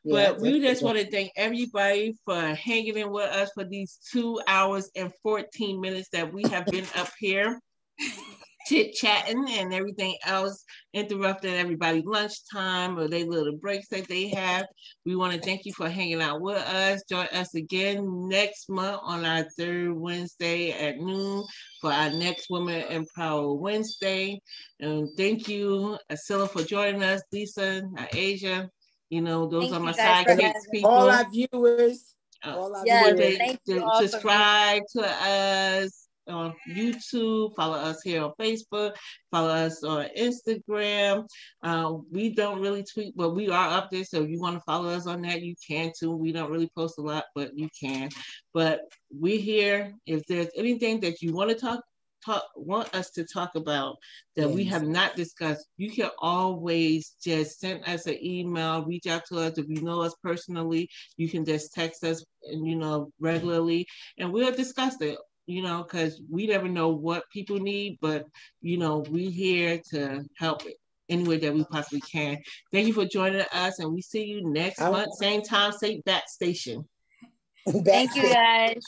Yeah, 0.06 0.30
but 0.30 0.40
we 0.40 0.60
just 0.60 0.84
want 0.84 0.98
to 0.98 1.10
thank 1.10 1.32
everybody 1.34 2.14
for 2.24 2.40
hanging 2.54 2.96
in 2.96 3.10
with 3.10 3.28
us 3.28 3.50
for 3.54 3.64
these 3.64 3.98
two 4.12 4.40
hours 4.46 4.88
and 4.94 5.12
14 5.24 5.80
minutes 5.80 6.08
that 6.12 6.32
we 6.32 6.44
have 6.44 6.64
been 6.66 6.86
up 6.94 7.10
here 7.18 7.60
chit 8.68 8.94
chatting 8.94 9.46
and 9.50 9.74
everything 9.74 10.16
else, 10.24 10.64
interrupting 10.92 11.54
everybody's 11.54 12.04
lunchtime 12.04 12.96
or 12.98 13.08
their 13.08 13.24
little 13.24 13.56
breaks 13.56 13.88
that 13.88 14.06
they 14.06 14.28
have. 14.28 14.66
We 15.04 15.16
want 15.16 15.32
to 15.34 15.40
thank 15.40 15.64
you 15.64 15.72
for 15.72 15.88
hanging 15.88 16.22
out 16.22 16.40
with 16.40 16.58
us. 16.58 17.02
Join 17.08 17.26
us 17.32 17.54
again 17.56 18.28
next 18.28 18.68
month 18.68 19.00
on 19.02 19.24
our 19.24 19.44
third 19.58 19.92
Wednesday 19.92 20.70
at 20.70 20.98
noon 20.98 21.44
for 21.80 21.92
our 21.92 22.10
next 22.10 22.46
Women 22.48 22.84
Empower 22.90 23.54
Wednesday. 23.54 24.40
And 24.78 25.08
thank 25.16 25.48
you, 25.48 25.98
Asila, 26.10 26.48
for 26.48 26.62
joining 26.62 27.02
us, 27.02 27.22
Lisa, 27.32 27.82
Asia. 28.12 28.70
You 29.10 29.20
know, 29.20 29.46
those 29.46 29.70
Thank 29.70 29.74
are 29.76 29.80
my 29.80 29.92
guys 29.92 30.26
sidekicks 30.26 30.70
people. 30.72 30.90
all 30.90 31.08
our 31.10 31.26
viewers. 31.30 32.14
Uh, 32.44 32.56
all 32.56 32.74
our 32.76 32.84
Yes, 32.86 33.06
Would 33.06 33.16
viewers. 33.18 33.38
they- 33.38 33.58
you 33.66 33.80
to 33.80 33.84
all 33.84 34.00
for 34.00 34.08
subscribe 34.08 34.82
to 34.96 35.06
us 35.06 36.08
on 36.28 36.52
YouTube, 36.68 37.54
follow 37.54 37.76
us 37.76 38.02
here 38.02 38.24
on 38.24 38.32
Facebook, 38.40 38.96
follow 39.30 39.48
us 39.48 39.84
on 39.84 40.08
Instagram. 40.18 41.24
Uh, 41.62 41.94
we 42.10 42.30
don't 42.34 42.60
really 42.60 42.82
tweet, 42.82 43.16
but 43.16 43.30
we 43.30 43.48
are 43.48 43.68
up 43.78 43.90
there. 43.90 44.02
So 44.04 44.22
if 44.22 44.30
you 44.30 44.40
want 44.40 44.56
to 44.56 44.60
follow 44.62 44.88
us 44.88 45.06
on 45.06 45.22
that, 45.22 45.42
you 45.42 45.54
can 45.66 45.92
too. 45.98 46.10
We 46.16 46.32
don't 46.32 46.50
really 46.50 46.70
post 46.76 46.98
a 46.98 47.02
lot, 47.02 47.26
but 47.36 47.56
you 47.56 47.68
can. 47.80 48.08
But 48.52 48.80
we're 49.10 49.40
here. 49.40 49.94
If 50.04 50.26
there's 50.26 50.48
anything 50.56 50.98
that 51.00 51.22
you 51.22 51.32
want 51.32 51.50
to 51.50 51.56
talk 51.56 51.80
talk 52.26 52.44
want 52.56 52.94
us 52.94 53.10
to 53.12 53.24
talk 53.24 53.54
about 53.54 53.96
that 54.34 54.50
we 54.50 54.64
have 54.64 54.86
not 54.86 55.16
discussed, 55.16 55.66
you 55.76 55.90
can 55.90 56.10
always 56.18 57.14
just 57.22 57.60
send 57.60 57.82
us 57.88 58.06
an 58.06 58.18
email, 58.22 58.84
reach 58.84 59.06
out 59.06 59.22
to 59.26 59.38
us. 59.38 59.56
If 59.56 59.66
you 59.68 59.80
know 59.82 60.02
us 60.02 60.14
personally, 60.22 60.88
you 61.16 61.28
can 61.28 61.44
just 61.44 61.72
text 61.72 62.04
us 62.04 62.24
and 62.42 62.66
you 62.66 62.76
know 62.76 63.10
regularly 63.20 63.86
and 64.18 64.32
we'll 64.32 64.52
discuss 64.52 65.00
it 65.00 65.18
you 65.46 65.62
know 65.62 65.82
because 65.82 66.20
we 66.30 66.46
never 66.46 66.68
know 66.68 66.88
what 66.88 67.24
people 67.32 67.58
need 67.58 67.98
but 68.00 68.24
you 68.60 68.76
know 68.76 69.04
we're 69.10 69.30
here 69.30 69.80
to 69.90 70.24
help 70.38 70.64
it 70.66 70.76
any 71.08 71.22
way 71.22 71.38
that 71.38 71.54
we 71.54 71.64
possibly 71.64 72.00
can. 72.00 72.36
Thank 72.72 72.88
you 72.88 72.92
for 72.92 73.04
joining 73.04 73.44
us 73.52 73.78
and 73.78 73.92
we 73.92 74.02
see 74.02 74.24
you 74.24 74.48
next 74.50 74.80
I- 74.80 74.90
month 74.90 75.14
same 75.14 75.42
time 75.42 75.72
same 75.72 76.02
bat 76.04 76.28
station. 76.28 76.88
Thank 77.84 78.16
you 78.16 78.28
guys. 78.28 78.82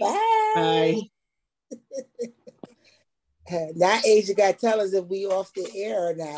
Bye. 0.00 0.14
bye 0.54 1.00
Now 3.76 4.00
Asia 4.06 4.34
got 4.34 4.58
to 4.58 4.66
tell 4.66 4.80
us 4.80 4.94
if 4.94 5.06
we 5.06 5.26
off 5.26 5.52
the 5.54 5.68
air 5.76 6.10
or 6.10 6.14
not. 6.14 6.28